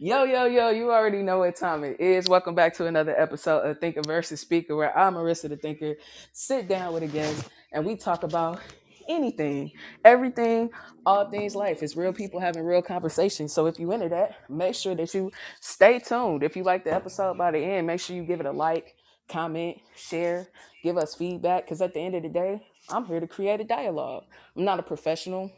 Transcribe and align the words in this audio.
Yo, 0.00 0.22
yo, 0.22 0.44
yo, 0.44 0.70
you 0.70 0.92
already 0.92 1.22
know 1.22 1.40
what 1.40 1.56
time 1.56 1.82
it 1.82 1.98
is. 1.98 2.28
Welcome 2.28 2.54
back 2.54 2.72
to 2.74 2.86
another 2.86 3.20
episode 3.20 3.68
of 3.68 3.80
Thinker 3.80 4.00
versus 4.02 4.38
Speaker, 4.38 4.76
where 4.76 4.96
I'm 4.96 5.14
Marissa 5.14 5.48
the 5.48 5.56
Thinker. 5.56 5.96
Sit 6.32 6.68
down 6.68 6.94
with 6.94 7.02
a 7.02 7.08
guest 7.08 7.48
and 7.72 7.84
we 7.84 7.96
talk 7.96 8.22
about 8.22 8.60
anything, 9.08 9.72
everything, 10.04 10.70
all 11.04 11.28
things 11.28 11.56
life. 11.56 11.82
It's 11.82 11.96
real 11.96 12.12
people 12.12 12.38
having 12.38 12.62
real 12.62 12.80
conversations. 12.80 13.52
So 13.52 13.66
if 13.66 13.80
you 13.80 13.90
into 13.90 14.08
that, 14.10 14.36
make 14.48 14.76
sure 14.76 14.94
that 14.94 15.12
you 15.14 15.32
stay 15.60 15.98
tuned. 15.98 16.44
If 16.44 16.56
you 16.56 16.62
like 16.62 16.84
the 16.84 16.94
episode 16.94 17.36
by 17.36 17.50
the 17.50 17.58
end, 17.58 17.88
make 17.88 17.98
sure 17.98 18.14
you 18.14 18.22
give 18.22 18.38
it 18.38 18.46
a 18.46 18.52
like, 18.52 18.94
comment, 19.28 19.78
share, 19.96 20.46
give 20.84 20.96
us 20.96 21.16
feedback. 21.16 21.64
Because 21.64 21.82
at 21.82 21.92
the 21.92 21.98
end 21.98 22.14
of 22.14 22.22
the 22.22 22.28
day, 22.28 22.62
I'm 22.88 23.04
here 23.04 23.18
to 23.18 23.26
create 23.26 23.60
a 23.60 23.64
dialogue. 23.64 24.26
I'm 24.56 24.64
not 24.64 24.78
a 24.78 24.84
professional 24.84 25.50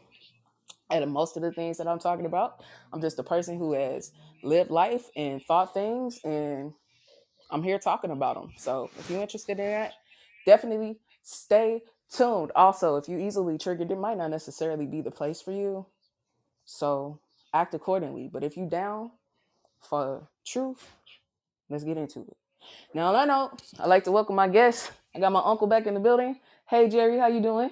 at 0.89 1.07
most 1.07 1.37
of 1.37 1.43
the 1.43 1.51
things 1.51 1.77
that 1.77 1.87
I'm 1.87 1.99
talking 1.99 2.25
about. 2.25 2.63
I'm 2.91 3.01
just 3.01 3.19
a 3.19 3.23
person 3.23 3.57
who 3.57 3.73
has 3.73 4.11
lived 4.43 4.71
life 4.71 5.09
and 5.15 5.43
thought 5.43 5.73
things, 5.73 6.19
and 6.23 6.73
I'm 7.49 7.63
here 7.63 7.79
talking 7.79 8.11
about 8.11 8.35
them. 8.35 8.53
So 8.57 8.89
if 8.97 9.09
you're 9.09 9.21
interested 9.21 9.59
in 9.59 9.65
that, 9.65 9.93
definitely 10.45 10.99
stay 11.23 11.81
tuned. 12.11 12.51
Also, 12.55 12.97
if 12.97 13.09
you 13.09 13.17
easily 13.17 13.57
triggered, 13.57 13.91
it 13.91 13.97
might 13.97 14.17
not 14.17 14.31
necessarily 14.31 14.85
be 14.85 15.01
the 15.01 15.11
place 15.11 15.41
for 15.41 15.51
you. 15.51 15.85
So 16.65 17.19
act 17.53 17.73
accordingly. 17.73 18.29
But 18.31 18.43
if 18.43 18.57
you 18.57 18.67
down 18.67 19.11
for 19.81 20.27
truth, 20.45 20.87
let's 21.69 21.83
get 21.83 21.97
into 21.97 22.21
it. 22.21 22.37
Now 22.93 23.07
on 23.07 23.13
that 23.13 23.27
note, 23.27 23.61
I'd 23.79 23.87
like 23.87 24.03
to 24.05 24.11
welcome 24.11 24.35
my 24.35 24.47
guests. 24.47 24.91
I 25.15 25.19
got 25.19 25.31
my 25.31 25.41
uncle 25.43 25.67
back 25.67 25.87
in 25.87 25.93
the 25.93 25.99
building. 25.99 26.39
Hey 26.67 26.87
Jerry, 26.89 27.17
how 27.17 27.27
you 27.27 27.41
doing? 27.41 27.71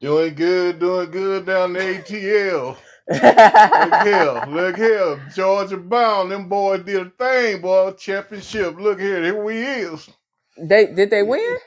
Doing 0.00 0.34
good, 0.34 0.78
doing 0.78 1.10
good 1.10 1.46
down 1.46 1.72
the 1.72 1.80
ATL. 1.80 2.76
Look 3.08 3.22
here, 4.02 4.44
look 4.48 4.76
here. 4.76 5.20
Georgia 5.34 5.76
Bound, 5.76 6.32
them 6.32 6.48
boys 6.48 6.84
did 6.84 7.06
a 7.06 7.10
thing, 7.10 7.62
boy. 7.62 7.92
Championship. 7.92 8.78
Look 8.78 9.00
here, 9.00 9.22
here 9.22 9.44
we 9.44 9.58
is. 9.62 10.08
they 10.58 10.86
did 10.86 11.10
they 11.10 11.22
win? 11.22 11.58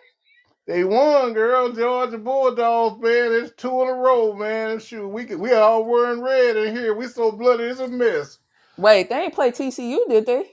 They 0.67 0.83
won, 0.83 1.33
girl. 1.33 1.71
Georgia 1.71 2.17
Bulldogs, 2.19 3.01
man. 3.01 3.31
It's 3.33 3.53
two 3.55 3.81
in 3.83 3.87
a 3.89 3.93
row, 3.93 4.33
man. 4.33 4.79
Shoot, 4.79 5.07
we 5.07 5.25
we 5.35 5.53
all 5.53 5.85
wearing 5.85 6.21
red 6.21 6.57
in 6.57 6.75
here. 6.75 6.93
We 6.93 7.07
so 7.07 7.31
bloody, 7.31 7.65
it's 7.65 7.79
a 7.79 7.87
mess. 7.87 8.39
Wait, 8.77 9.09
they 9.09 9.23
ain't 9.23 9.33
play 9.33 9.51
TCU, 9.51 10.07
did 10.09 10.25
they? 10.27 10.43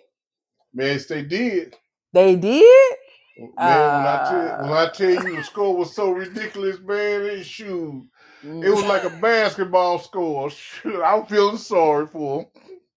Man, 0.74 0.86
yes, 0.88 1.06
they 1.06 1.22
did. 1.22 1.76
They 2.12 2.36
did? 2.36 2.96
Man, 3.60 3.94
when 3.94 4.06
I 4.06 4.24
tell 4.30 4.48
uh. 4.48 4.62
when 4.62 4.72
I 4.72 4.90
tell 4.90 5.10
you 5.10 5.36
the 5.36 5.44
score 5.44 5.76
was 5.76 5.94
so 5.94 6.10
ridiculous, 6.10 6.78
man, 6.80 7.22
it 7.22 7.44
shoot. 7.44 8.06
It 8.62 8.70
was 8.70 8.86
like 8.86 9.04
a 9.04 9.10
basketball 9.10 9.98
score. 9.98 10.50
Shoot, 10.52 11.02
I'm 11.02 11.26
feeling 11.26 11.58
sorry 11.58 12.06
for 12.06 12.38
them. 12.42 12.46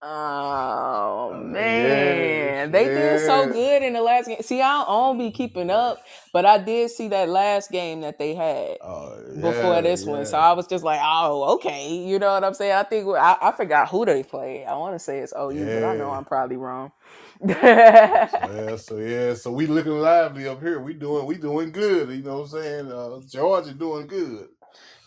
Oh 0.01 1.33
Uh, 1.33 1.39
man, 1.41 2.71
yes, 2.71 2.71
they 2.71 2.89
did 2.93 3.19
so 3.19 3.47
good 3.47 3.83
in 3.83 3.93
the 3.93 4.01
last 4.01 4.27
game. 4.27 4.41
See, 4.41 4.61
I 4.61 4.85
don't, 4.85 5.17
be 5.17 5.31
keeping 5.31 5.69
up, 5.69 5.99
but 6.31 6.45
I 6.45 6.57
did 6.57 6.91
see 6.91 7.09
that 7.09 7.29
last 7.29 7.71
game 7.71 8.01
that 8.01 8.17
they 8.17 8.33
had 8.35 8.79
before 9.41 9.75
yeah, 9.75 9.81
this 9.81 10.05
one. 10.05 10.25
So. 10.25 10.37
I 10.37 10.53
was 10.53 10.67
just 10.67 10.83
like, 10.83 10.99
oh, 11.03 11.55
okay, 11.55 11.93
you 11.95 12.19
know 12.19 12.33
what 12.33 12.43
I'm 12.43 12.53
saying? 12.53 12.73
I 12.73 12.83
think 12.83 13.07
I, 13.09 13.37
I 13.41 13.51
forgot 13.51 13.89
who 13.89 14.05
they 14.05 14.23
played. 14.23 14.65
I 14.65 14.75
want 14.77 14.95
to 14.95 14.99
say 14.99 15.19
it's 15.19 15.33
OU, 15.37 15.69
but 15.71 15.83
I 15.83 15.93
know 15.95 16.11
I'm 16.11 16.25
probably 16.25 16.57
wrong. 16.57 16.91
Yeah, 17.41 18.75
so 18.77 18.97
yeah, 18.97 19.33
so 19.35 19.51
we 19.51 19.67
looking 19.67 19.93
lively 19.93 20.47
up 20.47 20.61
here. 20.61 20.79
We 20.81 20.93
doing 20.93 21.25
we 21.25 21.37
doing 21.37 21.71
good. 21.71 22.09
You 22.09 22.23
know 22.23 22.41
what 22.41 22.53
I'm 22.53 22.61
saying? 22.61 22.91
Uh, 22.91 23.19
Georgia 23.27 23.73
doing 23.73 24.07
good. 24.07 24.49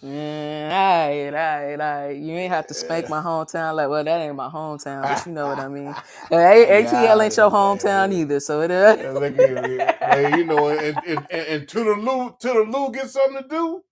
Mm, 0.02 0.66
all 0.66 0.70
right, 0.70 1.26
all 1.26 1.32
right, 1.32 1.72
all 1.80 2.06
right. 2.08 2.16
You 2.16 2.34
ain't 2.34 2.52
have 2.52 2.68
to 2.68 2.74
spank 2.74 3.10
my 3.10 3.20
hometown 3.22 3.76
like, 3.76 3.90
well, 3.90 4.04
that 4.04 4.20
ain't 4.22 4.36
my 4.36 4.48
hometown, 4.48 5.08
but 5.10 5.26
you 5.26 5.32
know 5.32 5.48
what 5.48 5.60
I 5.60 5.68
mean. 5.68 5.96
Hey, 6.30 6.86
ATL 6.86 7.22
ain't 7.24 7.36
your 7.36 7.50
hometown 7.50 8.14
either, 8.14 8.40
so 8.40 8.62
it 8.62 8.70
is. 8.72 8.98
Yeah, 8.98 9.12
look 9.12 9.34
here, 9.34 9.94
hey, 10.02 10.32
you 10.32 10.44
know, 10.44 10.68
and 10.68 11.02
and, 11.04 11.26
and, 11.30 11.48
and 11.48 11.68
to 11.68 11.84
the 11.84 11.94
Lou, 11.96 12.36
to 12.40 12.48
the 12.48 12.64
Lou 12.70 12.92
get 12.92 13.10
something 13.10 13.42
to 13.42 13.48
do. 13.48 13.84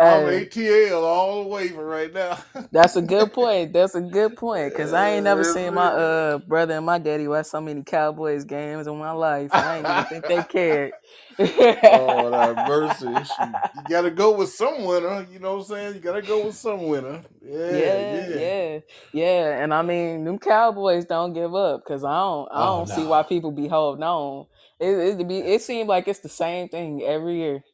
I'm 0.00 0.24
Hey, 0.24 0.26
ATL 0.26 1.02
all 1.04 1.44
the 1.44 1.48
way 1.50 1.68
for 1.68 1.86
right 1.86 2.12
now. 2.12 2.38
that's 2.72 2.96
a 2.96 3.02
good 3.02 3.32
point. 3.32 3.72
That's 3.74 3.94
a 3.94 4.02
good 4.02 4.36
point. 4.36 4.74
Cause 4.74 4.92
I 4.92 5.10
ain't 5.12 5.24
never 5.24 5.44
seen 5.44 5.74
my 5.74 5.88
uh 5.88 6.38
brother 6.38 6.76
and 6.76 6.86
my 6.86 6.98
daddy 6.98 7.28
watch 7.28 7.46
so 7.46 7.60
many 7.60 7.82
Cowboys 7.84 8.44
games 8.44 8.86
in 8.88 8.98
my 8.98 9.12
life. 9.12 9.56
I 9.58 9.78
ain't 9.78 9.88
even 9.88 10.04
think 10.04 10.26
they 10.26 10.42
cared. 10.42 10.94
Oh, 11.40 12.30
that 12.30 12.58
mercy. 12.68 13.24
Shoot. 13.24 13.56
You 13.74 13.82
gotta 13.88 14.10
go 14.10 14.36
with 14.36 14.50
some 14.50 14.84
winner. 14.84 15.26
You 15.30 15.38
know 15.40 15.56
what 15.56 15.62
I'm 15.62 15.66
saying? 15.66 15.94
You 15.94 16.00
gotta 16.00 16.22
go 16.22 16.46
with 16.46 16.56
some 16.56 16.86
winner. 16.88 17.24
Yeah, 17.42 17.70
Yeah, 17.70 18.26
yeah. 18.28 18.28
yeah, 18.28 18.80
yeah. 19.12 19.62
And 19.62 19.74
I 19.74 19.82
mean, 19.82 20.24
them 20.24 20.38
Cowboys 20.38 21.06
don't 21.06 21.32
give 21.32 21.54
up 21.54 21.82
because 21.84 22.04
I 22.04 22.18
don't, 22.20 22.48
I 22.52 22.60
Oh 22.60 22.66
don't 22.66 22.88
see 22.88 23.04
why 23.06 23.22
people 23.24 23.52
be 23.52 23.68
holding 23.68 24.04
on. 24.04 24.46
It, 24.80 25.20
it 25.20 25.28
be, 25.28 25.38
it 25.38 25.62
seemed 25.62 25.88
like 25.88 26.08
it's 26.08 26.20
the 26.20 26.28
same 26.28 26.68
thing 26.68 27.02
every 27.02 27.36
year. 27.38 27.64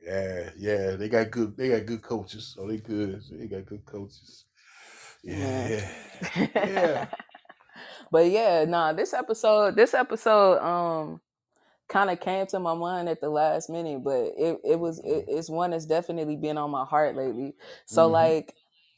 Yeah, 0.00 0.50
yeah. 0.56 0.90
They 0.96 1.08
got 1.08 1.30
good. 1.30 1.56
They 1.56 1.70
got 1.70 1.86
good 1.86 2.02
coaches. 2.02 2.54
So 2.56 2.66
they 2.66 2.78
good. 2.78 3.22
They 3.32 3.46
got 3.48 3.66
good 3.66 3.84
coaches. 3.86 4.46
Yeah. 5.22 5.60
Yeah, 5.66 6.48
yeah. 6.64 7.06
but 8.12 8.30
yeah, 8.30 8.64
nah, 8.66 8.92
this 8.92 9.14
episode, 9.14 9.76
this 9.76 9.94
episode, 9.94 10.58
um, 10.60 11.20
kind 11.92 12.10
of 12.10 12.20
came 12.20 12.46
to 12.48 12.60
my 12.60 12.74
mind 12.74 13.08
at 13.10 13.22
the 13.22 13.30
last 13.30 13.70
minute, 13.70 14.04
but 14.04 14.32
it, 14.38 14.58
it 14.64 14.80
was, 14.80 15.00
it, 15.00 15.26
it's 15.28 15.50
one 15.50 15.72
that's 15.72 15.86
definitely 15.86 16.36
been 16.36 16.58
on 16.58 16.72
my 16.72 16.86
heart 16.86 17.16
lately. 17.16 17.54
So 17.86 18.08
Mhm. 18.08 18.10
like, 18.10 18.54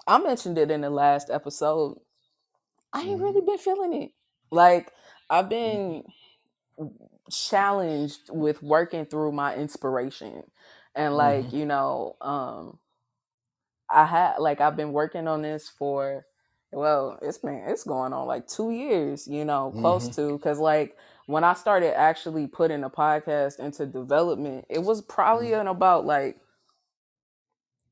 I 0.09 0.19
mentioned 0.19 0.59
it 0.59 0.73
in 0.73 0.83
the 0.83 0.91
last 0.91 1.31
episode. 1.31 1.99
I 2.93 3.03
ain't 3.03 3.21
really 3.21 3.41
Mhm. 3.41 3.47
been 3.47 3.59
feeling 3.59 3.95
it. 4.05 4.13
Like, 4.53 4.93
I've 5.31 5.51
been 5.51 6.05
challenged 7.31 8.31
with 8.31 8.63
working 8.63 9.07
through 9.07 9.33
my 9.33 9.57
inspiration 9.57 10.45
and 10.95 11.17
like 11.17 11.53
Mhm. 11.53 11.53
you 11.53 11.67
know 11.67 12.17
um 12.23 12.79
i 13.91 14.05
had 14.05 14.39
like 14.39 14.61
i've 14.61 14.77
been 14.77 14.93
working 14.93 15.29
on 15.29 15.43
this 15.43 15.69
for 15.69 16.27
well 16.73 17.19
it's 17.23 17.39
been 17.39 17.63
it's 17.69 17.85
going 17.85 18.13
on 18.13 18.27
like 18.27 18.47
two 18.49 18.71
years 18.73 19.27
you 19.29 19.45
know 19.45 19.73
close 19.79 20.09
Mhm. 20.09 20.17
to 20.17 20.37
because 20.39 20.59
like 20.61 20.97
when 21.27 21.45
i 21.45 21.53
started 21.55 21.97
actually 21.99 22.47
putting 22.47 22.85
a 22.85 22.91
podcast 22.91 23.59
into 23.59 23.87
development 23.87 24.65
it 24.69 24.83
was 24.83 25.01
probably 25.03 25.49
Mhm. 25.49 25.61
in 25.63 25.67
about 25.69 26.05
like 26.05 26.39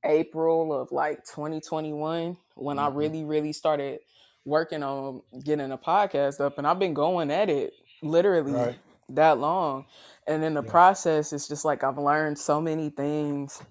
april 0.05 0.73
of 0.73 0.91
like 0.93 1.25
2021 1.25 2.37
when 2.57 2.79
i 2.79 2.89
Mhm. 2.91 2.97
really 2.97 3.25
really 3.25 3.53
started 3.53 4.01
working 4.45 4.83
on 4.83 5.23
getting 5.45 5.71
a 5.71 5.79
podcast 5.79 6.41
up 6.41 6.59
and 6.59 6.67
i've 6.67 6.79
been 6.79 6.95
going 6.95 7.31
at 7.31 7.49
it 7.49 7.73
literally 8.03 8.53
Right. 8.53 8.79
that 9.11 9.39
long 9.39 9.87
and 10.27 10.43
in 10.43 10.55
the 10.55 10.63
Yeah. 10.63 10.71
process 10.71 11.33
it's 11.33 11.47
just 11.47 11.65
like 11.65 11.85
i've 11.85 11.99
learned 11.99 12.39
so 12.39 12.61
many 12.61 12.91
things 12.91 13.63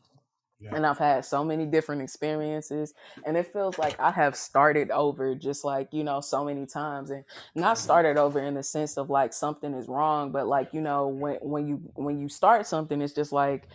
Yeah. 0.61 0.75
and 0.75 0.85
i've 0.85 0.97
had 0.97 1.25
so 1.25 1.43
many 1.43 1.65
different 1.65 2.01
experiences 2.01 2.93
and 3.25 3.35
it 3.37 3.51
feels 3.51 3.77
like 3.79 3.99
i 3.99 4.11
have 4.11 4.35
started 4.35 4.91
over 4.91 5.35
just 5.35 5.63
like 5.65 5.89
you 5.91 6.03
know 6.03 6.21
so 6.21 6.45
many 6.45 6.65
times 6.65 7.09
and 7.09 7.23
not 7.55 7.77
Mhm. 7.77 7.79
started 7.81 8.17
over 8.17 8.39
in 8.39 8.53
the 8.55 8.63
sense 8.63 8.97
of 8.97 9.09
like 9.09 9.33
something 9.33 9.73
is 9.73 9.87
wrong 9.87 10.31
but 10.31 10.47
like 10.47 10.69
you 10.73 10.81
know 10.81 11.07
when 11.07 11.35
when 11.41 11.67
you 11.67 11.81
when 11.95 12.19
you 12.19 12.29
start 12.29 12.67
something 12.67 13.01
it's 13.01 13.13
just 13.13 13.31
like 13.31 13.67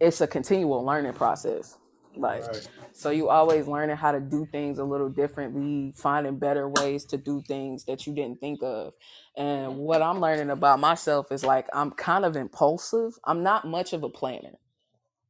it's 0.00 0.20
a 0.20 0.26
continual 0.26 0.84
learning 0.84 1.12
process 1.12 1.76
like 2.16 2.42
Right. 2.42 2.68
so 2.92 3.10
you 3.10 3.28
always 3.28 3.68
learning 3.68 3.96
how 3.96 4.10
to 4.12 4.18
do 4.20 4.46
things 4.50 4.78
a 4.78 4.84
little 4.84 5.08
differently 5.08 5.92
finding 5.96 6.38
better 6.38 6.68
ways 6.68 7.04
to 7.06 7.16
do 7.16 7.40
things 7.46 7.84
that 7.84 8.06
you 8.06 8.14
didn't 8.14 8.40
think 8.40 8.62
of 8.64 8.94
and 9.36 9.76
what 9.76 10.02
i'm 10.02 10.20
learning 10.20 10.50
about 10.50 10.80
myself 10.80 11.30
is 11.30 11.44
like 11.44 11.68
i'm 11.72 11.92
kind 11.92 12.24
of 12.24 12.34
impulsive 12.36 13.12
i'm 13.24 13.42
not 13.44 13.64
much 13.66 13.92
of 13.92 14.02
a 14.02 14.08
planner 14.08 14.58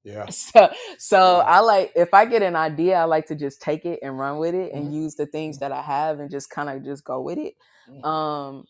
Yeah. 0.04 0.26
so 0.30 0.70
so 0.98 1.18
Yeah. 1.26 1.46
i 1.46 1.60
like 1.60 1.92
if 1.96 2.14
i 2.14 2.24
get 2.26 2.42
an 2.42 2.56
idea 2.56 2.96
i 2.96 3.04
like 3.04 3.26
to 3.26 3.34
just 3.36 3.62
take 3.62 3.84
it 3.86 4.00
and 4.02 4.18
run 4.18 4.38
with 4.38 4.54
it 4.54 4.72
and 4.72 4.92
Mhm. 4.92 4.94
use 4.94 5.14
the 5.16 5.26
things 5.26 5.58
that 5.58 5.72
i 5.72 5.82
have 5.82 6.20
and 6.20 6.30
just 6.30 6.50
kind 6.50 6.68
of 6.70 6.84
just 6.84 7.04
go 7.04 7.20
with 7.20 7.38
it 7.38 7.54
Mhm. 7.86 8.06
um 8.08 8.64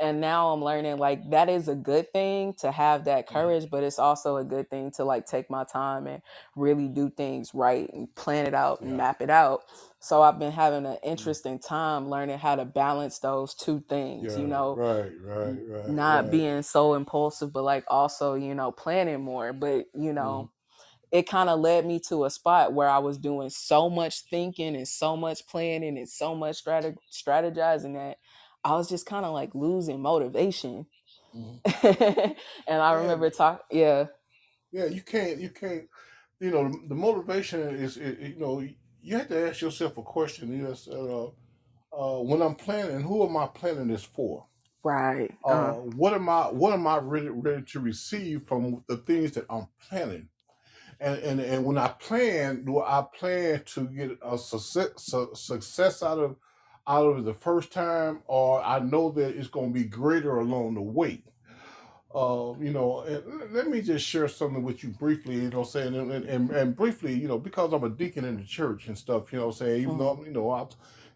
and 0.00 0.20
now 0.20 0.50
i'm 0.52 0.62
learning 0.64 0.98
like 0.98 1.20
that 1.30 1.48
is 1.48 1.68
a 1.68 1.74
good 1.76 2.12
thing 2.12 2.54
to 2.58 2.72
have 2.72 3.04
that 3.06 3.28
Mhm. 3.28 3.28
courage 3.28 3.68
but 3.70 3.84
it's 3.84 3.98
also 3.98 4.36
a 4.38 4.44
good 4.44 4.70
thing 4.70 4.90
to 4.90 5.04
like 5.04 5.26
take 5.26 5.50
my 5.50 5.64
time 5.64 6.06
and 6.06 6.22
really 6.56 6.88
do 6.88 7.10
things 7.10 7.52
right 7.54 7.90
and 7.94 8.14
plan 8.16 8.46
it 8.46 8.54
out 8.54 8.80
and 8.82 8.96
map 8.96 9.22
it 9.22 9.30
out 9.30 9.62
so 10.00 10.22
i've 10.22 10.38
been 10.38 10.52
having 10.52 10.86
an 10.86 10.98
Mhm. 11.14 11.36
interesting 11.36 11.58
time 11.58 12.08
learning 12.10 12.38
how 12.38 12.56
to 12.56 12.64
balance 12.64 13.18
those 13.20 13.54
two 13.54 13.82
things 13.88 14.36
you 14.36 14.48
know 14.48 14.80
Right. 14.80 15.12
Right. 15.20 15.58
Right. 15.68 15.82
not 15.86 16.30
Right. 16.30 16.30
being 16.30 16.62
so 16.62 16.94
impulsive 16.94 17.52
but 17.52 17.64
like 17.64 17.84
also 17.88 18.34
you 18.34 18.54
know 18.54 18.72
planning 18.72 19.22
more 19.22 19.52
but 19.52 19.86
you 19.94 20.12
know. 20.12 20.50
It 21.12 21.28
kind 21.28 21.48
of 21.48 21.60
led 21.60 21.86
me 21.86 22.00
to 22.08 22.24
a 22.24 22.30
spot 22.30 22.72
where 22.74 22.88
I 22.88 22.98
was 22.98 23.18
doing 23.18 23.50
so 23.50 23.88
much 23.90 24.22
thinking 24.22 24.76
and 24.76 24.88
so 24.88 25.16
much 25.16 25.46
planning 25.46 25.98
and 25.98 26.08
so 26.08 26.34
much 26.34 26.56
strate- 26.58 26.96
strategizing 27.12 27.94
that 27.94 28.18
I 28.64 28.74
was 28.74 28.88
just 28.88 29.06
kind 29.06 29.24
of 29.26 29.32
like 29.32 29.54
losing 29.54 30.02
motivation. 30.02 30.86
Mhm. 31.32 31.62
and 31.84 32.36
I 32.82 32.92
Yeah. 32.92 32.94
remember 32.94 33.30
talk, 33.30 33.64
yeah, 33.70 34.06
Yeah. 34.72 34.86
You 34.86 35.02
can't. 35.02 35.40
You 35.40 35.50
can't. 35.50 35.88
You 36.40 36.50
know, 36.50 36.70
the 36.88 36.94
motivation 36.94 37.60
is. 37.76 37.96
is 37.96 38.30
you 38.34 38.38
know, 38.38 38.60
you 39.02 39.16
have 39.16 39.28
to 39.28 39.48
ask 39.48 39.60
yourself 39.60 39.96
a 39.98 40.02
question. 40.02 40.52
You 40.52 40.64
know, 40.92 41.34
uh, 41.94 42.18
uh, 42.20 42.22
when 42.22 42.42
I'm 42.42 42.54
planning, 42.56 43.02
who 43.02 43.26
am 43.28 43.36
I 43.36 43.46
planning 43.48 43.88
this 43.88 44.04
for? 44.04 44.46
Right. 44.82 45.32
Uh, 45.44 45.50
Uh-huh. 45.50 45.74
what 45.74 46.14
am 46.14 46.28
I 46.28 46.46
what 46.52 46.72
am 46.74 46.86
I 46.86 46.98
ready, 46.98 47.28
ready 47.28 47.62
to 47.64 47.80
receive 47.80 48.46
from 48.48 48.84
the 48.88 48.98
things 48.98 49.32
that 49.32 49.46
I'm 49.50 49.68
planning? 49.88 50.28
And 51.00 51.18
and, 51.20 51.40
and 51.40 51.64
when 51.64 51.78
I 51.78 51.88
plan, 51.88 52.64
do 52.64 52.80
I 52.80 53.04
plan 53.18 53.62
to 53.74 53.86
get 53.88 54.18
a 54.22 54.38
success, 54.38 54.88
su- 54.98 55.30
success 55.34 56.02
out 56.02 56.18
of 56.18 56.36
out 56.86 57.06
of 57.06 57.18
it 57.18 57.24
the 57.24 57.34
first 57.34 57.72
time, 57.72 58.22
or 58.26 58.62
I 58.62 58.78
know 58.80 59.10
that 59.12 59.36
it's 59.36 59.48
going 59.48 59.72
to 59.72 59.74
be 59.74 59.84
greater 59.84 60.38
along 60.38 60.74
the 60.74 60.82
way? 60.82 61.22
uh, 62.14 62.54
you 62.60 62.72
know, 62.72 63.00
and 63.02 63.52
let 63.52 63.68
me 63.68 63.82
just 63.82 64.06
share 64.06 64.28
something 64.28 64.62
with 64.62 64.82
you 64.82 64.90
briefly, 64.90 65.34
you 65.36 65.50
know, 65.50 65.64
saying, 65.64 65.94
and, 65.94 66.10
and, 66.12 66.50
and 66.50 66.76
briefly, 66.76 67.14
you 67.14 67.28
know, 67.28 67.38
because 67.38 67.72
I'm 67.72 67.84
a 67.84 67.90
deacon 67.90 68.24
in 68.24 68.36
the 68.38 68.44
church 68.44 68.88
and 68.88 68.96
stuff, 68.96 69.32
you 69.32 69.38
know, 69.38 69.46
I'm 69.46 69.52
saying, 69.52 69.82
even 69.82 69.98
though 69.98 70.10
Mhm. 70.10 70.18
I'm, 70.20 70.24
you 70.26 70.32
know, 70.32 70.50
I, 70.50 70.66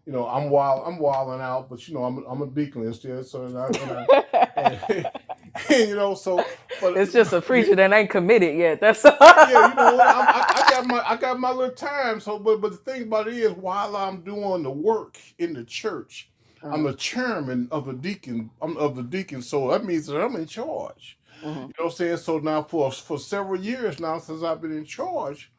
you 0.05 0.13
know, 0.13 0.27
I'm 0.27 0.49
wild, 0.49 0.83
I'm 0.87 0.99
wilding 0.99 1.41
out, 1.41 1.69
but 1.69 1.87
you 1.87 1.95
know, 1.95 2.03
I'm, 2.03 2.23
I'm 2.27 2.41
a 2.43 2.47
deacon 2.47 2.93
still, 2.93 3.23
so 3.23 3.45
and 3.45 3.57
I, 3.57 3.67
and 3.67 3.91
I, 3.91 5.11
you 5.69 5.95
know, 5.95 6.15
so, 6.15 6.51
but 6.79 6.97
it's 6.97 7.13
just 7.13 7.33
a 7.33 7.41
preacher 7.41 7.75
that 7.75 7.93
ain't 7.93 8.09
committed 8.09 8.57
yet. 8.57 8.81
That's 8.81 9.05
all. 9.05 9.17
yeah, 9.43 9.61
you 9.61 9.75
know 9.75 9.99
I, 10.27 10.45
I 10.49 10.63
got 10.69 10.87
my, 10.87 11.03
I 11.07 11.17
got 11.17 11.39
my 11.39 11.51
little 11.51 11.75
time, 11.75 12.19
so, 12.21 12.39
but, 12.39 12.61
but 12.61 12.71
the 12.71 12.77
thing 12.77 13.03
about 13.03 13.27
it 13.27 13.35
is, 13.37 13.53
while 13.53 13.95
I'm 13.95 14.21
doing 14.23 14.63
the 14.63 14.71
work 14.71 15.19
in 15.39 15.53
the 15.53 15.63
church, 15.65 16.31
I'm 16.69 16.85
Uh-huh. 16.85 16.91
the 16.91 16.93
chairman 16.97 17.69
of 17.71 17.85
the 17.87 17.93
deacon, 17.93 18.51
I'm 18.61 18.77
of 18.77 18.95
the 18.95 19.03
deacon, 19.03 19.41
so 19.43 19.71
that 19.71 19.85
means 19.85 20.07
that 20.07 20.21
I'm 20.21 20.35
in 20.37 20.47
charge. 20.47 21.17
Mhm. 21.43 21.55
You 21.69 21.75
know 21.79 21.85
what 21.85 21.85
I'm 21.85 21.91
saying? 21.91 22.17
So 22.17 22.39
now 22.39 22.63
for 22.63 22.91
for 22.91 23.19
several 23.19 23.59
years 23.61 23.99
now 23.99 24.19
since 24.19 24.43
I've 24.43 24.61
been 24.61 24.77
in 24.77 24.85
charge, 24.85 25.51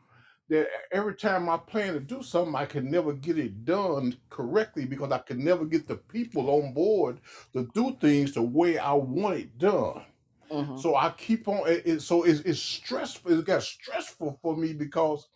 that 0.53 0.69
every 0.93 1.17
time 1.17 1.49
I 1.51 1.59
plan 1.59 1.95
to 1.95 2.01
do 2.01 2.23
something, 2.23 2.55
I 2.57 2.67
can 2.67 2.91
never 2.91 3.13
get 3.15 3.39
it 3.39 3.65
done 3.65 4.17
correctly 4.31 4.87
because 4.87 5.13
I 5.13 5.19
can 5.19 5.45
never 5.45 5.67
get 5.67 5.89
the 5.89 5.97
people 5.97 6.51
on 6.51 6.75
board 6.75 7.21
to 7.55 7.71
do 7.75 7.97
things 8.01 8.35
the 8.35 8.43
way 8.43 8.79
I 8.79 8.95
want 8.95 9.39
it 9.39 9.59
done. 9.59 10.03
Mhm. 10.51 10.79
So 10.79 10.97
I 10.97 11.11
keep 11.11 11.49
on. 11.49 11.69
It, 11.69 11.83
it- 11.87 12.01
so 12.03 12.25
it's, 12.25 12.41
it's 12.41 12.61
stressful. 12.61 13.39
It 13.39 13.45
got 13.47 13.63
stressful 13.63 14.39
for 14.43 14.57
me 14.57 14.73
because 14.75 15.29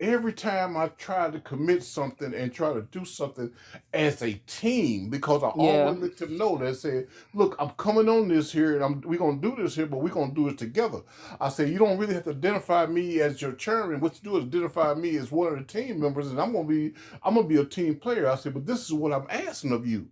every 0.00 0.32
time 0.32 0.76
I 0.76 0.88
try 0.88 1.30
to 1.30 1.40
commit 1.40 1.82
something 1.82 2.34
and 2.34 2.52
try 2.52 2.72
to 2.74 2.82
do 2.82 3.04
something 3.04 3.50
as 3.94 4.22
a 4.22 4.34
team, 4.46 5.10
because 5.10 5.42
I 5.42 5.48
Yeah. 5.54 5.88
always 5.88 5.98
let 6.00 6.16
them 6.18 6.36
know 6.38 6.58
that 6.58 6.76
say, 6.76 7.06
look, 7.34 7.56
I'm 7.58 7.70
coming 7.70 8.08
on 8.08 8.28
this 8.28 8.52
here 8.52 8.74
and 8.74 8.84
I'm 8.84 9.00
we're 9.02 9.18
gonna 9.18 9.38
do 9.40 9.56
this 9.56 9.74
here, 9.76 9.86
but 9.86 10.02
we're 10.02 10.10
gonna 10.10 10.34
do 10.34 10.48
it 10.48 10.58
together. 10.58 11.00
I 11.40 11.48
said, 11.48 11.70
you 11.70 11.78
don't 11.78 11.98
really 11.98 12.14
have 12.14 12.24
to 12.24 12.30
identify 12.30 12.86
me 12.86 13.20
as 13.20 13.40
your 13.40 13.52
chairman. 13.52 14.00
What 14.00 14.16
you 14.22 14.30
do 14.30 14.36
is 14.38 14.44
identify 14.44 14.94
me 14.94 15.16
as 15.16 15.32
one 15.32 15.52
of 15.52 15.58
the 15.58 15.64
team 15.64 16.00
members, 16.00 16.28
and 16.28 16.40
I'm 16.40 16.52
gonna 16.52 16.68
be 16.68 16.94
I'm 17.22 17.34
gonna 17.34 17.46
be 17.48 17.56
a 17.58 17.64
team 17.64 17.96
player. 17.96 18.28
I 18.28 18.36
said, 18.36 18.54
but 18.54 18.66
this 18.66 18.84
is 18.84 18.92
what 18.92 19.12
I'm 19.12 19.26
asking 19.30 19.72
of 19.72 19.86
you. 19.86 20.08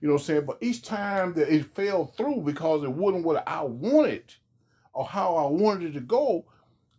You 0.00 0.08
know 0.08 0.14
what 0.14 0.22
I'm 0.22 0.26
saying? 0.26 0.46
But 0.46 0.58
each 0.60 0.82
time 0.82 1.34
that 1.34 1.52
it 1.54 1.74
fell 1.74 2.06
through 2.06 2.42
because 2.42 2.84
it 2.84 2.90
wasn't 2.92 3.24
what 3.24 3.46
I 3.48 3.62
wanted 3.62 4.34
or 4.92 5.04
how 5.06 5.36
I 5.36 5.46
wanted 5.48 5.90
it 5.90 5.92
to 5.94 6.00
go, 6.00 6.46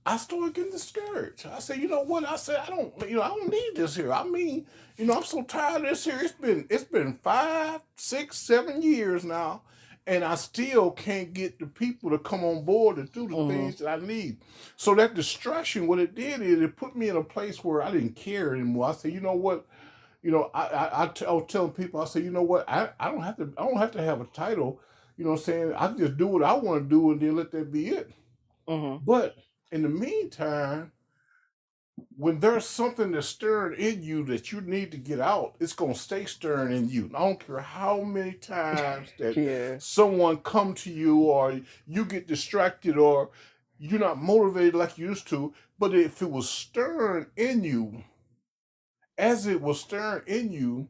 I 0.05 0.17
started 0.17 0.53
getting 0.55 0.71
discouraged. 0.71 1.45
I 1.45 1.59
said, 1.59 1.77
you 1.77 1.87
know 1.87 2.01
what? 2.03 2.27
I 2.27 2.35
said, 2.35 2.57
I 2.65 2.67
don't, 2.67 2.93
you 3.09 3.15
know, 3.17 3.21
I 3.21 3.29
don't 3.29 3.49
need 3.51 3.71
this 3.75 3.95
here. 3.95 4.11
I 4.11 4.23
mean, 4.23 4.65
you 4.97 5.05
know, 5.05 5.15
I'm 5.15 5.23
so 5.23 5.43
tired 5.43 5.83
of 5.83 5.89
this 5.89 6.05
here. 6.05 6.19
It's 6.21 6.31
been, 6.33 6.65
it's 6.69 6.83
been 6.85 7.19
five, 7.21 7.81
six, 7.97 8.37
seven 8.37 8.81
years 8.81 9.23
now, 9.23 9.61
and 10.07 10.23
I 10.23 10.35
still 10.35 10.91
can't 10.91 11.33
get 11.33 11.59
the 11.59 11.67
people 11.67 12.09
to 12.09 12.17
come 12.17 12.43
on 12.43 12.63
board 12.65 12.97
and 12.97 13.11
do 13.11 13.27
the 13.27 13.35
Mhm. 13.35 13.47
things 13.49 13.75
that 13.77 13.87
I 14.01 14.05
need. 14.05 14.37
So 14.77 14.95
that 14.95 15.13
distraction, 15.13 15.85
what 15.85 15.99
it 15.99 16.15
did 16.15 16.41
is 16.41 16.61
it 16.61 16.75
put 16.77 16.95
me 16.95 17.09
in 17.09 17.17
a 17.17 17.23
place 17.23 17.63
where 17.63 17.83
I 17.83 17.91
didn't 17.91 18.15
care 18.15 18.53
anymore. 18.55 18.89
I 18.89 18.93
said, 18.93 19.13
you 19.13 19.21
know 19.21 19.35
what? 19.35 19.67
You 20.23 20.31
know, 20.31 20.49
I, 20.53 20.67
I, 20.67 21.03
I, 21.03 21.07
t- 21.07 21.25
I 21.25 21.31
was 21.31 21.45
telling 21.47 21.71
people, 21.71 22.01
I 22.01 22.05
said, 22.05 22.23
you 22.23 22.31
know 22.31 22.43
what? 22.43 22.67
I, 22.69 22.89
I 22.99 23.11
don't 23.11 23.21
have 23.21 23.37
to, 23.37 23.53
I 23.57 23.63
don't 23.65 23.77
have 23.77 23.91
to 23.91 24.01
have 24.01 24.21
a 24.21 24.25
title. 24.25 24.81
You 25.17 25.25
know 25.25 25.31
what 25.31 25.39
I'm 25.39 25.43
saying? 25.45 25.73
I 25.75 25.87
just 25.93 26.17
do 26.17 26.27
what 26.27 26.43
I 26.43 26.53
want 26.53 26.83
to 26.83 26.89
do 26.89 27.11
and 27.11 27.21
then 27.21 27.35
let 27.35 27.51
that 27.51 27.71
be 27.71 27.89
it. 27.89 28.11
Mhm. 28.67 29.01
But 29.05 29.35
in 29.71 29.83
the 29.83 29.89
meantime, 29.89 30.91
when 32.17 32.39
there's 32.39 32.65
something 32.65 33.11
that's 33.11 33.27
stirring 33.27 33.79
in 33.79 34.01
you 34.01 34.23
that 34.25 34.51
you 34.51 34.61
need 34.61 34.91
to 34.91 34.97
get 34.97 35.19
out, 35.19 35.55
it's 35.59 35.73
gonna 35.73 35.95
stay 35.95 36.25
stirring 36.25 36.75
in 36.75 36.89
you. 36.89 37.11
I 37.13 37.19
don't 37.19 37.45
care 37.45 37.59
how 37.59 38.01
many 38.01 38.33
times 38.33 39.09
that 39.19 39.35
Yeah. 39.35 39.77
someone 39.79 40.37
come 40.37 40.73
to 40.75 40.89
you 40.91 41.19
or 41.23 41.59
you 41.87 42.05
get 42.05 42.27
distracted 42.27 42.97
or 42.97 43.31
you're 43.77 43.99
not 43.99 44.21
motivated 44.21 44.75
like 44.75 44.97
you 44.97 45.09
used 45.09 45.27
to. 45.29 45.53
But 45.77 45.93
if 45.93 46.21
it 46.21 46.29
was 46.31 46.49
stirring 46.49 47.27
in 47.37 47.63
you, 47.63 48.03
as 49.17 49.45
it 49.45 49.61
was 49.61 49.81
stirring 49.81 50.23
in 50.27 50.51
you, 50.51 50.87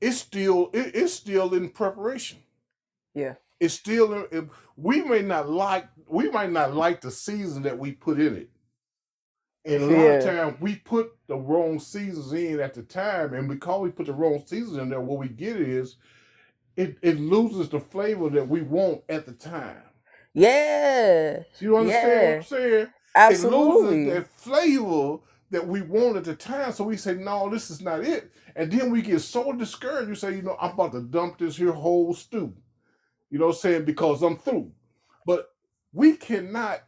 it's 0.00 0.18
still 0.18 0.70
it, 0.72 0.94
it's 0.94 1.12
still 1.12 1.52
in 1.54 1.68
preparation. 1.70 2.38
Yeah. 3.14 3.34
It's 3.60 3.74
still 3.74 4.12
in, 4.14 4.26
it- 4.30 4.48
we 4.76 5.02
may 5.02 5.22
not 5.22 5.48
like 5.50 5.88
we 6.10 6.30
might 6.30 6.52
not 6.52 6.74
like 6.74 7.00
the 7.00 7.10
season 7.10 7.62
that 7.64 7.78
we 7.78 7.92
put 7.92 8.20
in 8.20 8.36
it. 8.36 8.50
And 9.64 9.84
a 9.84 9.88
lot 9.88 10.10
of 10.12 10.18
Yeah. 10.18 10.20
times 10.20 10.56
we 10.60 10.76
put 10.76 11.12
the 11.28 11.36
wrong 11.36 11.80
seasons 11.80 12.32
in 12.32 12.60
at 12.60 12.74
the 12.74 12.82
time, 12.82 13.34
and 13.34 13.48
because 13.48 13.82
we 13.82 13.90
put 13.90 14.06
the 14.06 14.14
wrong 14.14 14.42
seasons 14.46 14.78
in 14.78 14.90
there, 14.90 15.00
what 15.00 15.18
we 15.20 15.28
get 15.28 15.56
is 15.56 15.96
it, 16.76 16.98
it 17.02 17.18
loses 17.20 17.68
the 17.70 17.80
flavor 17.80 18.30
that 18.30 18.48
we 18.48 18.62
want 18.62 19.02
at 19.08 19.26
the 19.26 19.32
time. 19.32 19.82
Yeah. 20.34 21.40
You 21.60 21.76
understand 21.78 22.22
what 22.22 22.36
I'm 22.36 22.42
saying? 22.44 22.88
Absolutely. 23.14 24.08
It 24.08 24.14
loses 24.14 24.14
that 24.14 24.28
flavor 24.28 25.18
that 25.50 25.66
we 25.68 25.82
want 25.82 26.16
at 26.18 26.24
the 26.24 26.36
time. 26.36 26.72
So 26.72 26.84
we 26.84 26.96
say, 26.96 27.14
no, 27.14 27.50
this 27.50 27.70
is 27.70 27.80
not 27.82 28.02
it. 28.04 28.32
And 28.56 28.72
then 28.72 28.90
we 28.90 29.02
get 29.02 29.20
so 29.20 29.52
discouraged, 29.52 30.08
we 30.10 30.14
say, 30.16 30.36
you 30.36 30.42
know, 30.42 30.56
I'm 30.60 30.72
about 30.72 30.92
to 30.92 31.02
dump 31.02 31.38
this 31.38 31.56
here 31.56 31.72
whole 31.72 32.14
stew. 32.14 32.54
You 33.30 33.38
know 33.38 33.46
what 33.48 33.56
I'm 33.56 33.60
saying? 33.60 33.84
Because 33.86 34.22
I'm 34.22 34.38
through. 34.38 34.72
But 35.26 35.50
we 35.92 36.16
cannot, 36.16 36.82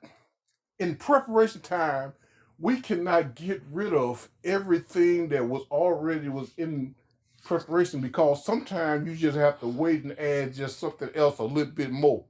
in 0.79 0.97
preparation 0.97 1.63
time, 1.63 2.15
we 2.59 2.81
cannot 2.81 3.35
get 3.37 3.63
rid 3.71 3.95
of 3.95 4.29
everything 4.45 5.29
that 5.31 5.47
was 5.49 5.65
already 5.71 6.29
was 6.29 6.53
in 6.59 6.95
preparation 7.45 8.01
because 8.01 8.45
sometimes 8.45 9.09
you 9.09 9.17
just 9.17 9.39
have 9.39 9.61
to 9.61 9.69
wait 9.69 10.05
and 10.05 10.19
add 10.19 10.55
just 10.55 10.79
something 10.81 11.11
else 11.15 11.39
a 11.39 11.45
little 11.45 11.73
bit 11.73 11.91
more 11.91 12.25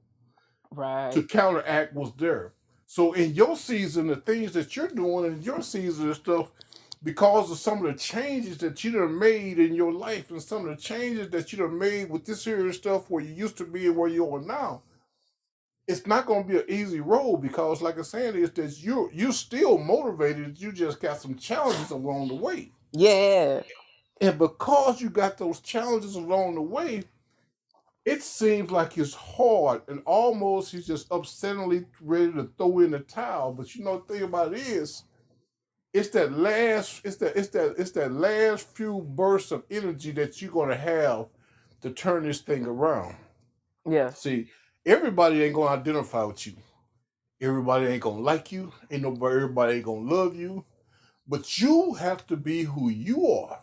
Right. 0.71 1.11
to 1.11 1.23
counteract 1.23 1.93
what's 1.95 2.13
there. 2.17 2.53
So 2.87 3.13
in 3.13 3.33
your 3.35 3.57
season, 3.57 4.07
the 4.07 4.17
things 4.17 4.53
that 4.53 4.75
you're 4.75 4.89
doing 4.89 5.25
in 5.33 5.43
your 5.43 5.61
season 5.63 6.07
and 6.07 6.15
stuff, 6.15 6.51
because 7.03 7.51
of 7.51 7.59
some 7.59 7.85
of 7.85 7.93
the 7.93 7.99
changes 7.99 8.57
that 8.59 8.83
you 8.83 8.91
done 8.93 9.19
made 9.19 9.59
in 9.59 9.75
your 9.75 9.93
life 9.93 10.31
and 10.31 10.41
some 10.43 10.67
of 10.67 10.75
the 10.75 10.81
changes 10.81 11.29
that 11.31 11.53
you 11.53 11.59
done 11.59 11.79
made 11.79 12.09
with 12.09 12.25
this 12.25 12.45
here 12.45 12.71
stuff 12.73 13.09
where 13.09 13.23
you 13.23 13.33
used 13.33 13.57
to 13.59 13.65
be 13.65 13.87
and 13.87 13.97
where 13.97 14.09
you 14.09 14.29
are 14.33 14.41
now, 14.41 14.83
it's 15.91 16.07
not 16.07 16.25
gonna 16.25 16.43
be 16.43 16.57
an 16.57 16.65
easy 16.69 17.01
road 17.01 17.37
because 17.37 17.81
like 17.81 17.97
I'm 17.97 18.03
saying 18.03 18.35
is 18.35 18.51
that 18.51 18.81
you 18.81 19.09
you're 19.13 19.33
still 19.33 19.77
motivated, 19.77 20.59
you 20.59 20.71
just 20.71 20.99
got 20.99 21.21
some 21.21 21.35
challenges 21.35 21.91
along 21.91 22.29
the 22.29 22.35
way. 22.35 22.71
Yeah. 22.93 23.61
And 24.21 24.37
because 24.37 25.01
you 25.01 25.09
got 25.09 25.37
those 25.37 25.59
challenges 25.59 26.15
along 26.15 26.55
the 26.55 26.61
way, 26.61 27.03
it 28.05 28.23
seems 28.23 28.71
like 28.71 28.97
it's 28.97 29.13
hard 29.13 29.81
and 29.87 30.01
almost 30.05 30.71
he's 30.71 30.87
just 30.87 31.09
upsettingly 31.09 31.85
ready 31.99 32.31
to 32.33 32.49
throw 32.57 32.79
in 32.79 32.91
the 32.91 32.99
towel. 32.99 33.53
But 33.53 33.75
you 33.75 33.83
know 33.83 33.97
the 33.99 34.13
thing 34.13 34.23
about 34.23 34.53
it 34.53 34.59
is, 34.59 35.03
it's 35.93 36.09
that 36.09 36.31
last, 36.31 37.01
it's 37.03 37.17
that, 37.17 37.35
it's 37.35 37.49
that, 37.49 37.75
it's 37.77 37.91
that 37.91 38.13
last 38.13 38.75
few 38.75 39.01
bursts 39.01 39.51
of 39.51 39.63
energy 39.69 40.11
that 40.11 40.41
you're 40.41 40.51
gonna 40.51 40.75
have 40.75 41.27
to 41.81 41.91
turn 41.91 42.23
this 42.23 42.39
thing 42.41 42.65
around. 42.65 43.15
Yeah. 43.89 44.11
See, 44.11 44.49
everybody 44.85 45.43
ain't 45.43 45.55
gonna 45.55 45.79
identify 45.79 46.23
with 46.23 46.47
you. 46.47 46.53
Everybody 47.41 47.87
ain't 47.87 48.01
gonna 48.01 48.21
like 48.21 48.51
you. 48.51 48.71
Ain't 48.89 49.01
nobody, 49.01 49.35
everybody 49.35 49.73
ain't 49.75 49.85
gonna 49.85 50.09
love 50.09 50.35
you. 50.35 50.65
But 51.27 51.59
you 51.59 51.93
have 51.95 52.27
to 52.27 52.37
be 52.37 52.63
who 52.63 52.89
you 52.89 53.27
are. 53.27 53.61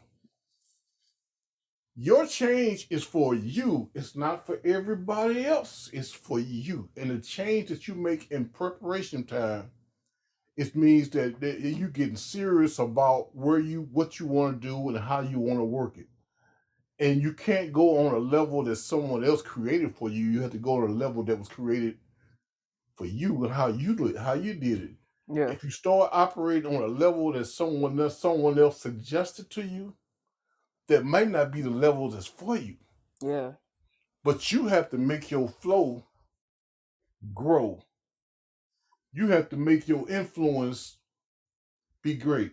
Your 2.00 2.26
change 2.26 2.87
is 2.90 3.02
for 3.02 3.34
you. 3.34 3.90
It's 3.92 4.14
not 4.14 4.46
for 4.46 4.60
everybody 4.64 5.44
else. 5.44 5.90
It's 5.92 6.12
for 6.12 6.38
you. 6.38 6.88
And 6.96 7.10
the 7.10 7.18
change 7.18 7.70
that 7.70 7.88
you 7.88 7.94
make 7.94 8.30
in 8.30 8.46
preparation 8.46 9.25
time, 9.25 9.72
it 10.56 10.76
means 10.76 11.10
that, 11.10 11.40
that 11.40 11.60
you 11.60 11.88
getting 11.88 12.16
serious 12.16 12.78
about 12.78 13.34
where 13.34 13.58
you 13.58 13.88
what 13.92 14.20
you 14.20 14.26
want 14.26 14.60
to 14.60 14.68
do 14.68 14.88
and 14.88 14.98
how 14.98 15.20
you 15.20 15.40
want 15.40 15.58
to 15.58 15.64
work 15.64 15.98
it. 15.98 16.06
And 16.99 17.23
you 17.23 17.33
can't 17.33 17.73
go 17.73 18.07
on 18.07 18.14
a 18.14 18.19
level 18.19 18.64
that 18.64 18.76
someone 18.76 19.25
else 19.25 19.43
created 19.43 19.95
for 19.95 20.11
you. 20.11 20.25
You 20.25 20.43
have 20.43 20.50
to 20.52 20.59
go 20.59 20.83
on 20.83 20.90
a 20.90 20.93
level 20.93 21.23
that 21.25 21.38
was 21.38 21.49
created 21.49 21.99
for 22.97 23.07
you 23.07 23.45
and 23.45 23.55
how 23.55 23.69
you 23.69 23.95
did 23.95 24.17
how 24.17 24.35
you 24.35 24.55
did 24.55 24.83
it. 24.83 24.90
Yeah. 25.33 25.50
If 25.50 25.62
you 25.62 25.71
start 25.71 26.11
operating 26.12 26.75
on 26.75 26.83
a 26.83 26.87
level 26.87 27.33
that 27.33 27.45
someone 27.45 27.99
else 28.00 28.19
someone 28.19 28.59
else 28.59 28.81
suggested 28.81 29.50
to 29.50 29.62
you, 29.62 29.95
that 30.88 31.05
might 31.05 31.31
not 31.31 31.52
be 31.52 31.61
the 31.61 31.71
level 31.71 32.11
that's 32.11 32.26
for 32.26 32.57
you. 32.57 32.76
Yeah. 33.23 33.52
But 34.25 34.50
you 34.50 34.67
have 34.67 34.90
to 34.90 34.99
make 34.99 35.31
your 35.31 35.49
flow 35.49 36.05
grow. 37.33 37.85
You 39.12 39.28
have 39.28 39.49
to 39.50 39.57
make 39.57 39.87
your 39.87 40.09
influence 40.11 40.97
be 42.02 42.14
great. 42.14 42.52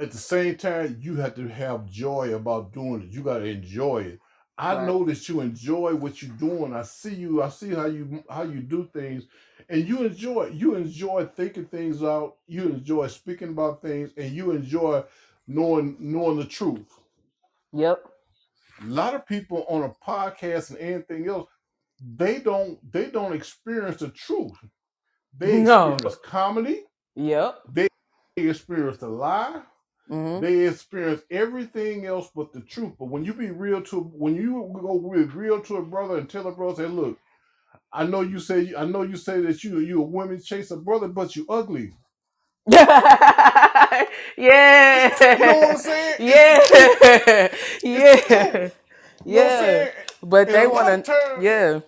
At 0.00 0.10
the 0.10 0.18
same 0.18 0.56
time, 0.56 0.98
you 1.00 1.16
have 1.16 1.34
to 1.36 1.48
have 1.48 1.86
joy 1.86 2.34
about 2.34 2.72
doing 2.72 3.02
it. 3.02 3.10
You 3.10 3.22
got 3.22 3.38
to 3.38 3.44
enjoy 3.44 3.98
it. 4.02 4.20
I 4.58 4.74
Right. 4.74 4.86
know 4.86 5.04
that 5.04 5.28
you 5.28 5.40
enjoy 5.40 5.94
what 5.94 6.22
you're 6.22 6.36
doing. 6.36 6.74
I 6.74 6.82
see 6.82 7.14
you. 7.14 7.42
I 7.42 7.48
see 7.48 7.70
how 7.70 7.86
you 7.86 8.22
how 8.28 8.42
you 8.42 8.60
do 8.60 8.88
things, 8.92 9.24
and 9.68 9.86
you 9.88 10.04
enjoy. 10.04 10.48
You 10.48 10.74
enjoy 10.76 11.26
thinking 11.26 11.66
things 11.66 12.02
out. 12.02 12.36
You 12.46 12.64
enjoy 12.64 13.08
speaking 13.08 13.50
about 13.50 13.82
things, 13.82 14.12
and 14.16 14.32
you 14.32 14.52
enjoy 14.52 15.04
knowing 15.46 15.96
knowing 15.98 16.38
the 16.38 16.44
truth. 16.46 17.00
Yep. 17.72 18.00
A 18.82 18.86
lot 18.86 19.14
of 19.14 19.26
people 19.26 19.66
on 19.68 19.82
a 19.84 19.90
podcast 20.06 20.70
and 20.70 20.78
anything 20.80 21.28
else, 21.28 21.48
they 22.00 22.40
don't 22.40 22.78
they 22.92 23.10
don't 23.10 23.34
experience 23.34 24.00
the 24.00 24.10
truth. 24.10 24.52
They 25.36 25.58
No. 25.64 25.96
experience 25.96 26.16
comedy. 26.24 26.84
Yep. 27.16 27.56
They 27.68 27.88
experience 28.36 28.98
the 28.98 29.08
lie. 29.08 29.62
Hmm 30.10 30.40
They 30.40 30.68
experience 30.68 31.22
everything 31.30 32.06
else 32.06 32.30
but 32.34 32.52
the 32.52 32.60
truth. 32.62 32.94
But 32.98 33.06
when 33.10 33.24
you 33.24 33.34
be 33.34 33.50
real 33.52 33.82
to 33.84 34.00
when 34.00 34.36
you 34.36 34.70
go 34.82 34.94
with 34.94 35.34
real 35.34 35.60
to 35.62 35.76
a 35.78 35.82
brother 35.82 36.18
and 36.18 36.30
tell 36.30 36.46
a 36.48 36.52
brother, 36.52 36.84
say, 36.84 36.88
look, 36.90 37.18
I 37.92 38.04
know 38.06 38.22
you 38.22 38.40
say 38.40 38.74
I 38.76 38.84
know 38.86 39.02
you 39.02 39.16
say 39.16 39.40
that 39.42 39.64
you 39.64 39.80
you 39.80 40.00
a 40.02 40.06
women 40.06 40.42
chaser 40.42 40.76
brother, 40.76 41.08
but 41.08 41.36
you 41.36 41.46
ugly. 41.48 41.92
yeah. 42.70 44.08
You 45.34 45.44
know 45.46 45.58
what 45.60 45.70
I'm 45.72 45.78
saying? 45.78 46.16
Yeah. 46.20 46.60
It's 47.94 48.06
the 48.12 48.16
Yeah. 48.16 48.16
truth. 48.20 48.76
You 49.26 49.36
know 49.36 49.44
what 49.44 49.46
I'm 49.46 49.50
Yeah. 49.50 49.86
saying? 49.86 49.90
But 50.22 50.50
And 50.50 50.54
they 50.54 50.66
a 50.66 50.68
want 50.68 50.88
to, 50.88 51.04
times, 51.04 51.44
Yeah. 51.44 51.80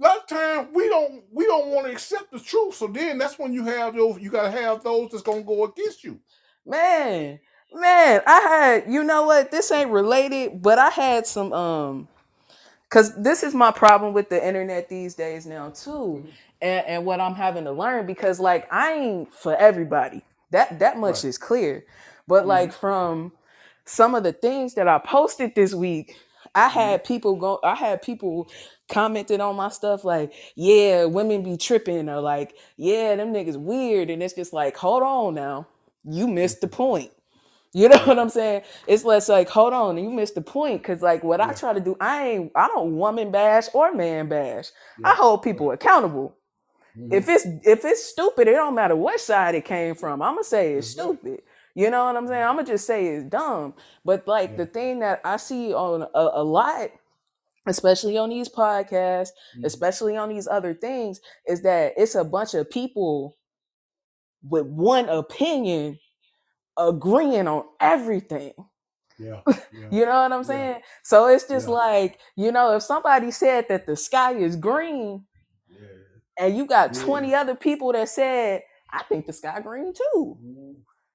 a 0.00 0.04
lot 0.04 0.18
of 0.18 0.26
times 0.28 0.68
we 0.74 0.88
don't 0.88 1.24
we 1.32 1.46
don't 1.46 1.68
want 1.70 1.86
to 1.86 1.92
accept 1.92 2.32
the 2.32 2.40
truth. 2.40 2.74
So 2.76 2.88
then 2.88 3.18
that's 3.18 3.38
when 3.38 3.52
you 3.54 3.64
have 3.66 3.96
those 3.96 4.20
you 4.20 4.30
gotta 4.30 4.50
have 4.50 4.84
those 4.84 5.10
that's 5.12 5.22
gonna 5.24 5.42
go 5.44 5.64
against 5.64 6.04
you. 6.04 6.20
Man. 6.66 7.40
Man, 7.74 8.22
I 8.26 8.40
had. 8.40 8.92
You 8.92 9.04
know 9.04 9.24
what? 9.24 9.50
This 9.50 9.70
ain't 9.72 9.90
related, 9.90 10.62
but 10.62 10.78
I 10.78 10.90
had 10.90 11.26
some. 11.26 11.52
Um. 11.52 12.08
Cause 12.90 13.14
this 13.16 13.42
is 13.44 13.54
my 13.54 13.70
problem 13.70 14.14
with 14.14 14.30
the 14.30 14.44
internet 14.46 14.88
these 14.88 15.14
days 15.14 15.46
now 15.46 15.70
too, 15.70 16.24
Mhm. 16.24 16.32
and 16.62 16.86
and 16.86 17.06
what 17.06 17.20
I'm 17.20 17.36
having 17.36 17.64
to 17.66 17.72
learn 17.72 18.06
because 18.06 18.40
like 18.40 18.66
I 18.72 18.94
ain't 18.94 19.34
for 19.34 19.54
everybody. 19.56 20.22
That 20.52 20.80
that 20.80 20.98
much 20.98 21.16
Right. 21.16 21.24
is 21.26 21.38
clear, 21.38 21.84
but 22.28 22.46
like 22.48 22.70
Mhm. 22.70 22.74
from 22.74 23.32
some 23.84 24.16
of 24.16 24.24
the 24.24 24.32
things 24.32 24.74
that 24.74 24.88
I 24.88 24.98
posted 25.00 25.54
this 25.54 25.74
week, 25.74 26.16
I 26.56 26.70
Mhm. 26.70 26.72
had 26.72 27.04
people 27.04 27.36
go. 27.36 27.60
I 27.62 27.76
had 27.76 28.02
people 28.02 28.48
commented 28.90 29.40
on 29.40 29.56
my 29.56 29.68
stuff 29.68 30.04
like, 30.04 30.32
"Yeah, 30.56 31.04
women 31.04 31.42
be 31.44 31.58
tripping," 31.58 32.08
or 32.08 32.22
like, 32.22 32.56
"Yeah, 32.78 33.16
them 33.16 33.34
niggas 33.34 33.58
weird," 33.58 34.10
and 34.10 34.22
it's 34.22 34.34
just 34.34 34.54
like, 34.54 34.78
hold 34.78 35.02
on 35.04 35.34
now, 35.34 35.66
you 36.04 36.28
missed 36.28 36.60
the 36.60 36.68
point. 36.68 37.10
You 37.76 37.88
know 37.88 37.98
what 38.04 38.20
I'm 38.20 38.28
saying? 38.28 38.62
It's 38.86 39.02
less 39.04 39.28
like, 39.28 39.48
hold 39.48 39.72
on, 39.72 39.98
you 39.98 40.08
missed 40.08 40.36
the 40.36 40.40
point. 40.40 40.84
Cause 40.84 41.02
like 41.02 41.24
what 41.24 41.40
I 41.40 41.52
try 41.54 41.72
to 41.72 41.80
do, 41.80 41.96
I 42.00 42.28
ain't 42.28 42.52
I 42.54 42.68
don't 42.68 42.96
woman 42.96 43.32
bash 43.32 43.66
or 43.74 43.92
man 43.92 44.28
bash. 44.28 44.66
I 45.02 45.10
hold 45.16 45.42
people 45.42 45.72
accountable. 45.72 46.36
Mhm. 46.96 47.12
If 47.12 47.28
it's 47.28 47.44
if 47.64 47.84
it's 47.84 48.04
stupid, 48.04 48.46
it 48.46 48.52
don't 48.52 48.76
matter 48.76 48.94
what 48.94 49.18
side 49.18 49.56
it 49.56 49.64
came 49.64 49.96
from. 49.96 50.22
I'ma 50.22 50.42
say 50.42 50.74
it's 50.74 50.96
right. 50.96 51.04
stupid. 51.04 51.42
You 51.74 51.90
know 51.90 52.04
what 52.04 52.16
I'm 52.16 52.28
saying? 52.28 52.42
Mm-hmm. 52.42 52.50
I'ma 52.58 52.62
just 52.62 52.86
say 52.86 53.06
it's 53.08 53.24
dumb. 53.24 53.74
But 54.04 54.28
like 54.28 54.56
the 54.56 54.66
thing 54.66 55.00
that 55.00 55.20
I 55.24 55.36
see 55.36 55.74
on 55.74 56.02
a, 56.02 56.30
a 56.34 56.44
lot, 56.44 56.90
especially 57.66 58.16
on 58.16 58.30
these 58.30 58.48
podcasts, 58.48 59.30
mm-hmm. 59.56 59.64
especially 59.64 60.16
on 60.16 60.28
these 60.28 60.46
other 60.46 60.74
things, 60.74 61.20
is 61.48 61.62
that 61.62 61.94
it's 61.96 62.14
a 62.14 62.24
bunch 62.24 62.54
of 62.54 62.70
people 62.70 63.36
with 64.48 64.66
one 64.66 65.08
opinion 65.08 65.98
agreeing 66.78 67.48
on 67.48 67.64
everything. 67.80 68.52
Yeah. 69.18 69.40
Yeah. 69.72 69.88
You 69.90 70.06
know 70.06 70.22
what 70.22 70.32
I'm 70.32 70.40
Yeah. 70.40 70.44
saying? 70.44 70.80
So 71.04 71.26
it's 71.28 71.48
just 71.48 71.68
Yeah. 71.68 71.74
like, 71.74 72.20
you 72.36 72.52
know, 72.52 72.76
if 72.76 72.82
somebody 72.82 73.30
said 73.30 73.66
that 73.68 73.86
the 73.86 73.96
sky 73.96 74.32
is 74.34 74.56
green 74.56 75.26
Yeah. 75.68 75.78
and 76.38 76.56
you 76.56 76.66
got 76.66 76.94
Yeah. 76.94 77.00
20 77.00 77.34
other 77.34 77.54
people 77.54 77.92
that 77.92 78.08
said, 78.08 78.62
I 78.90 79.02
think 79.04 79.26
the 79.26 79.32
sky 79.32 79.60
green 79.60 79.92
too. 79.92 80.38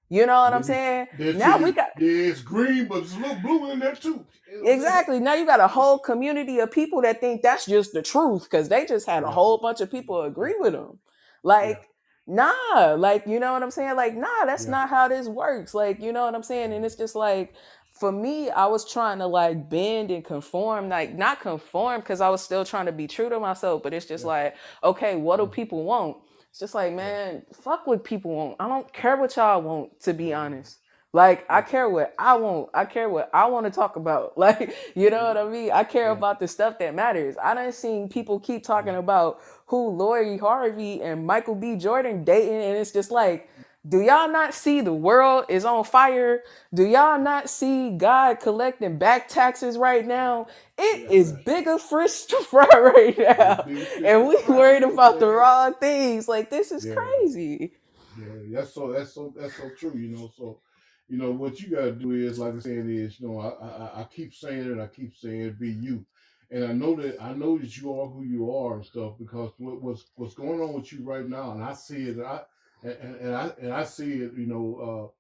You 0.10 0.26
know 0.26 0.42
what 0.42 0.54
I'm 0.54 0.64
saying? 0.64 1.08
then 1.18 1.38
Now 1.38 1.58
see, 1.58 1.64
we 1.64 1.72
got 1.74 1.90
yeah, 2.00 2.30
it's 2.32 2.42
green, 2.42 2.88
but 2.88 3.04
it's 3.04 3.16
a 3.16 3.20
little 3.20 3.36
blue 3.36 3.72
in 3.72 3.80
there 3.80 3.96
too. 3.96 4.26
You 4.48 4.58
know 4.58 4.66
what 4.66 4.74
I'm 4.74 4.80
saying? 4.80 4.80
exactly. 4.80 5.20
Now 5.20 5.36
you 5.36 5.46
got 5.46 5.60
a 5.60 5.68
whole 5.68 6.00
community 6.00 6.60
of 6.60 6.72
people 6.72 7.02
that 7.04 7.22
think 7.22 7.42
that's 7.42 7.66
just 7.66 7.94
the 7.94 8.02
truth 8.02 8.44
because 8.44 8.70
they 8.70 8.86
just 8.86 9.08
had 9.08 9.24
a 9.24 9.32
whole 9.32 9.60
bunch 9.60 9.82
of 9.82 9.92
people 9.92 10.22
agree 10.24 10.56
with 10.60 10.74
them. 10.74 11.00
Like, 11.44 11.89
nah, 12.30 12.96
like 12.98 13.28
you 13.28 13.40
know 13.40 13.54
what 13.54 13.64
I'm 13.64 13.72
saying? 13.72 13.96
Like, 13.96 14.16
nah, 14.16 14.46
that's 14.46 14.68
Yeah. 14.68 14.72
not 14.72 14.90
how 14.90 15.08
this 15.08 15.28
works. 15.28 15.74
Like, 15.74 16.00
you 16.02 16.14
know 16.14 16.26
what 16.26 16.36
I'm 16.36 16.44
saying? 16.44 16.74
And 16.74 16.86
it's 16.86 16.96
just 16.96 17.16
like 17.16 17.54
for 17.92 18.12
me, 18.12 18.50
I 18.50 18.66
was 18.68 18.90
trying 18.90 19.20
to 19.20 19.28
like 19.28 19.70
bend 19.70 20.12
and 20.12 20.24
conform, 20.24 20.90
like 20.90 21.14
not 21.16 21.42
conform 21.42 22.00
because 22.02 22.22
I 22.22 22.30
was 22.30 22.42
still 22.42 22.64
trying 22.64 22.86
to 22.86 22.92
be 22.94 23.08
true 23.08 23.30
to 23.30 23.40
myself, 23.40 23.84
but 23.84 23.94
it's 23.94 24.06
just 24.06 24.24
Yeah. 24.24 24.30
like, 24.30 24.56
okay, 24.84 25.16
what 25.18 25.38
do 25.38 25.48
Mhm. 25.48 25.52
people 25.52 25.84
want? 25.84 26.18
It's 26.50 26.60
just 26.60 26.76
like, 26.76 26.94
man, 26.94 27.46
fuck 27.54 27.86
what 27.88 28.04
people 28.04 28.32
want. 28.32 28.56
I 28.60 28.68
don't 28.68 28.92
care 28.94 29.18
what 29.18 29.36
y'all 29.36 29.62
want, 29.62 30.00
to 30.02 30.14
be 30.14 30.34
honest. 30.34 30.79
Like, 31.14 31.46
I 31.50 31.62
care 31.62 31.90
what 31.90 32.14
I 32.20 32.36
want. 32.38 32.70
I 32.74 32.86
care 32.86 33.10
what 33.10 33.30
I 33.34 33.48
want 33.48 33.66
to 33.66 33.72
talk 33.72 33.96
about. 33.96 34.34
Like, 34.38 34.76
you 34.96 35.10
know 35.10 35.24
what 35.26 35.38
I 35.38 35.46
mean? 35.50 35.72
I 35.72 35.84
care 35.84 36.10
Yeah. 36.10 36.12
about 36.12 36.40
the 36.40 36.48
stuff 36.48 36.80
that 36.80 36.96
matters. 36.96 37.36
I 37.42 37.54
done 37.56 37.72
seen 37.74 38.10
people 38.10 38.40
keep 38.40 38.64
talking 38.64 38.96
about 38.96 39.42
who 39.68 39.90
Lori 39.90 40.38
Harvey 40.38 41.02
and 41.02 41.26
Michael 41.28 41.56
B. 41.56 41.76
Jordan 41.78 42.24
dating, 42.24 42.56
and 42.62 42.78
it's 42.78 42.92
just 42.92 43.12
like, 43.12 43.50
do 43.88 44.02
y'all 44.02 44.30
not 44.32 44.54
see 44.54 44.82
the 44.82 44.94
world 44.94 45.46
is 45.50 45.66
on 45.66 45.84
fire? 45.86 46.44
Do 46.74 46.86
y'all 46.86 47.20
not 47.20 47.50
see 47.50 47.92
God 47.98 48.40
collecting 48.40 48.98
back 49.00 49.28
taxes 49.30 49.78
right 49.78 50.06
now? 50.06 50.48
It 50.78 51.04
Yeah. 51.04 51.10
is 51.10 51.34
bigger 51.34 51.78
fish 51.80 52.26
to 52.26 52.38
fry 52.44 52.68
right 52.74 53.18
now. 53.18 53.36
It's 53.38 53.62
big 53.64 53.90
fish 53.90 54.06
And 54.06 54.28
we 54.28 54.38
worried 54.50 54.84
about 54.84 55.20
the 55.20 55.28
wrong 55.28 55.76
things. 55.80 56.28
Like 56.28 56.50
this 56.50 56.72
is 56.72 56.86
Yeah. 56.86 56.94
crazy. 56.94 57.74
Yeah, 58.16 58.26
that's 58.52 58.74
so 58.74 58.92
that's 58.92 59.14
so 59.14 59.34
that's 59.38 59.56
so 59.58 59.72
true, 59.78 59.98
you 59.98 60.10
know. 60.10 60.32
So, 60.36 60.62
you 61.10 61.18
know, 61.18 61.32
what 61.32 61.60
you 61.62 61.76
gotta 61.76 61.92
do 61.94 62.12
is 62.12 62.40
like 62.40 62.56
I 62.56 62.60
said 62.60 62.88
is, 62.88 63.20
you 63.20 63.28
know, 63.28 63.40
I 63.40 63.50
I, 63.50 64.02
I 64.02 64.04
keep 64.06 64.34
saying 64.34 64.72
it, 64.72 64.82
I 64.82 64.88
keep 64.88 65.16
saying 65.16 65.58
be 65.60 65.72
you. 65.72 66.06
And 66.52 66.66
I 66.66 66.74
know 66.74 66.96
that 66.96 67.22
I 67.22 67.34
know 67.34 67.58
that 67.58 67.78
you 67.78 67.94
are 68.00 68.08
who 68.08 68.24
you 68.24 68.56
are 68.56 68.76
and 68.76 68.86
stuff 68.86 69.14
because 69.20 69.52
what, 69.58 69.82
what's 69.82 70.06
what's 70.16 70.36
going 70.36 70.62
on 70.62 70.74
with 70.74 70.94
you 70.94 71.04
right 71.04 71.28
now, 71.28 71.52
and 71.54 71.64
I 71.64 71.74
see 71.74 72.04
it, 72.10 72.18
and 72.18 72.26
I 72.26 72.42
and, 72.84 73.16
and 73.22 73.36
I 73.36 73.52
and 73.62 73.74
I 73.74 73.84
see 73.84 74.14
it, 74.14 74.34
you 74.36 74.48
know, 74.48 75.14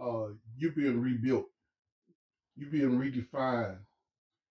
uh 0.00 0.02
uh 0.02 0.28
you 0.56 0.72
being 0.72 1.00
rebuilt, 1.00 1.46
you 2.56 2.66
being 2.66 2.98
redefined. 2.98 3.78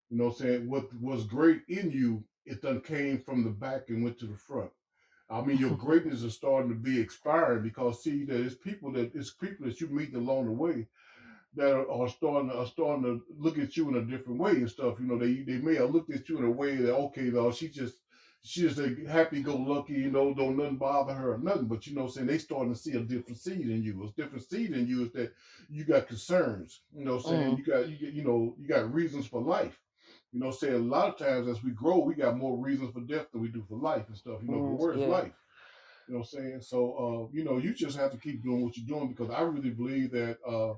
You 0.09 0.17
know 0.17 0.25
what 0.25 0.31
I'm 0.31 0.37
saying? 0.37 0.69
What 0.69 0.93
was 1.01 1.25
great 1.25 1.61
in 1.67 1.91
you, 1.91 2.23
it 2.45 2.61
done 2.61 2.81
came 2.81 3.19
from 3.19 3.43
the 3.43 3.51
back 3.51 3.89
and 3.89 4.03
went 4.03 4.19
to 4.19 4.27
the 4.27 4.37
front. 4.37 4.71
I 5.29 5.41
mean, 5.41 5.57
your 5.57 5.75
greatness 5.75 6.23
is 6.23 6.33
starting 6.35 6.69
to 6.69 6.75
be 6.75 6.99
expiring 6.99 7.63
because 7.63 8.03
see 8.03 8.25
that 8.25 8.41
it's 8.41 8.55
people 8.55 8.91
that 8.93 9.13
it's 9.15 9.31
people 9.31 9.67
that 9.67 9.79
you 9.79 9.87
meet 9.87 10.15
along 10.15 10.45
the 10.45 10.51
way 10.51 10.87
that 11.55 11.73
are, 11.73 11.91
are 11.91 12.09
starting 12.09 12.49
to, 12.49 12.57
are 12.57 12.65
starting 12.65 13.03
to 13.03 13.21
look 13.37 13.57
at 13.57 13.75
you 13.77 13.89
in 13.89 13.95
a 13.95 14.01
different 14.05 14.39
way 14.39 14.51
and 14.53 14.69
stuff. 14.69 14.99
You 14.99 15.07
know, 15.07 15.17
they 15.17 15.41
they 15.41 15.57
may 15.59 15.75
have 15.75 15.91
looked 15.91 16.13
at 16.13 16.29
you 16.29 16.37
in 16.39 16.45
a 16.45 16.51
way 16.51 16.75
that 16.77 16.95
okay, 16.95 17.29
though 17.29 17.51
she 17.51 17.69
just 17.69 17.95
she 18.41 18.61
just 18.61 18.79
a 18.79 18.95
happy 19.07 19.41
go 19.41 19.55
lucky, 19.55 19.93
you 19.93 20.11
know, 20.11 20.33
don't 20.33 20.57
nothing 20.57 20.77
bother 20.77 21.13
her 21.13 21.33
or 21.33 21.37
nothing. 21.39 21.67
But 21.67 21.87
you 21.87 21.95
know, 21.95 22.03
what 22.03 22.07
I'm 22.09 22.13
saying 22.13 22.27
they 22.27 22.37
starting 22.37 22.73
to 22.73 22.79
see 22.79 22.93
a 22.93 23.01
different 23.01 23.37
seed 23.39 23.69
in 23.69 23.83
you. 23.83 24.03
A 24.03 24.21
different 24.21 24.45
seed 24.45 24.71
in 24.73 24.87
you 24.87 25.03
is 25.03 25.11
that 25.13 25.33
you 25.69 25.83
got 25.83 26.07
concerns. 26.07 26.81
You 26.95 27.05
know, 27.05 27.15
what 27.15 27.25
I'm 27.25 27.27
saying 27.27 27.51
Mm. 27.51 27.57
you 27.57 27.65
got 27.65 27.89
you 27.89 27.97
you 28.09 28.23
know 28.23 28.55
you 28.59 28.67
got 28.67 28.93
reasons 28.93 29.27
for 29.27 29.41
life. 29.41 29.79
You 30.31 30.39
know, 30.39 30.51
say 30.51 30.73
a 30.73 30.77
lot 30.77 31.09
of 31.09 31.17
times 31.17 31.47
as 31.47 31.63
we 31.63 31.71
grow, 31.71 31.99
we 31.99 32.13
got 32.15 32.37
more 32.37 32.57
reasons 32.57 32.93
for 32.93 33.01
death 33.01 33.31
than 33.31 33.41
we 33.41 33.47
do 33.49 33.65
for 33.67 33.77
life 33.77 34.07
and 34.07 34.17
stuff. 34.17 34.39
You 34.43 34.49
know, 34.49 34.59
Mm, 34.59 34.77
where's 34.77 34.99
yeah. 34.99 35.07
life? 35.07 35.33
You 36.07 36.13
know 36.15 36.19
what 36.19 36.29
I'm 36.33 36.39
saying? 36.39 36.61
So, 36.61 36.93
uh, 37.31 37.35
you 37.35 37.43
know, 37.43 37.57
you 37.57 37.73
just 37.73 37.97
have 37.97 38.11
to 38.11 38.17
keep 38.17 38.43
doing 38.43 38.63
what 38.63 38.77
you're 38.77 38.87
doing 38.87 39.09
because 39.09 39.29
I 39.31 39.41
really 39.41 39.71
believe 39.71 40.11
that, 40.11 40.37
uh, 40.47 40.73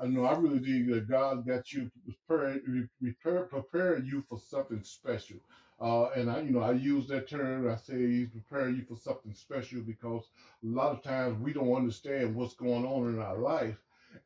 I 0.00 0.06
know 0.06 0.24
I 0.24 0.36
really 0.38 0.60
believe 0.60 0.88
that 0.94 1.08
God 1.08 1.46
got 1.46 1.72
you 1.72 1.90
preparing, 2.06 2.88
prepare, 3.00 3.44
preparing 3.44 4.06
you 4.06 4.22
for 4.28 4.38
something 4.38 4.82
special. 4.84 5.38
Uh, 5.80 6.06
and 6.10 6.30
I, 6.30 6.40
you 6.40 6.50
know, 6.50 6.60
I 6.60 6.72
use 6.72 7.08
that 7.08 7.28
term. 7.28 7.68
I 7.70 7.76
say 7.76 7.98
He's 7.98 8.28
preparing 8.28 8.76
you 8.76 8.84
for 8.84 8.96
something 8.96 9.34
special 9.34 9.80
because 9.82 10.24
a 10.64 10.66
lot 10.66 10.92
of 10.92 11.02
times 11.02 11.40
we 11.40 11.52
don't 11.52 11.74
understand 11.74 12.34
what's 12.34 12.54
going 12.54 12.84
on 12.84 13.08
in 13.14 13.20
our 13.20 13.38
life 13.38 13.76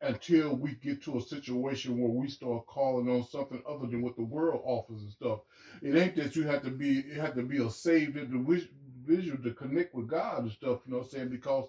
until 0.01 0.57
we 0.57 0.73
get 0.83 1.03
to 1.05 1.19
a 1.19 1.23
situation 1.23 1.99
where 1.99 2.11
we 2.11 2.29
start 2.29 2.67
calling 2.67 3.09
on 3.09 3.25
something 3.27 3.63
other 3.69 3.87
than 3.87 4.03
what 4.03 4.17
the 4.17 4.23
world 4.23 4.63
offers 4.65 5.03
and 5.03 5.11
stuff. 5.11 5.41
It 5.81 5.97
ain't 5.97 6.17
that 6.17 6.37
you 6.37 6.45
have 6.45 6.63
to 6.65 6.71
be, 6.71 7.01
it 7.01 7.21
have 7.21 7.35
to 7.37 7.43
be 7.43 7.59
a 7.59 7.71
saved 7.71 8.17
individual 8.17 9.39
to 9.43 9.55
connect 9.55 9.95
with 9.95 10.09
God 10.09 10.43
and 10.43 10.53
stuff. 10.53 10.81
You 10.87 10.93
know 10.93 10.99
what 10.99 11.05
I'm 11.05 11.11
saying? 11.11 11.29
Because 11.29 11.69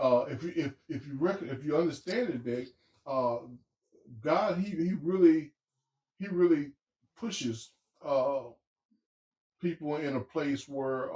uh, 0.00 0.24
if 0.28 0.42
you 0.42 0.52
if 0.56 0.72
if 0.88 1.06
you 1.06 1.16
reckon 1.18 1.50
if 1.50 1.64
you 1.64 1.76
understand 1.76 2.30
it, 2.30 2.44
that 2.44 2.66
uh, 3.06 3.38
God 4.22 4.58
he 4.58 4.70
he 4.70 4.92
really 5.02 5.52
he 6.18 6.28
really 6.28 6.72
pushes 7.16 7.70
uh, 8.04 8.42
people 9.60 9.96
in 9.96 10.16
a 10.16 10.20
place 10.20 10.68
where 10.68 11.14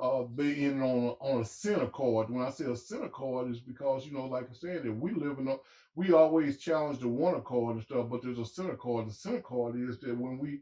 uh, 0.00 0.22
being 0.22 0.82
on 0.82 1.04
a, 1.04 1.10
on 1.24 1.40
a 1.40 1.44
center 1.44 1.86
card. 1.86 2.30
When 2.30 2.44
I 2.44 2.50
say 2.50 2.66
a 2.66 2.76
center 2.76 3.08
card, 3.08 3.50
is 3.50 3.60
because 3.60 4.06
you 4.06 4.12
know, 4.12 4.26
like 4.26 4.48
I 4.50 4.54
said, 4.54 4.84
that 4.84 4.92
we 4.92 5.12
live 5.12 5.38
in 5.38 5.48
a 5.48 5.56
we 5.94 6.12
always 6.12 6.58
challenge 6.58 7.00
the 7.00 7.08
one 7.08 7.34
accord 7.34 7.76
and 7.76 7.84
stuff, 7.84 8.08
but 8.10 8.22
there's 8.22 8.38
a 8.38 8.44
center 8.44 8.74
card. 8.76 9.08
The 9.08 9.14
center 9.14 9.40
card 9.40 9.76
is 9.76 9.98
that 10.00 10.16
when 10.16 10.38
we 10.38 10.60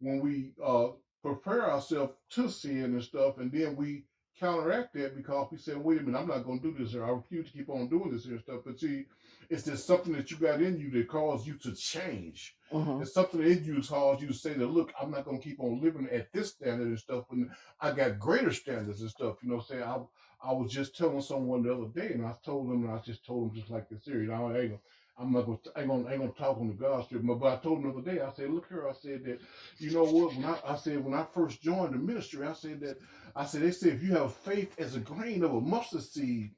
when 0.00 0.20
we 0.20 0.52
uh, 0.62 0.88
prepare 1.22 1.70
ourselves 1.70 2.14
to 2.30 2.48
sin 2.48 2.84
and 2.84 3.02
stuff, 3.02 3.38
and 3.38 3.52
then 3.52 3.76
we 3.76 4.04
counteract 4.38 4.94
that 4.94 5.14
because 5.16 5.48
we 5.52 5.58
say, 5.58 5.74
wait 5.74 6.00
a 6.00 6.02
minute, 6.02 6.18
I'm 6.18 6.26
not 6.26 6.44
going 6.44 6.60
to 6.60 6.72
do 6.72 6.84
this, 6.84 6.94
or 6.94 7.04
I 7.04 7.10
refuse 7.10 7.46
to 7.46 7.58
keep 7.58 7.68
on 7.68 7.88
doing 7.88 8.10
this 8.10 8.24
here 8.24 8.34
and 8.34 8.42
stuff. 8.42 8.62
But 8.66 8.80
see, 8.80 9.04
it's 9.48 9.64
just 9.64 9.86
something 9.86 10.12
that 10.14 10.30
you 10.30 10.36
got 10.36 10.60
in 10.60 10.78
you 10.78 10.90
that 10.90 11.08
caused 11.08 11.46
you 11.46 11.54
to 11.58 11.74
change. 11.74 12.56
Mm-hmm. 12.72 13.02
It's 13.02 13.14
something 13.14 13.42
in 13.42 13.64
you 13.64 13.76
that 13.76 13.88
caused 13.88 14.22
you 14.22 14.28
to 14.28 14.34
say 14.34 14.54
that, 14.54 14.66
look, 14.68 14.92
I'm 15.00 15.10
not 15.10 15.24
going 15.24 15.40
to 15.40 15.44
keep 15.48 15.60
on 15.60 15.82
living 15.82 16.08
at 16.12 16.32
this 16.32 16.50
standard 16.50 16.88
and 16.88 16.98
stuff 16.98 17.24
when 17.28 17.50
I 17.80 17.92
got 17.92 18.18
greater 18.18 18.52
standards 18.52 19.00
and 19.02 19.10
stuff. 19.10 19.36
You 19.42 19.50
know, 19.50 19.60
saying 19.60 19.82
I 19.84 19.98
I 20.44 20.52
was 20.52 20.72
just 20.72 20.96
telling 20.96 21.22
someone 21.22 21.62
the 21.62 21.74
other 21.74 21.88
day, 21.88 22.14
and 22.14 22.26
I 22.26 22.34
told 22.44 22.70
them, 22.70 22.84
and 22.84 22.92
I 22.92 22.98
just 22.98 23.26
told 23.26 23.50
them 23.50 23.56
just 23.60 23.70
like 23.70 23.88
this 23.88 24.04
series. 24.04 24.30
I 24.30 24.34
ain't 24.36 24.52
gonna, 24.54 24.78
I'm 25.18 25.32
not 25.32 25.46
gonna, 25.46 25.58
ain't 25.78 25.88
gonna, 25.88 26.10
ain't 26.10 26.20
gonna 26.20 26.32
talk 26.32 26.58
on 26.58 26.68
the 26.68 26.74
God 26.74 27.04
strip, 27.06 27.22
but 27.24 27.42
I 27.44 27.56
told 27.56 27.82
them 27.82 27.92
the 27.92 27.98
other 27.98 28.12
day. 28.12 28.22
I 28.22 28.32
said, 28.32 28.50
look 28.50 28.68
here, 28.68 28.88
I 28.88 28.94
said 28.94 29.24
that, 29.24 29.40
you 29.78 29.92
know 29.92 30.04
what? 30.04 30.34
When 30.36 30.44
I, 30.44 30.58
I 30.66 30.76
said 30.76 31.04
when 31.04 31.14
I 31.14 31.26
first 31.34 31.62
joined 31.62 31.94
the 31.94 31.98
ministry, 31.98 32.46
I 32.46 32.54
said 32.54 32.80
that, 32.80 32.98
I 33.36 33.46
said 33.46 33.62
they 33.62 33.72
said 33.72 33.94
if 33.94 34.02
you 34.02 34.14
have 34.16 34.34
faith 34.34 34.74
as 34.78 34.96
a 34.96 35.00
grain 35.00 35.44
of 35.44 35.54
a 35.54 35.60
mustard 35.60 36.02
seed, 36.04 36.52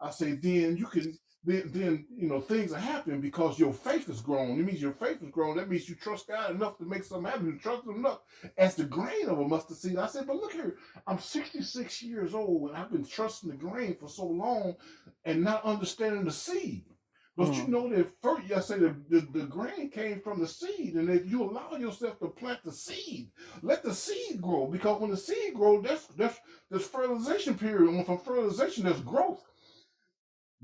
I 0.00 0.10
say 0.10 0.32
then 0.32 0.76
you 0.76 0.86
can. 0.86 1.14
Then, 1.44 1.70
then 1.72 2.06
you 2.16 2.28
know 2.28 2.40
things 2.40 2.72
are 2.72 2.78
happening 2.78 3.20
because 3.20 3.58
your 3.58 3.72
faith 3.72 4.08
is 4.08 4.20
grown. 4.20 4.60
It 4.60 4.64
means 4.64 4.82
your 4.82 4.92
faith 4.92 5.22
is 5.22 5.30
grown. 5.30 5.56
That 5.56 5.68
means 5.70 5.88
you 5.88 5.94
trust 5.96 6.28
God 6.28 6.52
enough 6.52 6.78
to 6.78 6.84
make 6.84 7.04
something 7.04 7.30
happen. 7.30 7.46
You 7.46 7.58
trust 7.58 7.84
Him 7.86 7.96
enough 7.96 8.20
as 8.58 8.76
the 8.76 8.84
grain 8.84 9.28
of 9.28 9.38
a 9.40 9.48
mustard 9.48 9.76
seed. 9.76 9.96
I 9.98 10.06
said, 10.06 10.26
but 10.26 10.36
look 10.36 10.52
here, 10.52 10.76
I'm 11.06 11.18
66 11.18 12.02
years 12.02 12.34
old 12.34 12.68
and 12.70 12.78
I've 12.78 12.92
been 12.92 13.04
trusting 13.06 13.50
the 13.50 13.56
grain 13.56 13.96
for 13.98 14.08
so 14.08 14.26
long 14.26 14.76
and 15.24 15.42
not 15.42 15.64
understanding 15.64 16.24
the 16.24 16.30
seed. 16.32 16.84
But 17.36 17.56
you 17.56 17.64
Mm. 17.64 17.68
know 17.68 17.88
that 17.88 18.12
first, 18.22 18.52
I 18.52 18.60
say 18.60 18.78
the, 18.78 18.94
the, 19.08 19.20
the 19.32 19.46
grain 19.46 19.90
came 19.90 20.20
from 20.20 20.40
the 20.40 20.46
seed, 20.46 20.94
and 20.96 21.08
if 21.08 21.30
you 21.30 21.42
allow 21.42 21.72
yourself 21.76 22.18
to 22.20 22.28
plant 22.28 22.60
the 22.62 22.72
seed, 22.72 23.30
let 23.62 23.82
the 23.82 23.94
seed 23.94 24.42
grow. 24.42 24.66
Because 24.66 25.00
when 25.00 25.10
the 25.10 25.16
seed 25.16 25.54
grows, 25.54 25.82
that's 25.84 26.06
that's 26.08 26.38
there's 26.70 26.86
fertilization 26.86 27.56
period. 27.58 27.88
And 27.88 28.04
from 28.04 28.18
fertilization, 28.18 28.84
there's 28.84 29.00
growth. 29.00 29.42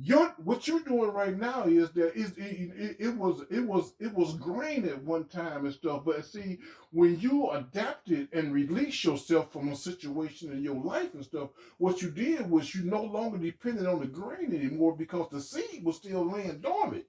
Your 0.01 0.29
what 0.45 0.69
you're 0.69 0.81
doing 0.81 1.13
right 1.13 1.37
now 1.37 1.65
is 1.65 1.91
that 1.91 2.15
is 2.15 2.31
it, 2.39 2.71
it, 2.77 2.97
it 3.01 3.15
was 3.17 3.45
it 3.51 3.61
was 3.61 3.95
it 3.99 4.15
was 4.15 4.37
grain 4.37 4.85
at 4.85 5.03
one 5.03 5.25
time 5.25 5.65
and 5.65 5.75
stuff. 5.75 6.05
But 6.05 6.25
see, 6.25 6.59
when 6.93 7.19
you 7.19 7.51
adapted 7.51 8.29
and 8.33 8.55
release 8.55 9.03
yourself 9.03 9.53
from 9.53 9.69
a 9.71 9.77
situation 9.77 10.53
in 10.53 10.63
your 10.63 10.77
life 10.77 11.15
and 11.15 11.25
stuff, 11.25 11.51
what 11.79 12.01
you 12.01 12.11
did 12.11 12.49
was 12.49 12.77
you 12.77 12.85
no 12.85 13.03
longer 13.03 13.39
depended 13.39 13.87
on 13.87 13.99
the 13.99 14.07
grain 14.07 14.55
anymore 14.55 14.95
because 14.97 15.31
the 15.31 15.41
seed 15.41 15.83
was 15.83 15.97
still 15.97 16.31
laying 16.31 16.61
dormant. 16.61 17.05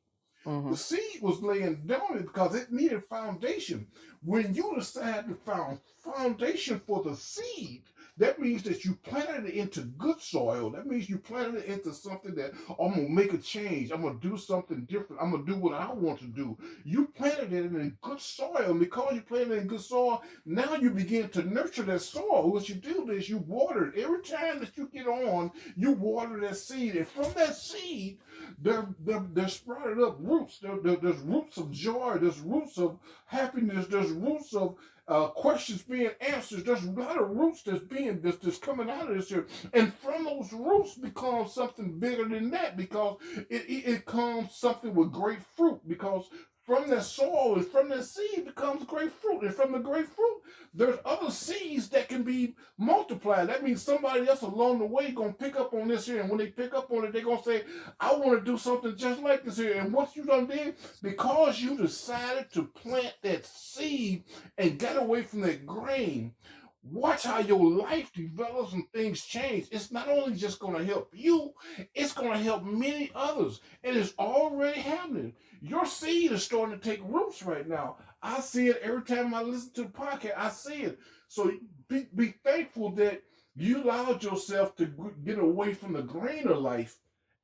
Mm-hmm. 0.45 0.71
The 0.71 0.77
seed 0.77 1.21
was 1.21 1.43
laying 1.43 1.81
dormant 1.85 2.25
because 2.25 2.55
it 2.55 2.71
needed 2.71 3.03
foundation. 3.05 3.87
When 4.23 4.55
you 4.55 4.73
decide 4.75 5.27
to 5.27 5.35
found 5.35 5.79
foundation 6.03 6.81
for 6.87 7.03
the 7.03 7.15
seed, 7.15 7.83
that 8.19 8.39
means 8.39 8.63
that 8.63 8.85
you 8.85 8.95
planted 9.03 9.47
it 9.47 9.55
into 9.55 9.81
good 9.81 10.21
soil. 10.21 10.69
That 10.71 10.87
means 10.87 11.09
you 11.09 11.17
planted 11.17 11.63
it 11.63 11.65
into 11.65 11.93
something 11.93 12.35
that 12.35 12.53
I'm 12.79 12.91
gonna 12.91 13.09
make 13.09 13.33
a 13.33 13.37
change. 13.39 13.91
I'm 13.91 14.03
gonna 14.03 14.19
do 14.19 14.37
something 14.37 14.85
different. 14.85 15.21
I'm 15.21 15.31
gonna 15.31 15.45
do 15.45 15.55
what 15.55 15.73
I 15.73 15.91
want 15.93 16.19
to 16.19 16.27
do. 16.27 16.57
You 16.85 17.07
planted 17.07 17.53
it 17.53 17.65
in 17.65 17.97
good 18.01 18.21
soil, 18.21 18.71
and 18.71 18.79
because 18.79 19.15
you 19.15 19.21
planted 19.21 19.51
it 19.53 19.61
in 19.61 19.67
good 19.67 19.81
soil, 19.81 20.21
now 20.45 20.75
you 20.75 20.91
begin 20.91 21.29
to 21.29 21.43
nurture 21.43 21.83
that 21.83 22.01
soil. 22.01 22.51
What 22.51 22.69
you 22.69 22.75
do 22.75 23.09
is 23.11 23.29
you 23.29 23.39
water 23.39 23.87
it 23.87 23.99
every 23.99 24.21
time 24.21 24.59
that 24.59 24.77
you 24.77 24.89
get 24.93 25.07
on. 25.07 25.51
You 25.75 25.93
water 25.93 26.39
that 26.41 26.57
seed, 26.57 26.95
and 26.95 27.07
from 27.07 27.31
that 27.33 27.55
seed, 27.55 28.19
there, 28.61 28.87
there, 28.99 29.25
there 29.33 29.47
sprouted 29.47 30.01
up 30.01 30.17
roots. 30.19 30.59
There, 30.59 30.77
there- 30.77 30.97
there's 30.97 31.19
roots 31.21 31.57
of 31.57 31.71
joy. 31.71 32.17
There's 32.19 32.39
roots 32.39 32.77
of 32.77 32.99
happiness. 33.25 33.87
There's 33.87 34.11
roots 34.11 34.53
of 34.53 34.75
uh, 35.09 35.27
questions 35.29 35.81
being 35.81 36.11
answered. 36.21 36.65
There's 36.65 36.85
a 36.85 36.91
lot 36.91 37.19
of 37.19 37.31
roots 37.31 37.63
that's 37.63 37.83
being 37.83 38.21
that's, 38.21 38.37
that's 38.37 38.59
coming 38.59 38.89
out 38.89 39.09
of 39.09 39.17
this 39.17 39.29
here, 39.29 39.47
and 39.73 39.93
from 39.95 40.23
those 40.25 40.53
roots 40.53 40.95
becomes 40.95 41.53
something 41.53 41.99
bigger 41.99 42.27
than 42.29 42.51
that 42.51 42.77
because 42.77 43.17
it, 43.49 43.63
it, 43.67 43.89
it 43.93 44.05
comes 44.05 44.55
something 44.55 44.93
with 44.93 45.11
great 45.11 45.43
fruit 45.57 45.81
because. 45.87 46.25
From 46.69 46.87
that 46.91 47.01
soil 47.01 47.55
and 47.55 47.65
from 47.65 47.89
that 47.89 48.05
seed 48.05 48.45
becomes 48.45 48.85
grapefruit. 48.85 49.41
and 49.41 49.55
from 49.55 49.71
the 49.71 49.79
grapefruit, 49.79 50.43
there's 50.71 50.99
other 51.03 51.31
seeds 51.31 51.89
that 51.89 52.07
can 52.07 52.21
be 52.21 52.53
multiplied. 52.77 53.49
That 53.49 53.63
means 53.63 53.81
somebody 53.81 54.29
else 54.29 54.43
along 54.43 54.77
the 54.77 54.85
way 54.85 55.09
gonna 55.09 55.33
pick 55.33 55.55
up 55.55 55.73
on 55.73 55.87
this 55.87 56.05
here, 56.05 56.21
and 56.21 56.29
when 56.29 56.37
they 56.37 56.45
pick 56.45 56.75
up 56.75 56.91
on 56.91 57.05
it, 57.05 57.11
they're 57.11 57.23
gonna 57.23 57.41
say, 57.41 57.63
I 57.99 58.13
want 58.13 58.37
to 58.37 58.51
do 58.51 58.55
something 58.55 58.95
just 58.95 59.19
like 59.19 59.43
this 59.43 59.57
here. 59.57 59.79
And 59.79 59.91
once 59.91 60.15
you 60.15 60.25
done 60.25 60.45
did, 60.45 60.75
because 61.01 61.59
you 61.59 61.75
decided 61.75 62.51
to 62.53 62.65
plant 62.65 63.15
that 63.23 63.47
seed 63.47 64.25
and 64.55 64.77
get 64.77 64.95
away 64.95 65.23
from 65.23 65.41
that 65.41 65.65
grain, 65.65 66.35
watch 66.83 67.23
how 67.23 67.39
your 67.39 67.69
life 67.69 68.11
develops 68.13 68.73
and 68.73 68.89
things 68.91 69.25
change. 69.25 69.67
It's 69.71 69.91
not 69.91 70.07
only 70.07 70.35
just 70.35 70.59
going 70.59 70.77
to 70.77 70.85
help 70.85 71.11
you, 71.13 71.53
it's 71.93 72.13
going 72.13 72.31
to 72.31 72.37
help 72.37 72.63
many 72.63 73.11
others. 73.15 73.59
And 73.83 73.97
it's 73.97 74.13
already 74.17 74.79
happening. 74.79 75.33
Your 75.61 75.85
seed 75.85 76.31
is 76.31 76.43
starting 76.43 76.79
to 76.79 76.89
take 76.89 77.01
roots 77.03 77.43
right 77.43 77.67
now. 77.67 77.97
I 78.21 78.39
see 78.39 78.67
it 78.67 78.79
every 78.81 79.03
time 79.03 79.33
I 79.33 79.41
listen 79.41 79.71
to 79.73 79.83
the 79.83 79.89
podcast. 79.89 80.37
I 80.37 80.49
see 80.49 80.83
it. 80.83 80.99
So 81.27 81.51
be, 81.87 82.07
be 82.15 82.33
thankful 82.43 82.91
that 82.91 83.21
you 83.55 83.83
allowed 83.83 84.23
yourself 84.23 84.75
to 84.77 84.85
get 85.23 85.39
away 85.39 85.73
from 85.73 85.93
the 85.93 86.01
grain 86.01 86.47
of 86.47 86.59
life 86.59 86.97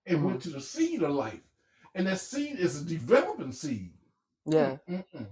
and 0.06 0.20
Mhm. 0.20 0.24
went 0.24 0.42
to 0.44 0.50
the 0.50 0.62
seed 0.62 1.04
of 1.04 1.12
life. 1.12 1.42
And 1.94 2.08
that 2.08 2.20
seed 2.20 2.60
is 2.60 2.82
a 2.82 2.86
developing 2.86 3.52
seed. 3.52 3.94
Yeah. 4.46 4.78
Mm-mm. 4.88 5.28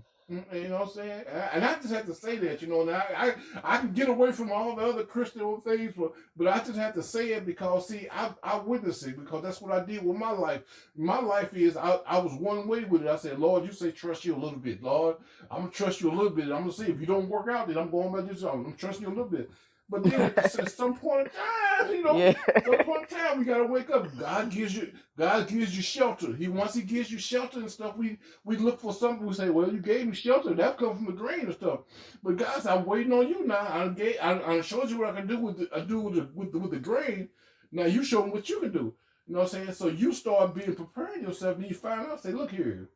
You 0.53 0.67
know 0.69 0.79
what 0.79 0.89
I'm 0.89 0.93
saying? 0.93 1.23
And 1.53 1.63
I 1.65 1.75
just 1.75 1.93
have 1.93 2.05
to 2.05 2.13
say 2.13 2.37
that, 2.37 2.61
you 2.61 2.67
know, 2.67 2.81
and 2.81 2.91
I, 2.91 3.35
I 3.63 3.77
can 3.77 3.93
get 3.93 4.09
away 4.09 4.31
from 4.31 4.51
all 4.51 4.75
the 4.75 4.83
other 4.83 5.03
Christian 5.03 5.59
things, 5.61 5.93
but 5.97 6.13
but 6.37 6.47
I 6.47 6.59
just 6.59 6.77
have 6.77 6.93
to 6.95 7.03
say 7.03 7.33
it 7.33 7.45
because 7.45 7.87
see, 7.87 8.07
I 8.11 8.31
I 8.43 8.57
witnessed 8.57 9.05
it 9.07 9.17
because 9.19 9.43
that's 9.43 9.61
what 9.61 9.71
I 9.71 9.83
did 9.85 10.05
with 10.05 10.17
my 10.17 10.31
life. 10.31 10.61
My 10.95 11.19
life 11.19 11.53
is 11.53 11.77
I, 11.77 11.99
I 12.07 12.19
was 12.19 12.33
one 12.33 12.67
way 12.67 12.83
with 12.83 13.03
it. 13.03 13.07
I 13.07 13.17
said, 13.17 13.39
Lord, 13.39 13.65
you 13.65 13.71
say 13.71 13.91
trust 13.91 14.25
you 14.25 14.35
a 14.35 14.37
little 14.43 14.59
bit, 14.59 14.83
Lord. 14.83 15.17
I'm 15.51 15.61
gonna 15.61 15.71
trust 15.71 16.01
you 16.01 16.09
a 16.09 16.15
little 16.15 16.31
bit. 16.31 16.45
I'm 16.45 16.61
gonna 16.61 16.71
see 16.71 16.85
if 16.85 16.99
you 16.99 17.05
don't 17.05 17.29
work 17.29 17.49
out, 17.49 17.67
then 17.67 17.77
I'm 17.77 17.91
going 17.91 18.11
by 18.11 18.21
this. 18.21 18.43
I'm 18.43 18.63
gonna 18.63 18.75
trust 18.75 19.01
you 19.01 19.07
a 19.07 19.09
little 19.09 19.25
bit. 19.25 19.49
But 19.89 20.03
then 20.03 20.33
at, 20.37 20.51
some 20.71 20.95
point 20.95 21.27
in 21.27 21.31
time, 21.33 21.95
you 21.95 22.03
know, 22.03 22.17
Yeah. 22.17 22.33
some 22.65 22.77
point 22.85 23.11
in 23.11 23.17
time, 23.17 23.39
we 23.39 23.45
gotta 23.45 23.65
wake 23.65 23.89
up. 23.91 24.17
God 24.17 24.49
gives 24.49 24.75
you, 24.75 24.91
God 25.17 25.47
gives 25.47 25.75
you 25.75 25.81
shelter. 25.83 26.33
He 26.33 26.47
once 26.47 26.73
He 26.73 26.81
gives 26.81 27.11
you 27.11 27.19
shelter 27.19 27.59
and 27.59 27.69
stuff. 27.71 27.97
We 27.97 28.17
we 28.45 28.57
look 28.57 28.79
for 28.79 28.93
something. 28.93 29.25
We 29.27 29.33
say, 29.33 29.49
well, 29.49 29.71
you 29.71 29.79
gave 29.79 30.07
me 30.07 30.15
shelter. 30.15 30.53
That 30.53 30.77
comes 30.77 30.97
from 30.97 31.05
the 31.07 31.11
grain 31.21 31.41
and 31.41 31.53
stuff. 31.53 31.81
But 32.23 32.37
guys, 32.37 32.65
I'm 32.65 32.85
waiting 32.85 33.13
on 33.13 33.27
you 33.27 33.45
now. 33.45 33.67
I 33.69 33.87
gave, 33.89 34.15
I, 34.21 34.41
I 34.41 34.61
showed 34.61 34.89
you 34.89 34.99
what 34.99 35.09
I 35.09 35.17
can 35.19 35.27
do 35.27 35.37
with 35.39 35.57
the, 35.59 35.69
I 35.75 35.81
do 35.81 35.99
with 36.01 36.15
the, 36.15 36.29
with 36.33 36.51
the 36.51 36.59
with 36.59 36.71
the 36.71 36.79
grain. 36.79 37.29
Now 37.71 37.85
you 37.85 38.03
show 38.03 38.25
me 38.25 38.31
what 38.31 38.49
you 38.49 38.59
can 38.61 38.71
do. 38.71 38.93
You 39.27 39.33
know 39.35 39.41
what 39.41 39.53
I'm 39.53 39.65
saying? 39.65 39.73
So 39.73 39.87
you 39.87 40.13
start 40.13 40.55
being 40.55 40.75
preparing 40.75 41.23
yourself, 41.23 41.57
and 41.57 41.67
you 41.67 41.75
find 41.75 42.07
out. 42.07 42.21
Say, 42.23 42.31
look 42.31 42.51
here, 42.51 42.89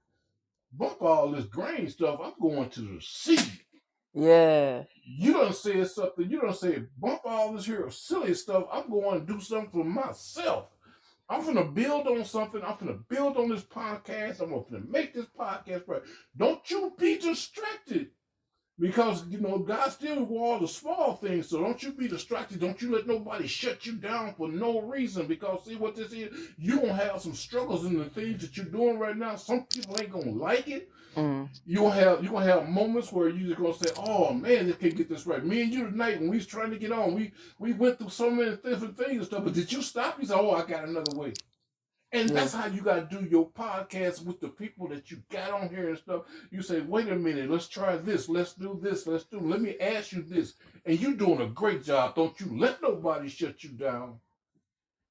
bump 0.74 1.02
all 1.02 1.32
this 1.32 1.46
grain 1.46 1.90
stuff. 1.90 2.20
I'm 2.24 2.34
going 2.42 2.70
to 2.72 2.82
the 2.82 3.02
seed. 3.02 3.52
Yeah. 4.18 4.84
You 5.06 5.34
don't 5.34 5.56
say 5.56 5.84
something. 5.86 6.30
You 6.30 6.42
don't 6.42 6.56
say 6.56 6.84
bump 6.98 7.22
all 7.26 7.54
this 7.54 7.66
here 7.66 7.90
silly 7.92 8.34
stuff. 8.34 8.66
I'm 8.72 8.90
going 8.90 9.26
to 9.26 9.34
do 9.34 9.40
something 9.40 9.70
for 9.72 9.84
myself. 9.84 10.70
I'm 11.30 11.46
gonna 11.46 11.66
build 11.66 12.08
on 12.08 12.24
something. 12.24 12.62
I'm 12.64 12.78
gonna 12.80 13.00
build 13.10 13.36
on 13.36 13.50
this 13.50 13.64
podcast. 13.64 14.40
I'm 14.40 14.52
gonna 14.52 14.84
make 14.88 15.14
this 15.14 15.26
podcast 15.38 15.84
right. 15.88 16.02
Don't 16.38 16.70
you 16.72 16.94
be 16.98 17.18
distracted. 17.18 18.12
Because 18.80 19.26
you 19.28 19.40
know 19.40 19.58
God 19.58 19.90
still 19.92 20.18
rewards 20.18 20.62
the 20.62 20.68
small 20.68 21.16
things, 21.16 21.50
so 21.50 21.60
don't 21.60 21.82
you 21.82 21.92
be 21.94 22.08
distracted. 22.08 22.60
Don't 22.60 22.80
you 22.80 22.92
let 22.94 23.08
nobody 23.08 23.48
shut 23.48 23.88
you 23.88 23.94
down 23.94 24.36
for 24.36 24.48
no 24.48 24.82
reason. 24.82 25.26
Because 25.26 25.66
see 25.66 25.76
what 25.76 25.96
this 25.96 26.14
is, 26.14 26.32
you 26.60 26.80
gonna 26.80 26.94
have 26.94 27.22
some 27.22 27.34
struggles 27.34 27.86
in 27.86 27.98
the 27.98 28.06
things 28.06 28.42
that 28.42 28.56
you're 28.56 28.68
doing 28.68 29.00
right 29.00 29.18
now. 29.18 29.36
Some 29.36 29.64
people 29.64 30.00
ain't 30.00 30.12
gonna 30.12 30.32
like 30.32 30.68
it. 30.68 30.92
Mm. 31.16 31.50
You 31.66 31.78
gonna 31.78 31.96
have 31.96 32.24
you 32.24 32.30
gonna 32.30 32.46
have 32.46 32.70
moments 32.70 33.12
where 33.12 33.30
you 33.30 33.48
just 33.48 33.60
gonna 33.60 33.74
say, 33.74 33.90
"Oh 33.98 34.32
man, 34.32 34.68
they 34.68 34.74
can't 34.74 34.96
get 34.96 35.10
this 35.10 35.26
right." 35.26 35.44
Me 35.44 35.64
and 35.64 35.74
you 35.74 35.86
tonight, 35.90 36.20
when 36.20 36.30
we 36.30 36.38
was 36.38 36.46
trying 36.46 36.70
to 36.70 36.78
get 36.78 36.92
on, 36.92 37.16
we 37.16 37.32
we 37.58 37.74
went 37.74 37.98
through 37.98 38.10
so 38.10 38.30
many 38.30 38.52
different 38.58 38.96
things 38.96 39.18
and 39.18 39.26
stuff. 39.26 39.44
But 39.44 39.54
did 39.54 39.72
you 39.72 39.82
stop? 39.82 40.20
You 40.20 40.28
said, 40.28 40.38
"Oh, 40.38 40.52
I 40.52 40.64
got 40.64 40.88
another 40.88 41.18
way." 41.18 41.34
And 42.18 42.30
Yeah. 42.30 42.36
that's 42.36 42.54
how 42.54 42.66
you 42.68 42.82
gotta 42.82 43.08
do 43.10 43.26
your 43.26 43.50
podcast 43.50 44.24
with 44.26 44.40
the 44.40 44.50
people 44.50 44.88
that 44.90 45.12
you 45.12 45.24
got 45.30 45.52
on 45.52 45.70
here 45.70 45.90
and 45.90 45.98
stuff. 45.98 46.26
You 46.52 46.62
say, 46.62 46.82
"Wait 46.82 47.08
a 47.10 47.16
minute, 47.16 47.50
let's 47.50 47.68
try 47.68 47.98
this. 47.98 48.28
Let's 48.28 48.54
do 48.56 48.80
this. 48.82 49.06
Let's 49.08 49.26
do. 49.26 49.40
Let 49.40 49.62
me 49.62 49.78
ask 49.80 50.12
you 50.12 50.24
this." 50.24 50.56
And 50.86 51.00
you're 51.00 51.14
doing 51.14 51.42
a 51.42 51.48
great 51.48 51.84
job. 51.84 52.16
Don't 52.16 52.40
you 52.40 52.58
let 52.58 52.82
nobody 52.82 53.30
shut 53.30 53.64
you 53.64 53.72
down, 53.72 54.20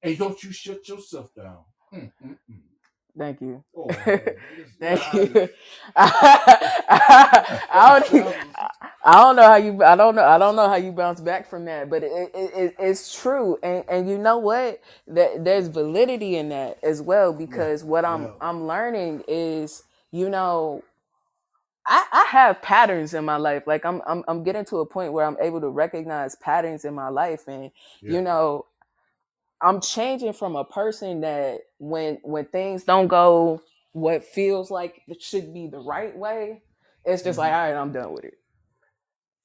and 0.03 0.17
don't 0.17 0.43
you 0.43 0.51
shut 0.51 0.87
yourself 0.89 1.33
down. 1.33 1.63
Mm, 1.93 2.11
mm, 2.23 2.37
mm. 2.51 2.66
Thank 3.17 3.41
you. 3.41 3.63
Oh, 3.75 3.97
Thank 4.81 5.01
I- 5.01 5.13
you. 5.13 5.49
I 5.95 7.61
don't 8.11 8.27
I 8.55 8.69
I 9.05 9.11
don't 9.13 9.35
know 9.37 9.43
how 9.43 9.55
you. 9.57 9.83
I 9.83 9.95
don't 9.95 10.15
know. 10.15 10.23
I 10.25 10.37
don't 10.39 10.55
know 10.55 10.67
how 10.69 10.75
you 10.75 10.91
bounce 10.91 11.21
back 11.21 11.47
from 11.49 11.65
that, 11.65 11.89
but 11.89 12.03
it, 12.03 12.11
it, 12.35 12.51
it 12.55 12.75
it's 12.79 13.15
true, 13.19 13.57
and 13.63 13.83
and 13.89 14.09
you 14.09 14.17
know 14.17 14.37
what? 14.39 14.81
That 15.07 15.43
there's 15.45 15.67
validity 15.69 16.35
in 16.37 16.49
that 16.49 16.77
as 16.83 17.01
well 17.01 17.31
because 17.33 17.83
what 17.83 18.05
I'm 18.05 18.23
yeah. 18.25 18.31
I'm 18.41 18.67
learning 18.67 19.23
is, 19.27 19.83
you 20.11 20.29
know, 20.29 20.83
I, 21.85 22.05
I 22.13 22.25
have 22.31 22.61
patterns 22.61 23.13
in 23.13 23.25
my 23.25 23.37
life. 23.37 23.63
Like 23.67 23.85
I'm, 23.85 24.01
I'm 24.07 24.23
I'm 24.27 24.43
getting 24.43 24.65
to 24.65 24.77
a 24.79 24.85
point 24.85 25.11
where 25.13 25.25
I'm 25.25 25.37
able 25.41 25.59
to 25.61 25.69
recognize 25.69 26.35
patterns 26.35 26.85
in 26.85 26.93
my 26.95 27.09
life, 27.09 27.47
and 27.47 27.71
Yeah. 28.01 28.13
you 28.13 28.21
know, 28.21 28.65
I'm 29.61 29.81
changing 29.81 30.33
from 30.33 30.55
a 30.55 30.63
person 30.65 31.21
that 31.21 31.61
when 31.79 32.19
when 32.23 32.45
things 32.45 32.83
don't 32.83 33.07
go 33.07 33.61
what 33.93 34.23
feels 34.23 34.69
like 34.71 35.01
it 35.07 35.21
should 35.21 35.53
be 35.53 35.67
the 35.67 35.79
right 35.79 36.15
way, 36.15 36.61
it's 37.05 37.23
just 37.23 37.37
like 37.39 37.51
Mhm. 37.51 37.55
all 37.55 37.71
right, 37.73 37.81
I'm 37.81 37.91
done 37.91 38.13
with 38.13 38.25
it 38.25 38.35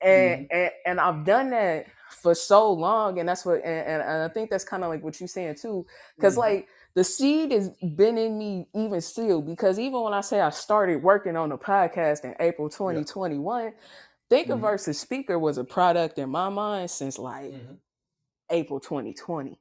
and 0.01 0.41
Mhm. 0.41 0.47
and, 0.51 0.71
and 0.87 1.01
I've 1.01 1.25
done 1.25 1.51
that 1.51 1.87
for 2.11 2.35
so 2.35 2.73
long, 2.73 3.19
and 3.19 3.29
that's 3.29 3.47
what, 3.47 3.57
and, 3.65 3.87
and, 3.89 4.03
and 4.03 4.23
I 4.23 4.29
think 4.29 4.51
that's 4.51 4.65
kind 4.65 4.85
of 4.85 4.91
like 4.91 5.03
what 5.03 5.19
you're 5.21 5.29
saying 5.29 5.55
too, 5.57 5.87
because 6.17 6.35
Mhm. 6.35 6.39
like 6.39 6.69
the 6.95 7.05
seed 7.05 7.53
has 7.53 7.71
been 7.97 8.19
in 8.19 8.37
me 8.39 8.69
even 8.75 9.01
still, 9.01 9.41
because 9.41 9.79
even 9.79 10.01
when 10.03 10.13
I 10.13 10.21
say 10.21 10.41
I 10.41 10.51
started 10.51 11.03
working 11.03 11.37
on 11.37 11.49
the 11.49 11.57
podcast 11.59 12.25
in 12.25 12.35
April 12.41 12.69
Yeah. 12.69 12.77
2021, 12.77 13.75
Thinker 14.29 14.57
Mhm. 14.57 14.61
versus 14.61 14.99
Speaker 15.01 15.39
was 15.39 15.59
a 15.59 15.65
product 15.65 16.19
in 16.19 16.29
my 16.31 16.49
mind 16.51 16.91
since 16.91 17.19
like 17.19 17.53
Mhm. 17.53 17.79
April 18.51 18.81
2020, 18.81 19.59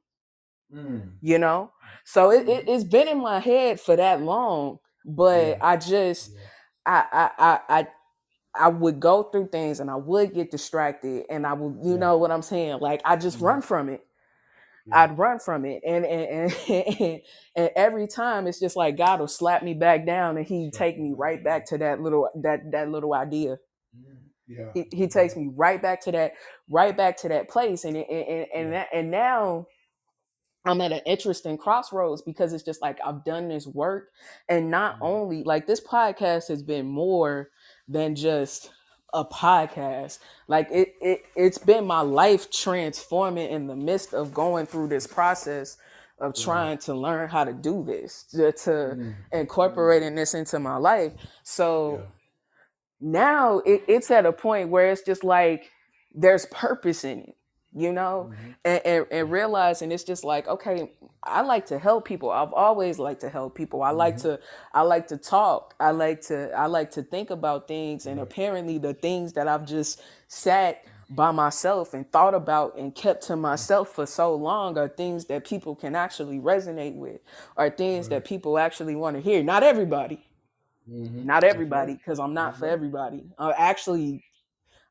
Mm. 0.72 1.18
you 1.20 1.38
know, 1.38 1.72
so 2.04 2.30
it, 2.32 2.48
it 2.48 2.64
Mhm. 2.64 2.68
it's 2.68 2.84
been 2.84 3.08
in 3.08 3.18
my 3.22 3.40
head 3.40 3.80
for 3.80 3.96
that 3.96 4.22
long, 4.22 4.78
but 5.06 5.56
Yeah. 5.56 5.62
I 5.62 5.76
just 5.78 6.32
Yeah. 6.32 6.48
I 6.86 7.04
I 7.12 7.30
I 7.38 7.60
I 7.80 7.88
I 8.56 8.68
would 8.68 9.00
go 9.00 9.24
through 9.24 9.48
things 9.48 9.80
and 9.80 9.90
I 9.90 9.96
would 9.96 10.34
get 10.34 10.50
distracted 10.50 11.26
and 11.30 11.46
I 11.46 11.54
would, 11.54 11.78
you 11.84 11.96
Yeah. 11.96 11.98
know 11.98 12.18
what 12.18 12.32
I'm 12.32 12.42
saying? 12.42 12.80
Like 12.80 13.02
I 13.04 13.16
just 13.16 13.40
Mhm. 13.40 13.42
run 13.42 13.62
from 13.62 13.88
it. 13.90 14.02
Yeah. 14.86 14.94
I'd 15.00 15.18
run 15.18 15.38
from 15.40 15.64
it. 15.66 15.82
And 15.86 16.06
and, 16.06 16.52
and 16.68 17.20
and 17.56 17.70
every 17.76 18.08
time 18.08 18.46
it's 18.46 18.60
just 18.60 18.76
like 18.76 18.96
God 18.96 19.20
will 19.20 19.28
slap 19.28 19.62
me 19.62 19.74
back 19.74 20.06
down 20.06 20.36
and 20.38 20.46
he 20.46 20.70
take 20.72 20.98
me 20.98 21.14
right 21.16 21.42
back 21.44 21.66
to 21.68 21.78
that 21.78 22.00
little 22.00 22.28
that 22.42 22.70
that 22.72 22.90
little 22.90 23.14
idea. 23.14 23.58
Mhm. 23.96 24.30
Yeah. 24.46 24.72
He, 24.74 24.86
he 24.92 25.08
takes 25.08 25.36
me 25.36 25.50
right 25.54 25.82
back 25.82 26.02
to 26.02 26.12
that 26.12 26.34
right 26.70 26.96
back 26.96 27.18
to 27.18 27.28
that 27.30 27.48
place 27.48 27.84
and 27.84 27.96
and 27.96 28.06
and 28.10 28.46
and, 28.54 28.72
that, 28.74 28.88
and 28.94 29.10
now 29.10 29.66
I'm 30.64 30.80
at 30.80 30.92
an 30.92 31.00
interesting 31.06 31.58
crossroads 31.58 32.22
because 32.22 32.52
it's 32.52 32.62
just 32.62 32.82
like 32.82 32.98
I've 33.04 33.24
done 33.24 33.48
this 33.48 33.66
work 33.66 34.10
and 34.48 34.70
not 34.70 34.98
Mhm. 35.00 35.02
only 35.02 35.42
like 35.44 35.66
this 35.66 35.80
podcast 35.80 36.48
has 36.48 36.62
been 36.62 36.86
more 36.86 37.50
than 37.88 38.14
just 38.14 38.70
a 39.12 39.24
podcast. 39.24 40.20
Like 40.48 40.68
it 40.70 40.94
it 41.00 41.24
it's 41.36 41.58
been 41.58 41.84
my 41.84 42.00
life 42.00 42.50
transforming 42.50 43.50
in 43.50 43.66
the 43.66 43.76
midst 43.76 44.14
of 44.14 44.32
going 44.32 44.66
through 44.66 44.88
this 44.88 45.06
process 45.06 45.76
of 46.20 46.34
Yeah. 46.36 46.44
trying 46.44 46.78
to 46.78 46.94
learn 46.94 47.28
how 47.28 47.42
to 47.44 47.52
do 47.52 47.82
this 47.84 48.22
to, 48.30 48.52
to 48.52 48.70
Mhm. 48.70 49.14
incorporating 49.32 50.14
this 50.14 50.34
into 50.34 50.60
my 50.60 50.76
life. 50.76 51.12
So 51.42 51.98
Yeah. 51.98 52.06
now 53.00 53.58
it, 53.60 53.82
it's 53.88 54.10
at 54.12 54.26
a 54.26 54.32
point 54.32 54.70
where 54.70 54.92
it's 54.92 55.02
just 55.02 55.24
like 55.24 55.68
there's 56.14 56.46
purpose 56.46 57.04
in 57.04 57.20
it 57.20 57.34
you 57.74 57.92
know? 57.92 58.30
Mhm. 58.30 58.54
and, 58.64 58.86
and, 58.86 59.06
and 59.10 59.30
realizing 59.30 59.92
it's 59.92 60.04
just 60.04 60.24
like 60.24 60.46
okay 60.48 60.90
i 61.24 61.40
like 61.42 61.66
to 61.66 61.78
help 61.78 62.04
people. 62.04 62.30
I've 62.30 62.52
always 62.52 62.98
liked 62.98 63.20
to 63.22 63.28
help 63.28 63.54
people. 63.54 63.82
I 63.82 63.90
like 63.90 64.16
Mhm. 64.16 64.22
to 64.22 64.40
i 64.74 64.82
like 64.82 65.06
to 65.08 65.16
talk. 65.16 65.74
I 65.80 65.90
like 65.92 66.20
to 66.22 66.52
i 66.52 66.66
like 66.66 66.90
to 66.92 67.02
think 67.02 67.30
about 67.30 67.68
things. 67.68 68.06
And 68.06 68.20
apparently 68.20 68.78
the 68.78 68.94
things 68.94 69.32
that 69.34 69.48
i've 69.48 69.66
just 69.66 70.02
sat 70.28 70.84
by 71.10 71.30
myself 71.30 71.92
and 71.94 72.10
thought 72.10 72.34
about 72.34 72.76
and 72.78 72.94
kept 72.94 73.22
to 73.24 73.36
myself 73.36 73.90
for 73.90 74.06
so 74.06 74.34
long 74.34 74.78
are 74.78 74.88
things 74.88 75.26
that 75.26 75.44
people 75.44 75.74
can 75.76 75.94
actually 75.94 76.38
resonate 76.40 76.96
with 76.96 77.20
are 77.56 77.70
things 77.70 78.06
Right. 78.06 78.10
that 78.22 78.24
people 78.24 78.58
actually 78.58 78.96
want 78.96 79.16
to 79.16 79.22
hear. 79.22 79.42
Not 79.42 79.62
everybody. 79.62 80.24
Mhm. 80.90 81.24
not 81.24 81.44
everybody 81.44 81.94
because 81.94 82.18
i'm 82.18 82.34
not 82.34 82.56
for 82.56 82.64
right. 82.66 82.72
everybody. 82.72 83.24
Uh, 83.38 83.52
actually 83.56 84.24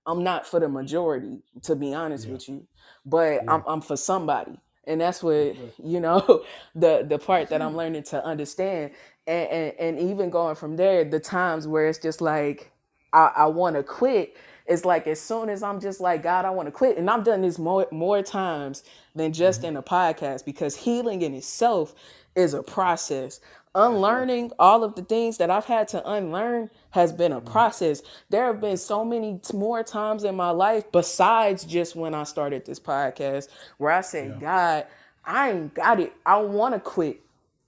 i'm 0.08 0.24
not 0.24 0.48
for 0.48 0.60
the 0.60 0.70
majority 0.70 1.42
to 1.64 1.76
be 1.76 1.94
honest 1.94 2.28
Yeah. 2.28 2.34
with 2.34 2.50
you 2.50 2.68
but 3.06 3.44
Yeah. 3.44 3.56
i'm, 3.56 3.64
I'm 3.68 3.82
for 3.82 3.98
somebody 3.98 4.60
and 4.86 5.02
that's 5.02 5.24
what 5.24 5.56
you 5.84 6.00
know 6.00 6.44
the 6.76 7.06
the 7.08 7.20
part 7.20 7.50
that 7.50 7.62
i'm 7.62 7.76
learning 7.82 8.04
to 8.04 8.24
understand 8.26 8.92
and 9.28 9.50
and, 9.50 9.74
and 9.80 10.12
even 10.12 10.30
going 10.30 10.56
from 10.56 10.76
there 10.78 11.04
the 11.06 11.20
times 11.20 11.68
where 11.68 11.88
it's 11.88 12.00
just 12.00 12.22
like 12.22 12.72
i, 13.14 13.32
I 13.38 13.46
want 13.48 13.76
to 13.78 13.84
quit 13.84 14.38
it's 14.68 14.86
like 14.86 15.08
as 15.08 15.22
soon 15.22 15.50
as 15.50 15.64
i'm 15.64 15.80
just 15.82 16.02
like 16.02 16.24
god 16.24 16.46
i 16.46 16.50
want 16.52 16.68
to 16.68 16.72
quit 16.72 16.98
and 16.98 17.10
i've 17.10 17.24
done 17.26 17.42
this 17.42 17.60
more 17.60 17.88
more 17.92 18.22
times 18.24 18.84
than 19.16 19.34
just 19.34 19.64
Mhm. 19.64 19.70
in 19.70 19.78
a 19.78 19.84
podcast 19.84 20.46
because 20.46 20.76
healing 20.78 21.22
in 21.24 21.34
itself 21.36 21.96
is 22.36 22.54
a 22.54 22.64
process. 22.64 23.42
Unlearning 23.76 24.52
all 24.60 24.84
of 24.84 24.96
the 24.96 25.04
things 25.04 25.38
that 25.38 25.50
I've 25.50 25.66
had 25.66 25.88
to 25.90 26.10
unlearn 26.10 26.70
has 26.92 27.12
been 27.14 27.32
a 27.32 27.42
Mhm. 27.42 27.46
process. 27.46 28.02
There 28.30 28.46
have 28.46 28.62
been 28.62 28.78
so 28.78 29.06
many 29.06 29.40
more 29.54 29.84
times 29.84 30.24
in 30.24 30.36
my 30.36 30.52
life 30.52 30.92
besides 30.92 31.64
just 31.66 31.96
when 31.96 32.14
I 32.14 32.24
started 32.24 32.66
this 32.66 32.80
podcast 32.80 33.50
where 33.78 33.92
I 33.92 34.02
said, 34.02 34.36
Yeah. 34.36 34.40
God, 34.40 34.88
I 35.26 35.52
ain't 35.52 35.74
got 35.74 36.00
it. 36.00 36.14
I 36.26 36.38
want 36.42 36.74
to 36.76 36.80
quit. 36.80 37.22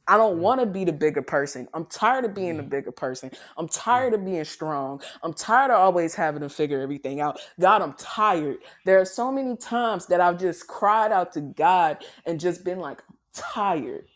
I 0.07 0.17
don't 0.17 0.39
want 0.41 0.59
to 0.59 0.65
be 0.65 0.83
the 0.83 0.91
bigger 0.91 1.21
person. 1.21 1.69
I'm 1.73 1.85
tired 1.85 2.25
of 2.25 2.33
being 2.33 2.57
the 2.57 2.63
bigger 2.63 2.91
person. 2.91 3.31
I'm 3.57 3.69
tired 3.69 4.13
of 4.13 4.25
being 4.25 4.43
strong. 4.43 5.01
I'm 5.23 5.33
tired 5.33 5.71
of 5.71 5.79
always 5.79 6.15
having 6.15 6.41
to 6.41 6.49
figure 6.49 6.81
everything 6.81 7.21
out. 7.21 7.39
God, 7.59 7.81
I'm 7.81 7.93
tired. 7.93 8.57
There 8.85 8.99
are 8.99 9.05
so 9.05 9.31
many 9.31 9.55
times 9.55 10.07
that 10.07 10.19
I've 10.19 10.39
just 10.39 10.67
cried 10.67 11.13
out 11.13 11.31
to 11.33 11.41
God 11.41 12.03
and 12.25 12.39
just 12.39 12.65
been 12.65 12.79
like, 12.81 13.01
I'm 13.09 13.15
tired. 13.33 14.07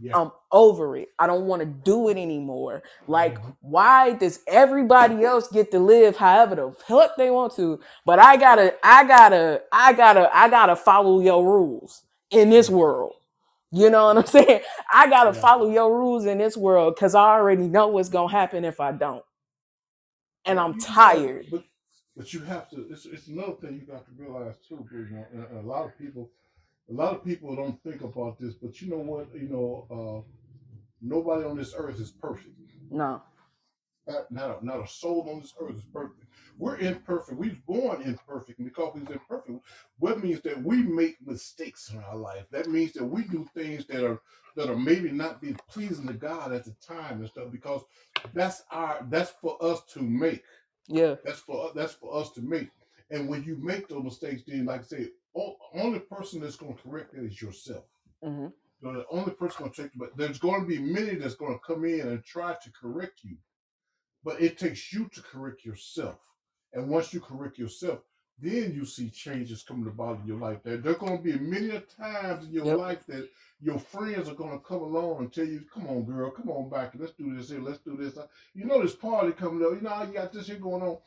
Yeah. 0.00 0.12
I'm 0.14 0.32
over 0.52 0.96
it. 0.96 1.10
I 1.18 1.26
don't 1.26 1.46
want 1.46 1.60
to 1.60 1.66
do 1.66 2.08
it 2.08 2.16
anymore. 2.18 2.82
Like, 3.08 3.40
Mhm. 3.40 3.56
why 3.60 4.12
does 4.14 4.40
everybody 4.48 5.24
else 5.24 5.48
get 5.48 5.70
to 5.72 5.78
live 5.80 6.16
however 6.16 6.56
the 6.56 6.72
fuck 6.72 7.16
they 7.16 7.30
want 7.30 7.54
to? 7.56 7.80
But 8.06 8.18
I 8.18 8.36
gotta, 8.36 8.74
I 8.84 9.04
gotta, 9.06 9.62
I 9.72 9.92
gotta, 9.94 10.36
I 10.36 10.48
gotta 10.50 10.76
follow 10.76 11.20
your 11.20 11.44
rules 11.44 12.02
in 12.30 12.50
this 12.50 12.70
world. 12.70 13.14
You 13.72 13.90
know 13.90 14.06
what 14.06 14.18
I'm 14.18 14.26
saying? 14.46 14.62
I 14.92 15.08
gotta 15.08 15.32
Yeah. 15.34 15.40
follow 15.40 15.70
your 15.70 15.96
rules 15.96 16.26
in 16.26 16.38
this 16.38 16.56
world 16.56 16.94
because 16.96 17.14
I 17.14 17.30
already 17.36 17.68
know 17.68 17.88
what's 17.88 18.08
gonna 18.10 18.30
happen 18.32 18.64
if 18.64 18.80
I 18.80 18.92
don't. 18.92 19.24
And 20.46 20.60
I'm 20.60 20.74
you, 20.74 20.80
you 20.80 20.82
got, 20.82 20.94
tired. 20.94 21.46
but 21.50 21.64
but 22.16 22.32
you 22.34 22.40
have 22.40 22.70
to. 22.70 22.86
It's, 22.90 23.06
it's 23.06 23.28
another 23.28 23.54
thing 23.54 23.74
you 23.74 23.86
got 23.86 24.04
to 24.06 24.12
realize 24.16 24.56
too. 24.68 24.86
And, 24.92 25.26
and 25.50 25.58
a 25.58 25.68
lot 25.68 25.86
of 25.86 25.98
people, 25.98 26.30
a 26.90 26.92
lot 26.92 27.14
of 27.14 27.24
people 27.24 27.56
don't 27.56 27.82
think 27.82 28.02
about 28.02 28.38
this. 28.38 28.54
But 28.54 28.80
you 28.80 28.90
know 28.90 28.98
what? 28.98 29.28
You 29.34 29.48
know, 29.48 29.86
uh, 29.90 30.30
nobody 31.00 31.44
on 31.44 31.56
this 31.56 31.74
earth 31.76 32.00
is 32.00 32.10
perfect. 32.10 32.54
No. 32.90 33.22
Not, 34.06 34.30
not, 34.30 34.62
a, 34.62 34.66
not 34.66 34.84
a 34.84 34.86
soul 34.86 35.28
on 35.32 35.40
this 35.40 35.54
earth 35.58 35.76
is 35.76 35.84
perfect. 35.84 36.24
We're 36.58 36.76
imperfect. 36.76 37.38
We 37.38 37.48
was 37.48 37.58
born 37.66 38.02
imperfect, 38.02 38.58
and 38.58 38.68
because 38.68 38.92
we're 38.94 39.00
imperfect, 39.12 39.64
what 39.98 40.22
means 40.22 40.42
that 40.42 40.62
we 40.62 40.82
make 40.82 41.16
mistakes 41.26 41.90
in 41.90 41.98
our 41.98 42.16
life. 42.16 42.44
That 42.50 42.68
means 42.68 42.92
that 42.92 43.04
we 43.04 43.22
do 43.22 43.48
things 43.54 43.86
that 43.86 44.04
are 44.04 44.20
that 44.56 44.70
are 44.70 44.76
maybe 44.76 45.10
not 45.10 45.40
be 45.40 45.56
pleasing 45.68 46.06
to 46.06 46.12
God 46.12 46.52
at 46.52 46.64
the 46.64 46.74
time 46.86 47.20
and 47.20 47.28
stuff. 47.28 47.50
Because 47.50 47.82
that's 48.34 48.62
our 48.70 49.04
that's 49.10 49.32
for 49.40 49.56
us 49.60 49.82
to 49.94 50.02
make. 50.02 50.44
Yeah. 50.86 51.16
That's 51.24 51.40
for 51.40 51.72
that's 51.74 51.94
for 51.94 52.14
us 52.14 52.30
to 52.32 52.42
make. 52.42 52.68
And 53.10 53.28
when 53.28 53.42
you 53.42 53.56
make 53.56 53.88
those 53.88 54.04
mistakes, 54.04 54.42
then 54.46 54.66
like 54.66 54.82
I 54.82 54.84
say, 54.84 55.08
o- 55.36 55.56
only 55.74 56.00
person 56.00 56.40
that's 56.40 56.56
going 56.56 56.76
to 56.76 56.82
correct 56.82 57.12
that 57.14 57.24
is 57.24 57.40
yourself. 57.40 57.84
hmm 58.22 58.48
So 58.82 58.92
the 58.92 59.06
only 59.10 59.32
person 59.32 59.62
going 59.62 59.72
to 59.72 59.82
take, 59.82 59.94
you, 59.94 60.00
but 60.00 60.16
there's 60.16 60.38
going 60.38 60.62
to 60.62 60.66
be 60.66 60.78
many 60.78 61.14
that's 61.16 61.34
going 61.36 61.54
to 61.54 61.60
come 61.66 61.84
in 61.84 62.08
and 62.08 62.24
try 62.24 62.54
to 62.54 62.72
correct 62.72 63.20
you. 63.24 63.36
But 64.24 64.40
it 64.40 64.58
takes 64.58 64.92
you 64.92 65.08
to 65.14 65.22
correct 65.22 65.64
yourself. 65.64 66.18
And 66.72 66.88
once 66.88 67.14
you 67.14 67.20
correct 67.20 67.58
yourself, 67.58 68.00
then 68.40 68.74
you 68.74 68.84
see 68.84 69.10
changes 69.10 69.62
coming 69.62 69.86
about 69.86 70.20
in 70.20 70.26
your 70.26 70.38
life. 70.40 70.62
There, 70.64 70.76
there 70.78 70.92
are 70.92 70.96
going 70.96 71.18
to 71.18 71.22
be 71.22 71.38
many 71.38 71.80
times 72.00 72.46
in 72.46 72.52
your 72.52 72.66
Yep. 72.66 72.78
life 72.78 73.06
that 73.06 73.30
your 73.60 73.78
friends 73.78 74.28
are 74.28 74.34
going 74.34 74.58
to 74.58 74.64
come 74.64 74.80
along 74.82 75.18
and 75.20 75.32
tell 75.32 75.44
you, 75.44 75.64
"Come 75.72 75.86
on, 75.86 76.04
girl, 76.04 76.30
come 76.30 76.50
on 76.50 76.68
back, 76.68 76.94
let's 76.98 77.12
do 77.12 77.34
this 77.36 77.50
here, 77.50 77.60
let's 77.60 77.78
do 77.78 77.96
this." 77.96 78.18
You 78.54 78.64
know, 78.64 78.82
this 78.82 78.96
party 78.96 79.32
coming 79.32 79.64
up. 79.64 79.72
You 79.74 79.82
know, 79.82 80.02
you 80.02 80.12
got 80.12 80.32
this 80.32 80.48
here 80.48 80.56
going 80.58 80.82
on. 80.82 80.98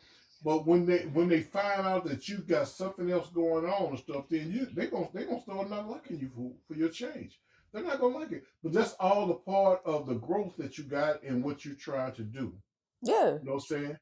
But 0.43 0.67
when 0.67 0.85
they 0.85 0.99
when 1.13 1.29
they 1.29 1.41
find 1.41 1.81
out 1.81 2.05
that 2.05 2.29
you 2.29 2.39
got 2.39 2.67
something 2.67 3.09
else 3.09 3.29
going 3.29 3.65
on 3.65 3.89
and 3.89 3.99
stuff, 3.99 4.25
then 4.29 4.51
you 4.51 4.67
they 4.73 4.87
gonna 4.87 5.09
they 5.13 5.25
gonna 5.25 5.41
start 5.41 5.69
not 5.69 5.89
liking 5.89 6.19
you 6.19 6.29
for, 6.35 6.51
for 6.67 6.79
your 6.79 6.89
change. 6.89 7.39
They're 7.73 7.83
not 7.83 7.99
gonna 7.99 8.17
like 8.17 8.31
it. 8.31 8.43
But 8.63 8.73
that's 8.73 8.93
all 8.99 9.27
the 9.27 9.33
part 9.33 9.81
of 9.85 10.07
the 10.07 10.15
growth 10.15 10.55
that 10.57 10.77
you 10.77 10.83
got 10.83 11.23
and 11.23 11.43
what 11.43 11.65
you're 11.65 11.75
trying 11.75 12.13
to 12.13 12.23
do. 12.23 12.53
Yeah. 13.01 13.33
You 13.33 13.39
know 13.43 13.53
what 13.53 13.53
I'm 13.53 13.59
saying? 13.61 13.97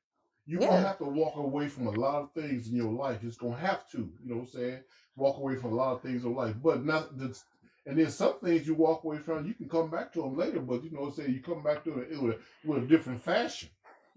You're 0.45 0.61
gonna 0.61 0.81
have 0.81 0.99
to 0.99 1.05
walk 1.05 1.37
away 1.37 1.67
from 1.67 1.87
a 1.87 1.91
lot 1.91 2.21
of 2.21 2.31
things 2.33 2.67
in 2.67 2.75
your 2.75 2.91
life. 2.91 3.23
It's 3.23 3.37
gonna 3.37 3.57
have 3.57 3.89
to, 3.91 3.97
you 3.97 4.29
know 4.29 4.35
what 4.35 4.41
I'm 4.41 4.47
saying? 4.47 4.79
Walk 5.15 5.37
away 5.37 5.55
from 5.55 5.71
a 5.71 5.75
lot 5.75 5.93
of 5.93 6.01
things 6.01 6.23
in 6.23 6.35
life. 6.35 6.55
But 6.61 6.85
not 6.85 7.17
the 7.17 7.35
and 7.85 7.99
then 7.99 8.09
some 8.09 8.39
things 8.39 8.65
you 8.65 8.73
walk 8.73 9.03
away 9.03 9.19
from, 9.19 9.45
you 9.45 9.53
can 9.53 9.69
come 9.69 9.89
back 9.89 10.11
to 10.13 10.21
them 10.21 10.35
later, 10.35 10.59
but 10.59 10.83
you 10.83 10.89
know 10.89 11.01
what 11.01 11.09
I'm 11.09 11.13
saying, 11.13 11.33
you 11.33 11.41
come 11.41 11.61
back 11.61 11.83
to 11.83 11.99
it 11.99 12.19
with 12.19 12.35
a, 12.35 12.39
with 12.67 12.83
a 12.83 12.87
different 12.87 13.21
fashion. 13.21 13.69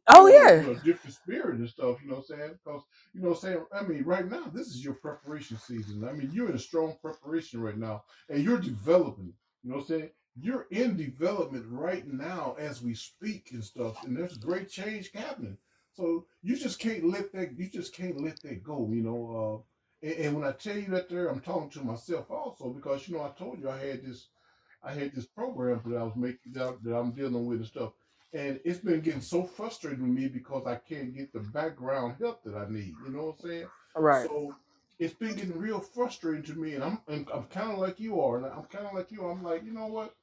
Oh 0.08 0.26
yeah. 0.26 0.60
you 0.60 0.66
know, 0.68 0.74
different 0.74 1.14
spirit 1.14 1.58
and 1.58 1.68
stuff. 1.68 1.98
You 2.02 2.08
know 2.08 2.16
what 2.16 2.30
I'm 2.30 2.38
saying? 2.38 2.58
Because 2.64 2.82
you 3.14 3.22
know, 3.22 3.30
what 3.30 3.36
I'm 3.36 3.40
saying. 3.42 3.66
I 3.72 3.82
mean, 3.82 4.04
right 4.04 4.28
now 4.28 4.44
this 4.52 4.68
is 4.68 4.84
your 4.84 4.94
preparation 4.94 5.58
season. 5.58 6.06
I 6.08 6.12
mean, 6.12 6.30
you're 6.32 6.48
in 6.48 6.56
a 6.56 6.60
strong 6.60 6.96
preparation 7.02 7.60
right 7.60 7.76
now, 7.78 8.04
and 8.28 8.42
you're 8.42 8.60
developing. 8.60 9.32
You 9.62 9.70
know 9.70 9.76
what 9.76 9.82
I'm 9.82 9.88
saying? 9.88 10.10
You're 10.40 10.66
in 10.70 10.96
development 10.96 11.66
right 11.68 12.06
now 12.06 12.56
as 12.58 12.82
we 12.82 12.94
speak 12.94 13.50
and 13.52 13.64
stuff, 13.64 14.04
and 14.04 14.16
there's 14.16 14.38
great 14.38 14.70
change 14.70 15.10
happening. 15.12 15.58
So 15.94 16.26
you 16.42 16.56
just 16.56 16.78
can't 16.78 17.04
let 17.04 17.32
that. 17.32 17.58
You 17.58 17.68
just 17.68 17.94
can't 17.94 18.20
let 18.20 18.40
that 18.42 18.62
go. 18.62 18.88
You 18.92 19.02
know. 19.02 19.64
Uh, 20.04 20.06
and, 20.06 20.18
and 20.18 20.36
when 20.36 20.44
I 20.48 20.52
tell 20.52 20.76
you 20.76 20.88
that, 20.90 21.10
there, 21.10 21.28
I'm 21.28 21.40
talking 21.40 21.70
to 21.70 21.82
myself 21.84 22.30
also 22.30 22.70
because 22.70 23.08
you 23.08 23.16
know 23.16 23.24
I 23.24 23.30
told 23.38 23.60
you 23.60 23.68
I 23.70 23.78
had 23.78 24.04
this. 24.04 24.28
I 24.82 24.92
had 24.92 25.12
this 25.14 25.26
program 25.26 25.82
that 25.86 25.96
I 25.98 26.04
was 26.04 26.16
making 26.16 26.52
that, 26.52 26.78
that 26.84 26.94
I'm 26.96 27.10
dealing 27.10 27.46
with 27.46 27.58
and 27.58 27.66
stuff 27.66 27.92
and 28.32 28.60
it's 28.64 28.80
been 28.80 29.00
getting 29.00 29.20
so 29.20 29.44
frustrating 29.44 30.02
with 30.02 30.16
me 30.16 30.28
because 30.28 30.66
I 30.66 30.76
can't 30.76 31.14
get 31.14 31.32
the 31.32 31.40
background 31.40 32.16
help 32.20 32.42
that 32.44 32.54
I 32.54 32.68
need. 32.68 32.94
You 33.06 33.12
know 33.12 33.26
what 33.26 33.36
I'm 33.44 33.50
saying? 33.50 33.66
Right. 33.96 34.26
So 34.26 34.54
it's 34.98 35.14
been 35.14 35.34
getting 35.34 35.58
real 35.58 35.80
frustrating 35.80 36.42
to 36.44 36.54
me, 36.58 36.74
and 36.74 36.84
I'm 36.84 37.00
and 37.08 37.26
I'm 37.32 37.44
kind 37.44 37.72
of 37.72 37.78
like 37.78 38.00
you 38.00 38.20
are, 38.20 38.36
and 38.36 38.46
I'm 38.46 38.64
kind 38.64 38.86
of 38.86 38.94
like 38.94 39.10
you. 39.10 39.24
I'm 39.24 39.42
like, 39.42 39.64
you 39.64 39.72
know 39.72 39.86
what? 39.86 40.14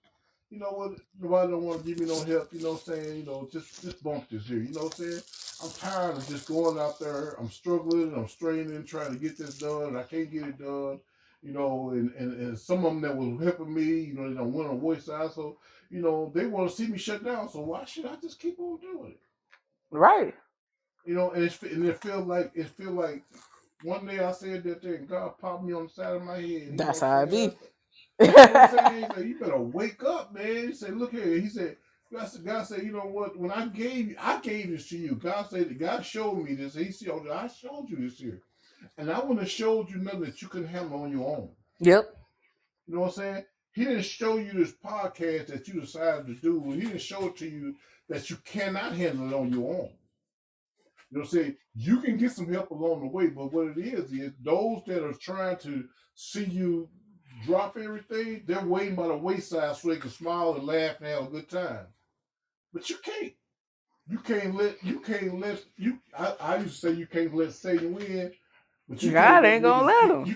You 0.49 0.59
know 0.59 0.71
what? 0.71 0.99
Nobody 1.19 1.51
don't 1.51 1.63
want 1.63 1.79
to 1.81 1.87
give 1.87 1.99
me 1.99 2.05
no 2.05 2.23
help. 2.23 2.53
You 2.53 2.61
know 2.61 2.73
what 2.73 2.87
I'm 2.87 2.93
saying? 2.93 3.17
You 3.17 3.25
know, 3.25 3.49
just 3.51 3.81
just 3.81 4.03
bump 4.03 4.29
this 4.29 4.47
here. 4.47 4.59
You 4.59 4.71
know 4.71 4.83
what 4.83 4.99
I'm 4.99 5.05
saying? 5.05 5.21
I'm 5.63 5.71
tired 5.71 6.17
of 6.17 6.27
just 6.27 6.47
going 6.47 6.77
out 6.77 6.99
there. 6.99 7.31
I'm 7.39 7.49
struggling. 7.49 8.13
I'm 8.13 8.27
straining, 8.27 8.83
trying 8.85 9.13
to 9.13 9.19
get 9.19 9.37
this 9.37 9.57
done. 9.57 9.83
And 9.83 9.97
I 9.97 10.03
can't 10.03 10.31
get 10.31 10.43
it 10.43 10.59
done. 10.59 10.99
You 11.41 11.53
know, 11.53 11.91
and, 11.91 12.11
and, 12.17 12.33
and 12.39 12.59
some 12.59 12.85
of 12.85 12.91
them 12.91 13.01
that 13.01 13.15
was 13.15 13.41
helping 13.43 13.73
me, 13.73 13.83
you 13.83 14.13
know, 14.13 14.27
they 14.27 14.35
don't 14.35 14.51
want 14.51 14.69
on 14.69 14.79
voice 14.79 15.05
side. 15.05 15.31
So, 15.31 15.57
you 15.89 16.01
know, 16.01 16.31
they 16.33 16.45
want 16.45 16.69
to 16.69 16.75
see 16.75 16.87
me 16.87 16.97
shut 16.97 17.23
down. 17.23 17.49
So 17.49 17.61
why 17.61 17.85
should 17.85 18.05
I 18.05 18.15
just 18.21 18.39
keep 18.39 18.59
on 18.59 18.79
doing 18.79 19.11
it? 19.11 19.19
Right. 19.91 20.33
You 21.05 21.13
know, 21.15 21.31
and, 21.31 21.43
it's, 21.43 21.61
and 21.61 21.85
it 21.85 22.01
feel 22.01 22.21
like 22.23 22.51
it 22.55 22.69
feel 22.69 22.91
like 22.91 23.23
one 23.83 24.05
day 24.05 24.19
I 24.19 24.31
said 24.31 24.63
that 24.63 24.81
thing, 24.81 25.05
God 25.07 25.37
popped 25.39 25.63
me 25.63 25.73
on 25.73 25.83
the 25.83 25.89
side 25.89 26.15
of 26.15 26.23
my 26.23 26.39
head. 26.39 26.77
That's 26.77 27.01
how 27.01 27.09
I'm 27.21 27.27
uh, 27.27 27.31
be. 27.31 27.37
You 28.19 28.27
know 28.27 28.33
what 28.33 28.55
I'm 28.55 28.69
saying? 28.77 28.95
He 28.95 29.15
said, 29.15 29.27
you 29.27 29.39
better 29.39 29.59
wake 29.61 30.03
up, 30.03 30.33
man. 30.33 30.67
He 30.67 30.73
said, 30.73 30.97
look 30.97 31.11
here. 31.11 31.39
He 31.39 31.49
said, 31.49 31.77
God 32.11 32.25
said, 32.27 32.45
God 32.45 32.63
said, 32.65 32.83
you 32.83 32.91
know 32.91 33.01
what? 33.01 33.37
When 33.37 33.51
I 33.51 33.67
gave 33.67 34.09
you, 34.09 34.15
I 34.19 34.39
gave 34.39 34.69
this 34.69 34.89
to 34.89 34.97
you. 34.97 35.15
God 35.15 35.47
said, 35.49 35.77
God 35.79 36.05
showed 36.05 36.35
me 36.43 36.55
this. 36.55 36.75
He 36.75 36.91
said, 36.91 37.09
I 37.31 37.47
showed 37.47 37.87
you 37.89 37.97
this 37.97 38.19
here. 38.19 38.41
And 38.97 39.11
I 39.11 39.19
wouldn't 39.19 39.39
have 39.39 39.51
showed 39.51 39.89
you 39.89 39.97
nothing 39.97 40.21
that 40.21 40.41
you 40.41 40.47
couldn't 40.47 40.67
handle 40.69 41.01
on 41.03 41.11
your 41.11 41.37
own. 41.37 41.49
Yep. 41.79 42.09
You 42.87 42.95
know 42.95 43.01
what 43.01 43.07
I'm 43.07 43.13
saying? 43.13 43.45
He 43.75 43.83
didn't 43.83 44.03
show 44.03 44.37
you 44.37 44.53
this 44.53 44.71
podcast 44.71 45.47
that 45.47 45.67
you 45.67 45.81
decided 45.81 46.27
to 46.27 46.33
do. 46.35 46.71
He 46.71 46.81
didn't 46.81 47.01
show 47.01 47.27
it 47.27 47.35
to 47.37 47.45
you 47.45 47.75
that 48.07 48.29
you 48.29 48.37
cannot 48.45 48.93
handle 48.93 49.27
it 49.27 49.35
on 49.35 49.51
your 49.51 49.69
own. 49.69 49.89
You 51.11 51.17
know 51.17 51.19
what 51.19 51.23
I'm 51.23 51.27
saying? 51.27 51.57
You 51.75 51.99
can 51.99 52.15
get 52.15 52.31
some 52.31 52.51
help 52.51 52.71
along 52.71 53.01
the 53.01 53.07
way, 53.07 53.27
but 53.27 53.51
what 53.51 53.67
it 53.67 53.77
is 53.77 54.13
is 54.13 54.31
those 54.41 54.81
that 54.87 55.05
are 55.05 55.11
trying 55.11 55.57
to 55.57 55.83
see 56.13 56.45
you 56.45 56.87
drop 57.45 57.75
everything, 57.77 58.43
they're 58.47 58.65
waiting 58.65 58.95
by 58.95 59.07
the 59.07 59.17
wayside 59.17 59.75
so 59.75 59.89
they 59.89 59.97
can 59.97 60.09
smile 60.09 60.55
and 60.55 60.63
laugh 60.63 60.95
and 60.99 61.07
have 61.07 61.23
a 61.27 61.29
good 61.31 61.49
time. 61.49 61.87
But 62.73 62.89
you 62.89 62.95
can't. 63.03 63.33
You 64.07 64.19
can't 64.19 64.55
let 64.55 64.83
you 64.83 64.99
can't 64.99 65.39
let 65.39 65.63
you 65.77 65.97
I, 66.17 66.35
I 66.39 66.55
used 66.57 66.79
to 66.79 66.87
say 66.87 66.93
you 66.93 67.07
can't 67.07 67.33
let 67.33 67.51
Satan 67.53 67.95
win, 67.95 68.31
but 68.87 69.01
you 69.01 69.11
God 69.11 69.43
ain't 69.45 69.63
gonna 69.63 69.85
let 69.85 70.11
him. 70.11 70.25
You, 70.27 70.35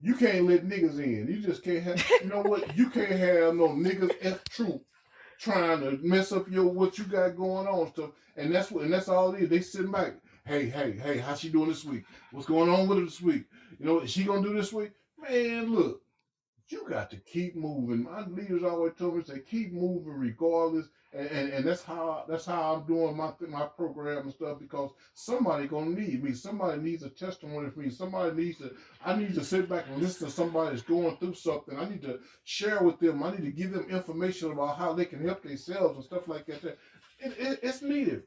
you 0.00 0.14
can't 0.14 0.46
let 0.46 0.66
niggas 0.66 0.98
in. 0.98 1.26
You 1.28 1.40
just 1.40 1.62
can't 1.62 1.82
have 1.82 2.10
you 2.22 2.28
know 2.28 2.42
what? 2.42 2.76
You 2.76 2.90
can't 2.90 3.10
have 3.10 3.54
no 3.54 3.68
niggas 3.68 4.14
F 4.22 4.44
troop 4.44 4.82
trying 5.38 5.80
to 5.80 5.98
mess 6.02 6.32
up 6.32 6.50
your 6.50 6.66
what 6.66 6.98
you 6.98 7.04
got 7.04 7.36
going 7.36 7.66
on 7.66 7.92
stuff. 7.92 8.10
And 8.36 8.54
that's 8.54 8.70
what 8.70 8.84
and 8.84 8.92
that's 8.92 9.08
all 9.08 9.34
it 9.34 9.42
is. 9.42 9.50
They 9.50 9.60
sitting 9.60 9.92
back. 9.92 10.14
Hey, 10.46 10.68
hey, 10.68 10.92
hey, 10.92 11.18
how's 11.18 11.40
she 11.40 11.50
doing 11.50 11.68
this 11.68 11.84
week? 11.84 12.04
What's 12.32 12.46
going 12.46 12.70
on 12.70 12.88
with 12.88 12.98
her 12.98 13.04
this 13.04 13.20
week? 13.20 13.44
You 13.78 13.86
know, 13.86 14.00
is 14.00 14.10
she 14.10 14.24
gonna 14.24 14.42
do 14.42 14.54
this 14.54 14.72
week? 14.72 14.92
Man, 15.20 15.74
look, 15.74 16.00
you 16.68 16.86
got 16.88 17.10
to 17.10 17.16
keep 17.16 17.54
moving. 17.56 18.04
My 18.04 18.26
leaders 18.26 18.62
always 18.62 18.94
told 18.94 19.16
me 19.16 19.24
say 19.24 19.40
keep 19.40 19.72
moving 19.72 20.14
regardless. 20.14 20.86
And, 21.12 21.52
and, 21.52 21.64
that's 21.64 21.82
how 21.82 22.24
that's 22.28 22.46
how 22.46 22.74
I'm 22.74 22.86
doing 22.86 23.16
my 23.16 23.32
my 23.48 23.66
program 23.66 24.18
and 24.22 24.32
stuff 24.32 24.60
because 24.60 24.90
somebody 25.14 25.66
gonna 25.66 25.90
need 25.90 26.22
me. 26.22 26.34
Somebody 26.34 26.80
needs 26.80 27.02
a 27.02 27.08
testimony 27.08 27.68
from 27.70 27.82
me. 27.82 27.90
Somebody 27.90 28.36
needs 28.36 28.58
to. 28.58 28.72
I 29.04 29.16
need 29.16 29.34
to 29.34 29.44
sit 29.44 29.68
back 29.68 29.86
and 29.88 30.00
listen 30.00 30.28
to 30.28 30.32
somebody 30.32 30.70
that's 30.70 30.86
going 30.86 31.16
through 31.16 31.34
something. 31.34 31.76
I 31.76 31.88
need 31.88 32.02
to 32.02 32.20
share 32.44 32.84
with 32.84 33.00
them. 33.00 33.24
I 33.24 33.32
need 33.32 33.44
to 33.44 33.50
give 33.50 33.72
them 33.72 33.90
information 33.90 34.52
about 34.52 34.76
how 34.76 34.92
they 34.92 35.04
can 35.04 35.24
help 35.24 35.42
themselves 35.42 35.96
and 35.96 36.04
stuff 36.04 36.28
like 36.28 36.46
that. 36.46 36.62
It, 36.62 36.78
it, 37.18 37.60
it's 37.60 37.82
needed. 37.82 38.22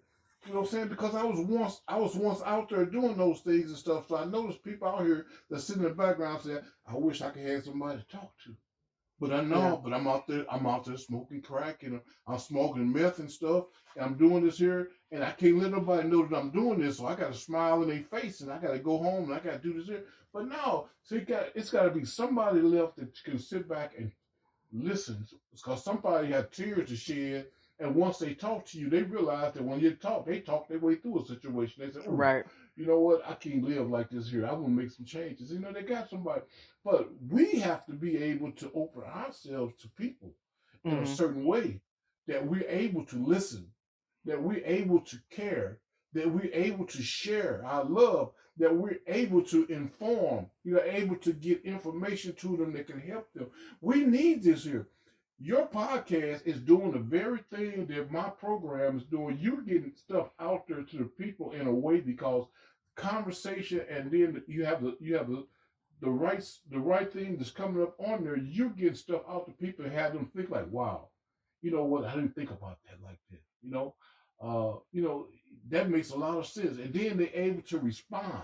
You 0.46 0.54
know 0.54 0.60
what 0.60 0.65
I'm 0.65 0.72
saying? 0.72 0.88
Because 0.89 1.15
I 1.15 1.24
was 1.24 1.39
once 1.39 1.80
I 1.88 1.98
was 1.98 2.15
once 2.15 2.41
out 2.46 2.67
there 2.67 2.86
doing 2.86 3.15
those 3.15 3.39
things 3.39 3.69
and 3.69 3.78
stuff. 3.78 4.10
So 4.10 4.17
I 4.17 4.26
noticed 4.26 4.62
people 4.62 4.89
out 4.89 5.06
here 5.06 5.28
that 5.50 5.62
sit 5.62 5.78
in 5.78 5.84
the 5.84 5.89
background 5.89 6.41
saying, 6.41 6.60
I 6.86 6.96
wish 6.96 7.22
I 7.22 7.30
could 7.30 7.48
have 7.48 7.63
somebody 7.63 8.00
to 8.00 8.17
talk 8.17 8.34
to. 8.43 8.56
But 9.24 9.32
I 9.40 9.42
know, 9.42 9.70
Yeah. 9.70 9.78
but 9.82 9.94
I'm 9.94 10.06
out 10.06 10.28
there, 10.28 10.46
I'm 10.52 10.66
out 10.68 10.84
there 10.84 10.98
smoking 10.98 11.42
crack 11.42 11.84
and 11.84 12.02
I'm 12.28 12.38
smoking 12.38 12.92
meth 12.92 13.20
and 13.20 13.32
stuff. 13.32 13.68
And 13.96 14.04
I'm 14.04 14.18
doing 14.18 14.44
this 14.44 14.58
here, 14.58 14.90
and 15.12 15.24
I 15.24 15.32
can't 15.32 15.60
let 15.60 15.72
nobody 15.72 16.10
know 16.10 16.26
that 16.26 16.36
I'm 16.36 16.50
doing 16.50 16.82
this. 16.82 16.98
So 16.98 17.06
I 17.06 17.16
got 17.16 17.32
to 17.32 17.38
smile 17.40 17.84
in 17.84 17.88
their 17.88 18.02
face, 18.02 18.42
and 18.42 18.52
I 18.52 18.58
got 18.58 18.72
to 18.72 18.80
go 18.80 18.98
home, 18.98 19.26
and 19.26 19.34
I 19.34 19.40
got 19.40 19.54
to 19.54 19.60
do 19.60 19.74
this 19.78 19.88
here. 19.88 20.04
But 20.34 20.50
no, 20.50 20.90
see, 21.04 21.18
it 21.18 21.28
got, 21.28 21.46
it's 21.56 21.70
got 21.70 21.84
to 21.84 21.92
be 21.92 22.04
somebody 22.04 22.60
left 22.60 22.98
that 22.98 23.24
can 23.24 23.40
sit 23.40 23.70
back 23.70 23.94
and 23.98 24.12
listen, 24.74 25.26
because 25.54 25.84
somebody 25.86 26.32
had 26.32 26.52
tears 26.52 26.90
to 26.90 26.96
shed. 26.98 27.46
And 27.80 27.96
once 27.96 28.18
they 28.18 28.34
talk 28.34 28.66
to 28.68 28.80
you, 28.80 28.90
they 28.90 29.04
realize 29.04 29.54
that 29.54 29.64
when 29.64 29.80
you 29.80 29.92
talk, 29.92 30.26
they 30.26 30.40
talk 30.40 30.68
their 30.68 30.80
way 30.80 30.96
through 30.96 31.22
a 31.22 31.26
situation. 31.26 31.84
They 31.86 31.92
say, 31.92 32.06
"Ooh, 32.08 32.12
Right. 32.12 32.46
You 32.76 32.86
know 32.86 33.00
what? 33.00 33.28
I 33.28 33.34
can't 33.36 33.64
live 33.64 33.90
like 33.90 34.10
this 34.10 34.30
here. 34.30 34.46
I 34.46 34.54
want 34.54 34.66
to 34.66 34.72
make 34.72 34.92
some 34.92 35.06
changes. 35.06 35.52
You 35.52 35.60
know, 35.60 35.72
they 35.72 35.84
got 35.84 36.10
somebody, 36.10 36.42
but 36.84 37.10
we 37.30 37.60
have 37.60 37.86
to 37.86 37.94
be 37.94 38.18
able 38.24 38.52
to 38.54 38.72
open 38.74 39.04
ourselves 39.04 39.76
to 39.82 39.90
people 39.90 40.34
in 40.84 40.94
a 40.94 41.02
Mhm. 41.02 41.08
certain 41.08 41.46
way 41.46 41.82
that 42.28 42.46
we're 42.46 42.68
able 42.68 43.06
to 43.06 43.18
listen, 43.18 43.72
that 44.26 44.42
we're 44.42 44.66
able 44.66 45.02
to 45.02 45.18
care, 45.30 45.80
that 46.14 46.30
we're 46.30 46.54
able 46.54 46.86
to 46.86 47.02
share 47.02 47.64
our 47.66 47.84
love, 47.84 48.34
that 48.58 48.76
we're 48.76 49.00
able 49.08 49.44
to 49.44 49.66
inform, 49.66 50.50
you're 50.64 50.84
able 50.84 51.16
to 51.18 51.34
get 51.34 51.64
information 51.66 52.36
to 52.36 52.56
them 52.56 52.72
that 52.74 52.88
can 52.88 53.00
help 53.00 53.32
them. 53.34 53.50
We 53.82 54.06
need 54.06 54.44
this 54.44 54.64
here. 54.64 54.88
Your 55.39 55.67
podcast 55.67 56.46
is 56.46 56.60
doing 56.62 56.91
the 56.91 57.00
very 57.00 57.39
thing 57.52 57.86
that 57.88 58.12
my 58.12 58.30
program 58.30 58.98
is 58.98 59.04
doing. 59.04 59.38
You're 59.39 59.62
getting 59.62 59.93
stuff 59.96 60.30
out 60.39 60.67
there 60.67 60.84
to 60.84 60.98
the 60.98 61.06
people 61.06 61.52
in 61.52 61.67
a 61.67 61.74
way 61.74 62.00
because 62.00 62.46
conversation 62.96 63.82
and 63.89 64.12
then 64.12 64.41
you 64.48 64.63
have 64.63 64.84
the 64.84 64.96
you 65.00 65.15
have 65.15 65.28
the 65.28 65.46
the 66.02 66.10
right 66.10 66.43
the 66.69 66.80
right 66.80 67.12
thing 67.12 67.38
that's 67.38 67.52
coming 67.52 67.82
up 67.82 67.96
on 68.00 68.24
there. 68.24 68.38
You're 68.38 68.69
getting 68.69 68.96
stuff 68.96 69.22
out 69.28 69.46
to 69.48 69.52
people 69.54 69.86
and 69.86 69.93
have 69.93 70.13
them 70.13 70.30
think 70.36 70.50
like, 70.50 70.69
wow, 70.69 71.10
you 71.62 71.72
know 71.72 71.84
what? 71.86 72.06
I 72.06 72.13
didn't 72.15 72.36
think 72.36 72.52
about 72.52 72.78
that 72.86 73.04
like 73.04 73.19
that. 73.32 73.41
You 73.62 73.72
know, 73.72 73.96
uh, 74.41 74.80
you 74.91 75.02
know 75.02 75.28
that 75.69 75.89
makes 75.89 76.12
a 76.12 76.17
lot 76.17 76.38
of 76.38 76.46
sense. 76.46 76.78
And 76.78 76.93
then 76.93 77.17
they're 77.17 77.30
able 77.34 77.62
to 77.63 77.80
respond. 77.80 78.43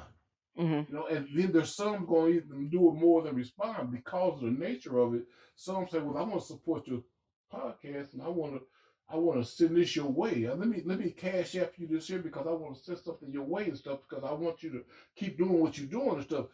Mhm. 0.59 0.87
You 0.89 0.95
know, 0.95 1.07
and 1.07 1.27
then 1.33 1.51
there's 1.51 1.73
some 1.75 2.05
going 2.05 2.41
to 2.49 2.69
do 2.69 2.89
it 2.89 2.93
more 2.93 3.21
than 3.23 3.35
respond 3.35 3.91
because 3.91 4.35
of 4.35 4.41
the 4.41 4.51
nature 4.51 4.99
of 4.99 5.15
it. 5.15 5.27
Some 5.55 5.87
say, 5.87 5.99
"Well, 5.99 6.17
I 6.17 6.23
want 6.23 6.41
to 6.41 6.47
support 6.47 6.87
your 6.87 7.03
podcast, 7.51 8.13
and 8.13 8.21
I 8.21 8.29
want 8.29 8.53
to, 8.55 8.67
I 9.09 9.17
want 9.17 9.39
to 9.43 9.49
send 9.49 9.77
this 9.77 9.95
your 9.95 10.07
way. 10.11 10.45
Uh, 10.47 10.55
Let 10.55 10.67
me 10.67 10.81
let 10.85 10.99
me 10.99 11.11
cash 11.11 11.55
app 11.55 11.79
you 11.79 11.87
this 11.87 12.07
here 12.07 12.19
because 12.19 12.47
I 12.47 12.51
want 12.51 12.75
to 12.77 12.83
send 12.83 12.99
something 12.99 13.31
your 13.31 13.45
way 13.45 13.65
and 13.69 13.77
stuff 13.77 14.01
because 14.07 14.23
I 14.25 14.33
want 14.33 14.63
you 14.63 14.71
to 14.71 14.85
keep 15.15 15.37
doing 15.37 15.59
what 15.59 15.77
you're 15.77 15.87
doing 15.87 16.15
and 16.17 16.23
stuff." 16.25 16.47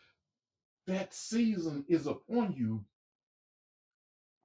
That 0.87 1.13
season 1.13 1.85
is 1.87 2.07
upon 2.07 2.53
you 2.53 2.85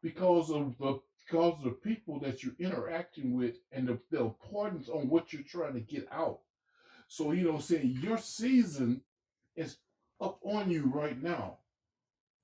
because 0.03 0.51
of 0.51 0.77
the 0.79 1.01
because 1.27 1.55
of 1.59 1.65
the 1.65 1.71
people 1.71 2.19
that 2.21 2.43
you're 2.43 2.57
interacting 2.59 3.37
with 3.37 3.57
and 3.73 3.87
the, 3.87 3.99
the 4.11 4.21
importance 4.21 4.89
on 4.89 5.09
what 5.09 5.33
you're 5.33 5.43
trying 5.45 5.75
to 5.75 5.81
get 5.81 6.09
out. 6.11 6.41
So 7.09 7.33
you 7.33 7.45
know, 7.45 7.59
saying 7.59 7.99
your 8.03 8.19
season 8.19 9.03
is 9.57 9.77
up 10.21 10.39
on 10.45 10.71
you 10.71 10.91
right 10.95 11.21
now. 11.23 11.59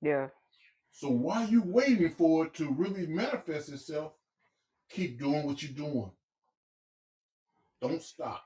Yeah. 0.01 0.27
So 0.91 1.09
while 1.09 1.47
you 1.47 1.61
waiting 1.63 2.09
for 2.09 2.45
it 2.45 2.53
to 2.55 2.71
really 2.71 3.05
manifest 3.07 3.69
itself, 3.69 4.13
keep 4.89 5.19
doing 5.19 5.45
what 5.45 5.61
you're 5.61 5.71
doing. 5.71 6.11
Don't 7.81 8.01
stop. 8.01 8.43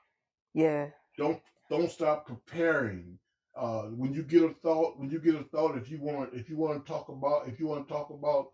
Yeah. 0.54 0.88
Don't 1.16 1.40
don't 1.70 1.90
stop 1.90 2.26
preparing. 2.26 3.18
Uh, 3.54 3.82
when 3.82 4.14
you 4.14 4.22
get 4.22 4.42
a 4.42 4.54
thought, 4.62 4.98
when 4.98 5.10
you 5.10 5.18
get 5.18 5.34
a 5.34 5.44
thought, 5.44 5.76
if 5.76 5.90
you 5.90 6.00
want, 6.00 6.30
if 6.32 6.48
you 6.48 6.56
want 6.56 6.84
to 6.84 6.90
talk 6.90 7.08
about, 7.08 7.48
if 7.48 7.60
you 7.60 7.66
want 7.66 7.86
to 7.86 7.92
talk 7.92 8.10
about 8.10 8.50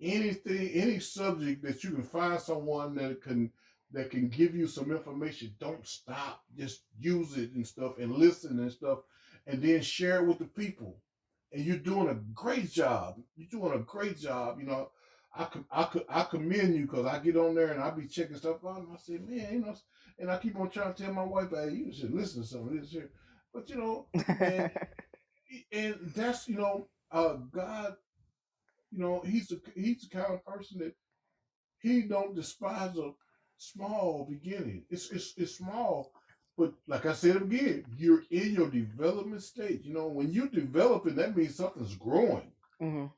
anything, 0.00 0.68
any 0.68 1.00
subject 1.00 1.62
that 1.62 1.82
you 1.82 1.90
can 1.90 2.02
find 2.02 2.40
someone 2.40 2.94
that 2.94 3.20
can 3.22 3.50
that 3.92 4.10
can 4.10 4.28
give 4.28 4.54
you 4.54 4.66
some 4.66 4.90
information, 4.90 5.54
don't 5.58 5.86
stop. 5.86 6.42
Just 6.56 6.82
use 6.98 7.36
it 7.36 7.52
and 7.52 7.66
stuff, 7.66 7.98
and 7.98 8.12
listen 8.12 8.58
and 8.58 8.70
stuff, 8.70 8.98
and 9.46 9.62
then 9.62 9.80
share 9.80 10.18
it 10.18 10.26
with 10.26 10.38
the 10.38 10.44
people. 10.44 11.00
And 11.52 11.64
you're 11.64 11.78
doing 11.78 12.08
a 12.08 12.14
great 12.34 12.70
job. 12.70 13.16
You're 13.36 13.48
doing 13.48 13.72
a 13.72 13.82
great 13.82 14.18
job. 14.18 14.58
You 14.60 14.66
know, 14.66 14.90
I 15.34 15.48
I 15.70 15.84
could 15.84 16.04
I 16.08 16.24
commend 16.24 16.74
you 16.74 16.82
because 16.82 17.06
I 17.06 17.18
get 17.18 17.36
on 17.36 17.54
there 17.54 17.72
and 17.72 17.82
I 17.82 17.90
be 17.90 18.06
checking 18.06 18.36
stuff 18.36 18.64
out, 18.66 18.78
and 18.78 18.88
I 18.92 18.96
say, 18.98 19.18
man, 19.18 19.52
you 19.52 19.60
know, 19.60 19.76
and 20.18 20.30
I 20.30 20.38
keep 20.38 20.58
on 20.58 20.70
trying 20.70 20.94
to 20.94 21.02
tell 21.02 21.12
my 21.12 21.22
wife, 21.24 21.50
"Hey, 21.50 21.70
you 21.70 21.92
should 21.92 22.12
listen 22.12 22.42
to 22.42 22.48
some 22.48 22.68
of 22.68 22.74
this 22.74 22.90
here." 22.90 23.10
But 23.52 23.68
you 23.70 23.76
know, 23.76 24.08
and 24.40 24.70
and 25.72 25.96
that's 26.14 26.48
you 26.48 26.56
know, 26.56 26.88
uh, 27.10 27.34
God, 27.52 27.96
you 28.90 28.98
know, 28.98 29.20
he's 29.24 29.48
the 29.48 29.60
he's 29.74 30.02
the 30.02 30.08
kind 30.08 30.34
of 30.34 30.44
person 30.44 30.78
that 30.78 30.94
he 31.78 32.02
don't 32.02 32.34
despise 32.34 32.96
a 32.96 33.12
small 33.56 34.26
beginning. 34.28 34.84
It's 34.90 35.10
it's 35.10 35.34
it's 35.36 35.56
small, 35.56 36.12
but 36.56 36.72
like 36.86 37.06
I 37.06 37.12
said 37.12 37.36
again, 37.36 37.84
you're 37.96 38.22
in 38.30 38.54
your 38.54 38.70
development 38.70 39.42
stage. 39.42 39.82
You 39.84 39.94
know, 39.94 40.06
when 40.06 40.32
you're 40.32 40.48
developing, 40.48 41.16
that 41.16 41.36
means 41.36 41.56
something's 41.56 41.94
growing. 41.96 42.50
Mhm. 42.80 43.10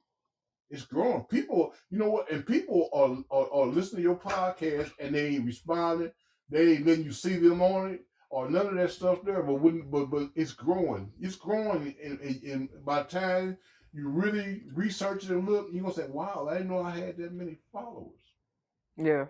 It's 0.71 0.85
growing. 0.85 1.25
People, 1.25 1.73
you 1.91 1.99
know 1.99 2.11
what? 2.11 2.31
And 2.31 2.47
people 2.47 2.91
are, 2.93 3.17
are, 3.37 3.51
are 3.53 3.67
listening 3.67 4.03
to 4.03 4.09
your 4.09 4.17
podcast 4.17 4.93
and 5.01 5.15
they 5.15 5.29
ain't 5.29 5.47
responding. 5.47 6.13
They 6.51 6.73
ain't 6.73 6.87
letting 6.87 7.05
you 7.05 7.13
see 7.13 7.37
them 7.37 7.63
on 7.63 7.95
it 7.95 8.05
or 8.31 8.51
none 8.51 8.67
of 8.67 8.75
that 8.75 8.91
stuff 8.91 9.23
there. 9.25 9.43
But 9.43 9.55
when, 9.55 9.89
but 9.91 10.07
but 10.07 10.31
it's 10.35 10.53
growing. 10.53 11.11
It's 11.21 11.37
growing, 11.37 11.95
and, 12.03 12.21
and, 12.21 12.43
and 12.43 12.69
by 12.85 13.03
the 13.03 13.09
time 13.09 13.59
you 13.93 14.09
really 14.09 14.63
research 14.75 15.25
it 15.25 15.31
and 15.31 15.49
look, 15.49 15.69
you're 15.73 15.83
gonna 15.83 15.95
say, 15.95 16.09
"Wow, 16.09 16.47
I 16.51 16.55
didn't 16.55 16.69
know 16.69 16.83
I 16.83 16.91
had 16.91 17.17
that 17.17 17.33
many 17.33 17.57
followers." 17.73 18.21
Yeah. 18.97 19.27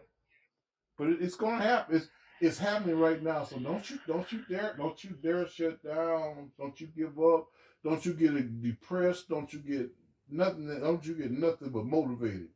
But 0.97 1.09
it, 1.09 1.23
it's 1.23 1.37
gonna 1.37 1.63
happen. 1.63 1.97
It's 1.97 2.09
it's 2.41 2.59
happening 2.59 2.99
right 2.99 3.23
now. 3.23 3.45
So 3.45 3.59
don't 3.59 3.89
you 3.91 3.99
don't 4.07 4.31
you 4.33 4.45
dare 4.49 4.75
don't 4.77 5.03
you 5.03 5.11
dare 5.23 5.49
shut 5.49 5.83
down. 5.83 6.51
Don't 6.59 6.81
you 6.81 6.89
give 6.89 7.19
up. 7.19 7.49
Don't 7.85 8.05
you 8.05 8.13
get 8.15 8.63
depressed. 8.63 9.29
Don't 9.29 9.53
you 9.53 9.61
get 9.61 9.91
nothing. 10.31 10.69
Don't 10.81 11.05
you 11.05 11.15
get 11.15 11.31
nothing 11.31 11.71
but 11.71 11.85
motivated. 11.87 12.49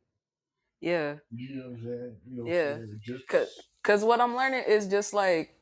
Yeah. 0.79 1.15
You 1.31 1.55
know 1.55 1.61
what 1.63 1.71
I'm 1.71 1.83
saying? 1.83 2.17
You 2.27 2.43
know, 2.43 2.51
Yeah. 2.51 2.77
just 3.01 3.27
Cause, 3.27 3.47
Cause 3.83 4.03
what 4.03 4.21
I'm 4.21 4.35
learning 4.35 4.63
is 4.67 4.87
just 4.87 5.13
like 5.13 5.55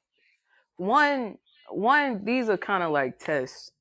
one 0.78 1.38
one, 1.70 2.26
these 2.26 2.50
are 2.50 2.58
kind 2.58 2.84
of 2.84 2.92
like 2.92 3.20
tests 3.20 3.72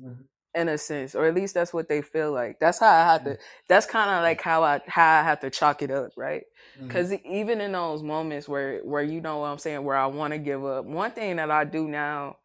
Mhm. 0.00 0.24
In 0.58 0.68
a 0.70 0.78
sense, 0.78 1.14
or 1.16 1.26
at 1.26 1.34
least 1.34 1.54
that's 1.54 1.74
what 1.74 1.88
they 1.88 2.02
feel 2.02 2.32
like. 2.32 2.60
That's 2.60 2.80
how 2.80 2.88
I 2.90 3.04
have 3.12 3.24
to 3.24 3.32
mm. 3.32 3.38
that's 3.68 3.86
kind 3.86 4.10
of 4.10 4.22
like 4.22 4.42
how 4.42 4.64
I 4.64 4.80
how 4.88 5.20
I 5.20 5.24
have 5.24 5.40
to 5.42 5.50
chalk 5.50 5.82
it 5.82 5.92
up, 5.92 6.12
right? 6.16 6.44
Mm-hmm. 6.78 6.88
Because 6.88 7.14
even 7.26 7.62
in 7.62 7.72
those 7.72 8.02
moments 8.04 8.48
where 8.48 8.80
where 8.80 9.02
you 9.04 9.22
know 9.22 9.38
what 9.40 9.48
I'm 9.48 9.58
saying, 9.58 9.84
where 9.84 9.96
I 9.98 10.06
want 10.06 10.34
to 10.34 10.38
give 10.38 10.64
up, 10.66 10.86
one 10.86 11.12
thing 11.12 11.36
that 11.36 11.50
I 11.50 11.64
do 11.64 11.88
now 11.88 12.38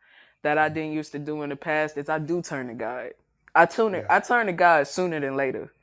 that 0.44 0.58
I 0.60 0.70
didn't 0.70 0.94
used 0.94 1.14
to 1.14 1.20
do 1.20 1.44
in 1.44 1.52
the 1.52 1.58
past 1.58 1.98
is 1.98 2.10
I 2.10 2.20
do 2.20 2.42
turn 2.44 2.70
to 2.70 2.76
God. 2.76 3.12
I 3.56 3.66
tune 3.68 3.96
it. 3.96 4.06
Yeah. 4.10 4.18
I 4.18 4.22
turn 4.22 4.48
to 4.48 4.54
God 4.54 4.88
sooner 4.88 5.20
than 5.20 5.38
later. 5.38 5.74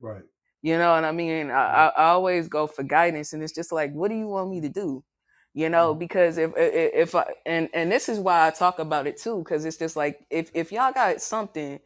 right. 0.00 0.22
You 0.62 0.78
know 0.78 0.92
what 0.92 1.04
I 1.04 1.12
mean? 1.12 1.50
I, 1.50 1.54
I, 1.54 1.86
I 1.88 2.04
always 2.10 2.48
go 2.48 2.68
for 2.68 2.84
guidance, 2.84 3.32
and 3.32 3.42
it's 3.42 3.54
just 3.54 3.72
like, 3.72 3.92
what 3.94 4.10
do 4.10 4.16
you 4.16 4.28
want 4.28 4.50
me 4.50 4.60
to 4.62 4.68
do? 4.70 5.04
You 5.56 5.70
know, 5.70 5.94
Mhm. 5.94 6.00
because 6.00 6.38
if 6.38 6.52
if, 6.56 6.94
if 6.94 7.16
I 7.16 7.26
and 7.46 7.70
and 7.74 7.92
this 7.92 8.08
is 8.10 8.20
why 8.20 8.46
I 8.48 8.52
talk 8.52 8.80
about 8.80 9.08
it 9.08 9.18
too, 9.18 9.40
because 9.40 9.66
it's 9.66 9.78
just 9.78 9.96
like 9.96 10.20
if 10.30 10.52
if 10.54 10.72
y'all 10.72 10.92
got 10.94 11.22
something 11.22 11.80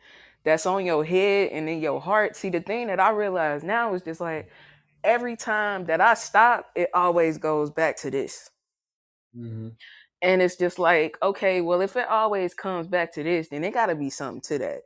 that's 0.44 0.66
on 0.66 0.86
your 0.86 1.04
head 1.04 1.50
and 1.52 1.68
in 1.70 1.80
your 1.82 2.00
heart, 2.02 2.36
see 2.36 2.50
the 2.50 2.60
thing 2.62 2.88
that 2.88 3.00
I 3.00 3.10
realize 3.12 3.64
now 3.64 3.94
is 3.94 4.02
just 4.02 4.20
like 4.22 4.50
every 5.04 5.36
time 5.36 5.86
that 5.86 6.00
I 6.02 6.14
stop, 6.14 6.66
it 6.76 6.90
always 6.94 7.38
goes 7.38 7.70
back 7.70 7.96
to 7.98 8.10
this. 8.12 8.50
Mm-hmm. 9.36 9.68
And 10.22 10.42
it's 10.42 10.56
just 10.56 10.78
like, 10.78 11.18
okay, 11.22 11.62
well, 11.62 11.82
if 11.82 11.96
it 11.96 12.08
always 12.08 12.54
comes 12.54 12.88
back 12.88 13.12
to 13.14 13.24
this, 13.24 13.48
then 13.48 13.64
it 13.64 13.74
got 13.74 13.86
to 13.86 13.96
be 13.96 14.10
something 14.10 14.42
to 14.42 14.58
that. 14.60 14.82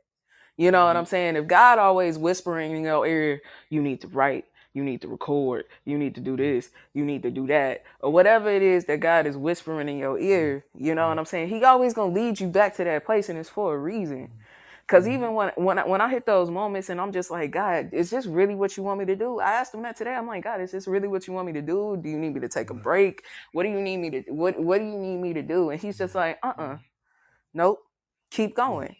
You 0.57 0.71
know 0.71 0.85
what 0.85 0.95
Mhm. 0.95 0.99
I'm 0.99 1.05
saying? 1.05 1.37
If 1.37 1.47
God 1.47 1.79
always 1.79 2.17
whispering 2.17 2.75
in 2.75 2.83
your 2.83 3.07
ear, 3.07 3.41
you 3.69 3.81
need 3.81 4.01
to 4.01 4.07
write, 4.09 4.45
you 4.75 4.83
need 4.83 5.01
to 5.01 5.07
record, 5.07 5.65
you 5.85 5.97
need 5.97 6.15
to 6.15 6.21
do 6.21 6.31
mm-hmm. 6.31 6.55
this, 6.55 6.69
you 6.93 7.05
need 7.05 7.23
to 7.23 7.31
do 7.31 7.47
that, 7.47 7.83
or 8.01 8.11
whatever 8.11 8.49
it 8.49 8.61
is 8.61 8.85
that 8.85 8.99
God 8.99 9.25
is 9.25 9.37
whispering 9.37 9.89
in 9.89 9.97
your 9.97 10.19
ear, 10.19 10.65
mm-hmm. 10.75 10.85
you 10.85 10.95
know 10.95 11.07
what 11.07 11.11
mm-hmm. 11.11 11.19
I'm 11.19 11.25
saying? 11.25 11.49
He 11.49 11.63
always 11.63 11.93
gonna 11.93 12.13
lead 12.13 12.39
you 12.39 12.47
back 12.47 12.75
to 12.75 12.83
that 12.83 13.05
place, 13.05 13.29
and 13.29 13.39
it's 13.39 13.49
for 13.49 13.73
a 13.73 13.77
reason. 13.77 14.29
Cause 14.87 15.07
even 15.07 15.33
when 15.33 15.51
when 15.55 15.79
I, 15.79 15.87
when 15.87 15.99
I 15.99 16.07
hit 16.07 16.27
those 16.27 16.51
moments 16.51 16.89
and 16.89 17.01
I'm 17.01 17.11
just 17.11 17.31
like, 17.31 17.49
God, 17.49 17.89
is 17.91 18.11
this 18.11 18.27
really 18.27 18.53
what 18.53 18.77
you 18.77 18.83
want 18.83 18.99
me 18.99 19.05
to 19.05 19.15
do? 19.15 19.39
I 19.39 19.53
asked 19.53 19.73
him 19.73 19.81
that 19.81 19.95
today. 19.95 20.13
I'm 20.13 20.27
like, 20.27 20.43
God, 20.43 20.61
is 20.61 20.71
this 20.71 20.87
really 20.87 21.07
what 21.07 21.25
you 21.25 21.33
want 21.33 21.47
me 21.47 21.53
to 21.53 21.61
do? 21.63 21.99
Do 21.99 22.07
you 22.07 22.19
need 22.19 22.35
me 22.35 22.39
to 22.41 22.47
take 22.47 22.69
a 22.69 22.75
break? 22.75 23.23
What 23.53 23.63
do 23.63 23.69
you 23.69 23.81
need 23.81 23.97
me 23.97 24.09
to 24.11 24.21
what 24.31 24.59
What 24.59 24.77
do 24.77 24.85
you 24.85 24.95
need 24.95 25.17
me 25.17 25.33
to 25.33 25.41
do? 25.41 25.71
And 25.71 25.81
he's 25.81 25.97
just 25.97 26.13
like, 26.13 26.37
uh, 26.43 26.53
uh 26.55 26.77
nope, 27.51 27.79
keep 28.29 28.55
going. 28.55 28.95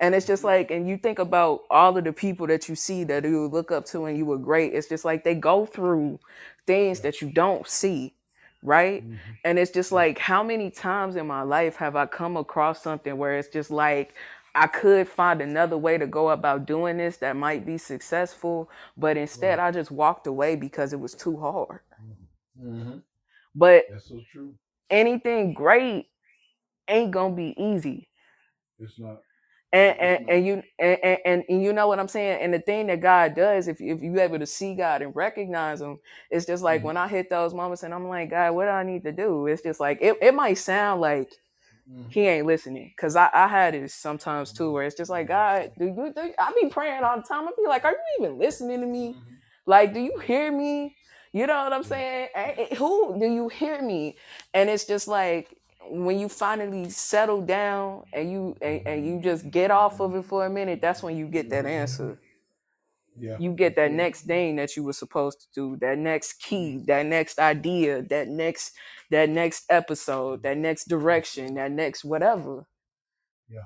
And 0.00 0.14
it's 0.14 0.26
just 0.26 0.44
like, 0.44 0.70
and 0.72 0.88
you 0.88 0.98
think 0.98 1.20
about 1.20 1.62
all 1.70 1.96
of 1.96 2.04
the 2.04 2.12
people 2.12 2.46
that 2.48 2.68
you 2.68 2.76
see 2.76 3.04
that 3.04 3.24
you 3.24 3.48
look 3.48 3.72
up 3.72 3.86
to 3.86 4.06
and 4.06 4.18
you 4.18 4.26
were 4.26 4.38
great. 4.38 4.74
It's 4.74 4.88
just 4.88 5.04
like 5.04 5.24
they 5.24 5.36
go 5.36 5.66
through 5.66 6.20
things 6.66 7.00
that 7.02 7.22
you 7.22 7.30
don't 7.30 7.68
see, 7.68 8.14
right? 8.62 9.04
Mhm. 9.04 9.18
And 9.44 9.58
it's 9.58 9.72
just 9.72 9.92
like, 9.92 10.18
how 10.18 10.42
many 10.42 10.70
times 10.70 11.16
in 11.16 11.26
my 11.26 11.42
life 11.42 11.76
have 11.76 11.96
I 11.96 12.06
come 12.06 12.36
across 12.36 12.82
something 12.82 13.16
where 13.18 13.38
it's 13.38 13.48
just 13.48 13.70
like, 13.70 14.14
I 14.54 14.68
could 14.68 15.08
find 15.08 15.42
another 15.42 15.78
way 15.78 15.98
to 15.98 16.06
go 16.08 16.30
about 16.30 16.66
doing 16.66 16.98
this 16.98 17.18
that 17.18 17.36
might 17.36 17.66
be 17.66 17.78
successful, 17.78 18.70
but 18.96 19.16
instead 19.16 19.58
Right. 19.58 19.68
I 19.68 19.70
just 19.70 19.90
walked 19.92 20.26
away 20.26 20.56
because 20.56 20.92
it 20.92 21.00
was 21.00 21.14
too 21.14 21.38
hard. 21.38 21.80
Mm-hmm. 22.60 22.98
But 23.54 23.84
That's 23.90 24.08
so 24.08 24.20
true. 24.32 24.54
anything 24.90 25.54
great 25.54 26.08
ain't 26.88 27.12
gonna 27.12 27.34
be 27.34 27.54
easy. 27.62 28.08
It's 28.78 28.98
not. 28.98 29.22
And 29.72 29.96
and, 30.00 30.20
and 30.28 30.46
you 30.46 30.62
and, 30.80 30.98
and, 31.04 31.44
and 31.48 31.62
you 31.62 31.72
know 31.72 31.86
what 31.88 32.00
I'm 32.00 32.08
saying? 32.08 32.40
And 32.42 32.52
the 32.54 32.58
thing 32.60 32.88
that 32.88 33.00
God 33.00 33.36
does, 33.36 33.68
if 33.68 33.80
if 33.80 34.02
you 34.02 34.20
able 34.20 34.38
to 34.40 34.46
see 34.46 34.74
God 34.74 35.02
and 35.02 35.14
recognize 35.14 35.80
him, 35.80 35.98
it's 36.30 36.46
just 36.46 36.62
like 36.62 36.82
Mhm. 36.82 36.84
when 36.84 36.96
I 36.96 37.08
hit 37.08 37.30
those 37.30 37.54
moments 37.54 37.84
and 37.84 37.94
I'm 37.94 38.08
like, 38.08 38.30
God, 38.30 38.52
what 38.54 38.64
do 38.64 38.70
I 38.70 38.82
need 38.82 39.04
to 39.04 39.12
do? 39.12 39.46
It's 39.46 39.62
just 39.62 39.80
like 39.80 39.98
it, 40.02 40.16
it 40.22 40.34
might 40.34 40.58
sound 40.58 41.00
like 41.00 41.30
Mhm. 41.88 42.12
he 42.12 42.22
ain't 42.26 42.46
listening. 42.46 42.92
Cause 42.98 43.16
I, 43.16 43.30
I 43.32 43.48
had 43.48 43.74
it 43.74 43.90
sometimes 43.90 44.52
too 44.52 44.72
where 44.72 44.84
it's 44.84 44.96
just 44.96 45.10
like, 45.10 45.28
God, 45.28 45.70
do 45.78 45.86
you 45.86 46.12
do 46.14 46.34
I 46.38 46.52
be 46.60 46.68
praying 46.70 47.04
all 47.04 47.16
the 47.16 47.22
time. 47.22 47.48
I 47.48 47.52
be 47.56 47.68
like, 47.68 47.84
Are 47.84 47.92
you 47.92 47.98
even 48.26 48.38
listening 48.38 48.80
to 48.80 48.86
me? 48.86 49.18
Like, 49.66 49.94
do 49.94 50.00
you 50.00 50.18
hear 50.26 50.52
me? 50.52 50.96
You 51.32 51.46
know 51.46 51.62
what 51.64 51.72
I'm 51.72 51.84
saying? 51.84 52.28
Eh, 52.34 52.74
Who 52.76 53.18
do 53.20 53.26
you 53.26 53.48
hear 53.48 53.82
me? 53.82 54.16
And 54.54 54.70
it's 54.70 54.86
just 54.86 55.08
like 55.08 55.56
when 55.88 56.18
you 56.18 56.28
finally 56.28 56.90
settle 56.90 57.40
down 57.40 58.04
and 58.12 58.30
you 58.30 58.56
and, 58.60 58.86
and 58.86 59.06
you 59.06 59.20
just 59.20 59.50
get 59.50 59.70
off 59.70 60.00
of 60.00 60.14
it 60.14 60.24
for 60.24 60.46
a 60.46 60.50
minute, 60.50 60.80
that's 60.80 61.02
when 61.02 61.16
you 61.16 61.26
get 61.26 61.50
that 61.50 61.66
answer. 61.66 62.18
Yeah. 63.18 63.36
You 63.38 63.52
get 63.52 63.76
that 63.76 63.92
next 63.92 64.22
thing 64.22 64.56
that 64.56 64.76
you 64.76 64.84
were 64.84 64.92
supposed 64.92 65.40
to 65.40 65.46
do, 65.54 65.76
that 65.76 65.98
next 65.98 66.34
key, 66.34 66.78
that 66.86 67.04
next 67.06 67.38
idea, 67.38 68.02
that 68.02 68.28
next 68.28 68.72
that 69.10 69.28
next 69.28 69.64
episode, 69.68 70.42
that 70.44 70.56
next 70.56 70.88
direction, 70.88 71.54
that 71.54 71.70
next 71.72 72.04
whatever. 72.04 72.66
Yeah. 73.48 73.64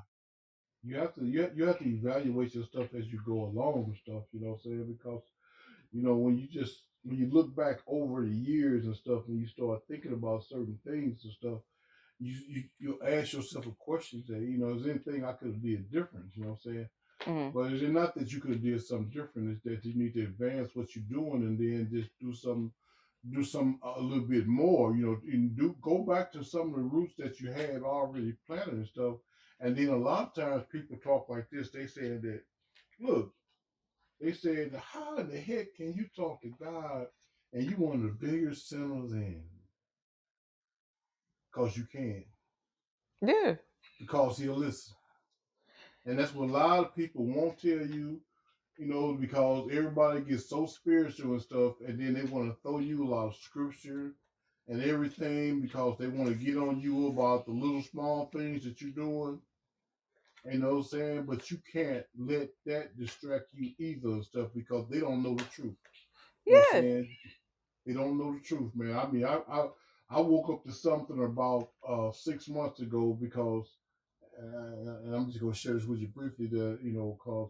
You 0.83 0.97
have 0.97 1.15
to 1.15 1.25
you 1.25 1.41
have, 1.41 1.57
you 1.57 1.65
have 1.67 1.79
to 1.79 1.85
evaluate 1.85 2.55
your 2.55 2.65
stuff 2.65 2.93
as 2.97 3.07
you 3.07 3.19
go 3.25 3.45
along 3.45 3.87
with 3.87 3.97
stuff. 3.97 4.23
You 4.31 4.41
know 4.41 4.51
what 4.51 4.61
I'm 4.65 4.71
saying? 4.71 4.97
Because 4.97 5.21
you 5.91 6.03
know 6.03 6.15
when 6.15 6.37
you 6.37 6.47
just 6.47 6.81
when 7.03 7.17
you 7.17 7.29
look 7.31 7.55
back 7.55 7.79
over 7.87 8.23
the 8.23 8.33
years 8.33 8.85
and 8.85 8.95
stuff, 8.95 9.23
and 9.27 9.39
you 9.39 9.47
start 9.47 9.81
thinking 9.87 10.13
about 10.13 10.43
certain 10.43 10.79
things 10.85 11.23
and 11.23 11.33
stuff, 11.33 11.59
you 12.19 12.35
you 12.47 12.63
you 12.79 12.99
ask 13.05 13.33
yourself 13.33 13.67
a 13.67 13.71
question 13.79 14.23
that 14.27 14.39
you 14.41 14.57
know 14.57 14.75
is 14.75 14.85
anything 14.87 15.25
I 15.25 15.33
could 15.33 15.49
have 15.49 15.61
did 15.61 15.91
different? 15.91 16.35
You 16.35 16.43
know 16.43 16.49
what 16.51 16.59
I'm 16.65 16.73
saying? 16.73 16.89
Mhm. 17.21 17.53
But 17.53 17.73
is 17.73 17.81
it 17.83 17.91
not 17.91 18.15
that 18.15 18.31
you 18.31 18.39
could 18.41 18.51
have 18.51 18.63
did 18.63 18.83
something 18.83 19.09
different? 19.09 19.51
It's 19.51 19.63
that 19.63 19.85
you 19.85 19.95
need 19.95 20.13
to 20.13 20.23
advance 20.23 20.75
what 20.75 20.95
you're 20.95 21.05
doing 21.09 21.43
and 21.43 21.59
then 21.59 21.89
just 21.91 22.11
do 22.19 22.33
some 22.33 22.73
do 23.31 23.43
some 23.43 23.79
a 23.83 24.01
little 24.01 24.27
bit 24.27 24.47
more. 24.47 24.95
You 24.95 25.05
know, 25.05 25.21
and 25.31 25.55
do 25.57 25.75
go 25.81 26.03
back 26.03 26.31
to 26.33 26.43
some 26.43 26.69
of 26.69 26.75
the 26.75 26.81
roots 26.81 27.15
that 27.17 27.39
you 27.39 27.51
had 27.51 27.83
already 27.83 28.33
planted 28.47 28.73
and 28.75 28.87
stuff. 28.87 29.17
And 29.59 29.75
then 29.75 29.89
a 29.89 29.97
lot 29.97 30.29
of 30.29 30.35
times 30.35 30.65
people 30.71 30.97
talk 30.97 31.29
like 31.29 31.49
this. 31.49 31.71
They 31.71 31.87
say 31.87 32.17
that 32.17 32.43
look, 32.99 33.33
they 34.21 34.33
said 34.33 34.73
how 34.75 35.17
in 35.17 35.29
the 35.29 35.39
heck 35.39 35.75
can 35.75 35.93
you 35.93 36.07
talk 36.15 36.41
to 36.41 36.49
God 36.61 37.07
and 37.53 37.63
you 37.63 37.77
one 37.77 37.97
of 37.97 38.03
the 38.03 38.27
biggest 38.27 38.69
sinners 38.69 39.11
in? 39.13 39.43
Because 41.55 41.77
you 41.77 41.85
can. 41.85 42.25
Yeah. 43.21 43.55
because 43.99 44.37
he'll 44.39 44.57
listen. 44.57 44.95
And 46.05 46.19
that's 46.19 46.33
what 46.35 46.49
a 46.49 46.53
lot 46.53 46.79
of 46.79 46.95
people 46.95 47.25
won't 47.25 47.59
tell 47.59 47.85
you, 47.85 48.21
you 48.77 48.87
know, 48.87 49.13
because 49.13 49.69
everybody 49.71 50.21
gets 50.21 50.49
so 50.49 50.65
spiritual 50.67 51.33
and 51.33 51.41
stuff, 51.43 51.75
and 51.87 51.99
then 51.99 52.13
they 52.13 52.23
want 52.23 52.49
to 52.51 52.57
throw 52.61 52.79
you 52.79 53.05
a 53.05 53.09
lot 53.09 53.27
of 53.27 53.35
scripture 53.37 54.13
and 54.67 54.83
everything 54.83 55.61
because 55.61 55.97
they 55.99 56.07
want 56.07 56.29
to 56.29 56.35
get 56.35 56.57
on 56.57 56.79
you 56.81 57.07
about 57.09 57.45
the 57.45 57.53
little 57.53 57.83
small 57.83 58.27
things 58.33 58.65
that 58.65 58.81
you're 58.81 58.91
doing. 58.91 59.41
You 60.45 60.59
know 60.59 60.69
what 60.69 60.77
I'm 60.77 60.83
saying? 60.83 61.23
But 61.25 61.51
you 61.51 61.59
can't 61.73 62.05
let 62.17 62.49
that 62.65 62.97
distract 62.97 63.53
you 63.53 63.73
either 63.79 64.09
and 64.09 64.25
stuff 64.25 64.49
because 64.55 64.87
they 64.89 64.99
don't 65.01 65.23
know 65.23 65.35
the 65.35 65.45
truth. 65.45 65.75
You 66.45 66.55
know 66.55 66.63
Yeah. 66.73 67.03
They 67.85 67.93
don't 67.93 68.17
know 68.19 68.33
the 68.33 68.41
truth, 68.41 68.75
man. 68.75 68.97
I 68.97 69.07
mean, 69.11 69.25
I 69.25 69.39
I, 69.49 69.67
I 70.09 70.19
woke 70.21 70.49
up 70.49 70.63
to 70.65 70.71
something 70.71 71.23
about 71.23 71.69
uh, 71.87 72.11
six 72.11 72.47
months 72.47 72.79
ago 72.81 73.17
because, 73.19 73.67
and 74.37 75.15
I'm 75.15 75.27
just 75.27 75.41
gonna 75.41 75.53
share 75.55 75.73
this 75.73 75.85
with 75.85 75.99
you 75.99 76.07
briefly. 76.09 76.47
That 76.47 76.79
you 76.83 76.93
know, 76.93 77.17
cause 77.23 77.49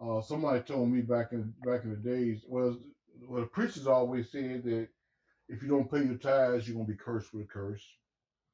uh, 0.00 0.20
somebody 0.22 0.60
told 0.62 0.90
me 0.90 1.02
back 1.02 1.32
in 1.32 1.54
back 1.64 1.84
in 1.84 1.90
the 1.90 1.96
days. 1.96 2.44
Well, 2.48 2.78
well, 3.28 3.42
the 3.42 3.46
preachers 3.48 3.86
always 3.86 4.30
said 4.30 4.64
that 4.64 4.88
if 5.48 5.62
you 5.62 5.68
don't 5.68 5.90
pay 5.90 6.04
your 6.04 6.16
tithes, 6.18 6.68
you're 6.68 6.76
gonna 6.76 6.88
be 6.88 6.96
cursed 6.96 7.34
with 7.34 7.44
a 7.44 7.48
curse. 7.48 7.84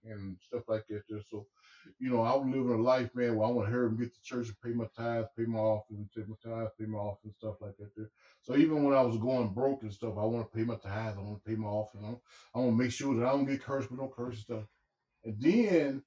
and 0.05 0.39
stuff 0.43 0.65
like 0.69 0.87
that. 0.89 1.03
There. 1.09 1.21
So, 1.31 1.47
you 1.99 2.11
know, 2.11 2.23
I 2.23 2.35
was 2.35 2.47
living 2.47 2.71
a 2.71 2.83
life, 2.83 3.11
man, 3.15 3.37
where 3.37 3.47
I 3.47 3.51
want 3.51 3.69
to 3.69 3.73
hear 3.73 3.85
him 3.85 3.97
get 3.97 4.15
to 4.15 4.23
church 4.23 4.49
and 4.49 4.61
pay 4.61 4.71
my 4.71 4.87
tithes, 4.97 5.29
pay 5.37 5.45
my 5.45 5.59
offerings, 5.59 6.09
pay 6.15 6.23
my 6.27 6.37
tithes, 6.43 6.73
pay 6.79 6.87
my 6.87 6.99
offerings, 6.99 7.37
stuff 7.37 7.57
like 7.61 7.77
that. 7.79 7.95
There. 7.97 8.11
So 8.43 8.57
even 8.57 8.85
when 8.85 8.95
I 8.95 9.03
was 9.03 9.19
going 9.19 9.49
broke 9.55 9.83
and 9.83 9.93
stuff, 9.93 10.15
I 10.19 10.25
want 10.25 10.51
to 10.51 10.57
pay 10.57 10.65
my 10.65 10.77
tithes, 10.77 11.17
I 11.19 11.23
want 11.23 11.43
to 11.43 11.49
pay 11.51 11.57
my 11.57 11.69
offerings, 11.69 12.19
I 12.55 12.59
want 12.59 12.73
to 12.73 12.83
make 12.83 12.93
sure 12.93 13.15
that 13.15 13.27
I 13.27 13.31
don't 13.31 13.47
get 13.47 13.63
cursed 13.63 13.91
with 13.91 14.01
no 14.01 14.13
curse 14.15 14.35
and 14.35 14.43
stuff. 14.43 14.65
And 15.25 15.41
then 15.41 16.03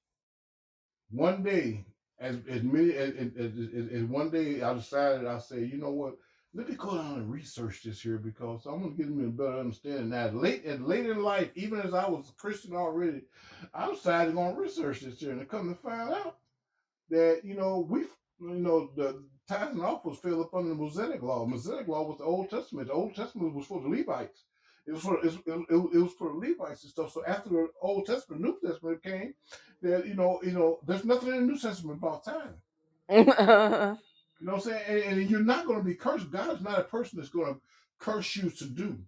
one 1.09 1.43
day, 1.43 1.85
as 2.19 2.37
as 2.49 2.63
many 2.63 2.93
as, 2.93 3.13
as, 3.15 3.31
as, 3.37 3.89
as 3.93 4.03
one 4.03 4.29
day, 4.31 4.61
I 4.61 4.73
decided 4.73 5.27
I 5.27 5.39
said, 5.39 5.69
you 5.69 5.77
know 5.77 5.91
what? 5.91 6.15
Let 6.57 6.69
me 6.69 6.75
go 6.75 6.95
down 6.97 7.13
and 7.13 7.31
research 7.31 7.83
this 7.83 8.01
here 8.01 8.17
because 8.17 8.65
I 8.65 8.71
want 8.71 8.97
to 8.97 9.03
give 9.03 9.13
me 9.13 9.25
a 9.25 9.27
better 9.27 9.59
understanding. 9.59 10.09
Now, 10.09 10.29
late 10.29 10.65
and 10.65 10.87
late 10.87 11.05
in 11.05 11.21
life, 11.21 11.51
even 11.53 11.79
as 11.81 11.93
I 11.93 12.09
was 12.09 12.29
a 12.29 12.33
Christian 12.33 12.75
already, 12.75 13.21
I'm 13.75 13.93
decided 13.93 14.33
to 14.33 14.55
research 14.57 15.01
this 15.01 15.19
here, 15.19 15.33
and 15.33 15.47
come 15.47 15.69
to 15.69 15.79
find 15.79 16.09
out 16.09 16.39
that 17.11 17.41
you 17.43 17.53
know 17.53 17.85
we, 17.87 18.05
you 18.41 18.55
know, 18.55 18.89
the 18.95 19.23
tithes 19.47 19.75
and 19.75 19.83
offerings 19.83 20.17
fell 20.17 20.41
up 20.41 20.55
under 20.55 20.69
the 20.69 20.75
Mosaic 20.75 21.21
law. 21.21 21.45
Mosaic 21.45 21.87
law 21.87 22.01
was 22.01 22.17
the 22.17 22.23
Old 22.23 22.49
Testament. 22.49 22.87
The 22.87 22.93
Old 22.93 23.15
Testament 23.15 23.53
was 23.53 23.67
for 23.67 23.79
the 23.79 23.89
Levites. 23.89 24.45
It 24.87 24.93
was 24.93 25.03
for 25.03 25.23
it, 25.23 25.35
it, 25.45 25.67
it 25.69 25.99
was 25.99 26.13
for 26.13 26.29
the 26.29 26.39
Levites 26.39 26.81
and 26.81 26.91
stuff. 26.91 27.11
So 27.11 27.23
after 27.27 27.49
the 27.49 27.67
Old 27.83 28.07
Testament, 28.07 28.41
New 28.41 28.57
Testament 28.67 29.03
came, 29.03 29.35
that 29.83 30.07
you 30.07 30.15
know, 30.15 30.39
you 30.41 30.53
know, 30.53 30.79
there's 30.87 31.05
nothing 31.05 31.29
in 31.29 31.35
the 31.35 31.53
New 31.53 31.59
Testament 31.59 31.99
about 31.99 32.25
time. 32.25 33.97
You 34.39 34.47
know 34.47 34.53
what 34.53 34.67
I'm 34.67 34.71
saying? 34.71 34.83
And, 34.87 35.19
and 35.19 35.29
you're 35.29 35.39
not 35.39 35.65
going 35.65 35.79
to 35.79 35.85
be 35.85 35.95
cursed. 35.95 36.31
God 36.31 36.55
is 36.55 36.61
not 36.61 36.79
a 36.79 36.83
person 36.83 37.17
that's 37.17 37.29
going 37.29 37.53
to 37.53 37.59
curse 37.99 38.35
you 38.35 38.49
to 38.49 38.65
do. 38.65 38.99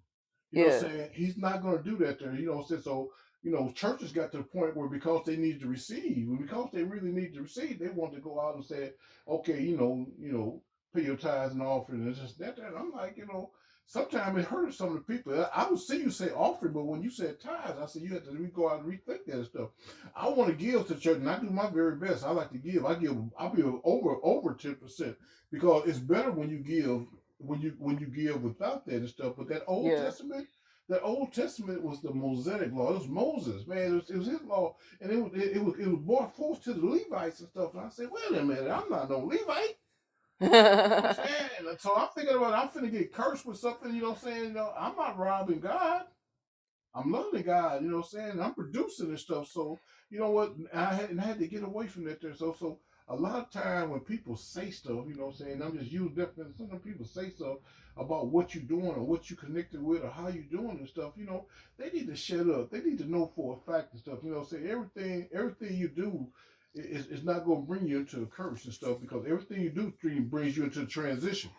You 0.52 0.64
know 0.64 0.68
what 0.68 0.76
I'm 0.76 0.82
saying? 0.82 1.10
He's 1.14 1.38
not 1.38 1.62
going 1.62 1.78
to 1.78 1.84
do 1.84 1.98
that 1.98 2.20
there. 2.20 2.34
You 2.34 2.48
know 2.48 2.54
what 2.54 2.62
I'm 2.64 2.68
saying? 2.68 2.82
So, 2.82 3.12
you 3.44 3.52
know, 3.52 3.72
churches 3.76 4.12
got 4.12 4.32
to 4.32 4.40
the 4.40 4.44
point 4.44 4.76
where 4.76 4.90
because 4.90 5.26
they 5.26 5.38
need 5.38 5.60
to 5.62 5.68
receive, 5.68 6.28
because 6.40 6.70
they 6.74 6.84
really 6.84 7.12
need 7.12 7.34
to 7.36 7.42
receive, 7.42 7.80
they 7.80 7.90
want 7.90 8.14
to 8.14 8.20
go 8.20 8.42
out 8.42 8.56
and 8.56 8.66
say, 8.66 8.92
okay, 9.28 9.62
you 9.62 9.78
know, 9.78 10.06
you 10.20 10.32
know, 10.32 10.62
pay 10.94 11.04
your 11.04 11.16
tithes 11.16 11.54
and 11.54 11.62
offering 11.62 12.02
and 12.02 12.16
just 12.16 12.40
that, 12.40 12.58
that. 12.58 12.74
I'm 12.78 12.92
like, 12.92 13.16
you 13.18 13.28
know, 13.28 13.52
sometimes 13.90 14.38
it 14.38 14.46
hurts 14.46 14.78
some 14.78 14.90
of 14.90 14.94
the 14.94 15.00
people. 15.02 15.50
I 15.54 15.68
would 15.68 15.80
see 15.80 15.98
you 15.98 16.12
say 16.12 16.30
offering, 16.30 16.74
but 16.74 16.86
when 16.86 17.02
you 17.02 17.10
said 17.10 17.40
tithes, 17.42 17.80
I 17.82 17.86
said 17.88 18.04
you 18.04 18.14
have 18.14 18.24
to 18.26 18.34
go 18.54 18.70
out 18.70 18.84
and 18.84 18.88
rethink 18.92 19.26
that 19.26 19.46
stuff. 19.46 19.70
I 20.16 20.30
want 20.30 20.52
to 20.52 20.56
give 20.56 20.88
to 20.88 20.96
church, 20.96 21.18
and 21.18 21.30
I 21.30 21.40
do 21.40 21.50
my 21.50 21.70
very 21.70 21.96
best. 21.96 22.24
I 22.24 22.30
like 22.30 22.52
to 22.52 22.60
give. 22.60 22.86
I 22.86 22.94
give. 22.94 23.18
I 23.38 23.50
give 23.50 23.74
over 23.84 24.18
over 24.24 24.54
ten 24.54 24.76
percent 24.76 25.18
because 25.52 25.88
it's 25.88 25.98
better 26.00 26.32
when 26.32 26.50
you 26.50 26.60
give 26.60 27.08
when 27.40 27.62
you 27.62 27.74
when 27.80 27.98
you 27.98 28.06
give 28.08 28.44
without 28.44 28.86
that 28.86 28.96
and 28.96 29.10
stuff. 29.10 29.34
But 29.38 29.50
that 29.50 29.64
Old 29.66 29.88
Yeah. 29.88 30.04
Testament, 30.04 30.48
that 30.88 31.02
Old 31.02 31.34
Testament 31.34 31.82
was 31.82 32.02
the 32.02 32.14
Mosaic 32.14 32.72
law. 32.72 32.92
It 32.92 33.00
was 33.00 33.08
Moses, 33.08 33.66
man. 33.66 33.94
It 33.94 33.96
was, 33.96 34.10
it 34.12 34.18
was 34.18 34.28
his 34.28 34.42
law, 34.44 34.76
and 35.02 35.12
it 35.12 35.18
was 35.18 35.34
it, 35.34 35.58
it 35.58 35.64
was 35.64 35.80
it 35.80 35.88
was 35.88 36.00
brought 36.02 36.36
forth 36.36 36.64
to 36.66 36.74
the 36.74 36.86
Levites 36.86 37.40
and 37.40 37.50
stuff. 37.50 37.74
And 37.74 37.86
I 37.86 37.90
said, 37.90 38.10
wait 38.12 38.40
a 38.40 38.44
minute, 38.44 38.70
I'm 38.70 38.88
not 38.90 39.10
no 39.10 39.20
Levite. 39.20 39.78
You 40.42 40.50
know 40.50 41.02
I'm 41.06 41.16
saying? 41.16 41.50
And 41.60 41.80
so 41.80 41.96
I'm 41.96 42.10
thinking 42.16 42.36
about 42.36 42.54
I'm 42.54 42.70
finna 42.70 42.92
get 42.92 43.14
cursed 43.14 43.46
with 43.46 43.58
something. 43.58 43.94
You 43.94 44.02
know 44.02 44.10
what 44.12 44.20
I'm 44.20 44.24
saying? 44.24 44.44
You 44.46 44.54
know, 44.54 44.74
I'm 44.78 44.96
not 44.96 45.18
robbing 45.18 45.60
God. 45.60 46.04
I'm 46.94 47.12
loving 47.12 47.44
God, 47.44 47.84
you 47.84 47.90
know 47.90 47.98
what 47.98 48.08
I'm 48.14 48.20
saying? 48.20 48.42
I'm 48.42 48.54
producing 48.56 49.10
and 49.10 49.20
stuff. 49.20 49.48
So, 49.48 49.80
you 50.10 50.20
know 50.20 50.32
what? 50.32 50.54
I 50.74 50.94
had, 50.96 51.10
and 51.12 51.22
I 51.22 51.26
had 51.26 51.40
to 51.40 51.48
get 51.48 51.64
away 51.64 51.88
from 51.88 52.04
that 52.06 52.22
there. 52.22 52.34
So, 52.34 52.56
so 52.60 52.80
a 53.08 53.16
lot 53.16 53.36
of 53.36 53.52
time 53.52 53.90
when 53.92 54.00
people 54.00 54.36
say 54.36 54.72
stuff, 54.72 55.06
you 55.08 55.16
know 55.16 55.28
what 55.28 55.40
I'm 55.40 55.46
saying? 55.46 55.62
I'm 55.62 55.78
just 55.78 55.92
using 55.92 56.16
different. 56.16 56.58
Some 56.58 56.68
people 56.80 57.06
say 57.06 57.30
stuff 57.30 57.58
about 57.96 58.28
what 58.28 58.56
you're 58.56 58.64
doing 58.64 58.88
or 58.96 59.04
what 59.04 59.30
you 59.30 59.36
connected 59.36 59.84
with 59.84 60.04
or 60.04 60.10
how 60.10 60.30
you're 60.30 60.44
doing 60.44 60.78
and 60.80 60.90
stuff. 60.90 61.14
You 61.16 61.26
know, 61.26 61.46
they 61.78 61.92
need 61.92 62.08
to 62.08 62.16
shut 62.16 62.50
up. 62.50 62.72
They 62.72 62.82
need 62.82 62.98
to 63.00 63.10
know 63.10 63.32
for 63.36 63.56
a 63.58 63.72
fact 63.72 63.94
and 63.94 64.02
stuff. 64.02 64.20
You 64.24 64.32
know, 64.32 64.40
what 64.40 64.52
I'm 64.52 64.58
saying 64.58 64.68
everything, 64.68 65.30
everything 65.34 65.78
you 65.78 65.90
do 65.90 66.28
is, 66.76 67.08
is 67.08 67.24
not 67.24 67.46
going 67.46 67.62
to 67.62 67.68
bring 67.68 67.88
you 67.88 68.00
into 68.00 68.22
a 68.22 68.26
curse 68.26 68.66
and 68.66 68.74
stuff 68.74 68.98
because 69.02 69.26
everything 69.26 69.62
you 69.62 69.70
do 69.70 69.94
brings 70.22 70.56
you 70.56 70.64
into 70.64 70.82
a 70.82 70.86
transition 70.86 71.50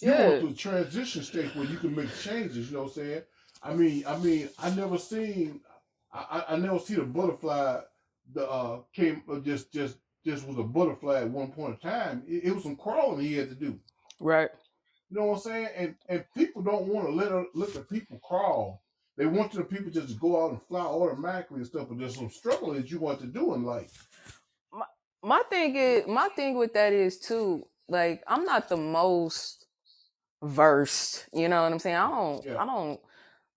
you 0.00 0.10
yeah. 0.10 0.38
through 0.38 0.50
a 0.50 0.54
transition 0.54 1.22
stage 1.22 1.54
where 1.54 1.66
you 1.66 1.76
can 1.76 1.94
make 1.94 2.14
changes. 2.20 2.70
You 2.70 2.76
know 2.76 2.82
what 2.84 2.88
I'm 2.90 2.94
saying? 2.94 3.22
I 3.62 3.74
mean, 3.74 4.04
I 4.06 4.18
mean, 4.18 4.48
I 4.58 4.70
never 4.70 4.98
seen, 4.98 5.60
I, 6.12 6.44
I, 6.48 6.56
never 6.56 6.78
seen 6.78 7.00
a 7.00 7.04
butterfly. 7.04 7.80
The 8.34 8.48
uh 8.48 8.80
came 8.92 9.22
uh, 9.30 9.38
just 9.38 9.72
just 9.72 9.96
just 10.24 10.46
was 10.46 10.58
a 10.58 10.62
butterfly 10.62 11.22
at 11.22 11.30
one 11.30 11.50
point 11.50 11.78
in 11.82 11.90
time. 11.90 12.22
It, 12.28 12.44
it 12.44 12.54
was 12.54 12.62
some 12.62 12.76
crawling 12.76 13.20
he 13.20 13.34
had 13.34 13.48
to 13.48 13.54
do. 13.54 13.78
Right. 14.20 14.50
You 15.10 15.18
know 15.18 15.26
what 15.26 15.36
I'm 15.36 15.40
saying? 15.40 15.68
And 15.74 15.94
and 16.08 16.24
people 16.36 16.62
don't 16.62 16.86
want 16.86 17.06
to 17.06 17.12
let 17.12 17.32
let 17.54 17.72
the 17.72 17.80
people 17.80 18.20
crawl. 18.22 18.82
They 19.16 19.26
want 19.26 19.52
the 19.52 19.64
people 19.64 19.90
just 19.90 20.08
to 20.08 20.14
go 20.14 20.44
out 20.44 20.50
and 20.52 20.62
fly 20.62 20.82
automatically 20.82 21.56
and 21.56 21.66
stuff. 21.66 21.88
But 21.88 21.98
there's 21.98 22.16
some 22.16 22.30
struggle 22.30 22.74
that 22.74 22.90
you 22.90 23.00
want 23.00 23.20
to 23.20 23.26
do 23.26 23.54
in 23.54 23.64
life. 23.64 24.07
My, 25.22 25.42
thing 25.50 25.76
is 25.76 26.06
my 26.08 26.28
thing 26.30 26.56
with 26.58 26.74
that 26.74 26.92
is 26.92 27.18
too, 27.20 27.66
like 27.88 28.24
I'm 28.28 28.44
not 28.44 28.68
the 28.68 28.78
most 28.78 29.66
versed. 30.42 31.26
You 31.34 31.48
know 31.48 31.62
what 31.62 31.72
I'm 31.72 31.78
saying? 31.80 31.96
I 31.96 32.08
don't 32.10 32.44
Yeah, 32.44 32.58
I 32.58 32.66
don't 32.66 33.00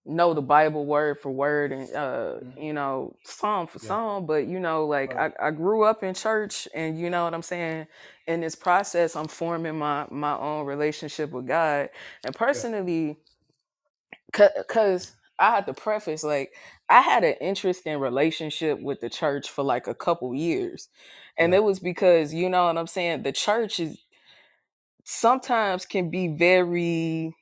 know 0.06 0.34
the 0.34 0.42
Bible 0.42 0.86
word 0.86 1.20
for 1.22 1.32
word 1.32 1.72
and 1.72 1.94
uh 1.96 2.36
mhm, 2.44 2.54
you 2.58 2.74
know 2.74 3.16
some 3.24 3.68
for 3.68 3.80
yeah, 3.82 3.98
some 3.98 4.26
but 4.26 4.48
you 4.48 4.60
know 4.60 4.86
like 4.88 5.14
right, 5.14 5.18
I, 5.18 5.32
I 5.42 5.52
grew 5.52 5.84
up 5.84 6.04
in 6.04 6.16
church 6.16 6.68
and 6.76 7.00
you 7.00 7.10
know 7.10 7.26
what 7.26 7.34
I'm 7.36 7.44
saying? 7.44 7.88
In 8.28 8.42
this 8.42 8.56
process 8.56 9.16
I'm 9.16 9.28
forming 9.28 9.78
my 9.78 10.08
my 10.12 10.38
own 10.38 10.66
relationship 10.66 11.32
with 11.32 11.48
God. 11.48 11.90
And 12.26 12.36
personally 12.36 13.18
because 14.32 15.14
I 15.40 15.56
had 15.56 15.68
to 15.68 15.74
preface 15.76 16.24
like 16.24 16.54
I 16.92 17.02
had 17.02 17.24
an 17.26 17.36
interesting 17.42 18.00
relationship 18.00 18.82
with 18.82 19.02
the 19.02 19.10
church 19.10 19.50
for 19.50 19.64
like 19.64 19.88
a 19.88 19.96
couple 19.96 20.36
years 20.36 20.90
and 21.38 21.54
yeah, 21.54 21.56
it 21.56 21.64
was 21.64 21.80
because 21.80 22.34
you 22.34 22.50
know 22.50 22.66
what 22.68 22.78
I'm 22.78 22.88
saying 22.88 23.24
the 23.24 23.34
church 23.34 23.80
is 23.82 24.00
sometimes 25.06 25.86
can 25.86 26.10
be 26.12 26.30
very 26.30 27.36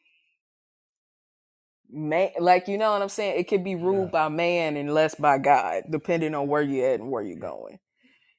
man 1.92 2.32
like 2.40 2.68
you 2.68 2.78
know 2.78 2.92
what 2.94 3.02
i'm 3.04 3.10
saying 3.10 3.40
it 3.40 3.48
could 3.50 3.64
be 3.64 3.76
yeah, 3.86 3.86
ruled 3.86 4.12
by 4.12 4.30
man 4.30 4.78
and 4.78 4.94
less 4.94 5.16
by 5.16 5.40
god 5.40 5.84
depending 5.92 6.36
on 6.36 6.48
where 6.48 6.64
you're 6.64 6.90
at 6.90 7.02
and 7.02 7.12
where 7.12 7.24
you're 7.24 7.38
going 7.38 7.80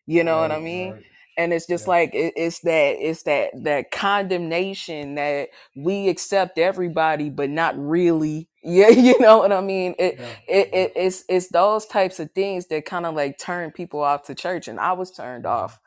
you 0.07 0.25
know 0.25 0.39
what 0.41 0.53
i 0.53 0.59
right, 0.59 0.61
mean? 0.61 0.95
right, 0.95 1.05
and 1.39 1.55
it's 1.55 1.67
just 1.69 1.87
yeah, 1.87 1.89
like 1.89 2.15
it, 2.15 2.35
it's 2.37 2.61
that 2.63 2.97
it's 3.01 3.25
that 3.25 3.51
that 3.65 3.93
condemnation 3.93 5.17
that 5.17 5.51
we 5.77 6.11
accept 6.11 6.59
everybody 6.59 7.31
but 7.31 7.51
not 7.51 7.79
really 7.79 8.50
yeah 8.65 8.89
you 8.91 9.19
know 9.21 9.39
what 9.39 9.53
i 9.53 9.61
mean 9.61 9.95
it, 9.99 10.19
yeah, 10.19 10.35
it, 10.49 10.69
it 10.73 10.93
it's 10.97 11.25
it's 11.29 11.49
those 11.49 11.87
types 11.87 12.21
of 12.21 12.31
things 12.33 12.67
that 12.69 12.87
kind 12.87 13.07
of 13.07 13.15
like 13.15 13.39
turn 13.39 13.71
people 13.73 14.01
off 14.03 14.25
to 14.25 14.35
church 14.35 14.69
and 14.69 14.81
i 14.81 14.93
was 14.93 15.11
turned 15.13 15.47
hmm 15.47 15.47
off 15.47 15.81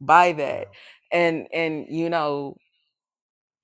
by 0.00 0.32
that 0.32 0.66
yeah, 0.66 0.74
and 1.12 1.48
and 1.52 1.86
you 1.90 2.10
know 2.10 2.56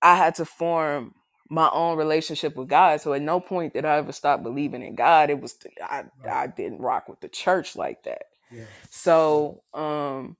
I 0.02 0.16
had 0.16 0.36
to 0.36 0.44
form 0.44 1.14
my 1.50 1.70
own 1.72 1.96
relationship 1.98 2.56
with 2.56 2.68
God. 2.68 3.02
So 3.02 3.14
at 3.14 3.22
no 3.22 3.40
point 3.40 3.74
did 3.74 3.86
I 3.86 3.96
ever 3.98 4.12
stop 4.12 4.42
believing 4.42 4.82
in 4.82 4.94
God. 4.96 5.30
It 5.30 5.40
was 5.40 5.56
I 5.82 6.04
right, 6.24 6.32
I 6.32 6.46
didn't 6.48 6.80
rock 6.80 7.08
with 7.08 7.20
the 7.20 7.28
church 7.28 7.76
like 7.76 8.04
that. 8.04 8.24
yeah, 8.50 8.60
yeah. 8.60 8.66
So 8.90 9.62
um 9.74 10.36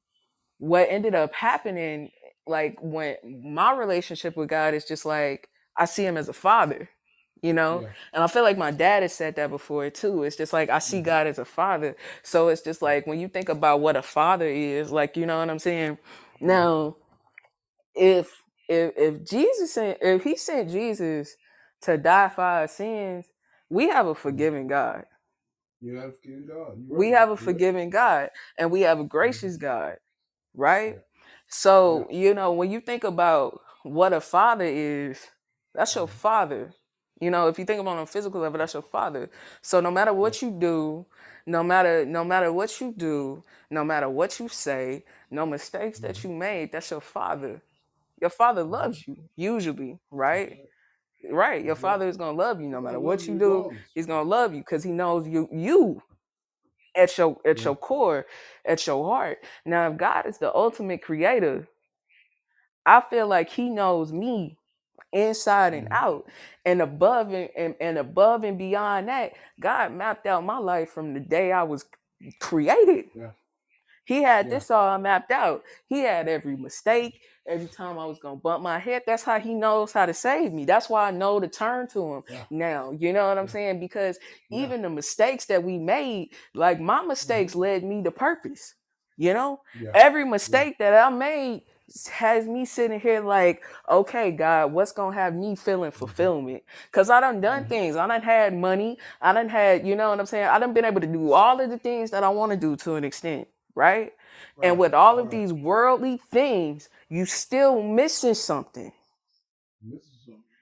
what 0.58 0.88
ended 0.90 1.14
up 1.14 1.34
happening 1.34 2.10
like 2.46 2.78
when 2.82 3.16
my 3.44 3.72
relationship 3.74 4.36
with 4.36 4.48
God 4.50 4.74
is 4.74 4.84
just 4.86 5.06
like 5.06 5.48
I 5.78 5.86
see 5.86 6.04
him 6.06 6.16
as 6.18 6.28
a 6.28 6.34
father, 6.34 6.88
you 7.44 7.54
know? 7.54 7.84
Yeah. 7.84 7.92
And 8.14 8.24
I 8.24 8.28
feel 8.28 8.44
like 8.44 8.58
my 8.58 8.72
dad 8.72 9.04
has 9.04 9.14
said 9.14 9.36
that 9.36 9.50
before 9.50 9.90
too. 9.90 10.24
It's 10.24 10.36
just 10.36 10.54
like 10.54 10.70
I 10.70 10.80
see 10.80 11.02
hmm 11.02 11.02
God 11.02 11.28
as 11.28 11.38
a 11.38 11.46
father. 11.46 11.96
So 12.24 12.48
it's 12.48 12.62
just 12.62 12.82
like 12.82 13.06
when 13.06 13.20
you 13.20 13.28
think 13.28 13.50
about 13.50 13.82
what 13.82 13.96
a 13.96 14.02
father 14.02 14.48
is, 14.48 14.92
like 14.92 15.16
you 15.18 15.26
know 15.26 15.38
what 15.40 15.50
I'm 15.50 15.60
saying? 15.60 15.98
Now 16.40 16.96
if 17.96 18.42
if 18.68 18.92
if 18.98 19.24
Jesus 19.28 19.74
sent 19.74 19.98
if 20.02 20.24
he 20.24 20.36
sent 20.36 20.70
Jesus 20.70 21.36
to 21.82 21.98
die 21.98 22.30
for 22.30 22.42
our 22.42 22.68
sins, 22.68 23.26
we 23.70 23.88
have 23.90 24.08
a 24.08 24.16
hmm 24.24 24.30
forgiving 24.30 24.68
God. 24.68 25.04
You 25.80 25.96
have 25.98 26.20
to 26.22 26.28
give 26.28 26.48
God. 26.48 26.78
You're 26.88 26.98
We 26.98 27.10
have 27.12 27.30
a 27.30 27.36
forgiving 27.38 27.90
God 27.90 28.30
and 28.58 28.70
we 28.72 28.82
have 28.82 29.00
a 29.00 29.04
hmm 29.20 29.26
gracious 29.26 29.56
God, 29.58 29.96
right? 30.54 30.96
Yeah. 30.96 31.00
Yeah. 31.86 32.02
So, 32.02 32.08
you 32.10 32.34
know, 32.34 32.52
when 32.52 32.70
you 32.70 32.80
think 32.80 33.04
about 33.04 33.60
what 33.84 34.12
a 34.14 34.20
father 34.20 34.66
is, 34.66 35.20
that's 35.74 35.94
your 35.96 36.06
hmm 36.06 36.08
father. 36.08 36.74
You 37.20 37.30
know, 37.30 37.48
if 37.48 37.58
you 37.58 37.64
think 37.64 37.80
about 37.80 37.92
it 37.92 37.96
on 37.98 38.02
a 38.04 38.06
physical 38.06 38.40
level, 38.40 38.58
that's 38.58 38.74
your 38.74 38.82
father. 38.82 39.30
So 39.62 39.80
no 39.80 39.90
matter 39.90 40.12
what 40.12 40.42
you 40.42 40.50
do, 40.50 41.06
no 41.46 41.62
matter 41.62 42.04
no 42.06 42.24
matter 42.24 42.52
what 42.52 42.80
you 42.80 42.92
do, 42.96 43.42
no 43.70 43.84
matter 43.84 44.08
what 44.08 44.40
you 44.40 44.48
say, 44.48 45.04
no 45.30 45.46
mistakes 45.46 46.00
that 46.00 46.22
you 46.24 46.30
made, 46.30 46.72
that's 46.72 46.90
your 46.90 47.00
father. 47.00 47.62
Your 48.20 48.30
father 48.30 48.64
loves 48.64 49.06
you 49.06 49.16
usually 49.36 49.98
right? 50.10 50.58
Right. 51.30 51.64
your 51.64 51.76
father 51.76 52.08
is 52.08 52.16
going 52.16 52.36
to 52.36 52.42
love 52.42 52.60
you 52.60 52.68
no 52.68 52.80
matter 52.80 53.00
what 53.00 53.26
you 53.26 53.38
do 53.38 53.70
he's 53.94 54.06
going 54.06 54.24
to 54.24 54.28
love 54.28 54.54
you 54.54 54.60
because 54.60 54.84
he 54.84 54.92
knows 54.92 55.26
you 55.28 55.48
you 55.52 56.02
at 56.96 57.16
your 57.18 57.38
at 57.46 57.64
your 57.64 57.76
core 57.76 58.26
at 58.66 58.86
your 58.86 59.04
heart. 59.08 59.38
Now 59.64 59.90
if 59.90 59.96
god 59.96 60.26
is 60.26 60.38
the 60.38 60.54
ultimate 60.54 61.02
creator 61.02 61.68
i 62.86 63.00
feel 63.00 63.26
like 63.28 63.50
he 63.50 63.70
knows 63.70 64.12
me 64.12 64.58
inside 65.14 65.74
and 65.74 65.88
hmm 65.88 65.92
out 65.92 66.26
and 66.66 66.82
above 66.82 67.32
and, 67.32 67.50
and, 67.56 67.76
and 67.80 67.98
above 67.98 68.44
and 68.44 68.58
beyond 68.58 69.08
that 69.08 69.32
god 69.60 69.92
mapped 69.94 70.26
out 70.26 70.44
my 70.44 70.58
life 70.58 70.90
from 70.90 71.14
the 71.14 71.20
day 71.20 71.52
i 71.52 71.64
was 71.64 71.86
created. 72.40 73.06
Yeah. 73.14 73.32
He 74.06 74.22
had 74.22 74.48
Yeah. 74.48 74.50
this 74.50 74.70
all 74.70 74.98
mapped 74.98 75.32
out. 75.32 75.64
He 75.88 76.00
had 76.00 76.28
every 76.28 76.56
mistake, 76.56 77.22
every 77.48 77.68
time 77.68 77.98
I 77.98 78.06
was 78.06 78.18
gonna 78.18 78.36
bump 78.36 78.62
my 78.62 78.78
head. 78.78 79.02
That's 79.06 79.22
how 79.24 79.40
he 79.40 79.54
knows 79.54 79.92
how 79.92 80.06
to 80.06 80.14
save 80.14 80.52
me. 80.52 80.66
That's 80.66 80.90
why 80.90 81.08
I 81.08 81.12
know 81.12 81.40
to 81.40 81.48
turn 81.48 81.88
to 81.88 82.14
him 82.16 82.24
Yeah. 82.30 82.44
now. 82.50 82.92
You 82.92 83.12
know 83.14 83.28
what 83.28 83.38
I'm 83.38 83.48
saying? 83.48 83.80
Because 83.80 84.18
even 84.50 84.82
the 84.82 84.90
mistakes 84.90 85.46
that 85.46 85.62
we 85.64 85.78
made, 85.78 86.30
like 86.54 86.80
my 86.80 87.02
mistakes 87.02 87.54
led 87.54 87.84
me 87.84 88.02
to 88.04 88.10
purpose. 88.10 88.74
You 89.16 89.34
know? 89.34 89.60
Every 89.94 90.24
mistake 90.24 90.78
that 90.78 90.94
I 90.94 91.10
made 91.10 91.62
has 92.12 92.46
me 92.46 92.64
sitting 92.64 93.00
here 93.00 93.20
like, 93.20 93.64
okay, 93.90 94.30
God, 94.32 94.72
what's 94.72 94.92
gonna 94.92 95.14
have 95.14 95.34
me 95.34 95.56
feeling 95.56 95.92
fulfillment? 95.92 96.64
Cause 96.92 97.10
I 97.10 97.20
done 97.20 97.40
done 97.40 97.64
Mhm. 97.64 97.68
things. 97.68 97.96
I 97.96 98.06
done 98.08 98.22
had 98.22 98.54
money. 98.56 98.98
I 99.22 99.32
done 99.34 99.48
had, 99.48 99.86
you 99.86 99.96
know 99.96 100.10
what 100.10 100.20
I'm 100.20 100.26
saying? 100.26 100.46
I 100.46 100.58
done 100.58 100.74
been 100.74 100.84
able 100.86 101.00
to 101.02 101.06
do 101.08 101.32
all 101.32 101.60
of 101.60 101.70
the 101.70 101.78
things 101.78 102.10
that 102.12 102.24
I 102.24 102.30
want 102.30 102.52
to 102.52 102.58
do 102.58 102.76
to 102.76 102.96
an 102.96 103.04
extent, 103.04 103.48
right? 103.74 104.14
And 104.62 104.78
with 104.78 104.94
all 104.94 105.18
of 105.18 105.30
these 105.30 105.52
worldly 105.52 106.18
things, 106.18 106.88
you 107.10 107.26
still 107.26 107.82
missing 107.82 108.34
something. 108.34 108.92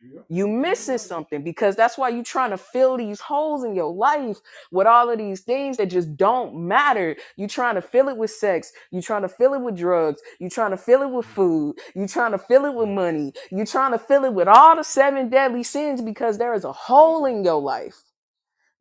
Missing 0.03 0.09
something. 0.11 0.11
Yeah. 0.15 0.23
You 0.29 0.49
You're 0.49 0.49
missing 0.49 0.99
something 0.99 1.45
because 1.45 1.77
that's 1.77 1.99
why 1.99 2.11
you're 2.11 2.25
trying 2.25 2.51
to 2.51 2.59
fill 2.59 2.99
these 2.99 3.21
holes 3.21 3.65
in 3.65 3.75
your 3.75 3.93
life 3.93 4.39
with 4.73 4.87
all 4.87 5.11
of 5.11 5.19
these 5.19 5.43
things 5.43 5.79
that 5.79 5.87
just 5.87 6.17
don't 6.17 6.69
matter. 6.69 7.17
You 7.37 7.49
trying 7.49 7.77
to 7.77 7.83
fill 7.83 8.09
it 8.09 8.17
with 8.19 8.33
sex. 8.33 8.73
You 8.93 9.03
trying 9.03 9.23
to 9.23 9.29
fill 9.29 9.55
it 9.55 9.63
with 9.63 9.77
drugs. 9.79 10.23
You 10.41 10.51
trying 10.51 10.73
to 10.73 10.79
fill 10.79 11.03
it 11.03 11.11
with 11.11 11.27
mm. 11.27 11.31
food. 11.31 11.77
You 11.97 12.09
trying 12.09 12.33
to 12.33 12.39
fill 12.39 12.67
it 12.67 12.75
with 12.75 12.89
mm. 12.89 12.97
money. 12.97 13.33
You 13.53 13.67
trying 13.67 13.93
to 13.93 13.99
fill 13.99 14.25
it 14.25 14.35
with 14.35 14.49
all 14.49 14.77
the 14.77 14.85
seven 14.85 15.31
deadly 15.31 15.65
sins 15.65 16.03
because 16.03 16.39
there 16.39 16.55
is 16.55 16.65
a 16.65 16.73
hole 16.73 17.27
in 17.27 17.45
your 17.45 17.61
life 17.61 18.03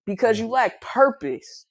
because 0.06 0.40
you 0.40 0.48
mm. 0.48 0.52
lack 0.52 0.82
purpose. 0.82 1.68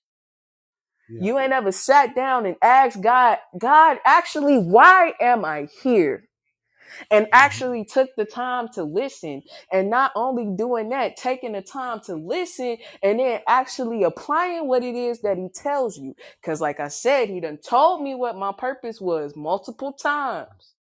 Yeah. 1.09 1.21
You 1.25 1.39
ain't 1.41 1.53
ever 1.53 1.73
sat 1.73 2.17
down 2.17 2.47
and 2.47 2.57
asked 2.63 3.03
God, 3.03 3.39
God, 3.59 3.99
actually, 4.07 4.59
why 4.59 5.15
am 5.21 5.45
I 5.45 5.69
here? 5.83 6.25
And 7.11 7.27
Mhm. 7.27 7.31
actually 7.33 7.85
took 7.87 8.11
the 8.17 8.25
time 8.27 8.69
to 8.75 8.85
listen. 8.85 9.43
And 9.73 9.91
not 9.91 10.13
only 10.17 10.47
doing 10.57 10.91
that, 10.91 11.17
taking 11.17 11.53
the 11.53 11.63
time 11.63 12.01
to 12.07 12.17
listen 12.17 12.79
and 13.03 13.21
then 13.21 13.41
actually 13.49 14.05
applying 14.05 14.69
what 14.69 14.85
it 14.85 14.95
is 14.97 15.21
that 15.23 15.39
he 15.39 15.49
tells 15.55 15.99
you. 15.99 16.15
Because, 16.41 16.61
like 16.61 16.81
I 16.81 16.89
said, 16.89 17.31
he 17.31 17.41
done 17.41 17.59
told 17.59 18.03
me 18.03 18.15
what 18.15 18.37
my 18.37 18.53
purpose 18.53 19.01
was 19.01 19.37
multiple 19.37 19.93
times. 19.93 20.75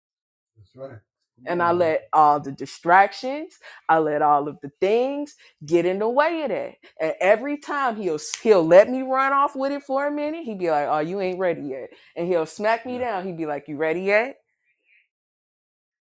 That's 0.58 0.76
right. 0.76 1.00
And 1.46 1.62
I 1.64 1.74
let 1.74 2.10
all 2.14 2.40
the 2.40 2.54
distractions, 2.54 3.60
I 3.90 4.00
let 4.00 4.24
all 4.24 4.48
of 4.48 4.60
the 4.62 4.72
things 4.82 5.36
get 5.66 5.86
in 5.86 6.00
the 6.00 6.10
way 6.10 6.44
of 6.44 6.50
that. 6.52 6.76
And 7.02 7.16
every 7.22 7.58
time 7.58 7.98
he'll 7.98 8.20
he'll 8.44 8.66
let 8.66 8.90
me 8.90 9.04
run 9.04 9.34
off 9.34 9.56
with 9.58 9.74
it 9.74 9.84
for 9.84 10.08
a 10.08 10.12
minute. 10.12 10.46
He'd 10.46 10.60
be 10.60 10.72
like, 10.72 10.88
"Oh, 10.90 11.00
you 11.00 11.22
ain't 11.22 11.40
ready 11.40 11.64
yet," 11.64 11.92
and 12.16 12.28
he'll 12.30 12.48
smack 12.48 12.86
me 12.86 13.00
down. 13.00 13.28
He'd 13.28 13.38
be 13.38 13.48
like, 13.48 13.68
"You 13.68 13.78
ready 13.78 14.04
yet?" 14.04 14.38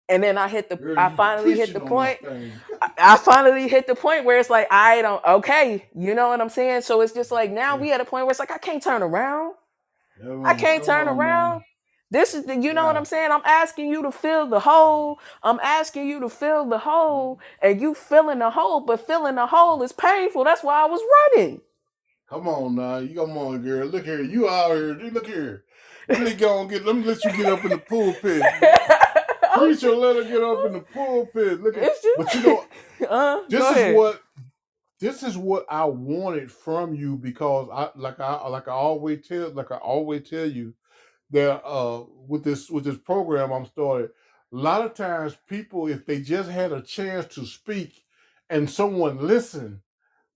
And 0.08 0.22
then 0.22 0.38
I 0.38 0.48
hit 0.48 0.68
the, 0.70 0.76
Girl, 0.76 0.96
I 0.96 1.10
finally 1.10 1.56
hit 1.56 1.72
the 1.74 1.80
preaching 1.80 1.82
on 1.82 2.00
this 2.00 2.16
point. 2.20 2.20
I 2.82 2.90
I 2.98 3.16
finally 3.18 3.68
hit 3.68 3.86
the 3.86 3.94
point 3.96 4.24
where 4.24 4.38
it's 4.38 4.50
like 4.50 4.68
I 4.70 5.02
don't 5.02 5.24
okay, 5.24 5.86
you 5.94 6.14
know 6.14 6.28
what 6.28 6.40
I'm 6.40 6.50
saying? 6.50 6.82
So 6.82 7.00
it's 7.02 7.12
just 7.14 7.30
like 7.32 7.50
now 7.52 7.76
Yeah. 7.76 7.82
we 7.82 7.92
at 7.92 8.00
a 8.00 8.04
point 8.04 8.26
where 8.26 8.32
it's 8.32 8.40
like 8.40 8.52
I 8.52 8.58
can't 8.58 8.82
turn 8.82 9.02
around. 9.02 9.54
Come 10.20 10.46
I 10.46 10.54
can't 10.54 10.84
turn 10.84 11.08
on 11.08 11.18
around. 11.18 11.62
This 12.10 12.34
is 12.34 12.46
the, 12.46 12.56
you 12.56 12.74
know 12.74 12.86
what 12.86 12.96
I'm 12.96 13.04
saying? 13.06 13.32
I'm 13.32 13.42
asking 13.44 13.88
you 13.90 14.02
to 14.02 14.12
fill 14.12 14.46
the 14.48 14.60
hole. 14.60 15.18
I'm 15.42 15.60
asking 15.62 16.08
you 16.08 16.20
to 16.20 16.28
fill 16.30 16.68
the 16.68 16.78
hole, 16.78 17.36
mm-hmm. 17.36 17.68
and 17.70 17.80
you 17.80 17.94
filling 17.94 18.40
the 18.40 18.50
hole, 18.50 18.80
but 18.80 19.06
filling 19.06 19.36
the 19.36 19.46
hole 19.46 19.82
is 19.82 19.92
painful. 19.92 20.44
That's 20.44 20.62
why 20.64 20.82
I 20.82 20.86
was 20.86 21.02
running. 21.36 21.62
Come 22.28 22.48
on 22.48 22.76
now. 22.76 22.98
You 22.98 23.14
come 23.16 23.38
on, 23.38 23.62
girl. 23.62 23.86
Look 23.88 24.04
here. 24.04 24.22
You 24.22 24.48
out 24.48 24.72
here. 24.76 24.94
Look 25.12 25.26
here. 25.26 25.64
Let 26.08 26.22
me 26.22 26.34
go 26.34 26.60
and 26.62 26.70
get 26.70 26.84
let 26.86 26.96
me 26.96 27.04
let 27.04 27.24
you 27.24 27.32
get 27.32 27.46
up 27.46 27.64
in 27.64 27.70
the 27.70 27.78
pulpit. 27.78 28.42
Preacher, 29.58 29.94
let 29.94 30.16
her 30.16 30.24
get 30.24 30.42
up 30.42 30.64
in 30.64 30.72
the 30.72 30.80
pulpit. 30.80 31.62
Look 31.62 31.76
at 31.76 31.88
just, 32.02 32.06
but 32.16 32.34
you 32.34 32.42
know, 32.42 32.64
uh, 33.08 33.42
this 33.48 33.70
is 33.70 33.70
ahead. 33.76 33.94
what 33.94 34.22
this 35.00 35.22
is 35.22 35.36
what 35.36 35.66
I 35.68 35.84
wanted 35.84 36.50
from 36.50 36.94
you 36.94 37.16
because 37.16 37.68
I 37.72 37.90
like 37.96 38.20
I 38.20 38.48
like 38.48 38.68
I 38.68 38.72
always 38.72 39.26
tell 39.26 39.50
like 39.50 39.70
I 39.72 39.76
always 39.76 40.28
tell 40.28 40.46
you 40.46 40.74
that 41.30 41.64
uh 41.64 42.04
with 42.28 42.44
this 42.44 42.70
with 42.70 42.84
this 42.84 42.98
program 42.98 43.52
I'm 43.52 43.66
started, 43.66 44.10
a 44.52 44.56
lot 44.56 44.82
of 44.84 44.94
times 44.94 45.36
people 45.48 45.88
if 45.88 46.06
they 46.06 46.20
just 46.20 46.50
had 46.50 46.72
a 46.72 46.82
chance 46.82 47.34
to 47.34 47.46
speak 47.46 48.04
and 48.50 48.70
someone 48.70 49.26
listened, 49.26 49.80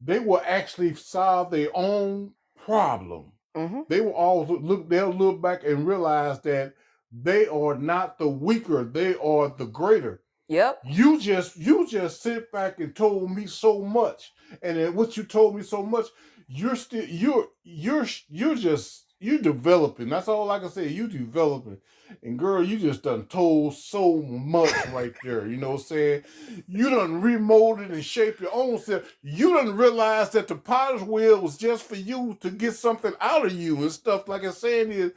they 0.01 0.19
will 0.19 0.43
actually 0.45 0.95
solve 0.95 1.51
their 1.51 1.69
own 1.75 2.33
problem. 2.65 3.33
hmm 3.55 3.83
They 3.89 4.01
will 4.01 4.15
always 4.15 4.51
look 4.63 4.89
they'll 4.89 5.11
look 5.13 5.41
back 5.41 5.65
and 5.65 5.87
realize 5.87 6.41
that 6.43 6.75
they 7.23 7.47
are 7.47 7.77
not 7.77 8.19
the 8.19 8.29
weaker, 8.29 8.85
they 8.85 9.15
are 9.17 9.49
the 9.49 9.67
greater. 9.67 10.23
Yep. 10.49 10.83
you 10.85 11.19
just 11.21 11.57
you 11.57 11.89
just 11.89 12.23
sit 12.23 12.53
back 12.53 12.79
and 12.79 12.95
told 12.95 13.31
me 13.33 13.47
so 13.47 13.81
much. 13.81 14.33
And 14.63 14.77
then 14.77 14.95
what 14.95 15.17
you 15.17 15.25
told 15.25 15.57
me 15.57 15.63
so 15.63 15.83
much 15.83 16.07
you're 16.49 16.77
still 16.77 17.05
you're 17.05 17.49
you're 17.65 18.07
you're 18.29 18.55
just 18.55 19.07
you 19.19 19.39
developing. 19.39 20.09
That's 20.09 20.29
all 20.29 20.51
i 20.51 20.59
can 20.59 20.71
say. 20.71 20.89
You 20.89 21.09
developing 21.09 21.79
and 22.23 22.39
girl 22.39 22.63
you 22.63 22.79
just 22.79 23.03
done 23.03 23.25
told 23.27 23.75
so 23.75 24.23
much 24.23 24.73
right 24.93 25.15
there 25.25 25.47
you 25.47 25.57
know 25.57 25.71
what 25.73 25.81
i'm 25.81 25.87
saying? 25.87 26.23
You 26.69 26.91
done 26.91 27.23
remolded 27.23 27.91
and 27.93 28.05
shaped 28.05 28.41
your 28.41 28.55
own 28.55 28.79
self. 28.79 29.17
You 29.23 29.55
done 29.55 29.77
realize 29.77 30.31
that 30.31 30.49
the 30.49 30.57
potter's 30.57 31.03
wheel 31.03 31.41
was 31.41 31.57
just 31.57 31.85
for 31.85 31.97
you 31.97 32.37
to 32.41 32.51
get 32.51 32.75
something 32.75 33.13
out 33.21 33.47
of 33.47 33.53
you 33.53 33.77
and 33.79 33.93
stuff 33.93 34.29
like 34.29 34.45
i'm 34.45 34.53
saying 34.53 34.93
is 34.93 35.13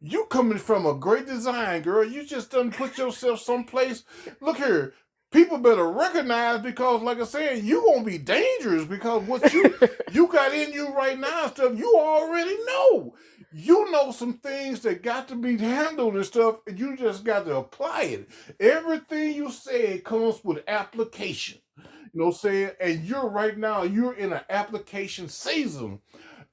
you 0.00 0.26
coming 0.26 0.58
from 0.58 0.86
a 0.86 0.94
great 0.94 1.26
design 1.26 1.82
girl. 1.82 2.04
You 2.04 2.24
just 2.26 2.50
done 2.50 2.70
put 2.70 2.98
yourself 2.98 3.40
someplace. 3.40 4.04
Look 4.40 4.58
here 4.58 4.94
people 5.30 5.58
better 5.58 5.88
recognize 5.90 6.60
because 6.60 7.02
like 7.02 7.20
i 7.20 7.24
said 7.24 7.58
you 7.64 7.82
gonna 7.84 8.04
be 8.04 8.18
dangerous 8.18 8.84
because 8.84 9.20
what 9.24 9.52
you 9.52 9.74
you 10.12 10.28
got 10.28 10.54
in 10.54 10.72
you 10.72 10.94
right 10.94 11.18
now 11.18 11.48
stuff 11.48 11.76
you 11.76 11.92
already 11.98 12.56
know 12.66 13.14
you 13.56 13.90
know 13.92 14.10
some 14.10 14.34
things 14.34 14.80
that 14.80 15.02
got 15.02 15.28
to 15.28 15.36
be 15.36 15.56
handled 15.56 16.16
and 16.16 16.26
stuff 16.26 16.56
and 16.66 16.78
you 16.78 16.96
just 16.96 17.24
got 17.24 17.44
to 17.46 17.56
apply 17.56 18.02
it. 18.02 18.28
Everything 18.58 19.32
you 19.34 19.50
say 19.50 20.00
comes 20.00 20.42
with 20.42 20.64
application. 20.66 21.60
You 21.78 22.20
know 22.20 22.30
saying? 22.32 22.72
And 22.80 23.04
you're 23.04 23.28
right 23.28 23.56
now 23.56 23.84
you're 23.84 24.14
in 24.14 24.32
an 24.32 24.42
application 24.50 25.28
season 25.28 26.00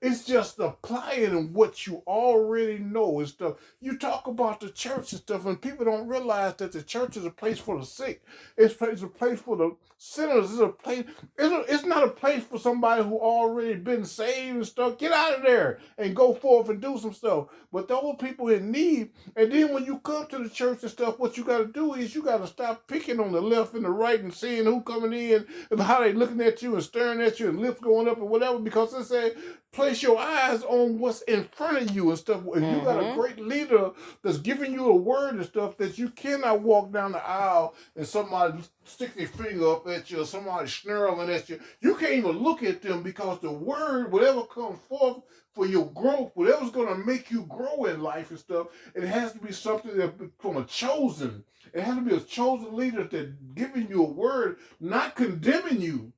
it's 0.01 0.25
just 0.25 0.59
applying 0.59 1.53
what 1.53 1.87
you 1.87 2.03
already 2.07 2.79
know 2.79 3.19
and 3.19 3.29
stuff. 3.29 3.55
You 3.81 3.97
talk 3.97 4.27
about 4.27 4.61
the 4.61 4.69
church 4.71 5.13
and 5.13 5.21
stuff, 5.21 5.45
and 5.45 5.61
people 5.61 5.85
don't 5.85 6.07
realize 6.07 6.55
that 6.55 6.73
the 6.73 6.83
church 6.83 7.17
is 7.17 7.25
a 7.25 7.31
place 7.31 7.59
for 7.59 7.79
the 7.79 7.85
sick. 7.85 8.23
It's, 8.57 8.75
a- 8.81 8.95
place 9.07 9.39
for 9.41 9.57
the 9.57 9.75
sinners. 9.97 10.51
It's 10.51 10.61
a 10.61 10.69
place. 10.69 11.05
It's, 11.37 11.53
a, 11.53 11.73
it's 11.73 11.85
not 11.85 12.03
a 12.05 12.09
place 12.11 12.43
for 12.43 12.59
somebody 12.59 13.03
who 13.03 13.17
already 13.19 13.75
been 13.75 14.05
saved 14.05 14.57
and 14.57 14.67
stuff. 14.67 14.97
Get 14.99 15.13
out 15.13 15.35
of 15.39 15.43
there 15.43 15.79
and 15.97 16.15
go 16.15 16.33
forth 16.33 16.69
and 16.69 16.81
do 16.81 16.97
some 16.99 17.13
stuff. 17.13 17.47
But 17.73 17.87
those 17.89 18.15
people 18.19 18.49
in 18.49 18.71
need. 18.71 19.11
And 19.35 19.51
then 19.51 19.73
when 19.73 19.85
you 19.85 19.99
come 19.99 20.27
to 20.27 20.39
the 20.39 20.49
church 20.49 20.83
and 20.83 20.91
stuff, 20.91 21.19
what 21.19 21.37
you 21.37 21.43
got 21.45 21.59
to 21.59 21.67
do 21.67 21.95
is 21.95 22.15
you 22.15 22.23
got 22.23 22.39
to 22.39 22.47
stop 22.47 22.87
picking 22.87 23.19
on 23.19 23.31
the 23.33 23.41
left 23.41 23.73
and 23.75 23.85
the 23.85 23.89
right 23.91 24.21
and 24.21 24.33
seeing 24.33 24.65
who 24.65 24.81
coming 24.81 25.13
in 25.13 25.45
and 25.71 25.81
how 25.81 26.01
they 26.01 26.13
looking 26.13 26.41
at 26.41 26.61
you 26.61 26.75
and 26.75 26.83
staring 26.83 27.21
at 27.21 27.39
you 27.39 27.49
and 27.49 27.59
lips 27.61 27.81
going 27.81 28.07
up 28.07 28.17
and 28.17 28.29
whatever 28.29 28.59
because 28.59 28.93
it 28.93 29.05
said 29.05 29.35
place 29.71 30.03
your 30.03 30.17
eyes 30.19 30.63
on 30.63 30.99
what's 30.99 31.21
in 31.23 31.45
front 31.45 31.77
of 31.77 31.95
you 31.95 32.09
and 32.09 32.19
stuff. 32.19 32.41
If 32.55 32.69
you 32.69 32.81
got 32.83 32.99
a 32.99 33.03
Mhm. 33.03 33.15
great 33.15 33.39
leader 33.39 33.91
that's 34.21 34.37
giving 34.37 34.73
you 34.73 34.89
a 34.89 34.95
word 34.95 35.35
and 35.35 35.45
stuff 35.45 35.77
that 35.77 35.97
you 35.97 36.09
cannot 36.09 36.61
walk 36.61 36.91
down 36.91 37.13
the 37.13 37.25
aisle 37.25 37.73
and 37.95 38.05
somebody 38.05 38.61
stick 38.83 39.15
their 39.15 39.27
finger 39.27 39.71
up 39.71 39.87
at 39.87 40.11
you 40.11 40.21
or 40.21 40.25
somebody 40.25 40.67
snarling 40.67 41.29
at 41.29 41.49
you. 41.49 41.59
You 41.79 41.95
can't 41.95 42.13
even 42.13 42.39
look 42.39 42.63
at 42.63 42.81
them 42.81 43.01
because 43.01 43.39
the 43.39 43.51
word, 43.51 44.11
whatever 44.11 44.43
comes 44.43 44.79
forth 44.89 45.21
for 45.53 45.65
your 45.65 45.85
growth, 45.87 46.31
whatever's 46.35 46.71
gonna 46.71 46.95
make 46.95 47.31
you 47.31 47.43
grow 47.43 47.85
in 47.85 48.01
life 48.01 48.29
and 48.31 48.39
stuff, 48.39 48.67
it 48.93 49.03
has 49.03 49.33
to 49.33 49.39
be 49.39 49.53
something 49.53 49.95
that 49.97 50.13
from 50.39 50.57
a 50.57 50.65
chosen. 50.65 51.45
It 51.73 51.83
has 51.83 51.95
to 51.95 52.01
be 52.01 52.15
a 52.15 52.19
chosen 52.19 52.75
leader 52.75 53.05
that 53.05 53.55
giving 53.55 53.87
you 53.89 54.03
a 54.03 54.11
word, 54.11 54.57
not 54.81 55.15
condemning 55.15 55.79
you. 55.81 56.11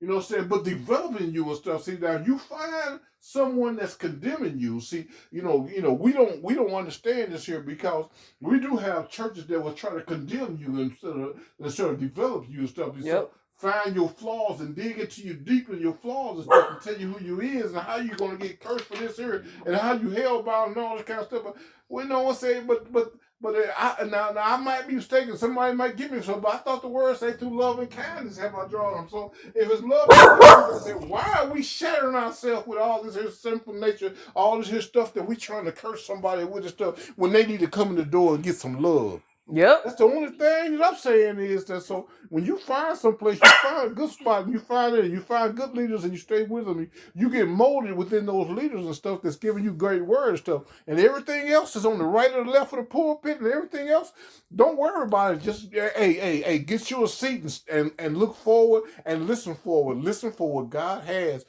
You 0.00 0.08
know 0.08 0.16
what 0.16 0.26
I'm 0.26 0.26
saying? 0.36 0.48
But 0.48 0.64
developing 0.64 1.32
you 1.32 1.48
and 1.48 1.56
stuff. 1.56 1.84
See, 1.84 1.98
now 1.98 2.18
you 2.24 2.38
find 2.38 3.00
someone 3.20 3.76
that's 3.76 3.96
condemning 3.96 4.58
you. 4.58 4.80
See, 4.80 5.06
you 5.32 5.42
know, 5.42 5.68
you 5.74 5.82
know, 5.82 5.92
we 5.92 6.12
don't 6.12 6.42
we 6.42 6.54
don't 6.54 6.70
understand 6.74 7.32
this 7.32 7.46
here 7.46 7.60
because 7.60 8.06
we 8.40 8.60
do 8.60 8.76
have 8.76 9.10
churches 9.10 9.46
that 9.46 9.60
will 9.60 9.72
try 9.72 9.90
to 9.94 10.02
condemn 10.02 10.58
you 10.60 10.78
instead 10.80 11.16
of 11.16 11.40
instead 11.60 11.88
of 11.88 12.00
develop 12.00 12.46
you 12.48 12.60
and 12.60 12.68
stuff. 12.68 12.94
So 13.00 13.06
Yep. 13.06 13.32
find 13.56 13.96
your 13.96 14.08
flaws 14.08 14.60
and 14.60 14.76
dig 14.76 14.98
into 15.00 15.22
you 15.22 15.34
deep 15.34 15.68
in 15.70 15.80
your 15.80 15.94
flaws 15.94 16.36
and 16.38 16.46
stuff 16.46 16.70
and 16.70 16.80
tell 16.80 16.96
you 16.96 17.12
who 17.12 17.24
you 17.24 17.40
is 17.40 17.72
and 17.72 17.80
how 17.82 17.96
you 17.96 18.10
gonna 18.16 18.36
get 18.36 18.60
cursed 18.60 18.84
for 18.84 18.96
this 18.98 19.16
here 19.16 19.44
and 19.66 19.74
how 19.76 19.94
you 19.94 20.10
hell 20.10 20.42
bound 20.44 20.76
and 20.76 20.86
all 20.86 20.96
this 20.96 21.06
kind 21.06 21.20
of 21.20 21.26
stuff. 21.26 21.42
But 21.44 21.56
we 21.88 22.04
know 22.04 22.22
what 22.22 22.36
say, 22.36 22.60
but 22.60 22.92
but 22.92 23.12
but 23.40 23.54
I, 23.78 24.04
now, 24.04 24.30
now 24.30 24.42
I 24.42 24.56
might 24.56 24.88
be 24.88 24.94
mistaken. 24.94 25.36
Somebody 25.36 25.76
might 25.76 25.96
give 25.96 26.10
me 26.10 26.22
some, 26.22 26.40
but 26.40 26.54
I 26.54 26.58
thought 26.58 26.82
the 26.82 26.88
word 26.88 27.16
say 27.16 27.32
through 27.34 27.58
love 27.58 27.78
and 27.78 27.90
kindness 27.90 28.38
have 28.38 28.54
I 28.54 28.66
drawn 28.66 28.96
them. 28.96 29.08
So 29.10 29.32
if 29.54 29.70
it's 29.70 29.82
love 29.82 30.08
and 30.10 30.40
kindness, 30.40 30.84
say, 30.84 30.92
why 30.92 31.36
are 31.38 31.48
we 31.48 31.62
shattering 31.62 32.16
ourselves 32.16 32.66
with 32.66 32.78
all 32.78 33.02
this 33.02 33.14
here 33.14 33.30
sinful 33.30 33.74
nature, 33.74 34.14
all 34.34 34.58
this 34.58 34.68
here 34.68 34.80
stuff 34.82 35.14
that 35.14 35.26
we 35.26 35.36
trying 35.36 35.66
to 35.66 35.72
curse 35.72 36.04
somebody 36.06 36.44
with 36.44 36.64
and 36.64 36.72
stuff 36.72 37.12
when 37.16 37.32
they 37.32 37.46
need 37.46 37.60
to 37.60 37.68
come 37.68 37.90
in 37.90 37.96
the 37.96 38.04
door 38.04 38.34
and 38.34 38.44
get 38.44 38.56
some 38.56 38.82
love? 38.82 39.22
Yep. 39.52 39.82
That's 39.84 39.96
the 39.98 40.04
only 40.06 40.30
thing 40.30 40.78
that 40.78 40.86
I'm 40.86 40.96
saying 40.96 41.38
is 41.38 41.66
that 41.66 41.82
so 41.82 42.08
when 42.30 42.46
you 42.46 42.58
find 42.58 42.98
someplace, 42.98 43.40
you 43.42 43.50
find 43.62 43.92
a 43.92 43.94
good 43.94 44.10
spot, 44.10 44.44
and 44.44 44.52
you 44.54 44.58
find 44.60 44.96
it, 44.96 45.06
you 45.12 45.20
find 45.20 45.56
good 45.56 45.74
leaders, 45.74 46.04
and 46.04 46.12
you 46.12 46.18
stay 46.18 46.44
with 46.44 46.66
them, 46.66 46.90
you 47.14 47.30
get 47.30 47.48
molded 47.48 47.94
within 47.94 48.26
those 48.26 48.50
leaders 48.50 48.86
and 48.86 48.94
stuff 48.96 49.22
that's 49.22 49.36
giving 49.36 49.64
you 49.64 49.72
great 49.72 50.04
word 50.04 50.30
and 50.30 50.38
stuff, 50.40 50.64
and 50.88 51.00
everything 51.00 51.48
else 51.50 51.76
is 51.76 51.86
on 51.86 51.98
the 51.98 52.04
right 52.06 52.32
or 52.34 52.44
the 52.44 52.50
left 52.50 52.72
of 52.74 52.80
the 52.80 52.84
pulpit, 52.86 53.40
and 53.40 53.52
everything 53.52 53.88
else. 53.88 54.12
Don't 54.54 54.78
worry 54.78 55.04
about 55.04 55.36
it. 55.36 55.42
Just 55.42 55.72
hey, 55.72 56.14
hey, 56.14 56.42
hey, 56.42 56.58
get 56.60 56.90
you 56.90 57.04
a 57.04 57.08
seat 57.08 57.42
and 57.42 57.60
and, 57.70 57.92
and 58.00 58.18
look 58.18 58.36
forward 58.36 58.84
and 59.06 59.26
listen 59.28 59.54
forward. 59.54 59.98
Listen 59.98 60.32
for 60.32 60.52
what 60.52 60.70
God 60.70 61.04
has, 61.04 61.46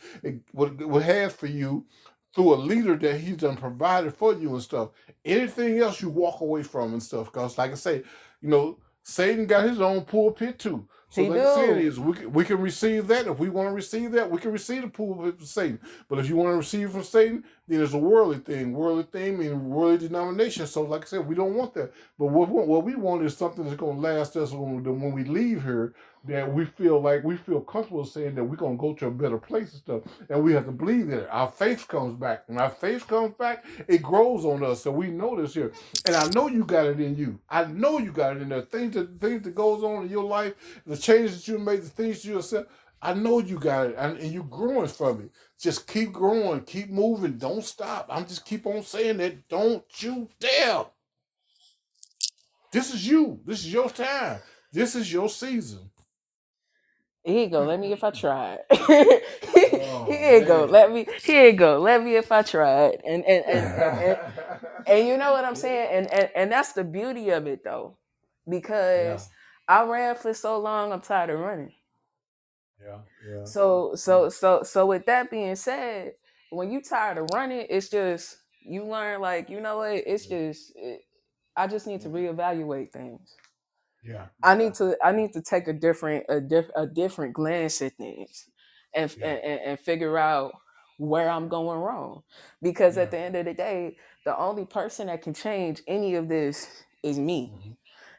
what 0.54 0.76
what 0.88 1.04
has 1.04 1.34
for 1.34 1.48
you 1.48 1.86
through 2.34 2.54
a 2.54 2.56
leader 2.56 2.96
that 2.96 3.20
He's 3.20 3.38
done 3.38 3.58
provided 3.58 4.14
for 4.14 4.34
you 4.34 4.54
and 4.54 4.62
stuff. 4.62 4.90
Anything 5.26 5.80
else 5.80 6.02
you 6.02 6.10
walk 6.10 6.42
away 6.42 6.64
from 6.64 6.94
and 6.94 7.04
stuff, 7.04 7.32
because 7.32 7.58
like 7.58 7.72
I 7.72 7.76
say, 7.76 8.04
you 8.42 8.50
know, 8.50 8.78
Satan 9.04 9.46
got 9.48 9.68
his 9.68 9.82
own 9.82 10.04
pulpit 10.04 10.60
too. 10.60 10.88
So 11.10 11.24
He 11.24 11.30
like 11.30 11.40
I 11.42 11.56
said, 11.56 11.78
is 11.78 12.00
we 12.00 12.14
can, 12.14 12.32
we 12.32 12.46
can 12.46 12.62
receive 12.62 13.08
that. 13.08 13.26
If 13.26 13.40
we 13.40 13.50
want 13.50 13.68
to 13.68 13.74
receive 13.74 14.12
that, 14.12 14.30
we 14.30 14.38
can 14.38 14.52
receive 14.52 14.84
the 14.84 14.90
pulpit 14.90 15.38
from 15.38 15.46
Satan. 15.48 15.80
But 16.08 16.20
if 16.20 16.30
you 16.30 16.36
want 16.36 16.52
to 16.52 16.58
receive 16.58 16.92
from 16.92 17.04
Satan, 17.04 17.44
then 17.68 17.82
it's 17.82 17.94
a 17.94 17.98
worldly 17.98 18.38
thing. 18.38 18.74
Worldly 18.74 19.04
thing 19.04 19.40
means 19.40 19.54
worldly 19.54 20.08
denomination. 20.08 20.68
So 20.68 20.84
like 20.84 21.02
I 21.02 21.06
said, 21.06 21.28
we 21.28 21.34
don't 21.34 21.56
want 21.56 21.74
that. 21.74 21.92
But 22.20 22.28
what 22.28 22.50
what 22.50 22.68
what 22.68 22.84
we 22.84 22.94
want 22.94 23.24
is 23.24 23.36
something 23.36 23.64
that's 23.64 23.76
going 23.76 23.96
to 23.96 24.02
last 24.02 24.36
us 24.36 24.52
when, 24.52 24.84
when 24.84 25.12
we 25.12 25.24
leave 25.24 25.64
here. 25.64 25.96
That 26.26 26.54
we 26.54 26.66
feel 26.66 27.02
like 27.02 27.24
we 27.24 27.38
feel 27.38 27.62
comfortable 27.62 28.04
saying 28.04 28.36
that 28.36 28.44
we're 28.44 28.58
to 28.58 28.76
go 28.76 28.94
to 28.94 29.08
a 29.08 29.12
better 29.12 29.38
place 29.38 29.72
and 29.72 29.82
stuff. 29.82 30.02
And 30.30 30.44
we 30.44 30.52
have 30.54 30.66
to 30.66 30.72
believe 30.72 31.08
that 31.08 31.30
our 31.30 31.50
faith 31.50 31.88
comes 31.88 32.14
back. 32.20 32.44
When 32.48 32.60
our 32.60 32.70
faith 32.70 33.08
comes 33.08 33.34
back, 33.36 33.66
it 33.88 34.02
grows 34.02 34.44
on 34.44 34.64
us. 34.64 34.84
So 34.84 34.92
we 34.92 35.08
know 35.08 35.40
this 35.40 35.54
here. 35.54 35.72
And 36.06 36.18
I 36.18 36.28
know 36.30 36.48
you 36.48 36.66
got 36.66 36.88
it 36.88 37.00
in 37.00 37.16
you. 37.16 37.40
I 37.50 37.66
know 37.66 38.00
you 38.00 38.12
got 38.12 38.36
it 38.36 38.42
in 38.42 38.50
there. 38.50 38.62
Things 38.64 38.96
that 38.96 39.20
things 39.22 39.44
that 39.44 39.56
goes 39.56 39.82
on 39.82 40.04
in 40.04 40.10
your 40.10 40.26
life, 40.26 40.54
the 40.86 40.98
changes 40.98 41.38
that 41.38 41.52
you 41.52 41.58
made, 41.58 41.84
the 41.84 41.90
things 41.90 42.26
you 42.26 42.36
yourself. 42.36 42.68
I 43.02 43.14
know 43.14 43.40
you 43.40 43.58
got 43.58 43.88
it, 43.88 43.96
and, 43.98 44.18
and 44.18 44.32
you're 44.32 44.44
growing 44.44 44.88
from 44.90 45.22
it. 45.22 45.32
Just 45.58 45.88
keep 45.88 46.12
growing, 46.12 46.62
keep 46.62 46.90
moving, 46.90 47.38
don't 47.38 47.64
stop. 47.64 48.08
I'm 48.10 48.28
just 48.28 48.46
keep 48.46 48.66
on 48.66 48.84
saying 48.84 49.18
that. 49.18 49.48
Don't 49.48 49.86
you 50.02 50.28
dare. 50.40 50.86
This 52.72 52.94
is 52.94 53.08
you. 53.08 53.40
This 53.46 53.60
is 53.60 53.72
your 53.72 53.90
time. 53.90 54.40
This 54.72 54.96
is 54.96 55.12
your 55.12 55.30
season. 55.30 55.90
Here 57.24 57.46
you 57.46 57.50
go. 57.50 57.64
Let 57.64 57.80
me 57.80 57.92
if 57.94 58.04
I 58.04 58.12
tried. 58.12 58.60
Oh, 59.92 60.06
here 60.08 60.40
you 60.40 60.46
go. 60.46 60.66
Let 60.66 60.92
me. 60.92 61.08
Here 61.24 61.48
you 61.48 61.54
go. 61.54 61.80
Let 61.80 62.04
me 62.04 62.16
if 62.18 62.32
I 62.32 62.42
tried. 62.44 63.02
And 63.06 63.26
and 63.26 63.46
and 63.46 63.68
and, 63.68 64.00
and, 64.00 64.20
and 64.88 65.08
you 65.08 65.18
know 65.18 65.34
what 65.34 65.46
I'm 65.46 65.56
saying. 65.56 65.90
And, 65.92 66.14
and 66.14 66.30
and 66.36 66.52
that's 66.52 66.74
the 66.74 66.84
beauty 66.84 67.30
of 67.32 67.48
it 67.48 67.64
though, 67.64 67.98
because 68.50 69.30
I 69.68 69.84
ran 69.86 70.16
for 70.16 70.34
so 70.34 70.60
long. 70.60 70.94
I'm 70.94 71.02
tired 71.02 71.32
of 71.32 71.40
running. 71.40 71.74
yeah, 72.84 73.00
yeah. 73.28 73.46
So 73.46 73.94
so 73.96 74.30
so 74.30 74.64
so 74.64 74.86
with 74.88 75.06
that 75.08 75.32
being 75.32 75.56
said, 75.56 76.14
when 76.52 76.72
you 76.72 76.82
tired 76.82 77.20
of 77.20 77.28
running, 77.34 77.68
it's 77.70 77.90
just 77.90 78.38
you 78.64 78.86
learn 78.86 79.22
like 79.22 79.50
you 79.50 79.62
know 79.62 79.80
what. 79.80 79.94
It's 79.94 80.28
just 80.28 80.74
it, 80.76 81.02
I 81.58 81.68
just 81.68 81.88
need 81.88 82.02
to 82.02 82.10
mm-hmm. 82.10 82.40
reevaluate 82.40 82.92
things. 82.92 83.36
Yeah. 84.04 84.28
I 84.44 84.56
need 84.56 84.74
to 84.76 84.98
I 85.04 85.12
need 85.12 85.34
to 85.34 85.42
take 85.42 85.68
a 85.68 85.74
different 85.74 86.26
a, 86.30 86.40
diff, 86.40 86.68
a 86.76 86.88
different 86.88 87.34
glance 87.34 87.82
at 87.82 87.94
things 87.98 88.48
and, 88.96 89.16
Yeah. 89.16 89.28
and 89.28 89.40
and 89.40 89.60
and 89.62 89.80
figure 89.80 90.18
out 90.18 90.54
where 90.98 91.30
I'm 91.30 91.50
going 91.50 91.80
wrong 91.80 92.24
because 92.62 92.98
at 92.98 93.12
Yeah. 93.12 93.12
the 93.12 93.18
end 93.18 93.36
of 93.36 93.46
the 93.46 93.54
day 93.54 93.98
the 94.26 94.38
only 94.38 94.66
person 94.66 95.08
that 95.08 95.22
can 95.22 95.34
change 95.34 95.82
any 95.88 96.16
of 96.16 96.30
this 96.30 96.68
is 97.04 97.20
me 97.20 97.54
Mhm. 97.54 97.78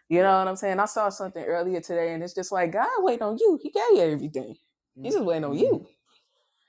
you 0.08 0.22
know 0.22 0.28
Yeah. 0.28 0.38
what 0.38 0.48
I'm 0.48 0.56
saying 0.56 0.80
I 0.80 0.86
saw 0.86 1.10
something 1.10 1.44
earlier 1.44 1.80
today 1.80 2.14
and 2.14 2.22
it's 2.22 2.34
just 2.34 2.52
like 2.52 2.72
God 2.72 2.88
waiting 3.00 3.24
on 3.24 3.38
you 3.38 3.58
he 3.62 3.70
gave 3.70 3.82
you 3.92 4.12
everything 4.12 4.56
he's 5.02 5.14
just 5.14 5.26
waiting 5.26 5.44
on 5.44 5.58
you 5.58 5.80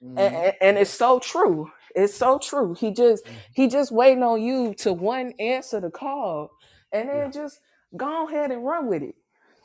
Mhm. 0.03 0.17
and, 0.17 0.33
and, 0.35 0.53
and 0.61 0.77
it's 0.77 0.91
so 0.91 1.19
true 1.19 1.71
it's 1.95 2.15
so 2.15 2.39
true 2.39 2.75
he 2.75 2.91
just 2.93 3.23
Mhm. 3.27 3.43
he 3.53 3.67
just 3.67 3.91
waiting 3.91 4.23
on 4.23 4.41
you 4.41 4.73
to 4.75 4.93
one 4.93 5.33
answer 5.39 5.79
the 5.81 5.91
call 5.91 6.51
and 6.93 7.09
then 7.09 7.31
Yeah. 7.31 7.31
just 7.31 7.59
go 7.97 8.27
ahead 8.27 8.51
and 8.51 8.65
run 8.65 8.87
with 8.87 9.03
it 9.03 9.15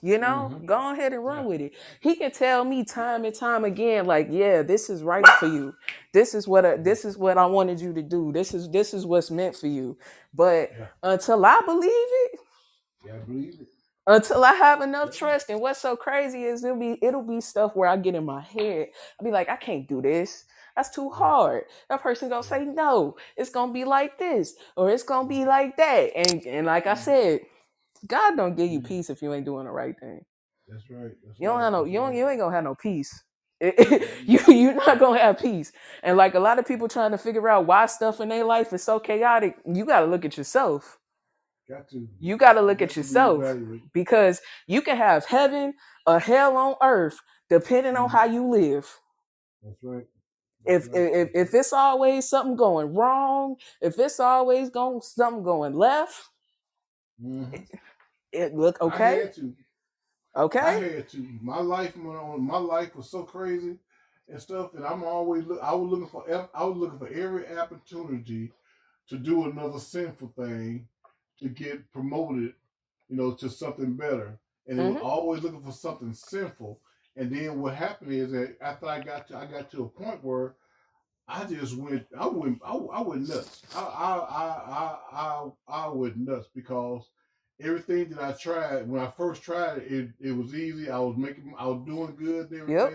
you 0.02 0.18
know 0.18 0.50
Mhm. 0.52 0.66
go 0.66 0.92
ahead 0.92 1.12
and 1.12 1.24
run 1.24 1.38
Yeah. 1.44 1.48
with 1.48 1.60
it 1.62 1.72
he 2.00 2.16
can 2.16 2.30
tell 2.30 2.64
me 2.64 2.84
time 2.84 3.24
and 3.24 3.34
time 3.34 3.64
again 3.64 4.06
like 4.06 4.28
yeah 4.30 4.62
this 4.62 4.90
is 4.90 5.02
right 5.02 5.26
for 5.40 5.46
you 5.46 5.74
this 6.12 6.34
is 6.34 6.46
what 6.48 6.66
I, 6.66 6.76
this 6.76 7.04
is 7.04 7.18
what 7.18 7.38
i 7.38 7.46
wanted 7.46 7.80
you 7.80 7.94
to 7.94 8.02
do 8.02 8.32
this 8.32 8.54
is 8.54 8.68
this 8.70 8.94
is 8.94 9.06
what's 9.06 9.30
meant 9.30 9.56
for 9.56 9.68
you 9.68 9.98
but 10.34 10.70
Yeah. 10.78 10.86
until 11.02 11.44
i 11.46 11.60
believe 11.66 11.90
it 11.92 12.40
Yeah, 13.04 13.14
I 13.14 13.18
believe 13.18 13.60
it. 13.60 13.68
until 14.06 14.44
I 14.44 14.54
have 14.54 14.82
enough 14.82 15.12
trust. 15.16 15.50
And 15.50 15.60
what's 15.60 15.80
so 15.80 15.96
crazy 15.96 16.44
is 16.44 16.64
it'll 16.64 16.78
be 16.78 16.98
it'll 17.02 17.22
be 17.22 17.40
stuff 17.40 17.76
where 17.76 17.88
I 17.88 17.96
get 17.96 18.14
in 18.16 18.24
my 18.26 18.42
head. 18.42 18.88
I'll 19.20 19.24
be 19.24 19.32
like, 19.32 19.48
I 19.48 19.56
can't 19.56 19.88
do 19.88 20.02
this. 20.02 20.44
That's 20.76 20.90
too 20.90 21.10
hard. 21.10 21.64
That 21.90 22.02
person 22.02 22.28
gonna 22.30 22.42
say 22.42 22.64
no. 22.64 23.16
It's 23.36 23.50
gonna 23.50 23.72
be 23.72 23.84
like 23.84 24.18
this, 24.18 24.54
or 24.76 24.90
it's 24.90 25.04
gonna 25.04 25.28
be 25.28 25.44
like 25.46 25.76
that. 25.78 26.12
And 26.16 26.46
and 26.46 26.66
like 26.66 26.86
I 26.86 26.94
said, 26.94 27.40
God 28.08 28.36
don't 28.36 28.56
give 28.56 28.70
you 28.70 28.80
Mhm. 28.80 28.82
peace 28.82 29.10
if 29.10 29.22
you 29.22 29.34
ain't 29.34 29.46
doing 29.46 29.66
the 29.66 29.72
right 29.72 29.98
thing. 30.00 30.22
That's 30.68 30.84
right. 30.90 31.12
That's 31.26 31.38
You 31.38 31.48
don't 31.48 31.60
right. 31.60 31.62
have 31.62 31.72
no 31.72 31.84
you 31.84 31.98
don't 32.00 32.14
you 32.16 32.28
ain't 32.28 32.40
gonna 32.40 32.54
have 32.54 32.64
no 32.64 32.76
peace. 32.76 33.24
you 33.60 34.40
you're 34.48 34.74
not 34.74 34.98
gonna 35.00 35.18
have 35.20 35.38
peace. 35.40 35.72
And 36.02 36.16
like 36.16 36.34
a 36.34 36.40
lot 36.40 36.58
of 36.60 36.66
people 36.66 36.88
trying 36.88 37.12
to 37.12 37.18
figure 37.18 37.48
out 37.48 37.66
why 37.66 37.86
stuff 37.86 38.20
in 38.20 38.30
their 38.30 38.44
life 38.44 38.72
is 38.72 38.84
so 38.84 39.00
chaotic, 39.00 39.56
you 39.66 39.84
gotta 39.86 40.06
look 40.06 40.24
at 40.24 40.38
yourself. 40.38 40.98
Got 41.68 41.88
to. 41.90 42.08
You 42.20 42.36
gotta 42.38 42.62
look 42.62 42.82
got 42.82 42.82
at 42.82 42.96
to 42.96 43.02
yourself 43.02 43.58
because 43.94 44.40
you 44.68 44.82
can 44.82 44.96
have 44.96 45.26
heaven 45.26 45.74
or 46.06 46.20
hell 46.20 46.56
on 46.56 46.76
earth 46.82 47.18
depending 47.50 47.96
on 47.96 48.08
Mhm. 48.08 48.10
how 48.10 48.24
you 48.26 48.48
live. 48.48 48.88
That's 49.62 49.82
right. 49.82 50.06
If 50.66 50.88
if 50.94 51.30
if 51.34 51.54
it's 51.54 51.72
always 51.72 52.28
something 52.28 52.56
going 52.56 52.94
wrong, 52.94 53.56
if 53.82 53.98
it's 53.98 54.20
always 54.20 54.70
going 54.70 55.00
something 55.02 55.44
going 55.44 55.74
left, 55.74 56.14
Mhm. 57.22 57.66
It 58.36 58.54
look 58.54 58.80
okay, 58.82 59.20
okay. 60.36 60.60
I 60.60 60.72
had 60.72 61.08
to. 61.10 61.28
My 61.42 61.60
life 61.60 61.96
went 61.96 62.18
on. 62.18 62.42
My 62.46 62.58
life 62.58 62.96
was 62.96 63.10
so 63.10 63.24
crazy 63.24 63.78
and 64.28 64.40
stuff 64.40 64.72
that 64.72 64.84
I'm 64.84 65.04
always 65.04 65.44
look. 65.46 65.60
I 65.62 65.74
was 65.74 65.90
looking 65.90 66.08
for. 66.08 66.24
I 66.54 66.64
was 66.64 66.76
looking 66.78 66.98
for 66.98 67.08
every 67.08 67.56
opportunity 67.56 68.52
to 69.08 69.18
do 69.18 69.44
another 69.46 69.78
sinful 69.80 70.32
thing 70.36 70.88
to 71.40 71.48
get 71.48 71.90
promoted. 71.92 72.54
You 73.08 73.16
know, 73.16 73.32
to 73.34 73.50
something 73.50 73.94
better, 73.94 74.38
and 74.66 74.80
Mhm. 74.80 75.00
always 75.00 75.42
looking 75.42 75.62
for 75.62 75.72
something 75.72 76.14
sinful. 76.14 76.80
And 77.16 77.34
then 77.34 77.60
what 77.60 77.74
happened 77.74 78.12
is 78.12 78.32
that 78.32 78.56
after 78.60 78.86
I 78.86 79.00
got 79.00 79.28
to, 79.28 79.36
I 79.38 79.46
got 79.46 79.70
to 79.72 79.84
a 79.84 79.88
point 79.88 80.24
where 80.24 80.54
I 81.28 81.44
just 81.44 81.76
went. 81.76 82.06
I 82.18 82.26
went. 82.28 82.60
I, 82.64 82.74
I 82.74 83.02
went 83.02 83.28
nuts. 83.28 83.62
I 83.74 83.80
I, 83.80 84.16
I 84.18 84.46
I 84.70 84.98
I 85.12 85.50
I 85.68 85.88
went 85.88 86.16
nuts 86.18 86.48
because 86.54 87.10
everything 87.60 88.10
that 88.10 88.22
I 88.22 88.32
tried 88.32 88.88
when 88.88 89.00
I 89.00 89.10
first 89.10 89.42
tried 89.42 89.78
it, 89.78 89.92
it, 89.92 90.08
it 90.20 90.32
was 90.32 90.54
easy. 90.54 90.90
I 90.90 90.98
was 90.98 91.16
making. 91.16 91.54
I 91.58 91.66
was 91.66 91.82
doing 91.86 92.16
good 92.16 92.50
and 92.50 92.68
Yep. 92.68 92.92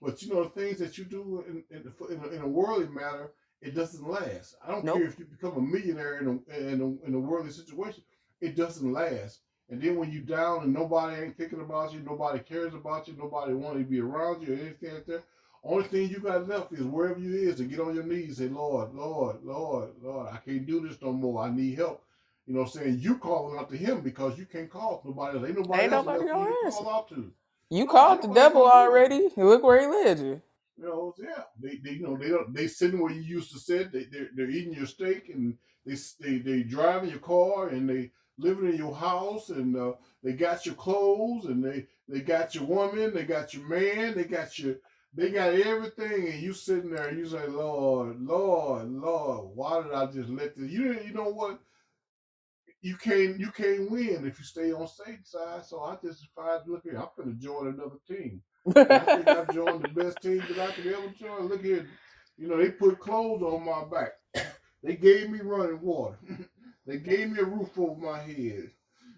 But 0.00 0.20
you 0.20 0.34
know 0.34 0.42
the 0.44 0.50
things 0.50 0.78
that 0.80 0.98
you 0.98 1.04
do 1.04 1.44
in 1.48 1.64
in, 1.70 1.92
in, 2.10 2.20
a, 2.20 2.28
in 2.28 2.42
a 2.42 2.48
worldly 2.48 2.88
matter, 2.88 3.32
it 3.60 3.74
doesn't 3.74 4.06
last. 4.08 4.56
I 4.66 4.72
don't 4.72 4.84
Nope. 4.84 4.96
care 4.96 5.06
if 5.06 5.18
you 5.18 5.24
become 5.26 5.56
a 5.56 5.60
millionaire 5.60 6.18
in 6.18 6.26
a, 6.26 6.58
in 6.58 6.80
a 6.80 7.06
in 7.06 7.14
a 7.14 7.20
worldly 7.20 7.52
situation, 7.52 8.02
it 8.40 8.56
doesn't 8.56 8.92
last. 8.92 9.40
And 9.70 9.80
then 9.80 9.96
when 9.96 10.10
you 10.10 10.20
down 10.20 10.64
and 10.64 10.72
nobody 10.74 11.22
ain't 11.22 11.36
thinking 11.36 11.60
about 11.60 11.94
you, 11.94 12.00
nobody 12.00 12.40
cares 12.40 12.74
about 12.74 13.08
you, 13.08 13.14
nobody 13.16 13.54
want 13.54 13.78
to 13.78 13.84
be 13.84 14.00
around 14.00 14.42
you 14.46 14.54
or 14.54 14.58
anything 14.58 14.94
like 14.94 15.06
that. 15.06 15.22
Only 15.64 15.84
thing 15.84 16.10
you 16.10 16.18
got 16.18 16.48
left 16.48 16.72
is 16.72 16.82
wherever 16.82 17.18
you 17.20 17.48
is 17.48 17.56
to 17.56 17.64
get 17.64 17.78
on 17.78 17.94
your 17.94 18.02
knees 18.02 18.40
and 18.40 18.48
say, 18.50 18.54
Lord, 18.54 18.92
Lord, 18.92 19.44
Lord, 19.44 19.90
Lord, 20.02 20.28
I 20.32 20.38
can't 20.38 20.66
do 20.66 20.86
this 20.86 21.00
no 21.00 21.12
more. 21.12 21.44
I 21.44 21.50
need 21.50 21.78
help. 21.78 22.04
You 22.46 22.54
know 22.54 22.60
what 22.60 22.74
I'm 22.76 22.82
saying? 22.82 22.98
You 23.00 23.18
calling 23.18 23.58
out 23.58 23.70
to 23.70 23.76
him 23.76 24.00
because 24.02 24.38
you 24.38 24.46
can't 24.46 24.70
call 24.70 25.02
nobody 25.04 25.38
else. 25.38 25.46
Ain't 25.48 25.58
nobody 25.58 25.82
Ain't 25.82 25.92
else 25.92 26.06
nobody 26.06 26.18
left 26.18 26.30
for 26.30 26.38
you 26.38 26.46
gonna 26.46 26.50
to 26.60 26.66
answer. 26.66 26.84
call 26.84 26.88
out 26.90 27.08
to. 27.10 27.32
You 27.70 27.86
No, 27.90 27.90
called 27.90 28.22
the 28.22 28.28
nobody 28.28 28.34
devil 28.34 28.66
gonna 28.66 28.70
do 28.70 28.94
it. 28.96 29.06
already. 29.10 29.28
Look 29.36 29.62
where 29.64 29.80
he 29.80 29.86
led 29.86 30.18
you. 30.20 30.42
You 30.78 30.84
know, 30.84 31.14
yeah, 31.18 31.44
they, 31.60 31.76
they 31.76 31.92
you 31.96 32.02
know 32.02 32.16
they 32.16 32.28
don't 32.30 32.54
they 32.54 32.66
sitting 32.66 33.00
where 33.00 33.12
you 33.12 33.22
used 33.22 33.52
to 33.52 33.58
sit. 33.60 33.92
They 33.92 34.04
they're, 34.04 34.28
they're 34.34 34.50
eating 34.50 34.74
your 34.74 34.86
steak 34.86 35.28
and 35.28 35.56
they 35.86 35.96
they 36.20 36.38
they 36.38 36.62
driving 36.64 37.10
your 37.10 37.20
car 37.20 37.68
and 37.68 37.88
they 37.88 38.12
living 38.38 38.70
in 38.70 38.76
your 38.76 38.94
house, 38.94 39.50
and 39.50 39.76
uh, 39.76 39.92
they 40.24 40.32
got 40.32 40.66
your 40.66 40.74
clothes, 40.74 41.46
and 41.46 41.64
they 41.64 41.86
they 42.08 42.20
got 42.20 42.54
your 42.54 42.64
woman, 42.64 43.14
they 43.14 43.24
got 43.24 43.54
your 43.54 43.68
man, 43.68 44.14
they 44.16 44.24
got 44.24 44.58
your 44.58 44.76
they 45.14 45.30
got 45.30 45.54
everything, 45.54 46.28
and 46.28 46.42
you 46.42 46.54
sitting 46.54 46.90
there, 46.90 47.08
and 47.08 47.18
you 47.18 47.26
say, 47.26 47.46
Lord, 47.46 48.20
Lord, 48.22 48.90
Lord, 48.90 49.50
why 49.54 49.82
did 49.82 49.92
I 49.92 50.06
just 50.06 50.30
let 50.30 50.56
this? 50.56 50.70
You 50.70 50.98
you 51.06 51.12
know 51.12 51.30
what? 51.30 51.60
You 52.82 52.96
can't 52.96 53.40
you 53.40 53.50
can't 53.52 53.90
win 53.90 54.26
if 54.26 54.38
you 54.38 54.46
stay 54.46 54.72
on 54.72 54.88
Satan's 54.88 55.30
side. 55.30 55.66
So 55.66 55.82
I 55.82 55.96
just 56.04 56.22
decided, 56.22 56.68
look 56.68 56.84
here, 56.84 56.98
I'm 56.98 57.08
gonna 57.18 57.36
join 57.36 57.68
another 57.68 57.98
team. 58.08 58.42
And 58.80 58.94
I 58.94 59.06
think 59.06 59.30
I've 59.30 59.50
joined 59.54 59.84
the 59.84 59.88
best 59.88 60.22
team 60.22 60.44
that 60.48 60.60
I 60.60 60.72
could 60.72 60.86
ever 60.88 61.08
join. 61.20 61.48
Look 61.48 61.64
here, 61.64 61.88
you 62.38 62.48
know 62.48 62.58
they 62.58 62.70
put 62.70 63.00
clothes 63.00 63.42
on 63.42 63.64
my 63.66 63.84
back. 63.84 64.12
They 64.84 64.96
gave 64.96 65.30
me 65.30 65.40
running 65.40 65.80
water. 65.82 66.18
they 66.86 66.98
gave 66.98 67.32
me 67.32 67.40
a 67.40 67.44
roof 67.44 67.78
over 67.78 68.00
my 68.00 68.20
head. 68.20 68.70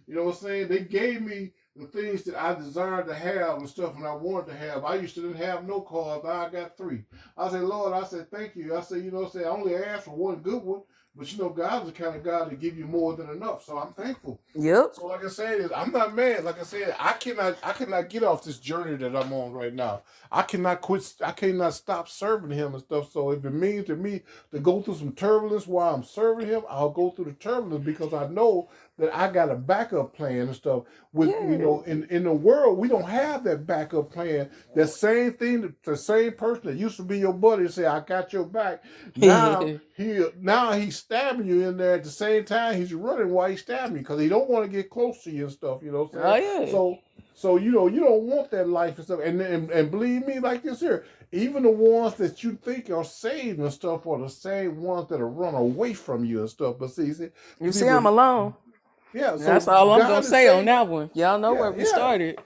You 0.06 0.16
know 0.16 0.24
what 0.24 0.36
I'm 0.36 0.40
saying? 0.42 0.68
They 0.68 0.80
gave 0.80 1.22
me 1.22 1.52
the 1.76 1.86
things 1.86 2.24
that 2.24 2.36
I 2.42 2.54
desired 2.54 3.06
to 3.08 3.14
have 3.14 3.58
and 3.58 3.68
stuff 3.68 3.96
and 3.96 4.06
I 4.06 4.14
wanted 4.14 4.48
to 4.52 4.58
have. 4.58 4.84
I 4.84 4.96
used 4.96 5.14
to 5.16 5.22
didn't 5.22 5.36
have 5.44 5.66
no 5.66 5.80
cars. 5.82 6.22
Now 6.24 6.46
I 6.46 6.50
got 6.50 6.76
three. 6.78 7.04
I 7.36 7.50
said, 7.50 7.62
Lord, 7.62 7.92
I 7.94 8.04
said, 8.06 8.30
thank 8.30 8.56
you. 8.56 8.76
I 8.76 8.82
said, 8.82 9.04
you 9.04 9.10
know 9.12 9.20
what 9.20 9.26
I'm 9.26 9.32
saying? 9.32 9.46
I 9.46 9.50
only 9.50 9.76
asked 9.76 10.06
for 10.06 10.16
one 10.16 10.36
good 10.42 10.62
one. 10.64 10.82
But 11.16 11.32
you 11.32 11.38
know, 11.38 11.48
God's 11.48 11.86
the 11.86 11.92
kind 11.92 12.16
of 12.16 12.24
God 12.24 12.50
to 12.50 12.56
give 12.56 12.76
you 12.76 12.86
more 12.86 13.14
than 13.14 13.30
enough. 13.30 13.64
So 13.64 13.78
I'm 13.78 13.92
thankful. 13.92 14.40
Yep. 14.54 14.92
So 14.94 15.06
like 15.06 15.24
I 15.24 15.28
said, 15.28 15.70
I'm 15.72 15.92
not 15.92 16.14
mad. 16.14 16.44
Like 16.44 16.58
I 16.60 16.64
said, 16.64 16.96
I 16.98 17.12
cannot 17.12 17.56
I 17.62 17.72
cannot 17.72 18.08
get 18.08 18.24
off 18.24 18.42
this 18.42 18.58
journey 18.58 18.96
that 18.96 19.14
I'm 19.14 19.32
on 19.32 19.52
right 19.52 19.72
now. 19.72 20.02
I 20.32 20.42
cannot 20.42 20.80
quit 20.80 21.14
I 21.24 21.30
cannot 21.32 21.74
stop 21.74 22.08
serving 22.08 22.50
him 22.50 22.74
and 22.74 22.82
stuff. 22.82 23.12
So 23.12 23.30
if 23.30 23.44
it 23.44 23.50
means 23.50 23.86
to 23.86 23.96
me 23.96 24.22
to 24.52 24.58
go 24.58 24.82
through 24.82 24.96
some 24.96 25.12
turbulence 25.12 25.66
while 25.66 25.94
I'm 25.94 26.04
serving 26.04 26.48
him, 26.48 26.62
I'll 26.68 26.90
go 26.90 27.10
through 27.10 27.26
the 27.26 27.32
turbulence 27.32 27.84
because 27.84 28.12
I 28.12 28.26
know 28.26 28.68
that 28.98 29.16
I 29.16 29.30
got 29.30 29.50
a 29.50 29.56
backup 29.56 30.14
plan 30.14 30.40
and 30.42 30.54
stuff. 30.54 30.84
With 31.12 31.30
Yeah. 31.30 31.50
you 31.50 31.58
know, 31.58 31.82
in, 31.82 32.04
in 32.10 32.24
the 32.24 32.32
world, 32.32 32.78
we 32.78 32.88
don't 32.88 33.08
have 33.08 33.44
that 33.44 33.66
backup 33.66 34.12
plan. 34.12 34.50
That 34.74 34.88
same 34.88 35.32
thing, 35.34 35.74
the 35.84 35.96
same 35.96 36.32
person 36.32 36.66
that 36.66 36.76
used 36.76 36.96
to 36.98 37.02
be 37.02 37.18
your 37.18 37.32
buddy 37.32 37.68
say, 37.68 37.86
I 37.86 38.00
got 38.00 38.32
your 38.32 38.44
back. 38.44 38.84
Now 39.16 39.60
he 39.96 40.24
now 40.40 40.72
he's 40.72 40.96
stabbing 40.96 41.46
you 41.48 41.68
in 41.68 41.76
there 41.76 41.94
at 41.94 42.04
the 42.04 42.10
same 42.10 42.44
time 42.44 42.76
he's 42.76 42.94
running 42.94 43.30
while 43.30 43.50
he's 43.50 43.62
stabbing 43.62 43.96
you 43.96 44.02
because 44.02 44.20
he 44.20 44.28
don't 44.28 44.50
want 44.50 44.64
to 44.64 44.70
get 44.70 44.90
close 44.90 45.22
to 45.24 45.30
you 45.30 45.44
and 45.44 45.52
stuff. 45.52 45.82
You 45.82 45.92
know 45.92 46.04
what 46.04 46.24
Oh 46.24 46.36
yeah. 46.36 46.70
So 46.70 46.98
so 47.34 47.56
you 47.56 47.72
know 47.72 47.88
you 47.88 48.00
don't 48.00 48.22
want 48.22 48.50
that 48.52 48.68
life 48.68 48.96
and 48.96 49.04
stuff. 49.04 49.20
And, 49.24 49.40
and 49.40 49.70
and 49.70 49.90
believe 49.90 50.26
me, 50.26 50.38
like 50.38 50.62
this 50.62 50.80
here, 50.80 51.04
even 51.32 51.64
the 51.64 51.70
ones 51.70 52.14
that 52.14 52.44
you 52.44 52.54
think 52.54 52.90
are 52.90 53.04
saved 53.04 53.58
and 53.58 53.72
stuff 53.72 54.06
are 54.06 54.20
the 54.20 54.28
same 54.30 54.82
ones 54.82 55.08
that 55.08 55.20
are 55.20 55.28
run 55.28 55.54
away 55.54 55.94
from 55.94 56.24
you 56.24 56.40
and 56.40 56.50
stuff. 56.50 56.76
But 56.78 56.90
see, 56.92 57.12
see 57.12 57.28
you 57.60 57.72
see, 57.72 57.80
see, 57.80 57.88
I'm 57.88 58.06
alone. 58.06 58.54
Yeah. 59.14 59.36
So 59.38 59.44
That's 59.46 59.68
all 59.68 59.92
I'm 59.92 60.00
God 60.00 60.08
gonna 60.08 60.22
say 60.24 60.48
on 60.48 60.66
that 60.66 60.88
one. 60.88 61.10
Y'all 61.14 61.38
know 61.38 61.54
Yeah, 61.54 61.60
where 61.60 61.72
we 61.72 61.80
yeah. 61.80 61.86
started. 61.86 62.40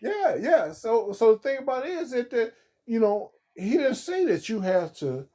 Yeah, 0.00 0.36
yeah. 0.40 0.72
So 0.72 1.12
so 1.12 1.34
the 1.34 1.40
thing 1.40 1.58
about 1.58 1.86
it 1.86 1.92
is 1.92 2.12
that, 2.12 2.30
that 2.30 2.54
you 2.86 3.00
know 3.00 3.32
he 3.54 3.72
didn't 3.72 3.96
say 3.96 4.24
that 4.26 4.48
you 4.48 4.60
have 4.60 4.94
to 4.98 5.26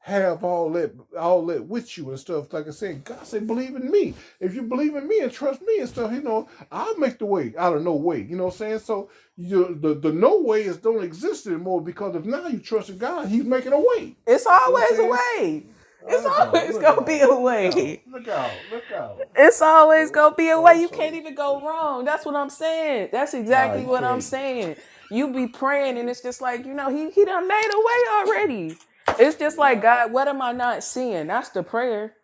have 0.00 0.44
all 0.44 0.70
that 0.72 0.92
all 1.18 1.46
that 1.46 1.66
with 1.66 1.98
you 1.98 2.10
and 2.10 2.20
stuff. 2.20 2.52
Like 2.52 2.68
I 2.68 2.72
said, 2.72 3.04
God 3.04 3.26
said, 3.26 3.46
believe 3.46 3.76
in 3.76 3.90
me. 3.90 4.14
If 4.40 4.54
you 4.54 4.62
believe 4.62 4.96
in 4.96 5.08
me 5.08 5.20
and 5.20 5.32
trust 5.32 5.62
me 5.62 5.80
and 5.80 5.88
stuff, 5.88 6.12
you 6.12 6.22
know, 6.22 6.48
I'll 6.72 6.96
make 6.98 7.18
the 7.18 7.26
way 7.26 7.54
out 7.58 7.76
of 7.76 7.82
no 7.82 7.94
way. 7.96 8.22
You 8.22 8.36
know 8.36 8.46
what 8.46 8.54
I'm 8.54 8.58
saying? 8.58 8.78
So 8.80 9.10
you 9.36 9.76
the, 9.80 9.94
the 9.94 10.12
no 10.12 10.40
way 10.40 10.64
is 10.64 10.78
don't 10.78 11.04
exist 11.04 11.46
anymore 11.48 11.82
because 11.82 12.16
if 12.16 12.24
now 12.24 12.48
you 12.48 12.60
trust 12.60 12.90
in 12.90 12.98
God, 12.98 13.28
He's 13.28 13.44
making 13.44 13.72
a 13.74 13.80
way. 13.80 14.16
It's 14.26 14.46
always 14.46 14.98
a 14.98 15.06
way. 15.06 15.64
It's 16.08 16.26
always 16.26 16.78
gonna 16.78 17.02
out, 17.02 17.06
be 17.06 17.20
a 17.20 17.34
look 17.34 17.34
way. 17.34 17.70
out, 17.70 18.00
Look 18.06 18.28
out, 18.28 18.70
look 18.70 18.92
out. 18.92 19.18
It's 19.36 19.62
always 19.62 20.12
gonna 20.12 20.34
be 20.36 20.50
a 20.50 20.60
way. 20.60 20.80
You 20.80 20.88
can't 20.90 21.16
even 21.16 21.34
go 21.34 21.60
wrong. 21.66 22.04
That's 22.04 22.26
what 22.26 22.36
I'm 22.36 22.50
saying. 22.50 23.10
That's 23.12 23.34
exactly 23.34 23.82
you 23.82 23.88
what 23.88 24.04
I'm 24.04 24.20
saying. 24.22 24.76
You 25.10 25.32
be 25.32 25.48
praying 25.48 25.98
and 25.98 26.10
it's 26.10 26.22
just 26.22 26.40
like, 26.40 26.66
you 26.66 26.74
know, 26.74 26.90
he 26.90 27.10
he 27.10 27.24
done 27.24 27.48
made 27.48 27.70
a 27.72 27.78
way 27.78 28.16
already. 28.20 28.76
It's 29.18 29.38
just 29.38 29.58
like, 29.58 29.82
God, 29.82 30.12
what 30.12 30.28
am 30.28 30.42
I 30.42 30.52
not 30.52 30.84
seeing? 30.84 31.28
That's 31.28 31.50
the 31.50 31.62
prayer. 31.64 32.14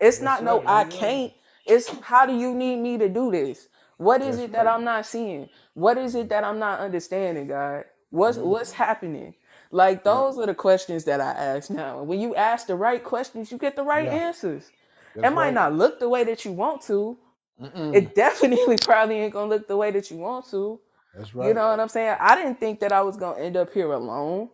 It's 0.00 0.20
That's 0.20 0.22
not 0.22 0.44
no 0.44 0.62
right, 0.62 0.66
I 0.66 0.84
right. 0.84 0.84
can't. 0.84 1.32
It's 1.66 1.88
how 2.02 2.26
do 2.26 2.34
you 2.36 2.54
need 2.54 2.78
me 2.78 2.98
to 2.98 3.08
do 3.08 3.32
this? 3.32 3.68
What 3.98 4.22
is 4.22 4.38
That's 4.38 4.38
it 4.38 4.52
that 4.52 4.66
right. 4.66 4.68
I'm 4.68 4.84
not 4.84 5.06
seeing? 5.06 5.48
What 5.74 5.98
is 5.98 6.14
it 6.14 6.28
that 6.30 6.44
I'm 6.44 6.58
not 6.60 6.80
understanding, 6.80 7.48
God? 7.48 7.84
What's 8.10 8.38
Mhm. 8.38 8.46
what's 8.46 8.72
happening? 8.72 9.34
Like 9.76 10.04
those 10.04 10.38
are 10.38 10.46
the 10.46 10.54
questions 10.54 11.04
that 11.06 11.20
I 11.20 11.32
ask 11.32 11.70
now. 11.70 12.00
And 12.00 12.08
when 12.08 12.20
you 12.20 12.36
ask 12.36 12.68
the 12.68 12.76
right 12.76 13.04
questions, 13.04 13.52
you 13.52 13.58
get 13.58 13.76
the 13.76 13.84
right 13.84 14.06
Yeah. 14.06 14.14
answers. 14.28 14.72
That's 15.14 15.26
it 15.26 15.30
might 15.34 15.46
right. 15.46 15.54
not 15.54 15.74
look 15.74 16.00
the 16.00 16.08
way 16.10 16.24
that 16.24 16.44
you 16.46 16.52
want 16.52 16.82
to. 16.84 17.18
Mm-mm. 17.62 17.94
It 17.96 18.14
definitely 18.14 18.78
probably 18.84 19.16
ain't 19.16 19.34
gonna 19.34 19.50
look 19.50 19.68
the 19.68 19.76
way 19.78 19.92
that 19.92 20.10
you 20.10 20.18
want 20.18 20.50
to. 20.52 20.80
That's 21.14 21.34
right. 21.34 21.48
You 21.48 21.54
know 21.54 21.68
what 21.70 21.80
I'm 21.80 21.88
saying? 21.88 22.16
I 22.20 22.36
didn't 22.36 22.60
think 22.60 22.80
that 22.80 22.92
I 22.92 23.02
was 23.02 23.16
gonna 23.18 23.40
end 23.40 23.56
up 23.56 23.72
here 23.72 23.92
alone. 23.92 24.50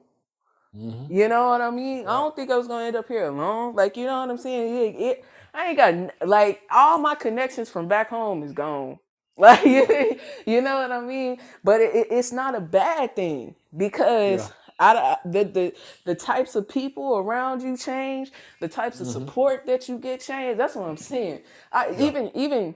Mhm. 0.77 1.11
You 1.11 1.29
know 1.29 1.49
what 1.51 1.62
I 1.62 1.70
mean? 1.70 2.09
I 2.09 2.14
don't 2.20 2.37
think 2.37 2.51
I 2.51 2.57
was 2.59 2.68
gonna 2.68 2.87
end 2.87 2.97
up 2.97 3.09
here 3.09 3.27
alone. 3.27 3.75
Like, 3.77 3.97
you 3.97 4.07
know 4.07 4.20
what 4.20 4.31
I'm 4.31 4.39
saying? 4.39 4.75
Yeah, 4.99 5.09
it, 5.11 5.25
I 5.55 5.66
ain't 5.68 5.79
got 5.79 6.29
like 6.29 6.62
all 6.70 6.99
my 6.99 7.14
connections 7.16 7.70
from 7.70 7.89
back 7.89 8.11
home 8.11 8.43
is 8.45 8.53
gone. 8.53 8.99
Like, 9.39 9.64
you 10.47 10.62
know 10.62 10.77
what 10.83 10.93
I 10.93 11.01
mean? 11.01 11.39
But 11.64 11.81
it, 11.81 11.95
it- 11.97 12.09
it's 12.11 12.33
not 12.33 12.55
a 12.55 12.61
bad 12.61 13.16
thing 13.16 13.55
because 13.77 14.53
I, 14.83 15.16
the 15.24 15.45
the 15.45 15.74
the 16.07 16.14
types 16.16 16.57
of 16.57 16.68
people 16.68 17.18
around 17.18 17.62
you 17.62 17.76
change, 17.76 18.33
the 18.61 18.68
types 18.68 19.01
of 19.01 19.07
Mhm. 19.07 19.09
support 19.09 19.66
that 19.66 19.89
you 19.89 19.99
get 19.99 20.20
change. 20.20 20.59
That's 20.59 20.76
what 20.76 20.89
I'm 20.89 20.97
saying. 20.99 21.43
I 21.72 21.95
Yeah. 21.95 21.97
even 21.99 22.30
even 22.37 22.74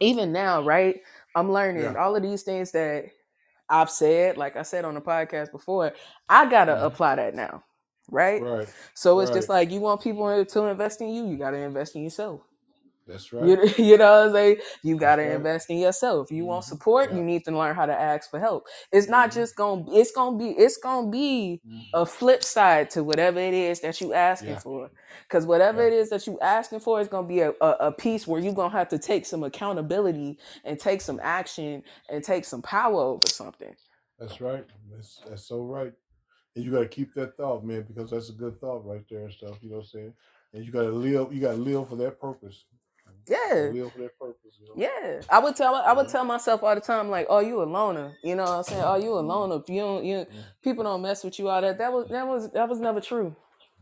even 0.00 0.32
now, 0.32 0.62
right? 0.62 1.02
I'm 1.34 1.52
learning 1.52 1.84
Yeah. 1.84 1.96
all 1.96 2.16
of 2.16 2.22
these 2.22 2.42
things 2.42 2.72
that 2.72 3.06
I've 3.68 3.90
said, 3.90 4.38
like 4.38 4.56
I 4.56 4.62
said 4.62 4.84
on 4.84 4.94
the 4.94 5.00
podcast 5.02 5.52
before, 5.52 5.94
I 6.28 6.50
gotta 6.50 6.82
Mhm. 6.82 6.84
apply 6.84 7.16
that 7.16 7.34
now, 7.34 7.64
right? 8.10 8.42
Right. 8.42 8.68
So 8.94 9.20
it's 9.20 9.30
just 9.32 9.48
like 9.50 9.70
you 9.72 9.80
want 9.80 10.02
people 10.02 10.44
to 10.44 10.66
invest 10.66 11.02
in 11.02 11.10
you, 11.10 11.26
you 11.26 11.38
gotta 11.38 11.58
invest 11.58 11.96
in 11.96 12.04
yourself. 12.04 12.42
That's 13.10 13.32
right. 13.32 13.46
You, 13.48 13.70
you 13.78 13.98
know 13.98 14.20
what 14.20 14.28
I'm 14.28 14.32
saying? 14.34 14.58
You 14.82 14.96
gotta 14.98 15.22
right. 15.22 15.32
invest 15.32 15.70
in 15.70 15.78
yourself. 15.78 16.30
You 16.30 16.46
want 16.46 16.64
Mhm. 16.64 16.68
support, 16.68 17.10
Yeah. 17.10 17.18
you 17.18 17.24
need 17.24 17.44
to 17.46 17.52
learn 17.52 17.74
how 17.76 17.86
to 17.86 17.94
ask 17.94 18.30
for 18.30 18.40
help. 18.40 18.66
It's 18.92 19.08
not 19.08 19.30
Mhm. 19.30 19.34
just 19.34 19.56
gonna 19.56 19.84
it's 19.92 20.12
gonna 20.12 20.38
be 20.38 20.50
it's 20.50 20.78
gonna 20.78 21.08
be 21.10 21.62
Mhm. 21.66 21.82
a 21.94 22.06
flip 22.06 22.44
side 22.44 22.90
to 22.92 23.04
whatever 23.04 23.40
it 23.40 23.54
is 23.54 23.80
that 23.82 24.00
you 24.00 24.14
asking 24.14 24.50
Yeah. 24.50 24.58
for. 24.58 24.90
Because 25.28 25.46
whatever 25.46 25.82
Yeah. 25.82 25.88
it 25.88 25.94
is 25.94 26.10
that 26.10 26.26
you 26.26 26.38
asking 26.40 26.80
for 26.80 27.00
is 27.00 27.08
gonna 27.08 27.28
be 27.28 27.40
a, 27.40 27.50
a, 27.60 27.76
a 27.88 27.92
piece 27.92 28.26
where 28.26 28.40
you're 28.40 28.54
gonna 28.54 28.70
have 28.70 28.88
to 28.90 28.98
take 28.98 29.26
some 29.26 29.44
accountability 29.44 30.38
and 30.64 30.78
take 30.78 31.00
some 31.02 31.20
action 31.22 31.84
and 32.10 32.24
take 32.24 32.44
some 32.44 32.62
power 32.62 33.00
over 33.02 33.28
something. 33.28 33.76
That's 34.18 34.40
right. 34.40 34.66
That's 34.90 35.22
that's 35.28 35.46
so 35.46 35.62
right. 35.62 35.92
And 36.56 36.64
you 36.64 36.72
gotta 36.72 36.88
keep 36.88 37.14
that 37.14 37.36
thought, 37.36 37.64
man, 37.64 37.82
because 37.82 38.10
that's 38.10 38.28
a 38.30 38.34
good 38.34 38.60
thought 38.60 38.84
right 38.86 39.04
there 39.10 39.24
and 39.24 39.32
stuff. 39.32 39.58
You 39.62 39.70
know 39.70 39.76
what 39.76 39.82
I'm 39.84 39.88
saying? 39.88 40.14
And 40.52 40.64
you 40.64 40.72
gotta 40.72 40.90
live. 40.90 41.32
You 41.32 41.40
gotta 41.40 41.56
live 41.58 41.88
for 41.88 41.96
that 41.96 42.20
purpose. 42.20 42.64
Yeah. 43.30 43.72
live 43.72 43.92
for 43.92 43.98
that 44.00 44.18
purpose. 44.18 44.58
You 44.60 44.68
know? 44.68 44.74
Yeah, 44.76 45.22
I 45.30 45.40
would 45.40 45.56
tell 45.56 45.74
I 45.76 45.92
would 45.92 46.08
Mhm. 46.08 46.12
tell 46.12 46.24
myself 46.26 46.62
all 46.64 46.74
the 46.74 46.82
time 46.82 47.10
like, 47.10 47.26
"Oh, 47.30 47.40
you 47.40 47.62
a 47.62 47.64
loner," 47.64 48.12
you 48.24 48.36
know 48.36 48.44
what 48.44 48.50
I'm 48.58 48.62
saying? 48.64 48.82
"Oh, 48.84 48.96
you 48.96 49.14
a 49.14 49.20
loner." 49.20 49.62
You 49.68 49.80
don't, 49.80 50.04
you 50.04 50.16
Mhm. 50.26 50.44
people 50.62 50.84
don't 50.84 51.02
mess 51.02 51.24
with 51.24 51.38
you 51.38 51.48
all 51.50 51.62
that. 51.62 51.78
That 51.78 51.92
was 51.92 52.08
that 52.10 52.28
was 52.28 52.50
that 52.52 52.68
was 52.68 52.80
never 52.80 53.00
true. 53.00 53.36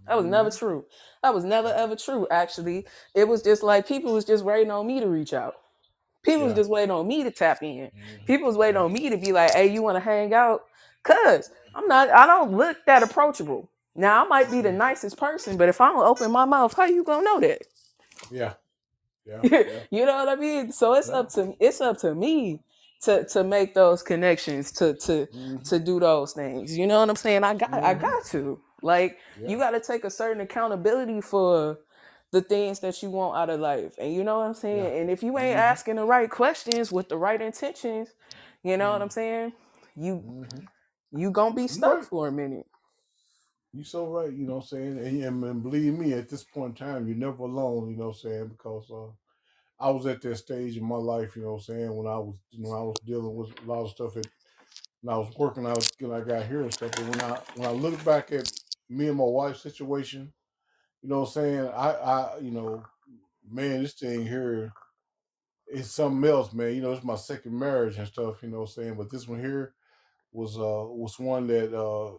That 0.08 0.16
was 0.16 0.26
never 0.26 0.50
true. 0.50 0.86
That 1.22 1.34
was 1.34 1.44
never 1.44 1.68
ever 1.72 1.96
true. 1.96 2.28
Actually, 2.30 2.86
it 3.14 3.28
was 3.28 3.42
just 3.42 3.62
like 3.64 3.86
people 3.88 4.14
was 4.14 4.26
just 4.26 4.44
waiting 4.44 4.70
on 4.72 4.86
me 4.86 5.00
to 5.00 5.08
reach 5.08 5.34
out. 5.34 5.56
People 6.24 6.46
was 6.46 6.54
just 6.54 6.70
waiting 6.70 6.92
on 6.92 7.08
me 7.08 7.24
to 7.24 7.30
tap 7.32 7.62
in. 7.62 7.90
Mhm. 7.90 8.26
People 8.26 8.46
was 8.48 8.56
waiting 8.58 8.78
on 8.78 8.92
me 8.92 9.10
to 9.10 9.18
be 9.18 9.32
like, 9.32 9.52
"Hey, 9.52 9.68
you 9.68 9.82
want 9.82 9.96
to 9.96 10.00
hang 10.00 10.34
out?" 10.34 10.66
Cause 11.04 11.50
I'm 11.74 11.88
not. 11.88 12.10
I 12.10 12.26
don't 12.26 12.56
look 12.56 12.78
that 12.86 13.02
approachable. 13.02 13.68
Now 13.96 14.24
I 14.24 14.28
might 14.28 14.50
be 14.50 14.62
the 14.62 14.72
nicest 14.72 15.16
person, 15.18 15.56
but 15.58 15.68
if 15.70 15.80
I 15.80 15.90
don't 15.90 16.06
open 16.06 16.30
my 16.32 16.44
mouth, 16.46 16.74
how 16.74 16.86
you 16.86 17.04
gonna 17.04 17.24
know 17.24 17.40
that? 17.40 17.62
Yeah. 18.30 18.54
Yeah. 19.28 19.44
Yeah. 19.64 19.80
you 19.90 20.06
know 20.06 20.16
what 20.16 20.28
I 20.30 20.36
mean? 20.36 20.72
So 20.72 20.94
it's 20.94 21.08
Yeah. 21.08 21.14
up 21.14 21.30
to 21.30 21.54
it's 21.60 21.80
up 21.82 21.98
to 22.00 22.14
me 22.14 22.62
to 23.02 23.24
to 23.26 23.44
make 23.44 23.74
those 23.74 24.02
connections, 24.02 24.72
to 24.74 24.94
to 24.94 25.28
Mhm. 25.34 25.64
to 25.66 25.80
do 25.80 26.00
those 26.00 26.34
things. 26.34 26.78
You 26.78 26.86
know 26.88 27.00
what 27.00 27.10
I'm 27.10 27.16
saying? 27.16 27.44
I 27.44 27.54
got 27.54 27.70
I 27.84 27.94
Mhm. 27.94 28.00
got 28.00 28.24
to. 28.32 28.60
Like 28.82 29.18
you 29.46 29.58
got 29.58 29.72
to 29.72 29.80
take 29.80 30.04
a 30.04 30.10
certain 30.10 30.42
accountability 30.42 31.22
for 31.22 31.78
the 32.32 32.42
things 32.42 32.80
that 32.80 33.02
you 33.02 33.10
want 33.10 33.38
out 33.38 33.50
of 33.50 33.60
life. 33.60 33.94
And 33.98 34.14
you 34.14 34.24
know 34.24 34.38
what 34.38 34.46
I'm 34.48 34.54
saying? 34.54 35.00
And 35.02 35.10
if 35.10 35.22
you 35.22 35.38
ain't 35.38 35.56
Mhm. 35.56 35.58
asking 35.58 35.96
the 35.96 36.04
right 36.04 36.30
questions 36.30 36.92
with 36.92 37.08
the 37.08 37.16
right 37.18 37.40
intentions, 37.42 38.10
you 38.64 38.76
know 38.76 38.92
what 38.92 39.02
I'm 39.02 39.10
Mhm. 39.10 39.12
saying? 39.12 39.52
You 39.96 40.24
Mhm. 40.26 40.68
you 41.12 41.30
going 41.32 41.52
to 41.52 41.56
be 41.56 41.68
stuck 41.68 42.02
for 42.04 42.28
a 42.28 42.32
minute. 42.32 42.66
You 43.78 43.84
so 43.84 44.08
right. 44.08 44.32
You 44.32 44.44
know 44.44 44.56
what 44.56 44.62
I'm 44.62 44.66
saying? 44.66 44.98
And, 44.98 45.44
and, 45.44 45.62
believe 45.62 45.96
me, 45.96 46.12
at 46.12 46.28
this 46.28 46.42
point 46.42 46.80
in 46.80 46.86
time, 46.86 47.06
you're 47.06 47.16
never 47.16 47.44
alone. 47.44 47.90
You 47.90 47.96
know 47.96 48.08
what 48.08 48.16
I'm 48.24 48.30
saying? 48.30 48.48
Because 48.48 48.90
uh, 48.90 49.06
I 49.78 49.88
was 49.90 50.04
at 50.06 50.20
that 50.20 50.34
stage 50.34 50.76
in 50.76 50.84
my 50.84 50.96
life. 50.96 51.36
You 51.36 51.42
know 51.42 51.52
what 51.52 51.58
I'm 51.58 51.76
saying? 51.76 51.94
When 51.94 52.08
I 52.08 52.16
was 52.18 52.34
when 52.56 52.72
I 52.72 52.82
was 52.82 52.96
dealing 53.06 53.36
with 53.36 53.50
a 53.50 53.70
lot 53.70 53.84
of 53.84 53.90
stuff 53.90 54.16
at 54.16 54.26
when 55.00 55.14
I 55.14 55.18
was 55.18 55.32
working 55.38 55.64
out, 55.64 55.88
when 56.00 56.10
I 56.10 56.24
got 56.24 56.46
here 56.46 56.62
and 56.62 56.74
stuff. 56.74 56.90
But 56.90 57.04
when 57.04 57.20
I 57.20 57.40
when 57.54 57.68
I 57.68 57.70
look 57.70 58.04
back 58.04 58.32
at 58.32 58.50
me 58.88 59.06
and 59.06 59.16
my 59.16 59.22
wife's 59.22 59.62
situation, 59.62 60.32
you 61.00 61.08
know 61.08 61.20
what 61.20 61.28
I'm 61.28 61.32
saying? 61.34 61.68
I 61.68 61.90
I 61.92 62.38
you 62.40 62.50
know, 62.50 62.84
man, 63.48 63.84
this 63.84 63.94
thing 63.94 64.26
here 64.26 64.72
is 65.68 65.88
something 65.92 66.28
else, 66.28 66.52
man. 66.52 66.74
You 66.74 66.82
know, 66.82 66.94
it's 66.94 67.04
my 67.04 67.14
second 67.14 67.56
marriage 67.56 67.96
and 67.96 68.08
stuff. 68.08 68.42
You 68.42 68.48
know, 68.48 68.62
what 68.62 68.70
I'm 68.70 68.82
saying, 68.82 68.94
but 68.96 69.08
this 69.08 69.28
one 69.28 69.38
here 69.38 69.72
was 70.32 70.56
uh 70.56 70.84
was 70.90 71.16
one 71.20 71.46
that 71.46 71.72
uh 71.72 72.16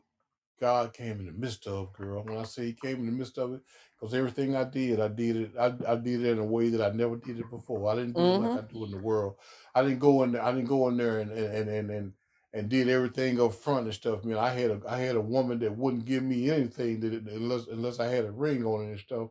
God 0.60 0.94
came 0.94 1.20
in 1.20 1.28
the 1.28 1.34
midst 1.34 1.68
of, 1.68 1.94
girl. 1.94 2.24
When 2.24 2.38
I 2.38 2.44
say 2.44 2.68
He 2.68 2.74
came 2.74 2.98
in 3.02 3.08
the 3.08 3.12
midst 3.14 3.38
of 3.40 3.54
it, 3.54 3.62
because 4.00 4.14
everything 4.16 4.56
I 4.56 4.66
did, 4.66 5.00
I 5.02 5.10
did 5.10 5.36
it. 5.38 5.52
I, 5.60 5.68
I 5.88 5.96
did 5.98 6.26
it 6.26 6.32
in 6.32 6.40
a 6.40 6.46
way 6.46 6.70
that 6.70 6.82
I 6.82 6.96
never 6.96 7.18
did 7.18 7.40
it 7.40 7.50
before. 7.50 7.92
I 7.92 7.96
didn't 7.96 8.16
do 8.16 8.24
Mm-hmm. 8.24 8.32
it 8.32 8.38
like 8.38 8.58
I 8.58 8.62
do 8.62 8.86
in 8.86 8.92
the 8.92 8.98
world. 8.98 9.36
I 9.76 9.84
didn't 9.84 10.00
go 10.00 10.24
in 10.24 10.34
there. 10.34 10.44
I 10.44 10.52
didn't 10.54 10.68
go 10.70 10.88
in 10.90 10.98
there 10.98 11.20
and 11.20 11.32
and 11.32 11.70
and 11.70 11.92
and, 11.92 12.14
and 12.54 12.70
did 12.70 12.90
everything 12.90 13.42
up 13.42 13.54
front 13.56 13.86
and 13.86 13.94
stuff. 13.94 14.26
Man, 14.26 14.38
I 14.38 14.50
had 14.52 14.72
a 14.72 14.82
I 14.88 15.00
had 15.00 15.16
a 15.18 15.22
woman 15.22 15.60
that 15.60 15.78
wouldn't 15.78 16.06
give 16.06 16.24
me 16.24 16.52
anything 16.52 17.02
that 17.02 17.14
unless 17.14 17.68
unless 17.68 18.00
I 18.00 18.08
had 18.08 18.26
a 18.26 18.32
ring 18.32 18.66
on 18.66 18.86
it 18.88 18.92
and 18.92 19.00
stuff. 19.00 19.30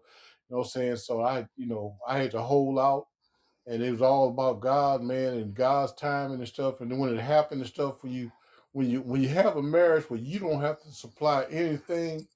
You 0.50 0.56
know 0.56 0.58
what 0.58 0.64
I'm 0.64 0.70
saying? 0.70 0.96
So 0.96 1.22
I, 1.22 1.46
you 1.56 1.66
know, 1.66 1.98
I 2.08 2.18
had 2.18 2.32
to 2.32 2.42
hold 2.42 2.78
out 2.78 3.06
and 3.66 3.82
it 3.82 3.90
was 3.92 4.02
all 4.02 4.28
about 4.30 4.60
God, 4.60 5.02
man, 5.02 5.34
and 5.34 5.54
God's 5.54 5.92
timing 5.94 6.38
and 6.38 6.48
stuff. 6.48 6.80
And 6.80 6.90
then 6.90 6.98
when 6.98 7.16
it 7.16 7.20
happened 7.20 7.60
and 7.60 7.70
stuff, 7.70 8.00
for 8.00 8.08
you 8.08 8.32
when 8.72 8.90
you 8.90 9.00
when 9.00 9.22
you 9.22 9.28
have 9.28 9.56
a 9.56 9.62
marriage 9.62 10.08
where 10.10 10.20
you 10.20 10.38
don't 10.38 10.60
have 10.60 10.80
to 10.82 10.90
supply 10.92 11.44
anything 11.50 12.26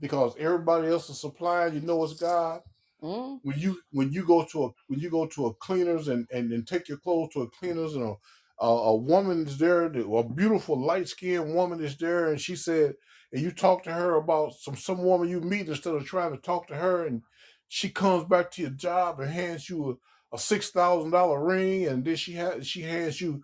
because 0.00 0.34
everybody 0.38 0.88
else 0.88 1.08
is 1.10 1.20
supplying, 1.20 1.74
you 1.74 1.80
know 1.80 2.02
it's 2.04 2.14
God. 2.14 2.60
Mm-hmm. 3.02 3.36
When 3.42 3.58
you 3.58 3.78
when 3.90 4.12
you 4.12 4.24
go 4.24 4.44
to 4.44 4.64
a 4.64 4.70
when 4.88 5.00
you 5.00 5.10
go 5.10 5.26
to 5.26 5.46
a 5.46 5.54
cleaners 5.54 6.08
and 6.08 6.26
and, 6.32 6.52
and 6.52 6.66
take 6.66 6.88
your 6.88 6.98
clothes 6.98 7.30
to 7.34 7.42
a 7.42 7.50
cleaners 7.50 7.94
and 7.94 8.04
a 8.04 8.14
a, 8.60 8.66
a 8.66 8.96
woman 8.96 9.46
is 9.46 9.58
there, 9.58 9.86
a 9.86 10.24
beautiful 10.24 10.80
light 10.80 11.08
skinned 11.08 11.54
woman 11.54 11.82
is 11.82 11.96
there, 11.96 12.28
and 12.30 12.40
she 12.40 12.54
said, 12.54 12.94
and 13.32 13.42
you 13.42 13.50
talk 13.50 13.82
to 13.84 13.92
her 13.92 14.16
about 14.16 14.54
some 14.54 14.76
some 14.76 15.02
woman 15.02 15.28
you 15.28 15.40
meet 15.40 15.68
instead 15.68 15.94
of 15.94 16.04
trying 16.04 16.32
to 16.32 16.38
talk 16.38 16.68
to 16.68 16.76
her, 16.76 17.06
and 17.06 17.22
she 17.68 17.88
comes 17.90 18.24
back 18.24 18.50
to 18.52 18.62
your 18.62 18.70
job 18.70 19.20
and 19.20 19.30
hands 19.30 19.68
you 19.68 19.98
a, 20.32 20.36
a 20.36 20.38
six 20.38 20.70
thousand 20.70 21.10
dollar 21.10 21.44
ring, 21.44 21.86
and 21.86 22.04
then 22.04 22.16
she 22.16 22.32
has 22.34 22.66
she 22.66 22.82
hands 22.82 23.20
you 23.20 23.42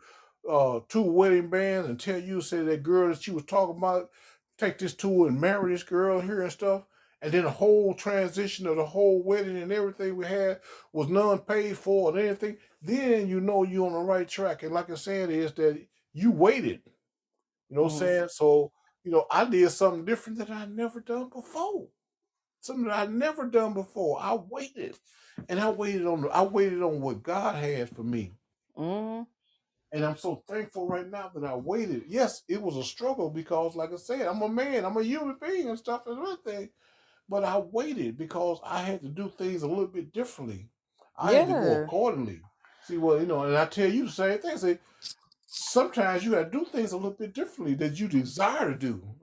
uh 0.48 0.80
two 0.88 1.02
wedding 1.02 1.48
bands 1.48 1.88
and 1.88 1.98
tell 1.98 2.18
you 2.18 2.40
say 2.40 2.62
that 2.62 2.82
girl 2.82 3.08
that 3.08 3.22
she 3.22 3.30
was 3.30 3.44
talking 3.44 3.76
about 3.76 4.10
take 4.58 4.78
this 4.78 4.94
to 4.94 5.26
and 5.26 5.40
marry 5.40 5.72
this 5.72 5.82
girl 5.82 6.20
here 6.20 6.42
and 6.42 6.52
stuff 6.52 6.84
and 7.20 7.32
then 7.32 7.44
the 7.44 7.50
whole 7.50 7.94
transition 7.94 8.66
of 8.66 8.76
the 8.76 8.84
whole 8.84 9.22
wedding 9.22 9.56
and 9.56 9.72
everything 9.72 10.16
we 10.16 10.26
had 10.26 10.60
was 10.92 11.08
none 11.08 11.38
paid 11.40 11.76
for 11.76 12.10
and 12.10 12.18
anything, 12.18 12.58
then 12.80 13.26
you 13.26 13.40
know 13.40 13.64
you're 13.64 13.86
on 13.86 13.92
the 13.92 13.98
right 13.98 14.28
track. 14.28 14.62
And 14.62 14.72
like 14.72 14.88
I 14.88 14.94
said, 14.94 15.30
is 15.30 15.52
that 15.54 15.84
you 16.12 16.30
waited. 16.30 16.80
You 17.68 17.76
know 17.76 17.82
what 17.82 17.92
I'm 17.92 17.96
Mhm. 17.96 17.98
saying? 17.98 18.28
So, 18.28 18.72
you 19.02 19.10
know, 19.10 19.26
I 19.30 19.44
did 19.46 19.70
something 19.70 20.04
different 20.04 20.38
that 20.38 20.50
I 20.50 20.66
never 20.66 21.00
done 21.00 21.28
before. 21.28 21.88
Something 22.60 22.84
that 22.84 22.98
I 22.98 23.06
never 23.10 23.46
done 23.46 23.74
before. 23.74 24.20
I 24.20 24.34
waited. 24.34 24.96
And 25.48 25.58
I 25.58 25.70
waited 25.70 26.06
on 26.06 26.22
the, 26.22 26.28
I 26.28 26.42
waited 26.42 26.82
on 26.82 27.00
what 27.00 27.22
God 27.22 27.56
had 27.56 27.88
for 27.90 28.04
me. 28.04 28.34
Mm-hmm. 28.76 29.24
And 29.92 30.04
I'm 30.04 30.16
so 30.18 30.42
thankful 30.48 30.86
right 30.86 31.08
now 31.08 31.30
that 31.34 31.44
I 31.44 31.54
waited. 31.54 32.04
Yes, 32.08 32.42
it 32.48 32.60
was 32.60 32.76
a 32.76 32.84
struggle 32.84 33.30
because, 33.30 33.74
like 33.74 33.92
I 33.92 33.96
said, 33.96 34.22
I'm 34.22 34.42
a 34.42 34.48
man, 34.48 34.84
I'm 34.84 34.96
a 34.98 35.02
human 35.02 35.38
being 35.40 35.68
and 35.68 35.78
stuff 35.78 36.02
and 36.06 36.18
everything. 36.18 36.70
But 37.28 37.44
I 37.44 37.58
waited 37.58 38.18
because 38.18 38.60
I 38.64 38.82
had 38.82 39.02
to 39.02 39.08
do 39.08 39.30
things 39.30 39.62
a 39.62 39.68
little 39.68 39.86
bit 39.86 40.12
differently. 40.12 40.70
I 41.16 41.32
had 41.32 41.48
to 41.48 41.54
go 41.54 41.74
Yeah. 41.74 41.82
accordingly. 41.82 42.42
See, 42.82 42.98
well, 42.98 43.20
you 43.20 43.26
know, 43.26 43.44
and 43.44 43.56
I 43.56 43.66
tell 43.66 43.90
you 43.90 44.06
the 44.06 44.12
same 44.12 44.38
thing. 44.38 44.58
Say, 44.58 44.78
sometimes 45.46 46.24
you 46.24 46.32
got 46.32 46.44
to 46.44 46.50
do 46.50 46.64
things 46.64 46.92
a 46.92 46.96
little 46.96 47.12
bit 47.12 47.34
differently 47.34 47.74
that 47.76 47.98
you 48.00 48.08
desire 48.08 48.70
to 48.72 48.78
do. 48.78 49.16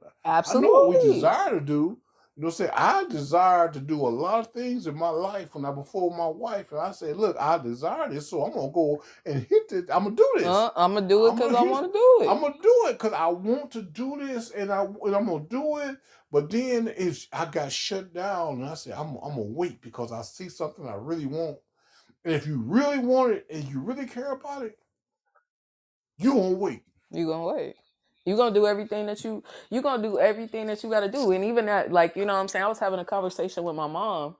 I 0.46 0.56
know 0.56 0.70
what 0.70 0.88
we 0.88 0.98
Absolutely. 0.98 1.00
desire 1.00 1.52
to 1.52 1.62
do. 1.62 2.00
You 2.38 2.44
know, 2.44 2.50
say 2.50 2.70
I 2.74 3.06
desire 3.06 3.72
to 3.72 3.80
do 3.80 3.96
a 4.02 4.10
lot 4.10 4.40
of 4.40 4.52
things 4.52 4.88
in 4.88 4.98
my 4.98 5.10
life 5.10 5.56
when 5.56 5.64
I 5.64 5.72
before 5.72 6.12
my 6.12 6.28
wife, 6.28 6.72
and 6.74 6.82
I 6.82 6.92
say, 6.92 7.14
look, 7.14 7.38
I 7.40 7.58
desire 7.58 8.10
this, 8.10 8.30
so 8.30 8.44
I'm 8.44 8.54
gonna 8.54 8.74
go 8.74 9.02
and 9.26 9.46
hit 9.48 9.70
this. 9.70 9.84
I'm 9.90 10.04
gonna 10.04 10.16
do 10.18 10.30
this. 10.36 10.46
Uh, 10.46 10.70
I'm 10.76 10.94
gonna 10.94 11.08
do 11.08 11.26
it 11.28 11.36
because 11.36 11.56
I 11.56 11.62
want 11.64 11.88
to 11.88 11.94
do 11.94 12.20
it. 12.24 12.30
I'm 12.30 12.42
gonna 12.42 12.56
do 12.62 12.84
it 12.88 12.92
because 12.94 13.14
I 13.14 13.28
want 13.28 13.72
to 13.72 13.82
do 13.84 14.18
this, 14.20 14.52
and 14.52 14.70
I 14.70 14.84
and 14.84 15.16
I'm 15.16 15.26
gonna 15.28 15.46
do 15.50 15.78
it. 15.78 15.98
But 16.30 16.50
then 16.50 16.92
if 16.98 17.26
I 17.32 17.46
got 17.46 17.72
shut 17.72 18.14
down, 18.14 18.56
and 18.56 18.66
I 18.66 18.74
said 18.74 18.94
I'm 18.94 19.16
I'm 19.24 19.30
gonna 19.30 19.42
wait 19.44 19.82
because 19.82 20.12
I 20.12 20.22
see 20.22 20.50
something 20.50 20.88
I 20.90 20.96
really 20.96 21.28
want. 21.28 21.58
And 22.26 22.34
if 22.34 22.46
you 22.48 22.58
really 22.58 23.00
want 23.00 23.32
it 23.32 23.46
and 23.50 23.64
you 23.64 23.80
really 23.80 24.08
care 24.08 24.32
about 24.32 24.64
it, 24.66 24.78
you 26.18 26.34
gonna 26.34 26.56
wait. 26.56 26.84
You 27.12 27.28
gonna 27.28 27.46
wait. 27.46 27.76
You 28.26 28.36
gonna 28.38 28.54
do 28.56 28.68
everything 28.68 29.06
that 29.08 29.24
you 29.24 29.44
you 29.70 29.82
gonna 29.82 30.04
do 30.04 30.20
everything 30.20 30.68
that 30.68 30.84
you 30.84 30.90
gotta 30.90 31.10
do. 31.12 31.32
And 31.32 31.46
even 31.46 31.68
that, 31.68 31.92
like, 31.92 32.16
you 32.16 32.26
know 32.26 32.34
what 32.34 32.40
I'm 32.42 32.48
saying? 32.48 32.66
I 32.66 32.70
was 32.70 32.80
having 32.80 33.00
a 33.00 33.06
conversation 33.06 33.64
with 33.64 33.76
my 33.76 33.88
mom. 33.88 34.36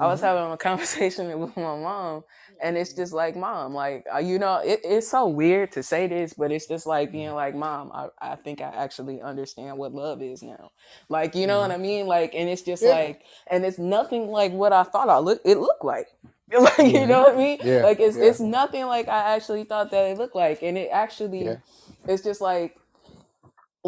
I 0.00 0.06
was 0.08 0.20
Mhm. 0.20 0.22
having 0.22 0.52
a 0.52 0.56
conversation 0.58 1.38
with 1.40 1.56
my 1.56 1.62
mom, 1.76 2.24
and 2.62 2.76
it's 2.76 2.92
just 2.94 3.12
like, 3.12 3.36
mom, 3.36 3.74
like, 3.74 4.04
uh, 4.14 4.18
you 4.18 4.38
know, 4.38 4.56
it, 4.64 4.80
it's 4.84 5.08
so 5.08 5.28
weird 5.28 5.72
to 5.72 5.82
say 5.82 6.06
this, 6.06 6.34
but 6.34 6.52
it's 6.52 6.66
just 6.66 6.86
like 6.86 7.12
being 7.12 7.32
like, 7.32 7.54
mom, 7.54 7.90
I, 7.92 8.08
I 8.20 8.36
think 8.36 8.60
I 8.60 8.66
actually 8.68 9.20
understand 9.22 9.78
what 9.78 9.94
love 9.94 10.22
is 10.22 10.42
now. 10.42 10.70
Like, 11.08 11.34
you 11.34 11.46
know 11.46 11.60
what 11.60 11.70
I 11.70 11.78
mean? 11.78 12.06
Like, 12.06 12.34
and 12.34 12.48
it's 12.48 12.62
just 12.62 12.84
Yeah. 12.84 12.86
like, 12.86 13.22
and 13.48 13.64
it's 13.64 13.78
nothing 13.78 14.28
like 14.28 14.52
what 14.52 14.72
I 14.72 14.84
thought 14.84 15.08
I 15.08 15.18
look 15.18 15.40
it 15.44 15.58
looked 15.58 15.84
like. 15.84 16.08
Like, 16.50 16.78
you 16.78 17.06
know 17.06 17.22
what 17.24 17.34
I 17.34 17.38
mean? 17.38 17.58
Yeah, 17.60 17.82
Like, 17.82 18.00
it's 18.00 18.16
yeah. 18.16 18.22
it's 18.22 18.40
nothing 18.40 18.86
like 18.86 19.08
I 19.08 19.34
actually 19.36 19.64
thought 19.64 19.90
that 19.90 20.06
it 20.10 20.18
looked 20.18 20.34
like, 20.34 20.62
and 20.62 20.78
it 20.78 20.88
actually, 20.92 21.58
it's 22.06 22.22
just 22.22 22.40
like 22.40 22.74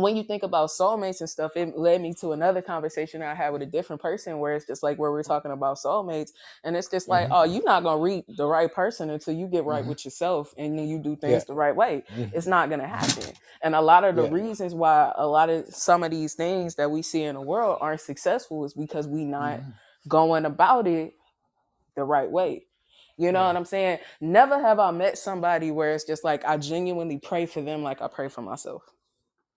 when 0.03 0.17
you 0.17 0.23
think 0.23 0.43
about 0.43 0.69
soulmates 0.71 1.21
and 1.21 1.29
stuff, 1.31 1.57
it 1.57 1.77
led 1.77 2.01
me 2.01 2.15
to 2.15 2.33
another 2.33 2.63
conversation 2.63 3.23
I 3.23 3.35
had 3.35 3.51
with 3.53 3.63
a 3.63 3.67
different 3.67 4.03
person 4.03 4.39
where 4.39 4.55
it's 4.55 4.67
just 4.67 4.83
like 4.83 4.99
where 4.99 5.11
we're 5.11 5.23
talking 5.23 5.51
about 5.53 5.79
soulmates, 5.79 6.31
and 6.65 6.77
it's 6.77 6.89
just 6.89 7.09
like, 7.09 7.29
Mhm. 7.29 7.33
oh, 7.33 7.43
you're 7.45 7.65
not 7.65 7.83
gonna 7.83 8.01
read 8.03 8.25
the 8.37 8.47
right 8.47 8.73
person 8.73 9.11
until 9.11 9.35
you 9.35 9.47
get 9.47 9.65
right 9.65 9.85
Mhm. 9.85 9.89
with 9.89 10.05
yourself 10.05 10.55
and 10.57 10.79
then 10.79 10.87
you 10.89 10.99
do 10.99 11.17
things 11.17 11.43
Yeah. 11.43 11.45
the 11.47 11.55
right 11.55 11.75
way. 11.75 12.05
Mhm. 12.09 12.33
It's 12.35 12.47
not 12.47 12.71
gonna 12.71 12.87
happen. 12.87 13.33
And 13.63 13.75
a 13.75 13.81
lot 13.81 14.05
of 14.05 14.17
the 14.17 14.25
Yeah. 14.25 14.31
reasons 14.31 14.75
why 14.75 15.13
a 15.17 15.27
lot 15.27 15.51
of 15.51 15.67
some 15.75 16.03
of 16.03 16.11
these 16.11 16.35
things 16.35 16.77
that 16.77 16.91
we 16.91 17.03
see 17.03 17.25
in 17.25 17.35
the 17.35 17.41
world 17.41 17.79
aren't 17.81 18.01
successful 18.01 18.65
is 18.65 18.75
because 18.75 19.07
we 19.09 19.25
not 19.25 19.61
Mhm. 19.61 19.75
going 20.09 20.45
about 20.47 20.87
it 20.87 21.15
the 21.97 22.05
right 22.05 22.31
way. 22.31 22.67
You 23.17 23.33
know 23.33 23.41
Yeah. 23.41 23.49
what 23.49 23.57
I'm 23.57 23.65
saying? 23.67 23.99
Never 24.21 24.59
have 24.59 24.79
I 24.79 24.91
met 24.93 25.19
somebody 25.19 25.71
where 25.71 25.91
it's 25.93 26.05
just 26.05 26.25
like 26.25 26.43
I 26.47 26.57
genuinely 26.57 27.19
pray 27.19 27.45
for 27.45 27.61
them 27.61 27.83
like 27.83 28.01
I 28.01 28.09
pray 28.09 28.29
for 28.29 28.41
myself. 28.41 28.83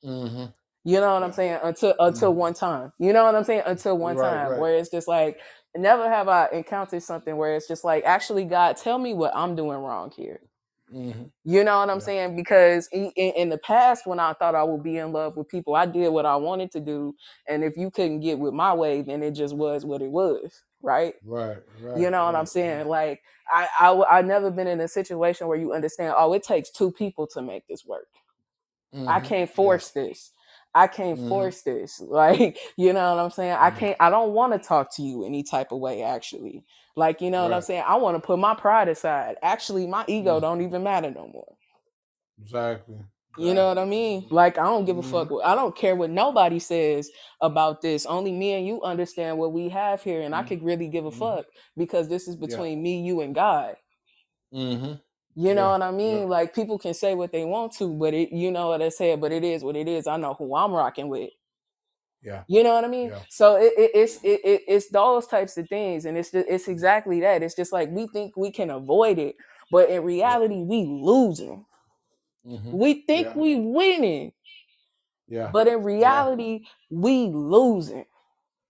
Mhm. 0.06 0.54
You 0.86 1.00
know 1.02 1.14
what 1.14 1.24
I'm 1.24 1.34
saying? 1.34 1.60
Until 1.64 1.96
until 2.00 2.34
Mhm. 2.34 2.36
one 2.36 2.56
time. 2.56 2.94
You 3.00 3.14
know 3.14 3.26
what 3.26 3.36
I'm 3.36 3.46
saying? 3.46 3.64
Until 3.68 3.98
one 4.00 4.18
Right, 4.18 4.18
time 4.18 4.48
right. 4.50 4.58
where 4.58 4.76
it's 4.76 4.90
just 4.92 5.08
like 5.08 5.40
never 5.78 6.10
have 6.10 6.30
I 6.30 6.50
encountered 6.54 7.04
something 7.04 7.38
where 7.38 7.56
it's 7.56 7.70
just 7.70 7.86
like 7.86 8.06
actually 8.06 8.46
God 8.46 8.78
tell 8.78 9.00
me 9.00 9.14
what 9.14 9.36
I'm 9.36 9.56
doing 9.56 9.80
wrong 9.80 10.12
here. 10.12 10.42
Mhm. 10.94 11.32
You 11.46 11.66
know 11.66 11.80
what 11.80 11.90
I'm 11.90 12.00
Yeah. 12.00 12.06
saying? 12.06 12.38
Because 12.38 12.88
in, 12.94 13.12
in, 13.18 13.34
the 13.50 13.58
past, 13.60 14.08
when 14.08 14.20
I 14.20 14.34
thought 14.34 14.56
I 14.56 14.64
would 14.64 14.84
be 14.84 14.98
in 15.00 15.14
love 15.14 15.38
with 15.38 15.50
people, 15.50 15.76
I 15.76 15.88
did 15.88 16.10
what 16.10 16.28
I 16.28 16.38
wanted 16.38 16.72
to 16.74 16.82
do. 16.82 17.16
And 17.50 17.64
if 17.66 17.78
you 17.78 17.92
couldn't 17.92 18.22
get 18.22 18.40
with 18.40 18.54
my 18.54 18.74
way, 18.76 19.02
then 19.02 19.24
it 19.24 19.32
just 19.32 19.56
was 19.56 19.86
what 19.86 20.04
it 20.04 20.12
was. 20.12 20.64
Right. 20.84 21.16
Right, 21.24 21.64
right. 21.82 22.08
You 22.08 22.12
know 22.12 22.26
what 22.26 22.36
I'm 22.36 22.46
right, 22.46 22.48
saying? 22.48 22.88
right. 22.88 22.88
Like 22.88 23.22
I, 23.52 23.68
I 23.80 24.20
I 24.20 24.24
never 24.24 24.52
been 24.52 24.68
in 24.68 24.82
a 24.82 24.88
situation 24.88 25.48
where 25.48 25.58
you 25.58 25.74
understand, 25.74 26.16
oh, 26.18 26.34
it 26.34 26.44
takes 26.44 26.72
two 26.72 26.92
people 26.92 27.28
to 27.30 27.42
make 27.42 27.68
this 27.68 27.86
work. 27.86 28.08
I 29.08 29.20
Mhm. 29.20 29.22
can't 29.22 29.50
Yeah. 29.58 29.80
force 29.80 29.92
this. 29.92 30.32
I 30.76 30.88
can't 30.88 31.20
Mhm. 31.20 31.20
force 31.20 31.62
this. 31.64 32.02
Like, 32.10 32.58
you 32.78 32.94
know 32.94 33.16
what 33.16 33.24
I'm 33.24 33.32
saying? 33.32 33.58
I 33.60 33.70
Mhm. 33.70 33.72
can't 33.72 33.98
I 34.00 34.10
don't 34.10 34.34
want 34.34 34.54
to 34.54 34.60
talk 34.60 34.96
to 34.98 35.04
you 35.04 35.26
any 35.26 35.44
type 35.44 35.72
of 35.72 35.80
way 35.80 36.04
actually. 36.04 36.66
Like, 36.96 37.22
you 37.22 37.32
know 37.32 37.44
what 37.44 37.54
I'm 37.54 37.62
saying? 37.62 37.84
I 37.88 37.96
want 37.98 38.18
to 38.22 38.26
put 38.26 38.40
my 38.40 38.56
pride 38.56 38.90
aside. 38.90 39.38
Actually, 39.44 39.88
my 39.88 40.06
ego 40.08 40.40
Mhm. 40.40 40.42
don't 40.42 40.62
even 40.62 40.84
matter 40.84 41.12
no 41.12 41.28
more. 41.28 41.56
Exactly. 42.40 43.00
You 43.38 43.56
know 43.56 43.68
what 43.70 43.80
I 43.80 43.86
mean? 43.86 44.28
Like 44.32 44.60
I 44.60 44.64
don't 44.66 44.86
give 44.86 44.98
a 45.00 45.02
Mhm. 45.02 45.04
fuck. 45.04 45.30
I 45.44 45.56
don't 45.56 45.76
care 45.76 45.96
what 45.96 46.12
nobody 46.12 46.60
says 46.60 47.10
about 47.42 47.82
this. 47.82 48.06
Only 48.06 48.32
me 48.32 48.54
and 48.54 48.68
you 48.68 48.84
understand 48.84 49.40
what 49.40 49.54
we 49.54 49.70
have 49.70 50.04
here, 50.04 50.22
and 50.22 50.36
I 50.36 50.44
Mhm. 50.44 50.44
could 50.44 50.64
really 50.64 50.88
give 50.90 51.06
a 51.06 51.12
fuck 51.12 51.46
because 51.78 52.10
this 52.10 52.28
is 52.28 52.36
Yeah. 52.40 52.66
between 52.66 52.84
me, 52.84 53.02
you, 53.02 53.22
and 53.22 53.36
God. 53.36 53.76
You 55.36 55.56
know 55.56 55.72
what 55.72 55.82
I 55.82 55.92
Yeah. 56.06 56.20
mean? 56.20 56.30
Like 56.30 56.56
people 56.56 56.80
can 56.80 56.94
say 56.94 57.16
what 57.16 57.32
they 57.32 57.46
want 57.46 57.74
to, 57.74 57.94
but 57.96 58.14
it, 58.14 58.32
you 58.34 58.52
know 58.52 58.70
what 58.70 58.82
I 58.82 58.90
said. 58.90 59.22
But 59.22 59.32
it 59.32 59.44
is 59.44 59.64
what 59.64 59.76
it 59.76 59.88
is. 59.88 60.08
I 60.08 60.18
know 60.18 60.36
who 60.36 60.56
I'm 60.56 60.74
rocking 60.74 61.10
with. 61.10 61.32
Yeah. 62.22 62.44
You 62.48 62.64
know 62.64 62.74
what 62.74 62.86
I 62.86 62.90
mean? 62.90 63.12
Yeah. 63.12 63.24
So 63.30 63.56
it, 63.58 63.74
it, 63.78 63.92
it's 63.96 64.20
it, 64.24 64.42
it, 64.44 64.62
it's 64.68 64.90
those 64.92 65.28
types 65.28 65.58
of 65.58 65.68
things, 65.70 66.06
and 66.06 66.18
it's 66.18 66.32
just, 66.32 66.48
it's 66.50 66.68
exactly 66.68 67.22
that. 67.22 67.44
It's 67.44 67.56
just 67.56 67.72
like 67.74 67.90
we 67.92 68.08
think 68.08 68.36
we 68.38 68.52
can 68.52 68.70
avoid 68.70 69.18
it, 69.20 69.36
but 69.72 69.90
in 69.90 70.04
reality, 70.04 70.64
we 70.64 70.86
losing. 70.86 71.66
Mhm. 72.46 72.72
We 72.72 73.04
think 73.08 73.28
Yeah. 73.28 73.34
we 73.36 73.56
winning, 73.56 74.34
Yeah. 75.28 75.52
but 75.52 75.68
in 75.68 75.76
Yeah. 75.76 75.86
reality, 75.86 76.66
we 76.92 77.28
losing. 77.30 78.06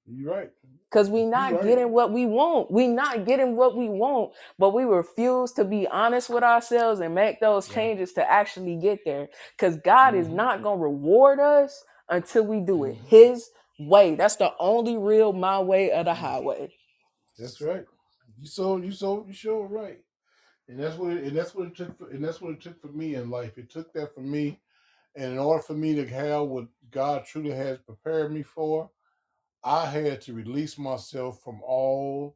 You're 0.06 0.32
right. 0.34 0.52
Cause 0.94 1.10
we 1.10 1.26
not 1.26 1.62
right. 1.62 1.64
getting 1.64 1.92
what 1.92 2.14
we 2.14 2.28
want. 2.28 2.72
We 2.72 2.88
not 2.88 3.26
getting 3.26 3.58
what 3.58 3.78
we 3.78 3.90
want, 3.90 4.34
but 4.60 4.74
we 4.76 4.86
refuse 4.86 5.54
to 5.54 5.66
be 5.66 5.88
honest 5.88 6.30
with 6.30 6.44
ourselves 6.44 7.02
and 7.02 7.16
make 7.16 7.42
those 7.42 7.68
Yeah. 7.68 7.76
changes 7.76 8.14
to 8.14 8.32
actually 8.32 8.78
get 8.78 9.02
there. 9.06 9.30
Cause 9.60 9.78
God 9.86 10.16
is 10.16 10.30
Mhm. 10.30 10.32
not 10.32 10.64
gonna 10.64 10.82
reward 10.82 11.42
us 11.42 11.84
until 12.10 12.46
we 12.46 12.62
do 12.62 12.86
it 12.86 12.96
Mhm. 12.96 13.08
His 13.08 13.50
way. 13.80 14.16
That's 14.16 14.38
the 14.38 14.54
only 14.60 14.98
real 14.98 15.34
my 15.34 15.60
way 15.62 15.92
of 15.92 16.06
the 16.06 16.14
Mhm. 16.14 16.16
highway. 16.16 16.72
That's 17.38 17.62
right. 17.62 17.86
You 18.40 18.48
so 18.48 18.78
you 18.78 18.92
so 18.92 19.26
you 19.28 19.34
sure 19.34 19.68
right. 19.68 20.00
And 20.70 20.80
that's 20.80 20.98
what 20.98 21.14
it, 21.14 21.26
and 21.26 21.38
that's 21.38 21.56
what 21.56 21.68
it 21.68 21.76
took 21.76 21.98
for, 21.98 22.10
and 22.10 22.24
that's 22.24 22.42
what 22.42 22.54
it 22.54 22.62
took 22.62 22.82
for 22.82 22.88
me 22.90 23.16
in 23.16 23.30
life. 23.30 23.58
It 23.58 23.70
took 23.70 23.94
that 23.94 24.16
for 24.16 24.22
me, 24.22 24.62
and 25.16 25.34
in 25.34 25.40
order 25.40 25.64
for 25.64 25.74
me 25.74 25.96
to 25.96 26.08
have 26.08 26.48
what 26.48 26.68
God 26.92 27.26
truly 27.26 27.52
has 27.52 27.80
prepared 27.80 28.34
me 28.34 28.44
for, 28.44 28.90
I 29.64 29.86
had 29.86 30.22
to 30.22 30.34
release 30.34 30.78
myself 30.78 31.42
from 31.42 31.62
all 31.64 32.36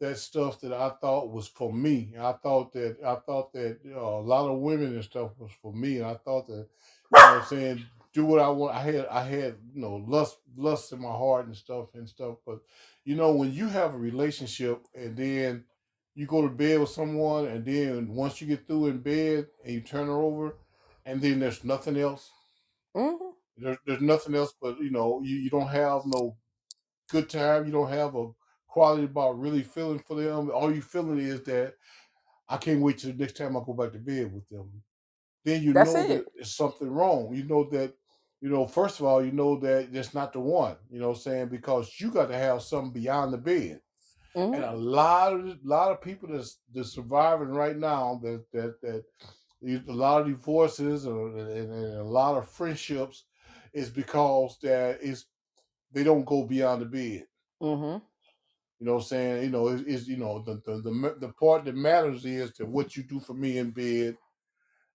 that 0.00 0.18
stuff 0.18 0.60
that 0.60 0.72
I 0.72 0.90
thought 1.00 1.32
was 1.32 1.48
for 1.48 1.72
me. 1.72 2.14
I 2.18 2.32
thought 2.32 2.72
that 2.74 2.98
I 3.04 3.16
thought 3.16 3.52
that 3.52 3.78
uh, 3.86 3.98
a 3.98 4.20
lot 4.20 4.48
of 4.48 4.60
women 4.60 4.94
and 4.94 5.04
stuff 5.04 5.32
was 5.38 5.50
for 5.60 5.72
me, 5.72 5.96
and 5.98 6.06
I 6.06 6.14
thought 6.14 6.46
that 6.48 6.54
you 6.54 7.12
know 7.12 7.18
what 7.18 7.42
I'm 7.42 7.44
saying 7.46 7.84
do 8.12 8.24
what 8.24 8.40
I 8.40 8.48
want. 8.48 8.74
I 8.74 8.82
had 8.82 9.06
I 9.06 9.24
had 9.24 9.56
you 9.74 9.80
know 9.80 9.96
lust 10.06 10.38
lust 10.56 10.92
in 10.92 11.00
my 11.00 11.10
heart 11.10 11.46
and 11.46 11.56
stuff 11.56 11.94
and 11.94 12.08
stuff. 12.08 12.36
But 12.46 12.60
you 13.04 13.16
know 13.16 13.32
when 13.32 13.52
you 13.52 13.68
have 13.68 13.94
a 13.94 13.98
relationship 13.98 14.86
and 14.94 15.16
then 15.16 15.64
you 16.14 16.26
go 16.26 16.42
to 16.42 16.48
bed 16.48 16.80
with 16.80 16.88
someone 16.90 17.46
and 17.46 17.64
then 17.64 18.08
once 18.08 18.40
you 18.40 18.46
get 18.46 18.66
through 18.66 18.88
in 18.88 18.98
bed 18.98 19.46
and 19.64 19.74
you 19.74 19.80
turn 19.80 20.06
her 20.06 20.20
over 20.20 20.56
and 21.06 21.20
then 21.20 21.38
there's 21.38 21.64
nothing 21.64 21.96
else. 21.96 22.30
Mm-hmm. 22.96 23.27
There's 23.60 23.78
there's 23.86 24.00
nothing 24.00 24.34
else 24.34 24.54
but 24.60 24.78
you 24.80 24.90
know 24.90 25.20
you, 25.22 25.36
you 25.36 25.50
don't 25.50 25.68
have 25.68 26.02
no 26.06 26.36
good 27.10 27.28
time. 27.28 27.66
You 27.66 27.72
don't 27.72 27.90
have 27.90 28.14
a 28.14 28.28
quality 28.68 29.04
about 29.04 29.38
really 29.38 29.62
feeling 29.62 29.98
for 29.98 30.14
them. 30.14 30.50
All 30.50 30.72
you 30.72 30.82
feeling 30.82 31.18
is 31.18 31.42
that 31.44 31.74
I 32.48 32.56
can't 32.56 32.80
wait 32.80 32.98
till 32.98 33.12
the 33.12 33.16
next 33.16 33.36
time 33.36 33.56
I 33.56 33.60
go 33.64 33.72
back 33.72 33.92
to 33.92 33.98
bed 33.98 34.32
with 34.32 34.48
them. 34.48 34.70
Then 35.44 35.62
you 35.62 35.72
That's 35.72 35.94
know 35.94 36.00
it. 36.00 36.08
that 36.08 36.24
there's 36.34 36.54
something 36.54 36.90
wrong. 36.90 37.34
You 37.34 37.44
know 37.44 37.64
that, 37.70 37.94
you 38.40 38.48
know, 38.48 38.66
first 38.66 39.00
of 39.00 39.06
all, 39.06 39.24
you 39.24 39.32
know 39.32 39.58
that 39.60 39.88
it's 39.92 40.14
not 40.14 40.32
the 40.32 40.40
one, 40.40 40.76
you 40.90 41.00
know 41.00 41.08
what 41.08 41.16
I'm 41.16 41.22
saying? 41.22 41.48
Because 41.48 41.92
you 41.98 42.10
got 42.10 42.28
to 42.28 42.36
have 42.36 42.62
something 42.62 42.92
beyond 42.92 43.32
the 43.32 43.38
bed. 43.38 43.80
Mm-hmm. 44.36 44.54
And 44.54 44.64
a 44.64 44.76
lot 44.76 45.32
of 45.32 45.58
lot 45.64 45.90
of 45.90 46.02
people 46.02 46.28
that's 46.30 46.58
that's 46.72 46.92
surviving 46.92 47.48
right 47.48 47.76
now 47.76 48.20
that 48.22 48.44
that 48.52 48.80
that 48.82 49.04
a 49.62 49.92
lot 49.92 50.20
of 50.22 50.28
divorces 50.28 51.06
or, 51.06 51.28
and, 51.36 51.72
and 51.72 51.94
a 51.98 52.04
lot 52.04 52.36
of 52.36 52.48
friendships 52.48 53.24
is 53.78 53.90
because 53.90 54.58
that 54.62 54.98
is 55.02 55.26
they 55.92 56.04
don't 56.04 56.26
go 56.26 56.44
beyond 56.44 56.82
the 56.82 56.86
bed. 56.86 57.26
Mm-hmm. 57.62 58.04
You 58.80 58.86
know 58.86 58.94
what 58.94 59.00
I'm 59.02 59.06
saying? 59.06 59.44
You 59.44 59.50
know, 59.50 59.68
it's, 59.68 60.06
you 60.08 60.16
know 60.18 60.42
the, 60.46 60.60
the 60.66 60.82
the 60.82 61.16
the 61.20 61.28
part 61.34 61.64
that 61.64 61.76
matters 61.76 62.24
is 62.24 62.52
to 62.54 62.66
what 62.66 62.96
you 62.96 63.02
do 63.04 63.20
for 63.20 63.34
me 63.34 63.58
in 63.58 63.70
bed, 63.70 64.16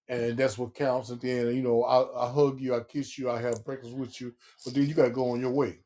and 0.08 0.36
that's 0.36 0.58
what 0.58 0.74
counts. 0.74 1.10
And 1.10 1.20
then 1.20 1.56
you 1.56 1.62
know, 1.62 1.84
I, 1.84 2.26
I 2.26 2.32
hug 2.32 2.60
you, 2.60 2.74
I 2.76 2.80
kiss 2.80 3.18
you, 3.18 3.30
I 3.30 3.40
have 3.42 3.64
breakfast 3.64 3.94
with 3.96 4.20
you, 4.20 4.34
but 4.64 4.74
then 4.74 4.86
you 4.86 4.94
got 4.94 5.04
to 5.04 5.10
go 5.10 5.30
on 5.30 5.40
your 5.40 5.52
way. 5.52 5.80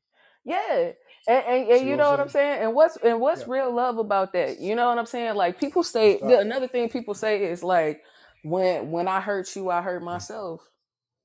Yeah. 0.45 0.93
And, 1.29 1.45
and, 1.47 1.69
and 1.71 1.89
you 1.89 1.97
know 1.97 2.11
what 2.11 2.21
I'm 2.21 2.29
saying? 2.29 2.63
And 2.63 2.75
what's 2.75 2.97
and 2.99 3.21
what's 3.21 3.43
Yeah. 3.43 3.49
real 3.49 3.75
love 3.75 3.99
about 3.99 4.33
that? 4.35 4.61
You 4.61 4.77
know 4.77 4.89
what 4.89 4.99
I'm 4.99 5.07
saying? 5.07 5.35
Like 5.37 5.59
people 5.61 5.83
say 5.85 6.19
Stop. 6.19 6.41
another 6.41 6.69
thing 6.69 6.89
people 6.91 7.15
say 7.15 7.45
is 7.45 7.63
like 7.65 8.03
when 8.45 8.91
when 8.93 9.09
I 9.09 9.21
hurt 9.21 9.55
you, 9.57 9.71
I 9.71 9.83
hurt 9.83 10.03
myself. 10.03 10.63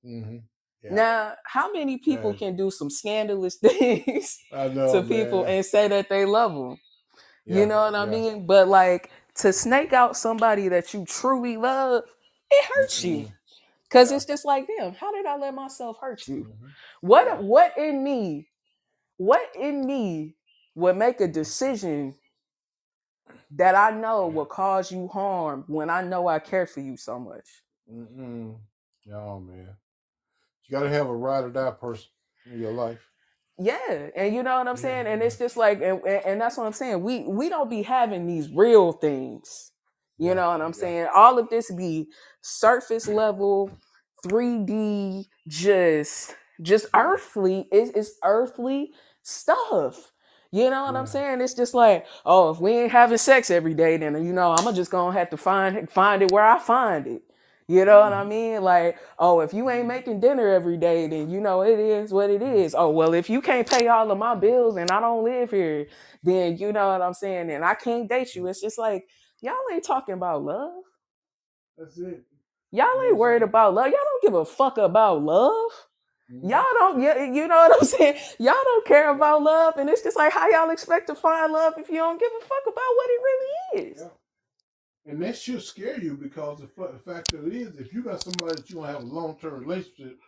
Mm-hmm. 0.05 0.37
Yeah. 0.83 0.95
Now, 0.95 1.33
how 1.45 1.71
many 1.73 1.97
people 1.99 2.31
Right. 2.31 2.39
can 2.39 2.55
do 2.57 2.71
some 2.71 2.89
scandalous 2.89 3.55
things 3.61 4.39
know, 4.51 4.91
to 4.93 5.03
people 5.03 5.43
man. 5.43 5.55
and 5.57 5.65
say 5.65 5.87
that 5.89 6.09
they 6.09 6.25
love 6.25 6.53
them? 6.53 6.77
Yeah, 7.45 7.59
You 7.59 7.65
know 7.67 7.81
what 7.81 7.95
I 7.95 8.05
yeah. 8.05 8.11
mean? 8.11 8.45
But 8.47 8.67
like 8.67 9.11
to 9.37 9.53
snake 9.53 9.93
out 9.93 10.17
somebody 10.17 10.69
that 10.69 10.93
you 10.93 11.05
truly 11.05 11.57
love, 11.57 12.03
it 12.51 12.65
hurts 12.65 13.03
you. 13.03 13.17
Mhm. 13.27 13.33
Cause 13.89 14.11
it's 14.11 14.25
just 14.25 14.45
like, 14.45 14.67
damn, 14.67 14.93
how 14.93 15.11
did 15.13 15.25
I 15.25 15.37
let 15.37 15.53
myself 15.55 15.97
hurt 16.01 16.27
you? 16.27 16.45
Mhm. 16.45 16.71
What 17.01 17.43
what 17.43 17.77
in 17.77 18.03
me, 18.03 18.49
what 19.17 19.43
in 19.55 19.85
me 19.85 20.37
would 20.75 20.97
make 20.97 21.21
a 21.21 21.27
decision 21.27 22.15
that 23.51 23.75
I 23.75 23.91
know 23.91 24.27
will 24.27 24.45
cause 24.45 24.91
you 24.91 25.07
harm 25.09 25.65
when 25.67 25.89
I 25.89 26.03
know 26.03 26.27
I 26.27 26.39
care 26.39 26.65
for 26.67 26.81
you 26.81 26.97
so 26.97 27.19
much? 27.19 27.47
Mm-mm. 27.91 28.57
No, 29.05 29.39
man. 29.41 29.75
You 30.71 30.79
got 30.79 30.83
to 30.85 30.89
have 30.91 31.07
a 31.09 31.15
ride 31.15 31.45
or 31.45 31.51
die 31.51 31.71
person 31.73 32.07
in 32.51 32.61
your 32.61 32.73
life. 32.73 33.01
Yeah, 33.59 34.09
and 34.17 34.35
you 34.35 34.43
know 34.43 34.59
what 34.59 34.67
I'm 34.67 34.77
Yeah. 34.77 34.77
saying, 34.77 35.07
and 35.07 35.23
it's 35.23 35.37
mm-hmm. 35.37 35.45
just 35.45 35.57
like, 35.57 35.81
and, 35.81 36.05
and 36.05 36.41
that's 36.41 36.57
what 36.57 36.67
I'm 36.67 36.73
saying. 36.73 37.03
We 37.03 37.21
we 37.21 37.49
don't 37.49 37.71
be 37.71 37.83
having 37.83 38.27
these 38.27 38.49
real 38.51 38.91
things. 38.93 39.71
You 40.19 40.35
Yeah, 40.35 40.35
know 40.35 40.49
what 40.51 40.61
I'm 40.61 40.73
saying? 40.73 41.07
All 41.15 41.39
of 41.39 41.49
this 41.51 41.71
be 41.71 42.09
surface 42.41 43.07
level, 43.07 43.79
3D, 44.27 45.27
just 45.47 46.35
just 46.63 46.87
earthly. 46.95 47.69
It's, 47.71 47.91
it's 47.97 48.19
earthly 48.25 48.91
stuff. 49.23 50.11
You 50.51 50.71
know 50.71 50.83
what. 50.85 50.97
I'm 50.97 51.07
saying? 51.07 51.41
It's 51.41 51.55
just 51.55 51.75
like, 51.75 52.07
oh, 52.25 52.51
if 52.51 52.61
we 52.61 52.73
ain't 52.73 52.93
having 52.93 53.19
sex 53.19 53.51
every 53.51 53.75
day, 53.75 53.97
then 53.97 54.15
you 54.25 54.33
know 54.33 54.53
I'm 54.53 54.75
just 54.75 54.91
gonna 54.91 55.17
have 55.17 55.31
to 55.31 55.37
find 55.37 55.89
find 55.89 56.23
it 56.23 56.33
where 56.33 56.45
I 56.45 56.59
find 56.59 57.07
it. 57.07 57.23
You 57.71 57.85
know 57.85 58.01
what 58.01 58.13
I 58.13 58.23
Mhm. 58.23 58.29
mean? 58.29 58.63
Like, 58.63 58.99
oh, 59.19 59.41
if 59.41 59.53
you 59.53 59.69
ain't 59.71 59.87
making 59.87 60.21
dinner 60.21 60.49
every 60.49 60.77
day, 60.77 61.07
then 61.07 61.29
you 61.31 61.41
know 61.41 61.63
it 61.63 61.79
is 61.79 62.13
what 62.13 62.29
it 62.31 62.43
is. 62.43 62.75
Oh, 62.75 62.91
well, 62.91 63.13
if 63.15 63.29
you 63.29 63.41
can't 63.41 63.69
pay 63.69 63.87
all 63.87 64.11
of 64.11 64.19
my 64.19 64.35
bills 64.35 64.77
and 64.77 64.91
I 64.91 64.99
don't 65.01 65.23
live 65.25 65.51
here, 65.51 65.87
then 66.23 66.57
you 66.57 66.73
know 66.73 66.89
what 66.89 67.01
I'm 67.03 67.15
saying, 67.15 67.51
and 67.51 67.65
I 67.65 67.75
can't 67.75 68.09
date 68.09 68.35
you. 68.35 68.47
It's 68.47 68.61
just 68.61 68.79
like 68.79 69.07
y'all 69.41 69.55
ain't 69.73 69.85
talking 69.85 70.15
about 70.15 70.43
love. 70.43 70.83
That's 71.77 71.97
it. 71.99 72.25
Y'all 72.71 72.87
ain't 73.09 73.17
worried 73.17 73.43
about 73.43 73.75
love. 73.75 73.87
Y'all 73.87 73.95
don't 74.03 74.23
give 74.23 74.35
a 74.35 74.45
fuck 74.45 74.77
about 74.77 75.23
love. 75.23 75.71
Mhm. 76.31 76.49
Y'all 76.49 76.63
don't, 76.79 77.01
yeah, 77.01 77.23
you 77.25 77.47
know 77.47 77.55
what 77.55 77.81
I'm 77.81 77.87
saying? 77.87 78.17
Y'all 78.39 78.55
don't 78.63 78.85
care 78.87 79.11
about 79.11 79.43
love, 79.43 79.75
and 79.77 79.89
it's 79.89 80.03
just 80.03 80.17
like 80.17 80.33
how 80.33 80.49
y'all 80.49 80.71
expect 80.71 81.07
to 81.07 81.15
find 81.15 81.53
love 81.53 81.75
if 81.77 81.89
you 81.89 81.97
don't 81.97 82.19
give 82.19 82.31
a 82.41 82.45
fuck 82.45 82.63
about 82.67 82.95
what 82.95 83.09
it 83.09 83.21
really 83.23 83.89
is. 83.91 84.01
Yeah. 84.01 84.09
And 85.05 85.21
that 85.23 85.37
should 85.37 85.61
scare 85.63 85.99
you 85.99 86.15
because 86.15 86.59
the, 86.59 86.67
fa- 86.67 86.91
the 86.93 86.99
fact 86.99 87.31
that 87.31 87.45
it 87.45 87.53
is, 87.53 87.77
if 87.77 87.93
you 87.93 88.03
got 88.03 88.21
somebody 88.23 88.55
that 88.55 88.69
you 88.69 88.77
want 88.77 88.89
to 88.89 88.93
have 88.93 89.03
a 89.03 89.05
long 89.13 89.37
term 89.39 89.59
relationship, 89.59 90.19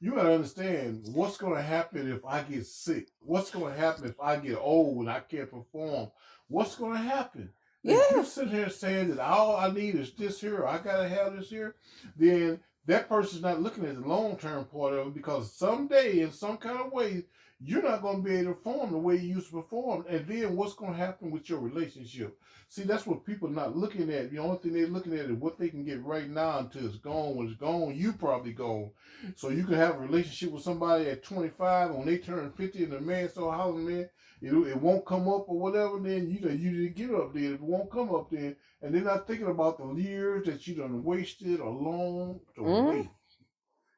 you 0.00 0.14
got 0.14 0.24
to 0.24 0.34
understand 0.34 1.02
what's 1.04 1.36
going 1.36 1.54
to 1.56 1.62
happen 1.62 2.10
if 2.10 2.24
I 2.24 2.42
get 2.42 2.66
sick. 2.66 3.08
What's 3.20 3.50
going 3.50 3.72
to 3.74 3.80
happen 3.80 4.06
if 4.06 4.20
I 4.20 4.36
get 4.36 4.58
old 4.58 4.98
and 4.98 5.10
I 5.10 5.20
can't 5.20 5.50
perform? 5.50 6.10
What's 6.48 6.76
going 6.76 6.92
to 6.92 6.98
happen? 6.98 7.52
If 7.84 8.10
Yeah, 8.10 8.16
you 8.16 8.24
sit 8.24 8.48
here 8.48 8.68
saying 8.68 9.08
that 9.10 9.20
all 9.20 9.56
I 9.56 9.70
need 9.70 9.94
is 9.94 10.12
this 10.12 10.40
here, 10.40 10.58
or 10.58 10.66
I 10.68 10.78
gotta 10.78 11.08
have 11.08 11.34
this 11.36 11.48
here, 11.48 11.76
then 12.16 12.60
that 12.86 13.08
person's 13.08 13.42
not 13.42 13.62
looking 13.62 13.86
at 13.86 13.94
the 13.94 14.06
long 14.06 14.36
term 14.36 14.66
part 14.66 14.94
of 14.94 15.08
it 15.08 15.14
because 15.14 15.52
someday, 15.52 16.20
in 16.20 16.30
some 16.30 16.58
kind 16.58 16.78
of 16.78 16.92
way, 16.92 17.24
you're 17.62 17.82
not 17.82 18.02
going 18.02 18.22
to 18.22 18.28
be 18.28 18.36
able 18.36 18.52
to 18.52 18.54
perform 18.54 18.90
the 18.92 18.98
way 18.98 19.16
you 19.16 19.34
used 19.36 19.50
to 19.50 19.62
perform. 19.62 20.04
And 20.08 20.26
then 20.26 20.56
what's 20.56 20.74
going 20.74 20.92
to 20.92 20.98
happen 20.98 21.30
with 21.30 21.48
your 21.48 21.58
relationship? 21.60 22.38
See, 22.68 22.84
that's 22.84 23.06
what 23.06 23.26
people 23.26 23.48
are 23.48 23.52
not 23.52 23.76
looking 23.76 24.10
at. 24.10 24.30
The 24.30 24.38
only 24.38 24.58
thing 24.58 24.72
they're 24.72 24.86
looking 24.86 25.14
at 25.14 25.26
is 25.26 25.32
what 25.32 25.58
they 25.58 25.68
can 25.68 25.84
get 25.84 26.02
right 26.04 26.28
now 26.28 26.60
until 26.60 26.86
it's 26.86 26.96
gone. 26.96 27.36
When 27.36 27.48
it's 27.48 27.60
gone, 27.60 27.94
you 27.94 28.12
probably 28.12 28.52
gone. 28.52 28.90
So 29.36 29.50
you 29.50 29.64
can 29.64 29.74
have 29.74 29.96
a 29.96 30.00
relationship 30.00 30.52
with 30.52 30.62
somebody 30.62 31.08
at 31.10 31.22
25, 31.22 31.90
and 31.90 31.98
when 31.98 32.06
they 32.06 32.18
turn 32.18 32.50
50, 32.52 32.84
and 32.84 32.92
the 32.92 33.00
man 33.00 33.28
so 33.28 33.50
hollering, 33.50 33.86
man, 33.86 34.08
it, 34.40 34.52
it 34.54 34.76
won't 34.80 35.04
come 35.04 35.28
up 35.28 35.48
or 35.48 35.58
whatever, 35.58 35.98
then 35.98 36.30
you 36.30 36.40
know 36.40 36.52
you 36.52 36.70
didn't 36.70 36.96
get 36.96 37.14
up 37.14 37.34
there. 37.34 37.44
If 37.44 37.54
it 37.54 37.60
won't 37.60 37.90
come 37.90 38.14
up 38.14 38.30
then, 38.30 38.56
and 38.80 38.94
they're 38.94 39.02
not 39.02 39.26
thinking 39.26 39.48
about 39.48 39.78
the 39.78 40.00
years 40.00 40.46
that 40.46 40.66
you 40.66 40.76
done 40.76 41.04
wasted 41.04 41.60
or 41.60 41.70
long 41.70 42.40
to 42.54 42.62
Mhm. 42.62 42.86
wait. 42.88 43.10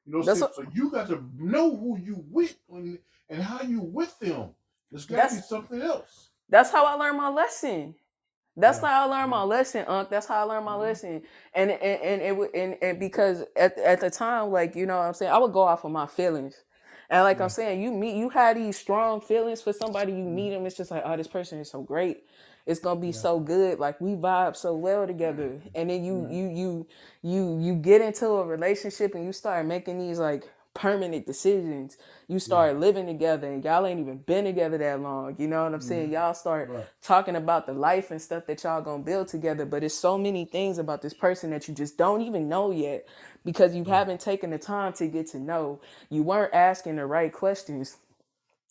You 0.05 0.15
know, 0.15 0.23
so, 0.23 0.51
so 0.53 0.65
you 0.75 0.91
got 0.91 1.09
to 1.09 1.25
know 1.37 1.77
who 1.77 1.97
you 1.99 2.25
with 2.29 2.57
when, 2.67 2.99
and 3.33 3.43
how 3.43 3.63
you 3.63 3.83
with 3.83 4.19
them. 4.21 4.51
There's 4.93 5.07
got 5.07 5.31
to 5.31 5.37
be 5.37 5.43
something 5.43 5.83
else. 5.83 6.31
that's 6.51 6.71
how 6.73 6.87
I 6.87 6.95
learned 6.95 7.19
my 7.19 7.31
lesson. 7.31 7.97
That's 8.57 8.81
Yeah. 8.83 8.89
how 8.89 9.09
I 9.09 9.19
learned 9.19 9.31
my 9.31 9.45
lesson, 9.45 9.87
Unc. 9.89 10.11
That's 10.11 10.27
how 10.29 10.41
I 10.41 10.43
learned 10.45 10.67
my 10.67 10.75
Mhm. 10.75 10.81
lesson. 10.81 11.23
And 11.55 11.73
and 11.73 12.03
and 12.03 12.23
it 12.23 12.37
would- 12.37 12.55
and, 12.55 12.79
and 12.83 13.01
because 13.01 13.45
at 13.57 13.79
at 13.79 14.01
the 14.01 14.11
time, 14.11 14.53
like 14.53 14.77
you 14.77 14.87
know 14.87 14.99
what 14.99 15.05
I'm 15.07 15.15
saying, 15.15 15.33
I 15.33 15.39
would 15.39 15.53
go 15.55 15.63
off 15.63 15.85
of 15.85 15.93
my 15.93 16.07
feelings. 16.07 16.65
And 17.11 17.25
like 17.25 17.39
Yeah. 17.39 17.45
I'm 17.45 17.51
saying, 17.51 17.83
you 17.83 17.93
meet 17.93 18.17
you 18.17 18.31
had 18.31 18.59
these 18.59 18.79
strong 18.79 19.21
feelings 19.23 19.63
for 19.63 19.73
somebody, 19.73 20.13
you 20.13 20.25
Mhm. 20.25 20.35
meet 20.35 20.51
them, 20.51 20.67
it's 20.67 20.77
just 20.77 20.91
like, 20.93 21.03
oh, 21.05 21.17
this 21.17 21.29
person 21.29 21.61
is 21.61 21.71
so 21.71 21.83
great. 21.83 22.25
It's 22.67 22.81
gonna 22.81 23.01
be 23.01 23.09
Yeah. 23.09 23.13
so 23.13 23.41
good. 23.41 23.81
Like 23.81 24.01
we 24.01 24.17
vibe 24.17 24.57
so 24.57 24.77
well 24.77 25.07
together. 25.07 25.61
And 25.75 25.91
then 25.91 26.05
you 26.05 26.15
Mhm. 26.15 26.33
you 26.33 26.49
you 26.51 26.87
you 27.23 27.59
you 27.61 27.75
get 27.77 28.03
into 28.03 28.27
a 28.29 28.47
relationship 28.47 29.15
and 29.17 29.25
you 29.25 29.33
start 29.33 29.67
making 29.67 29.99
these 29.99 30.19
like 30.21 30.49
permanent 30.75 31.27
decisions. 31.27 31.97
You 32.29 32.39
start 32.39 32.79
living 32.79 33.07
together 33.07 33.47
and 33.51 33.65
y'all 33.65 33.87
ain't 33.87 34.01
even 34.01 34.19
been 34.19 34.45
together 34.45 34.79
that 34.79 35.01
long. 35.01 35.37
You 35.39 35.49
know 35.49 35.65
what 35.65 35.75
I'm 35.75 35.81
saying? 35.81 36.11
Mhm. 36.11 36.13
Y'all 36.13 36.35
start 36.35 36.71
Right. 36.71 36.87
talking 37.03 37.37
about 37.37 37.67
the 37.67 37.73
life 37.75 38.11
and 38.11 38.23
stuff 38.23 38.47
that 38.47 38.63
y'all 38.65 38.83
gonna 38.83 39.03
build 39.03 39.29
together 39.29 39.67
but 39.67 39.85
it's 39.85 39.95
so 39.95 40.19
many 40.19 40.45
things 40.45 40.79
about 40.79 41.03
this 41.03 41.15
person 41.15 41.51
that 41.51 41.69
you 41.69 41.75
just 41.75 41.99
don't 41.99 42.23
even 42.23 42.49
know 42.49 42.71
yet 42.71 43.07
because 43.45 43.75
you 43.75 43.85
Yeah. 43.85 43.99
haven't 43.99 44.21
taken 44.21 44.51
the 44.51 44.59
time 44.59 44.93
to 44.95 45.09
get 45.09 45.29
to 45.31 45.39
know 45.41 45.81
you 46.11 46.23
weren't 46.23 46.55
asking 46.55 46.97
the 46.97 47.07
right 47.07 47.33
questions 47.33 47.97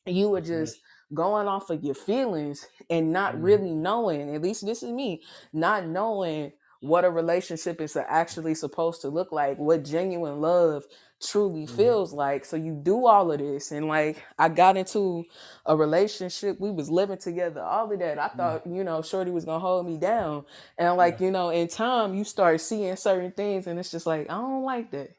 you 0.06 0.30
were 0.30 0.42
just 0.42 0.80
going 1.14 1.48
off 1.48 1.70
of 1.70 1.84
your 1.84 1.96
feelings 1.96 2.68
and 2.90 3.12
not 3.14 3.36
Mhm. 3.36 3.44
really 3.44 3.72
knowing 3.72 4.34
at 4.36 4.42
least 4.42 4.66
this 4.66 4.84
is 4.84 4.92
me 4.92 5.24
not 5.54 5.86
knowing 5.86 6.54
what 6.82 7.06
a 7.06 7.12
relationship 7.12 7.80
is 7.82 7.96
actually 7.96 8.56
supposed 8.56 9.02
to 9.02 9.10
look 9.10 9.32
like, 9.32 9.58
what 9.58 9.84
genuine 9.86 10.42
love 10.42 10.86
truly 11.22 11.68
Mhm. 11.68 11.70
feels 11.70 12.14
like. 12.14 12.46
So 12.46 12.58
you 12.58 12.74
do 12.74 13.06
all 13.08 13.32
of 13.32 13.40
this 13.40 13.72
and 13.72 13.88
like 13.88 14.24
I 14.40 14.50
got 14.50 14.78
into 14.78 15.26
a 15.66 15.76
relationship, 15.78 16.60
we 16.60 16.72
was 16.72 16.90
living 16.92 17.18
together, 17.20 17.62
all 17.64 17.92
of 17.92 18.00
that. 18.00 18.20
I 18.20 18.30
thought, 18.30 18.68
you 18.68 18.84
know, 18.84 19.02
Shorty 19.02 19.32
was 19.32 19.46
gonna 19.46 19.60
hold 19.60 19.88
me 19.88 19.98
down. 19.98 20.46
And 20.78 20.98
like, 20.98 21.20
you 21.22 21.32
know, 21.32 21.50
in 21.50 21.68
time 21.68 22.16
you 22.16 22.24
start 22.26 22.62
seeing 22.62 22.96
certain 22.98 23.32
things 23.32 23.68
and 23.68 23.80
it's 23.80 23.92
just 23.92 24.08
like, 24.08 24.30
I 24.30 24.36
don't 24.36 24.64
like 24.64 24.92
that. 24.92 25.12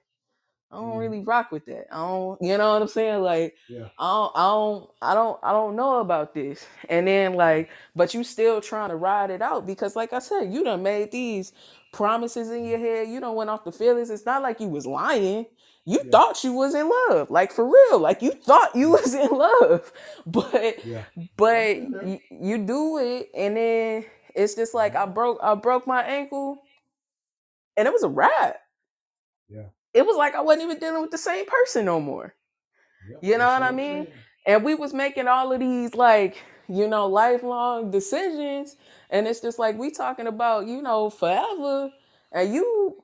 I 0.71 0.77
don't 0.77 0.97
Mhm. 0.97 0.99
really 0.99 1.21
rock 1.25 1.53
with 1.53 1.67
that. 1.67 1.87
I 1.93 1.97
don't, 1.99 2.43
you 2.43 2.59
know 2.59 2.73
what 2.75 2.83
I'm 2.83 2.89
saying? 2.89 3.23
Like, 3.23 3.57
Yeah. 3.69 3.89
I 3.99 4.11
don't, 4.13 4.33
I 4.37 4.43
don't, 4.51 4.91
I 5.03 5.15
don't, 5.15 5.41
I 5.43 5.53
don't 5.53 5.77
know 5.77 6.01
about 6.01 6.35
this. 6.35 6.67
And 6.91 7.07
then 7.07 7.35
like, 7.35 7.71
but 7.97 8.15
you 8.15 8.25
still 8.25 8.61
trying 8.61 8.91
to 8.91 8.97
ride 8.97 9.31
it 9.31 9.43
out 9.43 9.67
because, 9.67 9.97
like 9.97 10.13
I 10.13 10.19
said, 10.21 10.53
you 10.53 10.65
done 10.65 10.83
made 10.83 11.13
these 11.13 11.53
promises 11.93 12.51
in 12.51 12.65
your 12.67 12.79
head. 12.79 13.09
You 13.09 13.21
don't 13.21 13.37
went 13.37 13.51
off 13.51 13.65
the 13.65 13.73
feelings. 13.73 14.11
It's 14.11 14.27
not 14.27 14.43
like 14.43 14.61
you 14.61 14.69
was 14.69 14.87
lying. 14.87 15.47
You 15.85 16.01
Yeah. 16.01 16.13
thought 16.13 16.45
you 16.45 16.53
was 16.53 16.75
in 16.75 16.91
love, 17.09 17.31
like 17.31 17.53
for 17.53 17.65
real. 17.67 17.99
Like 17.99 18.23
you 18.23 18.33
thought 18.33 18.75
you 18.77 18.91
Yeah. 18.91 18.93
was 18.93 19.15
in 19.15 19.29
love, 19.31 19.93
but 20.27 20.77
Yeah. 20.83 21.05
but 21.37 21.77
been 21.77 21.91
there. 21.93 22.09
you, 22.09 22.21
you 22.31 22.59
do 22.67 22.99
it, 22.99 23.31
and 23.35 23.57
then 23.57 24.05
it's 24.35 24.55
just 24.55 24.75
like 24.75 24.95
I 24.97 25.07
mm-hmm. 25.07 25.15
broke, 25.15 25.39
I 25.43 25.55
broke 25.55 25.87
my 25.87 26.03
ankle, 26.03 26.63
and 27.77 27.87
it 27.89 27.93
was 27.93 28.03
a 28.03 28.09
wrap 28.09 28.57
Yeah. 29.49 29.69
it 29.95 30.07
was 30.07 30.17
like 30.17 30.35
I 30.35 30.41
wasn't 30.41 30.65
even 30.65 30.79
dealing 30.79 31.03
with 31.03 31.11
the 31.11 31.19
same 31.19 31.47
person 31.47 31.85
no 31.85 32.01
more. 32.01 32.35
Yep, 33.07 33.23
You 33.23 33.39
know 33.39 33.45
that's 33.45 33.53
what 33.53 33.63
I 33.63 33.71
I'm 33.71 33.73
mean? 33.73 34.07
saying. 34.07 34.25
And 34.47 34.65
we 34.65 34.75
was 34.75 34.95
making 34.95 35.29
all 35.29 35.53
of 35.53 35.61
these 35.61 35.95
like, 35.95 36.43
you 36.69 36.89
know, 36.89 37.07
lifelong 37.09 37.91
decisions. 37.91 38.77
And 39.11 39.27
it's 39.29 39.41
just 39.41 39.59
like 39.59 39.79
we 39.79 39.91
talking 39.91 40.27
about, 40.27 40.67
you 40.67 40.83
know, 40.83 41.11
forever. 41.11 41.91
And 42.33 42.55
you 42.55 43.03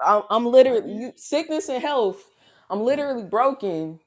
I'm, 0.00 0.22
I'm 0.30 0.46
literally 0.46 0.92
you, 0.92 1.12
sickness 1.16 1.68
and 1.68 1.82
health. 1.82 2.22
I'm 2.70 2.80
literally 2.82 3.24
broken. 3.24 4.00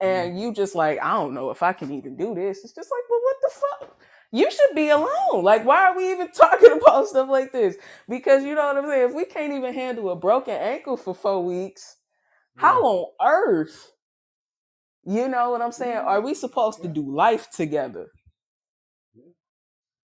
And 0.00 0.32
mm-hmm. 0.32 0.38
you 0.38 0.54
just 0.54 0.74
like, 0.74 0.98
I 1.02 1.12
don't 1.12 1.34
know 1.34 1.50
if 1.50 1.62
I 1.62 1.72
can 1.72 1.92
even 1.92 2.16
do 2.16 2.34
this. 2.34 2.64
It's 2.64 2.72
just 2.72 2.90
like, 2.90 3.02
well, 3.10 3.20
what 3.22 3.36
the 3.42 3.50
fuck? 3.50 3.96
You 4.32 4.50
should 4.50 4.74
be 4.74 4.88
alone. 4.88 5.42
Like, 5.42 5.64
why 5.64 5.88
are 5.88 5.96
we 5.96 6.10
even 6.12 6.30
talking 6.34 6.72
about 6.72 7.08
stuff 7.08 7.28
like 7.28 7.52
this? 7.52 7.76
Because 8.08 8.44
you 8.44 8.54
know 8.54 8.66
what 8.66 8.78
I'm 8.78 8.86
saying? 8.86 9.10
If 9.10 9.14
we 9.14 9.24
can't 9.24 9.52
even 9.52 9.74
handle 9.74 10.10
a 10.10 10.16
broken 10.16 10.54
ankle 10.54 10.96
for 10.96 11.14
four 11.14 11.44
weeks, 11.44 11.96
how 12.56 12.82
on 12.82 13.06
earth? 13.22 13.92
You 15.04 15.28
know 15.28 15.50
what 15.50 15.62
I'm 15.62 15.72
saying? 15.72 15.96
Are 15.98 16.18
mm-hmm. 16.18 16.26
we 16.26 16.34
supposed 16.34 16.82
to 16.82 16.88
do 16.88 17.14
life 17.14 17.50
together? 17.50 18.08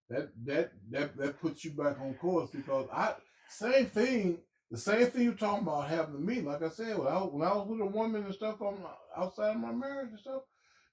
that 0.08 0.30
that 0.44 0.72
that 0.90 1.16
that 1.16 1.40
puts 1.40 1.64
you 1.64 1.72
back 1.72 2.00
on 2.00 2.14
course 2.14 2.50
because 2.50 2.86
I 2.92 3.14
same 3.48 3.86
thing 3.86 4.38
the 4.70 4.78
same 4.78 5.06
thing 5.06 5.22
you're 5.22 5.34
talking 5.34 5.62
about 5.62 5.88
happened 5.88 6.18
to 6.18 6.34
me. 6.34 6.40
Like 6.40 6.62
I 6.62 6.68
said, 6.68 6.98
when 6.98 7.08
I, 7.08 7.18
when 7.18 7.46
I 7.46 7.54
was 7.54 7.68
with 7.68 7.80
a 7.80 7.86
woman 7.86 8.24
and 8.24 8.34
stuff 8.34 8.60
on 8.60 8.78
outside 9.16 9.54
of 9.54 9.60
my 9.60 9.72
marriage 9.72 10.10
and 10.10 10.18
stuff, 10.18 10.42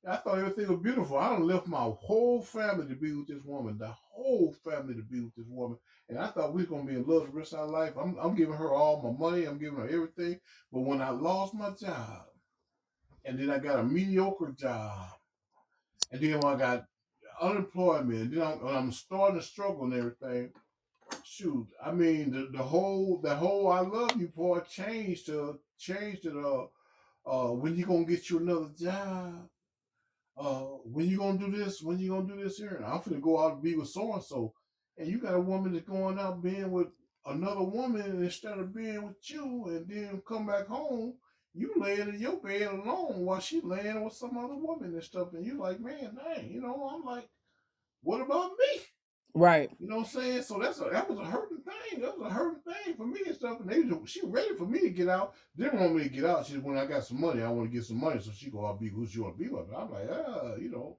I 0.06 0.18
thought 0.18 0.38
everything 0.40 0.68
was 0.68 0.82
beautiful. 0.84 1.18
I 1.18 1.30
don't 1.30 1.48
left 1.48 1.66
my 1.66 1.80
whole 1.80 2.42
family 2.42 2.88
to 2.88 2.96
be 2.96 3.14
with 3.14 3.28
this 3.28 3.44
woman, 3.46 3.78
the 3.78 3.88
whole 3.88 4.54
family 4.64 4.96
to 4.96 5.02
be 5.02 5.22
with 5.22 5.34
this 5.36 5.48
woman, 5.48 5.78
and 6.10 6.20
I 6.20 6.28
thought 6.28 6.54
we 6.54 6.64
was 6.64 6.70
gonna 6.70 6.84
be 6.84 6.96
in 6.96 7.06
love 7.08 7.26
the 7.26 7.32
rest 7.32 7.54
of 7.54 7.60
our 7.60 7.68
life. 7.68 7.94
I'm 7.98 8.18
I'm 8.20 8.36
giving 8.36 8.56
her 8.56 8.74
all 8.74 9.02
my 9.02 9.18
money, 9.18 9.46
I'm 9.46 9.60
giving 9.60 9.80
her 9.80 9.88
everything, 9.88 10.40
but 10.72 10.82
when 10.82 11.02
I 11.02 11.10
lost 11.10 11.54
my 11.54 11.72
job, 11.72 12.26
and 13.24 13.40
then 13.40 13.50
I 13.50 13.60
got 13.60 13.80
a 13.80 13.84
mediocre 13.84 14.54
job, 14.60 15.10
and 16.12 16.22
then 16.22 16.40
when 16.42 16.54
I 16.54 16.58
got 16.58 16.86
unemployment, 17.42 18.22
and 18.22 18.34
then 18.34 18.60
when 18.62 18.76
I'm 18.76 18.92
starting 18.92 19.40
to 19.40 19.46
struggle 19.46 19.86
and 19.86 19.94
everything. 19.94 20.52
Shoot, 21.24 21.68
I 21.84 21.92
mean 21.92 22.32
the, 22.32 22.50
the 22.56 22.64
whole 22.64 23.20
the 23.22 23.36
whole 23.36 23.72
I 23.72 23.80
love 23.82 24.20
you 24.20 24.28
part 24.28 24.70
changed 24.70 25.26
to 25.28 25.60
changed 25.78 26.24
to 26.24 26.30
the 26.32 26.70
uh 27.30 27.52
when 27.54 27.76
you 27.76 27.86
gonna 27.86 28.06
get 28.06 28.30
you 28.30 28.40
another 28.40 28.70
job? 28.78 29.50
Uh 30.38 30.78
when 30.86 31.08
you 31.08 31.18
gonna 31.18 31.40
do 31.40 31.52
this? 31.52 31.82
When 31.82 32.00
you 32.00 32.12
gonna 32.12 32.28
do 32.28 32.44
this 32.44 32.58
here? 32.58 32.76
And 32.76 32.86
I'm 32.86 33.00
finna 33.00 33.22
go 33.22 33.44
out 33.44 33.54
and 33.54 33.64
be 33.64 33.76
with 33.76 33.90
so 33.90 34.14
and 34.14 34.24
so. 34.24 34.54
And 34.98 35.08
you 35.08 35.18
got 35.20 35.34
a 35.34 35.40
woman 35.40 35.74
that's 35.74 35.88
going 35.88 36.20
out 36.20 36.44
being 36.44 36.72
with 36.72 36.88
another 37.26 37.64
woman 37.64 38.24
instead 38.24 38.60
of 38.60 38.76
being 38.76 39.04
with 39.04 39.30
you 39.30 39.66
and 39.68 39.88
then 39.88 40.22
come 40.28 40.46
back 40.46 40.68
home, 40.68 41.16
you 41.54 41.74
laying 41.78 42.10
in 42.10 42.20
your 42.20 42.38
bed 42.42 42.64
alone 42.64 43.26
while 43.26 43.40
she 43.40 43.62
laying 43.62 44.04
with 44.04 44.14
some 44.14 44.38
other 44.38 44.56
woman 44.56 44.94
and 44.94 45.04
stuff. 45.04 45.34
And 45.34 45.46
you 45.46 45.58
like, 45.60 45.80
man, 45.80 46.16
dang, 46.16 46.52
you 46.52 46.62
know, 46.62 46.90
I'm 46.94 47.04
like, 47.04 47.30
what 48.02 48.22
about 48.22 48.52
me? 48.60 48.82
Right. 49.36 49.72
You 49.80 49.88
know 49.90 49.98
what 49.98 50.02
I'm 50.16 50.22
saying? 50.22 50.44
So 50.44 50.60
that's 50.60 50.80
a, 50.80 50.86
that 50.92 51.10
was 51.10 51.20
a 51.20 51.26
hurting 51.26 51.60
thing. 51.60 52.02
That 52.02 52.18
was 52.20 52.30
a 52.30 52.34
hurting 52.34 52.62
thing 52.62 52.96
for 52.96 53.06
me 53.08 53.20
and 53.26 53.36
stuff. 53.36 53.60
And 53.62 53.70
they 53.70 53.82
was- 53.82 54.10
she 54.10 54.22
ready 54.26 54.56
for 54.56 54.66
me 54.66 54.80
to 54.82 54.90
get 54.90 55.10
out. 55.10 55.34
Didn't 55.58 55.80
want 55.80 55.96
me 55.96 56.04
to 56.04 56.10
get 56.10 56.26
out. 56.26 56.46
She 56.46 56.58
when 56.58 56.78
I 56.78 56.86
got 56.86 57.06
some 57.06 57.20
money, 57.22 57.42
I 57.42 57.50
want 57.50 57.70
to 57.70 57.76
get 57.76 57.86
some 57.86 58.00
money 58.00 58.22
so 58.22 58.32
she 58.32 58.52
go 58.52 58.66
I'll 58.66 58.78
be 58.78 58.90
who 58.90 59.08
she 59.08 59.20
want 59.20 59.38
to 59.38 59.44
be 59.44 59.50
with. 59.50 59.68
I'm 59.76 59.92
like, 59.92 60.08
ah, 60.12 60.56
you 60.60 60.70
know, 60.70 60.98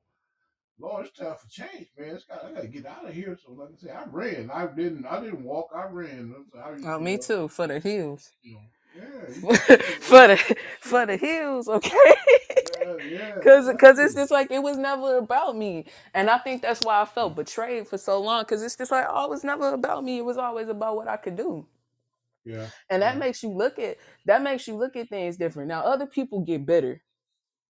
Lord, 0.80 1.07
it's 1.07 1.16
time 1.18 1.35
for 1.37 1.49
change, 1.49 1.89
man. 1.99 2.16
It's 2.16 2.24
got 2.24 2.45
I 2.45 2.53
gotta 2.53 2.66
get 2.68 2.87
out 2.87 3.07
of 3.09 3.14
here. 3.14 3.39
So 3.45 3.53
like 3.53 3.70
I 3.72 3.76
said, 3.76 3.91
I 3.97 4.05
ran. 4.11 4.51
I 4.53 4.66
didn't 4.66 5.07
I 5.07 5.20
didn't 5.20 5.45
walk. 5.45 5.68
I 5.74 5.85
ran. 5.87 6.35
I, 6.57 6.70
Oh, 6.85 6.99
you 6.99 7.05
me 7.05 7.14
know, 7.16 7.20
too. 7.22 7.49
For 7.49 7.66
the 7.68 7.78
hills. 7.80 8.32
You 8.43 8.55
know, 8.55 8.61
yeah, 8.97 9.28
you 9.28 9.57
for 10.01 10.26
the 10.28 10.57
for 10.80 11.07
the 11.07 11.16
heels, 11.16 11.68
okay? 11.68 11.91
yeah, 12.85 12.97
yeah, 13.05 13.35
Cause, 13.43 13.70
cause 13.78 13.99
it's 13.99 14.14
just 14.14 14.30
like 14.32 14.51
it 14.51 14.62
was 14.62 14.76
never 14.78 15.18
about 15.18 15.57
me, 15.57 15.87
and 16.14 16.30
I 16.30 16.39
think 16.39 16.62
that's 16.62 16.82
why 16.82 17.03
I 17.03 17.05
felt 17.07 17.37
betrayed 17.37 17.89
for 17.89 17.99
so 17.99 18.20
long. 18.20 18.45
Cause 18.47 18.62
it's 18.62 18.76
just 18.76 18.91
like 18.93 19.07
oh, 19.09 19.24
it 19.26 19.30
was 19.30 19.45
never 19.45 19.74
about 19.74 20.05
me. 20.05 20.18
It 20.18 20.24
was 20.24 20.39
always 20.39 20.68
about 20.68 20.97
what 20.97 21.09
I 21.09 21.16
could 21.18 21.37
do, 21.37 21.66
yeah, 22.45 22.70
and 22.91 23.03
that 23.03 23.16
yeah, 23.16 23.18
makes 23.18 23.43
you 23.43 23.51
look 23.51 23.78
at 23.78 23.99
that 24.26 24.43
makes 24.43 24.68
you 24.68 24.76
look 24.76 24.97
at 24.97 25.09
things 25.11 25.37
different. 25.37 25.68
Now, 25.68 25.82
other 25.82 26.07
people 26.07 26.41
get 26.43 26.66
bitter, 26.66 27.03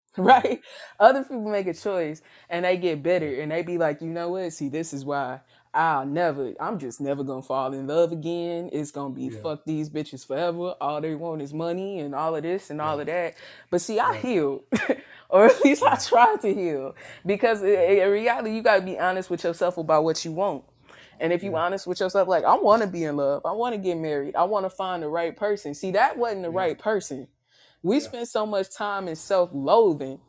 right? 0.19 0.61
Other 1.01 1.23
people 1.23 1.51
make 1.51 1.67
a 1.69 1.75
choice 1.75 2.23
and 2.51 2.65
they 2.65 2.77
get 2.79 3.03
bitter, 3.03 3.41
and 3.41 3.53
they 3.53 3.63
be 3.63 3.79
like, 3.79 4.03
you 4.03 4.09
know 4.11 4.31
what? 4.31 4.53
See, 4.53 4.69
this 4.71 4.93
is 4.95 5.05
why 5.05 5.41
I'll 5.75 6.07
never. 6.07 6.55
I'm 6.61 6.79
just 6.79 7.01
never 7.01 7.25
gonna 7.25 7.43
fall 7.43 7.73
in 7.75 7.87
love 7.87 8.13
again. 8.13 8.71
It's 8.73 8.91
gonna 8.93 9.15
be 9.15 9.25
Yeah. 9.25 9.41
fuck 9.43 9.65
these 9.65 9.91
bitches 9.91 10.27
forever. 10.27 10.75
All 10.81 11.01
they 11.01 11.15
want 11.15 11.43
is 11.43 11.53
money 11.53 12.01
and 12.01 12.15
all 12.15 12.37
of 12.37 12.43
this 12.45 12.71
and 12.71 12.81
all 12.81 13.01
of 13.01 13.07
that. 13.07 13.35
But 13.71 13.81
see, 13.81 13.99
I 13.99 14.11
Right. 14.11 14.21
healed, 14.21 14.63
or 15.31 15.47
at 15.47 15.65
least 15.65 15.83
I 15.83 15.97
tried 15.97 16.41
to 16.43 16.55
heal, 16.55 16.95
because 17.27 17.63
i- 17.63 17.67
in 17.67 18.11
reality, 18.11 18.51
you 18.55 18.63
gotta 18.63 18.83
be 18.83 18.99
honest 18.99 19.31
with 19.31 19.43
yourself 19.45 19.77
about 19.77 20.05
what 20.05 20.25
you 20.25 20.33
want. 20.33 20.65
And 21.21 21.33
if 21.33 21.43
you 21.43 21.53
Yeah. 21.53 21.59
honest 21.65 21.87
with 21.87 22.01
yourself, 22.01 22.29
like 22.29 22.45
I 22.45 22.55
want 22.57 22.83
to 22.83 22.89
be 22.89 23.05
in 23.05 23.17
love, 23.17 23.43
I 23.45 23.53
want 23.53 23.75
to 23.75 23.79
get 23.81 23.97
married, 23.97 24.37
I 24.37 24.45
want 24.45 24.67
to 24.67 24.71
find 24.71 25.03
the 25.03 25.09
right 25.09 25.37
person. 25.37 25.75
See, 25.75 25.91
that 25.93 26.17
wasn't 26.19 26.43
the 26.43 26.51
Yeah. 26.53 26.57
right 26.59 26.79
person. 26.79 27.29
We 27.83 27.97
Yeah. 27.97 28.03
spend 28.03 28.29
so 28.29 28.47
much 28.47 28.71
time 28.71 29.09
in 29.09 29.17
self-loathing 29.17 30.21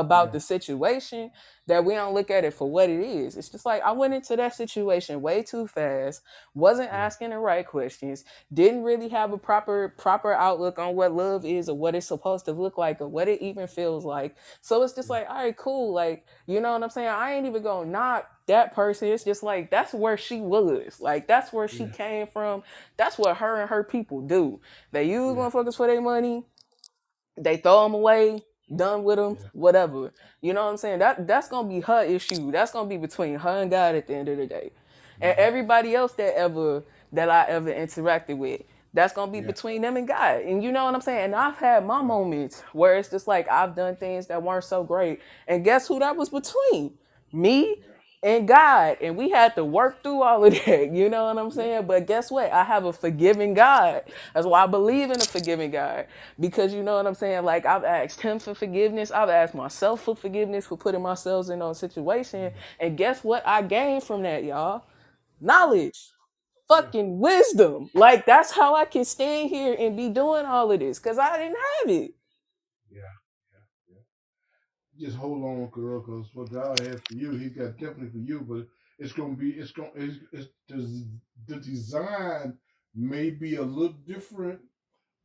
about 0.00 0.26
Yeah. 0.26 0.32
the 0.32 0.40
situation 0.40 1.32
that 1.68 1.84
we 1.84 1.94
don't 1.94 2.14
look 2.14 2.30
at 2.30 2.44
it 2.44 2.54
for 2.54 2.70
what 2.70 2.90
it 2.90 3.00
is. 3.00 3.36
It's 3.36 3.50
just 3.50 3.66
like 3.66 3.82
I 3.82 3.92
went 3.92 4.14
into 4.14 4.36
that 4.36 4.54
situation 4.54 5.22
way 5.22 5.42
too 5.42 5.68
fast, 5.68 6.22
wasn't 6.54 6.90
Yeah. 6.92 7.06
asking 7.06 7.30
the 7.30 7.38
right 7.38 7.66
questions, 7.66 8.24
didn't 8.52 8.84
really 8.84 9.08
have 9.10 9.32
a 9.32 9.38
proper 9.38 9.90
proper 9.98 10.32
outlook 10.32 10.78
on 10.78 10.96
what 10.96 11.14
love 11.14 11.44
is 11.46 11.68
or 11.68 11.76
what 11.78 11.94
it's 11.96 12.06
supposed 12.08 12.46
to 12.46 12.52
look 12.52 12.78
like 12.78 13.00
or 13.00 13.08
what 13.08 13.28
it 13.28 13.42
even 13.42 13.68
feels 13.68 14.04
like. 14.04 14.36
So 14.62 14.82
it's 14.82 14.94
just 14.94 15.10
Yeah. 15.10 15.16
like, 15.18 15.30
all 15.30 15.36
right, 15.36 15.56
cool. 15.56 15.94
Like, 15.94 16.26
you 16.46 16.60
know 16.60 16.72
what 16.72 16.84
I'm 16.84 16.90
saying? 16.90 17.08
I 17.08 17.34
ain't 17.34 17.46
even 17.46 17.62
gonna 17.62 17.90
knock 17.90 18.28
that 18.48 18.74
person. 18.74 19.08
It's 19.08 19.24
just 19.24 19.42
like 19.44 19.70
that's 19.70 19.94
where 19.94 20.18
she 20.18 20.40
was. 20.40 21.00
Like 21.00 21.28
that's 21.28 21.52
where 21.52 21.68
she 21.68 21.88
came 21.88 22.28
from. 22.28 22.64
That's 22.98 23.18
what 23.18 23.38
her 23.38 23.60
and 23.60 23.70
her 23.70 23.84
people 23.84 24.22
do. 24.22 24.60
They 24.92 25.04
use 25.04 25.36
motherfuckers 25.36 25.76
for 25.76 25.86
their 25.88 26.02
money 26.02 26.44
they 27.38 27.58
throw 27.58 27.84
them 27.84 27.94
away, 27.94 28.40
done 28.74 29.04
with 29.04 29.16
them, 29.16 29.38
Yeah. 29.40 29.48
whatever. 29.52 30.12
You 30.40 30.54
know 30.54 30.64
what 30.64 30.70
I'm 30.72 30.76
saying? 30.76 31.00
That 31.00 31.26
that's 31.26 31.48
gonna 31.48 31.68
be 31.68 31.80
her 31.80 32.02
issue. 32.04 32.50
That's 32.52 32.72
gonna 32.72 32.88
be 32.88 32.96
between 32.96 33.36
her 33.36 33.62
and 33.62 33.70
God 33.70 33.94
at 33.94 34.06
the 34.06 34.14
end 34.14 34.28
of 34.28 34.38
the 34.38 34.46
day. 34.46 34.72
And 35.20 35.36
Mhm. 35.36 35.38
everybody 35.38 35.94
else 35.94 36.12
that 36.14 36.36
ever 36.36 36.84
that 37.12 37.30
I 37.30 37.44
ever 37.46 37.72
interacted 37.72 38.38
with, 38.38 38.62
that's 38.94 39.14
gonna 39.14 39.32
be 39.32 39.40
Yeah. 39.40 39.46
between 39.46 39.82
them 39.82 39.96
and 39.96 40.08
God. 40.08 40.42
And 40.42 40.62
you 40.64 40.72
know 40.72 40.84
what 40.86 40.94
I'm 40.94 41.00
saying? 41.00 41.26
And 41.26 41.36
I've 41.36 41.56
had 41.58 41.86
my 41.86 42.02
moments 42.02 42.62
where 42.72 42.96
it's 42.96 43.10
just 43.10 43.28
like 43.28 43.48
I've 43.50 43.74
done 43.76 43.96
things 43.96 44.26
that 44.28 44.42
weren't 44.42 44.64
so 44.64 44.84
great. 44.84 45.20
And 45.48 45.64
guess 45.64 45.88
who 45.88 45.98
that 46.00 46.16
was 46.16 46.30
between? 46.30 46.98
Me 47.32 47.82
and 48.22 48.48
God. 48.48 48.98
And 49.02 49.16
we 49.16 49.30
had 49.30 49.54
to 49.56 49.64
work 49.64 50.02
through 50.02 50.22
all 50.22 50.44
of 50.44 50.52
that. 50.66 50.92
You 50.92 51.10
know 51.10 51.26
what 51.26 51.38
I'm 51.38 51.50
saying? 51.52 51.86
But 51.86 52.06
guess 52.06 52.30
what? 52.30 52.52
I 52.52 52.64
have 52.64 52.84
a 52.86 52.92
forgiving 52.92 53.54
God. 53.54 54.02
That's 54.34 54.46
why 54.46 54.64
I 54.64 54.68
believe 54.68 55.10
in 55.10 55.20
a 55.20 55.26
forgiving 55.26 55.70
God. 55.72 56.06
Because 56.40 56.74
you 56.74 56.82
know 56.82 56.96
what 56.96 57.06
I'm 57.06 57.14
saying? 57.14 57.44
Like 57.44 57.66
I've 57.66 57.84
asked 57.84 58.20
him 58.22 58.40
for 58.40 58.54
forgiveness. 58.54 59.10
I've 59.12 59.30
asked 59.30 59.54
myself 59.54 60.02
for 60.04 60.16
forgiveness 60.16 60.66
for 60.66 60.78
putting 60.78 61.02
myself 61.02 61.50
in 61.50 61.60
those 61.60 61.78
situations. 61.80 62.52
Mm-hmm. 62.52 62.86
And 62.86 62.98
guess 62.98 63.24
what 63.24 63.46
I 63.46 63.62
gained 63.62 64.04
from 64.04 64.22
that, 64.24 64.44
y'all? 64.44 64.84
Knowledge. 65.40 66.10
Fucking 66.68 67.20
wisdom. 67.20 67.90
Like 67.94 68.26
that's 68.26 68.52
how 68.52 68.76
I 68.76 68.86
can 68.86 69.06
stand 69.06 69.50
here 69.50 69.76
and 69.78 69.96
be 69.96 70.10
doing 70.10 70.46
all 70.46 70.72
of 70.72 70.80
this. 70.80 70.98
Cause 71.00 71.18
I 71.18 71.38
didn't 71.38 71.58
have 71.84 71.90
it. 71.90 72.12
Just 74.98 75.16
hold 75.16 75.44
on, 75.44 75.68
girl, 75.70 76.00
because 76.00 76.26
what 76.34 76.52
God 76.52 76.80
has 76.80 77.00
for 77.08 77.14
you, 77.14 77.32
He 77.32 77.50
got 77.50 77.78
definitely 77.78 78.10
for 78.10 78.18
you. 78.18 78.40
But 78.40 78.68
it's 78.98 79.12
gonna 79.12 79.34
be 79.34 79.50
it's 79.50 79.72
gonna 79.72 79.90
it's, 79.94 80.18
it's 80.32 80.48
the, 80.68 81.06
the 81.48 81.56
design 81.56 82.58
may 82.94 83.30
be 83.30 83.56
a 83.56 83.62
little 83.62 83.96
different, 84.06 84.60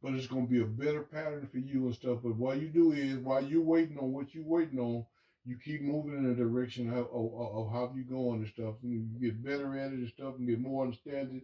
but 0.01 0.13
it's 0.13 0.27
gonna 0.27 0.47
be 0.47 0.61
a 0.61 0.65
better 0.65 1.03
pattern 1.03 1.47
for 1.51 1.59
you 1.59 1.85
and 1.87 1.95
stuff. 1.95 2.19
But 2.23 2.35
what 2.37 2.61
you 2.61 2.69
do 2.69 2.93
is 2.93 3.17
while 3.17 3.43
you're 3.43 3.61
waiting 3.63 3.97
on 3.99 4.13
what 4.13 4.33
you're 4.35 4.45
waiting 4.45 4.79
on, 4.79 5.05
you 5.45 5.57
keep 5.63 5.81
moving 5.81 6.15
in 6.15 6.27
the 6.27 6.35
direction 6.35 6.89
of, 6.91 7.07
of, 7.13 7.33
of 7.35 7.71
how 7.71 7.93
you 7.95 8.03
going 8.03 8.41
and 8.41 8.49
stuff. 8.49 8.75
And 8.83 8.91
you 8.91 9.29
get 9.31 9.43
better 9.43 9.77
at 9.77 9.93
it 9.93 9.99
and 9.99 10.09
stuff, 10.09 10.35
and 10.37 10.47
get 10.47 10.59
more 10.59 10.83
understanding. 10.85 11.41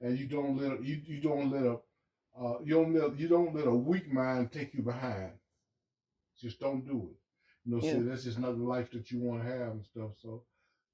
And 0.00 0.18
you 0.18 0.26
don't 0.26 0.56
let 0.56 0.84
you 0.84 1.00
you 1.06 1.20
don't 1.20 1.50
let 1.50 1.64
a 1.64 1.78
uh, 2.40 2.58
you 2.64 2.74
don't 2.74 2.94
let 2.94 3.18
you 3.18 3.28
don't 3.28 3.54
let 3.54 3.66
a 3.66 3.74
weak 3.74 4.12
mind 4.12 4.52
take 4.52 4.74
you 4.74 4.82
behind. 4.82 5.32
Just 6.40 6.60
don't 6.60 6.86
do 6.86 7.10
it. 7.12 7.19
You 7.66 7.76
know, 7.76 7.82
Yeah. 7.82 7.92
so 7.92 8.02
that's 8.02 8.24
just 8.24 8.38
not 8.38 8.56
the 8.56 8.64
life 8.64 8.90
that 8.92 9.10
you 9.10 9.20
want 9.20 9.42
to 9.42 9.48
have 9.48 9.72
and 9.72 9.84
stuff. 9.84 10.10
So, 10.22 10.42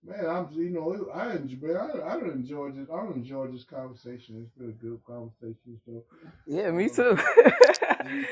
man, 0.04 0.26
I'm 0.26 0.48
you 0.52 0.70
know 0.70 1.08
I 1.14 1.34
enjoy 1.36 1.74
I 1.74 2.14
I 2.14 2.20
don't 2.20 2.30
enjoy 2.32 2.70
this 2.70 2.88
I 2.92 2.96
don't 2.96 3.16
enjoy 3.16 3.46
this 3.48 3.64
conversation. 3.64 4.42
It's 4.42 4.52
been 4.56 4.70
a 4.70 4.72
good 4.72 5.00
conversation 5.04 5.78
stuff. 5.82 6.02
Yeah, 6.46 6.70
me 6.70 6.84
Um, 6.84 6.90
too. 6.90 7.18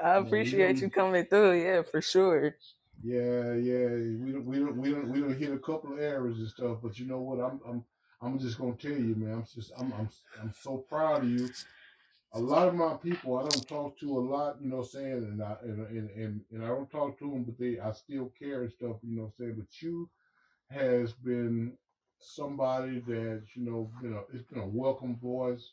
I 0.00 0.14
appreciate 0.16 0.80
you 0.80 0.90
coming 0.90 1.24
through. 1.26 1.60
Yeah, 1.62 1.82
for 1.82 2.00
sure. 2.00 2.54
Yeah, 3.02 3.54
yeah. 3.54 3.88
We 3.88 4.32
don't, 4.32 4.44
we 4.44 4.58
don't, 4.58 4.76
we 4.76 4.90
don't, 4.90 5.08
we 5.08 5.20
don't 5.20 5.36
hit 5.38 5.52
a 5.52 5.58
couple 5.58 5.92
of 5.92 5.98
errors 6.00 6.38
and 6.38 6.48
stuff. 6.48 6.78
But 6.82 6.98
you 6.98 7.06
know 7.06 7.20
what? 7.20 7.40
I'm, 7.40 7.60
I'm, 7.68 7.84
I'm 8.20 8.38
just 8.38 8.58
gonna 8.58 8.74
tell 8.74 8.92
you, 8.92 9.14
man. 9.16 9.34
I'm 9.34 9.44
just, 9.52 9.72
I'm, 9.78 9.92
I'm, 9.92 10.08
I'm 10.40 10.52
so 10.60 10.78
proud 10.78 11.22
of 11.24 11.28
you. 11.30 11.48
A 12.34 12.38
lot 12.38 12.68
of 12.68 12.74
my 12.74 12.94
people, 12.94 13.38
I 13.38 13.48
don't 13.48 13.66
talk 13.68 13.98
to 14.00 14.18
a 14.18 14.20
lot. 14.20 14.56
You 14.60 14.68
know, 14.68 14.76
what 14.78 14.82
I'm 14.82 14.90
saying, 14.90 15.12
and 15.12 15.42
I, 15.42 15.56
and, 15.62 15.86
and, 15.88 16.10
and, 16.10 16.40
and 16.52 16.64
I 16.64 16.68
don't 16.68 16.90
talk 16.90 17.18
to 17.18 17.30
them, 17.30 17.44
but 17.44 17.58
they, 17.58 17.78
I 17.78 17.92
still 17.92 18.32
care 18.38 18.62
and 18.62 18.72
stuff. 18.72 18.96
You 19.02 19.16
know, 19.16 19.22
what 19.22 19.32
I'm 19.38 19.46
saying. 19.46 19.54
But 19.58 19.82
you 19.82 20.10
has 20.70 21.12
been 21.12 21.72
somebody 22.20 23.00
that 23.00 23.42
you 23.54 23.64
know, 23.64 23.90
you 24.02 24.10
know, 24.10 24.24
it's 24.32 24.44
been 24.44 24.60
a 24.62 24.66
welcome 24.66 25.16
voice, 25.16 25.72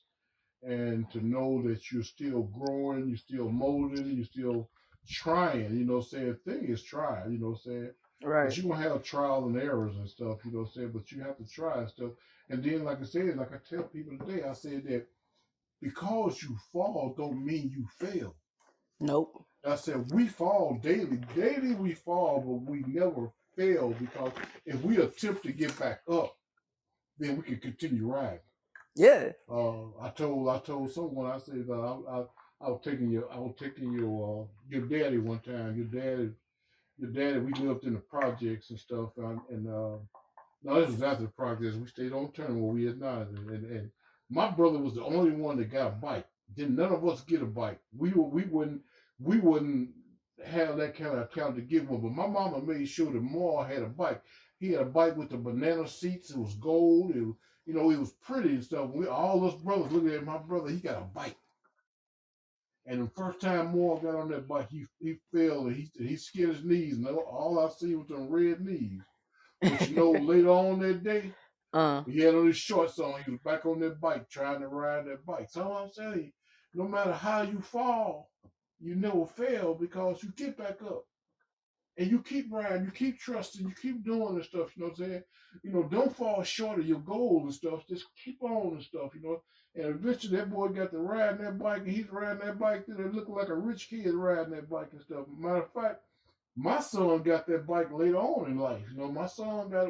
and 0.64 1.10
to 1.11 1.26
know 1.26 1.61
that 1.68 1.91
you're 1.91 2.03
still 2.03 2.44
growing, 2.44 3.10
you're 3.10 3.18
still 3.18 3.49
molding, 3.49 4.11
you're 4.15 4.26
still 4.26 4.69
trying. 5.07 5.77
You 5.77 5.86
know, 5.86 5.98
what 5.98 6.06
I'm 6.06 6.10
saying 6.10 6.38
thing 6.45 6.65
is 6.65 6.84
try. 6.84 7.26
You 7.27 7.38
know, 7.38 7.49
what 7.49 7.60
I'm 7.65 7.72
saying. 7.72 7.91
Right. 8.23 8.48
But 8.48 8.57
you're 8.57 8.72
gonna 8.72 8.90
have 8.90 9.03
trial 9.03 9.45
and 9.45 9.57
errors 9.57 9.98
and 9.98 10.10
stuff, 10.10 10.40
you 10.45 10.52
know 10.52 10.60
what 10.60 10.68
I'm 10.68 10.73
saying? 10.73 10.91
But 10.94 11.11
you 11.11 11.22
have 11.22 11.38
to 11.38 11.45
try 11.45 11.80
and 11.80 11.90
stuff. 11.90 12.11
And 12.49 12.64
then 12.64 12.84
like 12.86 13.02
I 13.02 13.06
said, 13.06 13.36
like 13.38 13.53
I 13.53 13.57
tell 13.69 13.84
people 13.84 14.18
today, 14.18 14.44
I 14.44 14.53
said 14.53 14.86
that 14.86 15.07
because 15.82 16.42
you 16.42 16.56
fall 16.72 17.14
don't 17.18 17.46
mean 17.46 17.72
you 17.72 17.88
fail. 18.00 18.36
Nope. 19.00 19.44
I 19.66 19.76
said 19.76 20.12
we 20.12 20.28
fall 20.28 20.80
daily. 20.82 21.20
Daily 21.36 21.74
we 21.74 21.94
fall, 21.94 22.40
but 22.40 22.72
we 22.72 22.84
never 22.88 23.32
fail 23.58 23.96
because 24.00 24.32
if 24.66 24.82
we 24.84 24.98
attempt 24.98 25.44
to 25.44 25.52
get 25.52 25.78
back 25.80 26.02
up, 26.10 26.34
then 27.18 27.38
we 27.38 27.44
can 27.44 27.58
continue 27.58 28.08
riding. 28.08 28.40
Yeah. 28.96 29.32
Uh, 29.50 29.88
I 30.02 30.10
told 30.10 30.50
I 30.50 30.60
told 30.60 30.92
someone 30.92 31.32
I 31.32 31.40
said 31.40 31.66
uh, 31.70 31.74
I, 31.74 32.20
I 32.20 32.26
I 32.62 32.70
was 32.70 32.82
taking 32.84 33.10
your 33.12 33.32
I 33.32 33.38
was 33.38 33.56
taking 33.60 33.92
your 33.92 34.44
uh, 34.44 34.48
your 34.70 34.88
daddy 34.88 35.18
one 35.18 35.40
time. 35.40 35.76
Your 35.76 35.86
daddy 35.86 36.32
your 36.98 37.12
daddy 37.12 37.40
we 37.40 37.54
lived 37.54 37.84
in 37.84 37.94
the 37.94 38.00
projects 38.00 38.70
and 38.70 38.80
stuff 38.80 39.10
and, 39.18 39.40
and 39.50 39.68
uh 39.68 39.98
no 40.64 40.82
this 40.82 40.92
was 40.92 41.04
after 41.04 41.24
the 41.24 41.30
projects. 41.30 41.76
We 41.76 41.88
stayed 41.88 42.14
on 42.14 42.32
turn 42.32 42.62
where 42.62 42.74
we 42.74 42.88
is 42.88 42.98
now 42.98 43.22
and, 43.22 43.38
and, 43.50 43.66
and 43.66 43.92
my 44.30 44.50
brother 44.50 44.80
was 44.80 44.96
the 44.96 45.04
only 45.04 45.32
one 45.32 45.58
that 45.58 45.72
got 45.72 45.88
a 45.88 45.92
bike. 45.92 46.28
Then 46.56 46.76
none 46.76 46.92
of 46.94 47.08
us 47.08 47.22
get 47.22 47.42
a 47.42 47.46
bike. 47.46 47.80
We 47.98 48.12
were 48.12 48.24
we 48.28 48.44
wouldn't 48.44 48.82
we 49.20 49.38
wouldn't 49.40 49.90
have 50.46 50.78
that 50.78 50.96
kind 50.98 51.14
of 51.14 51.20
account 51.24 51.56
to 51.56 51.62
give 51.62 51.90
one. 51.90 52.02
But 52.02 52.12
my 52.12 52.28
mama 52.28 52.62
made 52.62 52.88
sure 52.88 53.12
that 53.12 53.22
Maul 53.22 53.64
had 53.64 53.82
a 53.84 53.88
bike. 53.88 54.22
He 54.60 54.72
had 54.72 54.82
a 54.82 54.86
bike 54.86 55.18
with 55.18 55.30
the 55.30 55.38
banana 55.38 55.88
seats. 55.88 56.32
It 56.32 56.38
was 56.38 56.56
gold. 56.56 57.16
It 57.16 57.22
was, 57.26 57.36
you 57.66 57.74
know, 57.74 57.90
it 57.92 58.00
was 58.00 58.12
pretty 58.12 58.50
and 58.50 58.64
stuff. 58.64 58.90
We 58.92 59.08
all 59.08 59.46
us 59.48 59.56
brothers 59.56 59.92
looking 59.92 60.12
at 60.12 60.26
my 60.26 60.38
brother. 60.38 60.70
He 60.70 60.78
got 60.78 61.02
a 61.02 61.06
bike. 61.06 61.38
And 62.86 63.02
the 63.04 63.10
first 63.12 63.42
time 63.42 63.68
Moore 63.68 64.02
got 64.02 64.16
on 64.16 64.30
that 64.30 64.48
bike, 64.48 64.70
he 64.70 64.86
he 65.00 65.18
fell 65.34 65.68
and 65.68 65.76
he 65.76 65.92
he 65.98 66.16
skinned 66.18 66.56
his 66.56 66.64
knees. 66.66 66.98
And 66.98 67.08
all- 67.08 67.20
all 67.24 67.60
I 67.60 67.70
see 67.70 67.96
was 67.96 68.08
them 68.08 68.30
red 68.30 68.62
knees. 68.66 69.02
But 69.62 69.90
you 69.90 69.96
know, 69.96 70.12
later 70.32 70.50
on 70.50 70.80
that 70.80 71.04
day, 71.04 71.34
Uh. 71.76 72.04
he 72.06 72.20
had 72.20 72.34
on 72.36 72.48
his 72.48 72.56
shorts 72.58 73.00
on. 73.00 73.22
He 73.24 73.32
was 73.32 73.42
back 73.42 73.66
on 73.66 73.82
that 73.82 74.00
bike 74.00 74.30
trying 74.30 74.62
to 74.62 74.68
ride 74.70 75.06
that 75.08 75.26
bike. 75.26 75.50
So 75.50 75.74
I'm 75.74 75.92
saying, 75.92 76.32
no 76.74 76.88
matter 76.88 77.12
how 77.12 77.42
you 77.42 77.60
fall, 77.60 78.32
you 78.80 78.96
never 78.96 79.26
fail 79.26 79.76
because 79.76 80.24
you 80.24 80.32
get 80.38 80.58
back 80.58 80.82
up. 80.82 81.04
And 81.98 82.10
you 82.10 82.22
keep 82.22 82.52
riding, 82.52 82.86
you 82.86 82.92
keep 82.92 83.20
trusting, 83.20 83.66
you 83.66 83.74
keep 83.82 84.06
doing 84.06 84.36
this 84.36 84.48
stuff, 84.48 84.72
you 84.76 84.84
know 84.84 84.90
what 84.90 85.00
I'm 85.00 85.06
saying? 85.06 85.24
You 85.64 85.72
know, 85.74 85.84
don't 85.84 86.16
fall 86.16 86.44
short 86.44 86.80
of 86.80 86.86
your 86.86 87.00
goal 87.00 87.42
and 87.44 87.54
stuff. 87.54 87.88
Just 87.90 88.06
keep 88.24 88.42
on 88.42 88.76
and 88.76 88.84
stuff, 88.84 89.12
you 89.14 89.22
know. 89.22 89.42
And 89.76 89.96
eventually 89.96 90.38
that 90.38 90.50
boy 90.50 90.70
got 90.70 90.92
to 90.92 91.00
riding 91.00 91.44
that 91.44 91.60
bike 91.60 91.82
and 91.82 91.92
he's 91.92 92.10
riding 92.10 92.46
that 92.46 92.58
bike 92.60 92.86
it 92.88 93.14
looked 93.14 93.30
like 93.30 93.50
a 93.50 93.56
rich 93.56 93.90
kid 93.90 94.14
riding 94.14 94.54
that 94.54 94.70
bike 94.70 94.90
and 94.94 95.02
stuff. 95.02 95.26
Matter 95.38 95.64
of 95.64 95.74
fact, 95.74 96.02
my 96.56 96.80
son 96.80 97.22
got 97.22 97.48
that 97.48 97.68
bike 97.68 97.92
later 97.92 98.18
on 98.18 98.52
in 98.52 98.58
life. 98.58 98.84
You 98.92 98.98
know, 98.98 99.12
my 99.12 99.28
son 99.28 99.70
got 99.70 99.90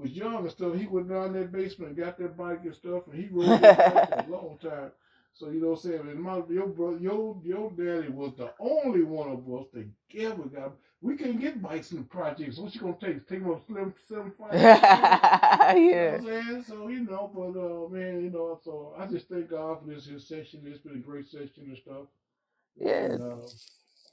was 0.00 0.12
young 0.12 0.38
and 0.38 0.50
stuff. 0.50 0.76
He 0.76 0.86
went 0.86 1.08
down 1.10 1.34
that 1.34 1.52
basement 1.52 1.90
and 1.92 1.98
got 1.98 2.18
that 2.18 2.36
bike 2.36 2.60
and 2.64 2.74
stuff 2.74 3.04
and 3.06 3.14
he 3.20 3.28
rode 3.32 3.62
that 3.62 4.08
for 4.08 4.20
a 4.20 4.30
long 4.30 4.58
time. 4.62 4.92
So 5.34 5.50
you 5.50 5.60
know 5.60 5.70
what 5.70 5.84
I'm 5.84 5.90
saying? 5.90 6.00
And 6.10 6.20
my 6.22 6.42
your 6.50 6.68
brother 6.68 6.98
your 6.98 7.40
your 7.44 7.70
daddy 7.72 8.08
was 8.10 8.34
the 8.36 8.52
only 8.60 9.04
one 9.04 9.30
of 9.30 9.48
us 9.54 9.66
that 9.74 9.88
ever 10.18 10.44
got 10.44 10.72
we 11.02 11.16
can't 11.16 11.40
get 11.40 11.62
bikes 11.62 11.92
in 11.92 11.98
the 11.98 12.04
projects. 12.04 12.58
What 12.58 12.74
you 12.74 12.82
gonna 12.82 12.96
take? 13.00 13.28
Take 13.28 13.40
them 13.42 13.52
up 13.52 13.66
slim 13.66 13.94
seven 14.08 14.32
five? 14.38 14.66
You 15.94 16.02
know 16.02 16.10
yeah. 16.10 16.16
I'm 16.16 16.22
saying? 16.24 16.64
So, 16.68 16.88
you 16.88 17.04
know, 17.04 17.30
but 17.34 17.58
uh 17.58 17.88
man, 17.88 18.22
you 18.24 18.30
know, 18.30 18.60
so 18.64 18.94
I 18.98 19.06
just 19.06 19.28
thank 19.28 19.50
God 19.50 19.80
for 19.80 19.86
this 19.88 20.06
his 20.06 20.28
session. 20.28 20.62
It's 20.66 20.80
been 20.80 20.96
a 20.96 20.98
great 21.00 21.28
session 21.28 21.64
and 21.68 21.78
stuff. 21.78 22.06
Yeah. 22.76 23.04
And, 23.04 23.22
uh, 23.22 23.36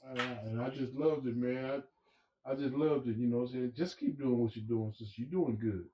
and, 0.08 0.20
I, 0.20 0.24
and 0.46 0.62
I 0.62 0.70
just 0.70 0.94
loved 0.94 1.26
it, 1.26 1.36
man. 1.36 1.64
I, 1.66 1.97
I 2.46 2.54
just 2.54 2.74
loved 2.74 3.08
it, 3.08 3.16
you 3.16 3.28
know 3.28 3.38
what 3.38 3.48
I'm 3.48 3.52
saying? 3.52 3.72
Just 3.76 3.98
keep 3.98 4.18
doing 4.18 4.38
what 4.38 4.56
you're 4.56 4.66
doing, 4.66 4.92
since 4.96 5.18
you're 5.18 5.28
doing 5.28 5.58
good. 5.60 5.84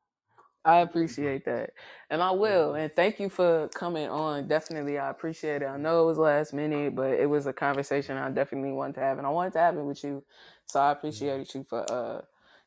I 0.65 0.79
appreciate 0.79 1.45
that. 1.45 1.73
And 2.11 2.23
I 2.23 2.31
will. 2.31 2.75
And 2.75 2.93
thank 2.95 3.21
you 3.21 3.29
for 3.29 3.69
coming 3.69 4.09
on. 4.09 4.49
Definitely, 4.49 4.99
I 4.99 5.11
appreciate 5.11 5.63
it. 5.63 5.67
I 5.67 5.77
know 5.77 6.03
it 6.03 6.07
was 6.07 6.19
last 6.19 6.55
minute, 6.55 6.95
but 6.95 7.11
it 7.13 7.29
was 7.29 7.47
a 7.47 7.53
conversation 7.53 8.17
I 8.17 8.31
definitely 8.31 8.73
wanted 8.73 8.95
to 8.97 9.01
have. 9.01 9.19
And 9.19 9.27
I 9.27 9.31
wanted 9.31 9.53
to 9.55 9.59
have 9.59 9.77
it 9.77 9.83
with 9.83 10.03
you. 10.05 10.25
So 10.67 10.81
I 10.81 10.93
appreciate 10.93 11.55
you 11.55 11.65
for 11.69 11.91
uh, 11.93 12.23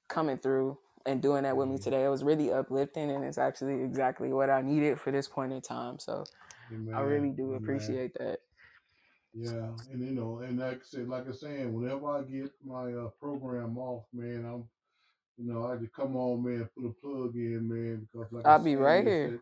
coming 0.08 0.38
through 0.38 0.78
and 1.06 1.22
doing 1.22 1.44
that 1.44 1.58
with 1.58 1.70
me 1.70 1.78
Mhm. 1.78 1.84
today. 1.84 2.06
It 2.06 2.10
was 2.10 2.24
really 2.24 2.52
uplifting, 2.52 3.10
and 3.12 3.24
it's 3.24 3.38
actually 3.40 3.82
exactly 3.84 4.32
what 4.34 4.50
I 4.50 4.62
needed 4.62 5.00
for 5.00 5.12
this 5.12 5.28
point 5.28 5.54
in 5.54 5.62
time. 5.62 6.00
So 6.00 6.24
I 6.94 7.02
really 7.02 7.32
do 7.32 7.54
appreciate 7.56 8.14
that. 8.16 8.42
Yeah, 9.34 9.72
and 9.92 10.04
you 10.06 10.12
know, 10.14 10.40
and 10.40 10.60
like 10.60 10.78
I 10.82 10.86
said, 10.86 11.08
like 11.10 11.28
I 11.30 11.34
said, 11.34 11.72
whenever 11.72 12.08
I 12.10 12.24
get 12.24 12.52
my 12.66 12.92
uh, 12.94 13.10
program 13.22 13.78
off, 13.78 14.06
man, 14.14 14.46
I'm, 14.46 14.66
you 15.38 15.52
know, 15.52 15.66
I 15.68 15.78
just 15.78 15.94
come 15.94 16.16
on, 16.18 16.44
man, 16.44 16.70
put 16.78 16.88
a 16.90 16.94
plug 17.02 17.36
in, 17.36 17.68
man, 17.70 18.08
because 18.12 18.32
like 18.34 18.48
I 18.50 18.54
I'll 18.54 18.60
be 18.60 18.76
said, 18.78 18.78
right 18.78 19.06
here. 19.06 19.36
that, 19.36 19.42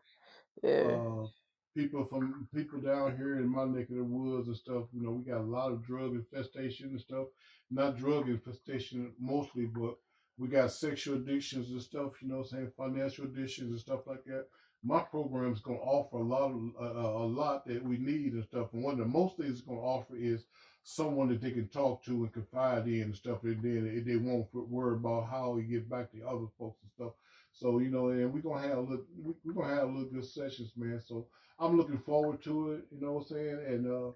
Yeah. 0.63 0.97
uh, 0.97 1.27
people 1.75 2.05
from 2.05 2.47
people 2.53 2.79
down 2.81 3.17
here 3.17 3.37
in 3.39 3.49
my 3.49 3.65
neck 3.65 3.89
of 3.89 3.97
the 3.97 4.03
woods 4.03 4.47
and 4.47 4.57
stuff. 4.57 4.85
You 4.93 5.03
know, 5.03 5.11
we 5.11 5.23
got 5.31 5.41
a 5.41 5.43
lot 5.43 5.71
of 5.71 5.85
drug 5.85 6.13
infestation 6.15 6.89
and 6.89 7.01
stuff. 7.01 7.27
Not 7.71 7.97
drug 7.97 8.29
infestation 8.29 9.13
mostly, 9.19 9.65
but 9.67 9.95
we 10.37 10.49
got 10.49 10.71
sexual 10.71 11.17
addictions 11.17 11.71
and 11.71 11.81
stuff. 11.81 12.13
You 12.21 12.29
know, 12.29 12.43
saying 12.43 12.71
financial 12.77 13.25
addictions 13.25 13.71
and 13.71 13.79
stuff 13.79 14.01
like 14.07 14.23
that. 14.25 14.47
My 14.85 15.01
program 15.01 15.51
is 15.51 15.61
going 15.61 15.79
to 15.79 15.83
offer 15.83 16.17
a 16.17 16.23
lot 16.23 16.51
of 16.51 16.61
uh, 16.79 17.25
a 17.25 17.25
lot 17.25 17.65
that 17.65 17.83
we 17.83 17.97
need 17.97 18.33
and 18.33 18.43
stuff. 18.45 18.73
And 18.73 18.83
one 18.83 18.93
of 18.93 18.99
the 18.99 19.05
most 19.05 19.37
things 19.37 19.53
it's 19.53 19.61
going 19.61 19.79
to 19.79 19.83
offer 19.85 20.15
is 20.15 20.45
someone 20.83 21.29
that 21.29 21.41
they 21.41 21.51
can 21.51 21.67
talk 21.69 22.03
to 22.05 22.11
and 22.23 22.31
confide 22.33 22.87
in 22.87 23.01
and 23.01 23.15
stuff. 23.15 23.43
And 23.43 23.63
then 23.63 24.03
they- 24.05 24.15
won't 24.17 24.53
worry 24.53 24.95
about 24.95 25.27
how 25.27 25.51
we 25.53 25.63
get 25.63 25.89
back 25.89 26.11
to 26.11 26.21
other 26.27 26.45
folks 26.59 26.83
and 26.83 26.91
stuff. 26.91 27.13
So 27.51 27.79
you 27.79 27.89
know, 27.89 28.09
and 28.09 28.31
we're 28.31 28.41
gonna 28.41 28.67
have 28.67 28.77
a 28.77 28.81
little, 28.81 29.05
we- 29.17 29.33
We're 29.43 29.53
gonna 29.53 29.75
have 29.75 29.89
a 29.89 29.91
little 29.91 30.11
good 30.11 30.25
sessions, 30.25 30.71
man. 30.77 31.01
So 31.01 31.27
I'm 31.59 31.77
looking 31.77 31.97
forward 31.97 32.43
to 32.43 32.73
it. 32.73 32.87
You 32.91 33.01
know 33.01 33.13
what 33.13 33.21
I'm 33.31 33.35
saying? 33.35 33.59
And 33.67 33.87
uh, 33.87 34.11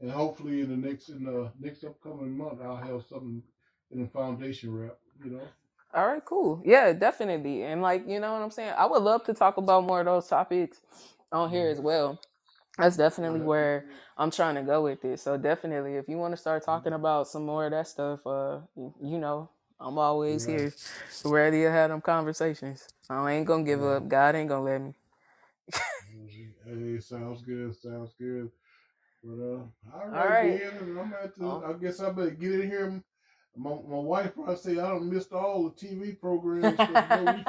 and 0.00 0.10
hopefully 0.10 0.60
in 0.60 0.70
the 0.70 0.76
next 0.88 1.08
in 1.08 1.24
the 1.24 1.50
next 1.58 1.84
upcoming 1.84 2.36
month, 2.36 2.60
I'll 2.62 2.76
have 2.76 3.04
something 3.06 3.42
in 3.90 4.02
the 4.02 4.08
foundation 4.08 4.72
rep. 4.72 4.98
You 5.24 5.32
know. 5.32 5.48
All 5.94 6.06
right, 6.06 6.24
cool. 6.24 6.62
Yeah, 6.64 6.92
definitely. 6.92 7.64
And 7.64 7.82
like, 7.82 8.08
you 8.08 8.20
know 8.20 8.32
what 8.32 8.42
I'm 8.42 8.50
saying? 8.52 8.74
I 8.78 8.86
would 8.86 9.02
love 9.02 9.24
to 9.24 9.34
talk 9.34 9.56
about 9.58 9.84
more 9.84 10.00
of 10.00 10.06
those 10.06 10.28
topics 10.28 10.80
on 11.32 11.50
here 11.50 11.68
as 11.68 11.80
well. 11.80 12.20
That's 12.78 12.96
definitely 12.96 13.40
where 13.42 13.86
I'm 14.18 14.30
trying 14.30 14.56
to 14.56 14.62
go 14.62 14.84
with 14.84 15.04
it. 15.04 15.20
So 15.20 15.38
definitely, 15.38 15.96
if 15.96 16.08
you 16.08 16.18
want 16.18 16.34
to 16.34 16.38
start 16.38 16.64
talking 16.64 16.94
about 16.94 17.28
some 17.28 17.46
more 17.46 17.66
of 17.66 17.72
that 17.72 17.88
stuff, 17.88 18.20
uh, 18.26 18.60
y- 18.76 18.92
you 19.02 19.18
know, 19.18 19.50
I'm 19.80 19.98
always 19.98 20.44
Yeah. 20.44 20.46
here, 20.46 20.74
ready 21.24 21.62
to 21.62 21.72
have 21.72 21.90
them 21.90 22.02
conversations. 22.02 22.88
I 23.10 23.32
ain't 23.32 23.46
gonna 23.46 23.64
give 23.64 23.80
Yeah. 23.80 23.86
up. 23.96 24.08
God 24.08 24.36
ain't 24.36 24.48
gonna 24.50 24.64
let 24.64 24.82
me. 24.82 24.94
Hey, 26.66 27.00
sounds 27.00 27.42
good. 27.42 27.74
Sounds 27.76 28.14
good. 28.18 28.50
But 29.24 29.32
uh, 29.42 29.62
all 29.94 30.08
All 30.12 30.28
right, 30.28 30.30
right. 30.30 30.60
then. 30.60 30.98
I'm 31.00 31.14
at 31.22 31.36
to. 31.36 31.44
Oh. 31.44 31.64
I 31.66 31.72
guess 31.74 32.00
I 32.00 32.10
better 32.10 32.30
get 32.30 32.52
in 32.60 32.68
here. 32.70 33.02
My, 33.56 33.70
my 33.70 33.98
wife 33.98 34.34
probably 34.34 34.56
say 34.56 34.72
I 34.72 34.88
don't 34.88 35.12
missed 35.12 35.32
all 35.32 35.64
the 35.64 35.70
TV 35.70 36.18
programs. 36.18 36.64
and 36.64 36.74
stuff. 36.74 37.06
You 37.10 37.24
know, 37.24 37.44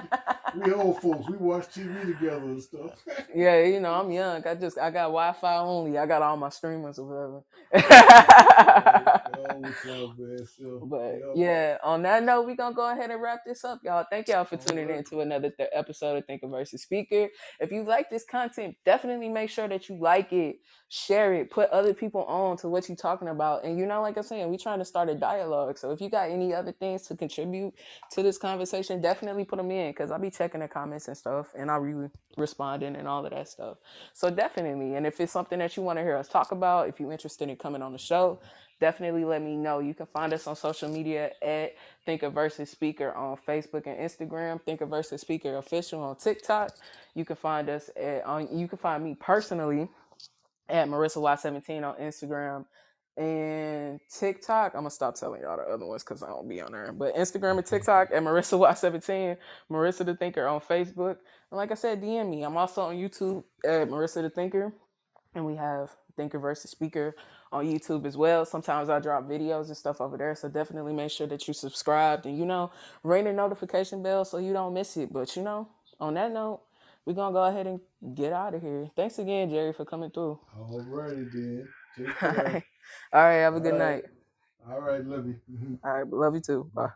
we, 0.56 0.62
we 0.62 0.74
old 0.74 1.02
folks, 1.02 1.30
we 1.30 1.38
watch 1.38 1.68
TV 1.70 2.06
together 2.06 2.46
and 2.46 2.62
stuff. 2.62 2.92
yeah, 3.36 3.64
you 3.64 3.80
know, 3.80 3.94
I'm 3.94 4.12
young. 4.12 4.46
I 4.46 4.56
just 4.56 4.78
I 4.78 4.92
got 4.92 5.04
Wi-Fi 5.06 5.58
only. 5.60 5.98
I 5.98 6.06
got 6.06 6.22
all 6.22 6.38
my 6.38 6.50
streamers 6.50 7.00
or 7.00 7.44
whatever. 7.74 9.13
What's 9.50 9.86
up, 9.86 10.18
man? 10.18 10.46
So, 10.48 10.80
But 10.86 11.16
yeah. 11.36 11.36
yeah, 11.36 11.78
on 11.84 12.04
that 12.04 12.24
note, 12.24 12.46
we're 12.46 12.56
gonna 12.56 12.76
go 12.76 12.90
ahead 12.92 13.12
and 13.12 13.22
wrap 13.22 13.42
this 13.46 13.66
up, 13.66 13.82
y'all. 13.84 14.06
Thank 14.10 14.28
y'all 14.30 14.46
for 14.46 14.58
tuning 14.58 14.90
in 14.90 15.04
to 15.06 15.22
another 15.22 15.50
th- 15.50 15.70
episode 15.74 16.18
of 16.18 16.26
Thinker 16.26 16.48
versus 16.48 16.84
Speaker. 16.84 17.30
If 17.60 17.72
you 17.72 17.84
like 17.84 18.10
this 18.10 18.26
content, 18.26 18.76
definitely 18.86 19.30
make 19.30 19.50
sure 19.50 19.68
that 19.68 19.90
you 19.90 19.98
like 20.00 20.34
it, 20.34 20.58
share 20.90 21.34
it, 21.34 21.52
put 21.52 21.70
other 21.72 21.94
people 21.94 22.24
on 22.26 22.58
to 22.58 22.70
what 22.70 22.90
you're 22.90 22.96
talking 22.96 23.30
about. 23.30 23.66
And 23.66 23.78
you 23.78 23.86
know, 23.86 24.02
like 24.02 24.18
I'm 24.18 24.24
saying, 24.24 24.50
we're 24.50 24.58
trying 24.58 24.80
to 24.80 24.86
start 24.86 25.10
a 25.10 25.16
dialogue. 25.16 25.78
So 25.80 25.92
if 25.92 26.02
you 26.02 26.10
got 26.10 26.30
any 26.30 26.54
other 26.54 26.72
things 26.74 27.04
to 27.08 27.16
contribute 27.16 27.74
to 28.12 28.24
this 28.24 28.38
conversation, 28.38 29.02
definitely 29.02 29.46
put 29.46 29.58
them 29.58 29.72
in 29.72 29.92
because 29.92 30.12
I'll 30.12 30.20
be 30.20 30.32
checking 30.32 30.62
the 30.62 30.68
comments 30.70 31.08
and 31.08 31.18
stuff 31.18 31.54
and 31.58 31.72
I'll 31.72 31.84
be 31.84 32.10
responding 32.38 32.96
and 32.96 33.08
all 33.08 33.26
of 33.26 33.32
that 33.32 33.50
stuff. 33.50 33.78
So 34.14 34.30
definitely. 34.30 34.96
And 34.96 35.08
if 35.08 35.20
it's 35.20 35.34
something 35.34 35.60
that 35.60 35.78
you 35.78 35.84
want 35.84 36.00
to 36.00 36.04
hear 36.04 36.18
us 36.18 36.28
talk 36.30 36.52
about, 36.52 36.90
if 36.90 37.00
you're 37.00 37.12
interested 37.12 37.50
in 37.50 37.56
coming 37.58 37.82
on 37.82 37.94
the 37.94 37.98
show, 38.00 38.42
definitely 38.80 39.26
let 39.26 39.42
me 39.42 39.56
know. 39.56 39.80
You 39.80 39.94
can 39.94 40.08
find 40.08 40.34
us 40.34 40.48
on 40.48 40.56
social 40.56 40.90
media 40.90 41.32
at 41.42 41.76
Thinker 42.06 42.30
versus 42.30 42.70
Speaker 42.70 43.14
on 43.14 43.38
Facebook 43.48 43.88
and 43.88 43.98
Instagram, 43.98 44.62
Thinker 44.62 44.86
versus 44.86 45.22
Speaker 45.22 45.58
official 45.58 46.02
on 46.02 46.16
TikTok. 46.16 46.72
You 47.16 47.26
can 47.26 47.36
find 47.36 47.70
us 47.70 47.90
at 47.96 48.26
on 48.26 48.48
you 48.58 48.68
can 48.68 48.78
find 48.78 49.04
me 49.04 49.16
personally 49.20 49.90
at 50.70 50.88
Marissa 50.88 51.18
Y17 51.18 51.84
on 51.84 51.96
Instagram 51.96 52.66
and 53.18 54.00
TikTok. 54.10 54.74
I'm 54.74 54.82
gonna 54.82 54.90
stop 54.90 55.16
telling 55.16 55.42
y'all 55.42 55.58
the 55.58 55.64
other 55.64 55.86
ones 55.86 56.04
because 56.04 56.24
I 56.24 56.28
don't 56.28 56.50
be 56.50 56.62
on 56.62 56.72
there. 56.72 56.92
But 56.92 57.16
Instagram 57.16 57.58
and 57.58 57.66
TikTok 57.66 58.10
at 58.12 58.24
Marissa 58.24 58.60
Y17, 58.60 59.38
Marissa 59.72 60.06
the 60.06 60.16
Thinker 60.16 60.48
on 60.48 60.62
Facebook. 60.62 61.18
And 61.52 61.58
like 61.58 61.72
I 61.72 61.76
said, 61.76 62.02
DM 62.02 62.30
me. 62.30 62.44
I'm 62.44 62.58
also 62.58 62.82
on 62.84 62.96
YouTube 62.96 63.44
at 63.64 63.88
Marissa 63.90 64.22
the 64.24 64.30
Thinker. 64.30 64.74
And 65.36 65.46
we 65.46 65.56
have 65.56 65.96
Thinker 66.16 66.40
versus 66.40 66.72
Speaker 66.72 67.16
on 67.54 67.68
YouTube 67.68 68.06
as 68.08 68.18
well. 68.18 68.46
Sometimes 68.46 68.90
I 68.90 69.00
drop 69.00 69.26
videos 69.30 69.70
and 69.70 69.78
stuff 69.78 70.02
over 70.02 70.18
there. 70.18 70.36
So 70.36 70.50
definitely 70.50 70.94
make 70.94 71.12
sure 71.12 71.28
that 71.28 71.48
you 71.48 71.56
subscribed 71.56 72.28
and 72.28 72.38
you 72.40 72.46
know, 72.46 72.72
ring 73.04 73.26
the 73.26 73.34
notification 73.34 74.04
bell 74.04 74.26
so 74.26 74.40
you 74.40 74.54
don't 74.54 74.76
miss 74.76 74.98
it. 74.98 75.14
But 75.14 75.36
you 75.38 75.44
know, 75.44 75.70
on 76.02 76.16
that 76.16 76.34
note, 76.34 76.62
we're 77.06 77.14
gonna 77.16 77.34
go 77.34 77.46
ahead 77.46 77.68
and 77.68 77.82
get 78.16 78.34
out 78.34 78.56
of 78.56 78.64
here. 78.64 78.92
Thanks 78.98 79.20
again, 79.20 79.52
Jerry, 79.52 79.74
for 79.74 79.86
coming 79.86 80.12
through. 80.12 80.40
All 80.58 80.82
righty 80.88 81.26
then. 81.34 81.68
All 82.24 82.30
right. 82.34 82.64
All 83.14 83.22
right, 83.24 83.34
have 83.42 83.56
a 83.56 83.62
good 83.62 83.76
All 83.76 83.80
right. 83.80 83.96
night. 83.96 84.06
All 84.70 84.82
right, 84.82 85.06
love 85.06 85.28
you. 85.28 85.40
All 85.84 85.94
right, 85.94 86.08
love 86.08 86.36
you 86.36 86.42
too. 86.42 86.72
Bye. 86.74 86.90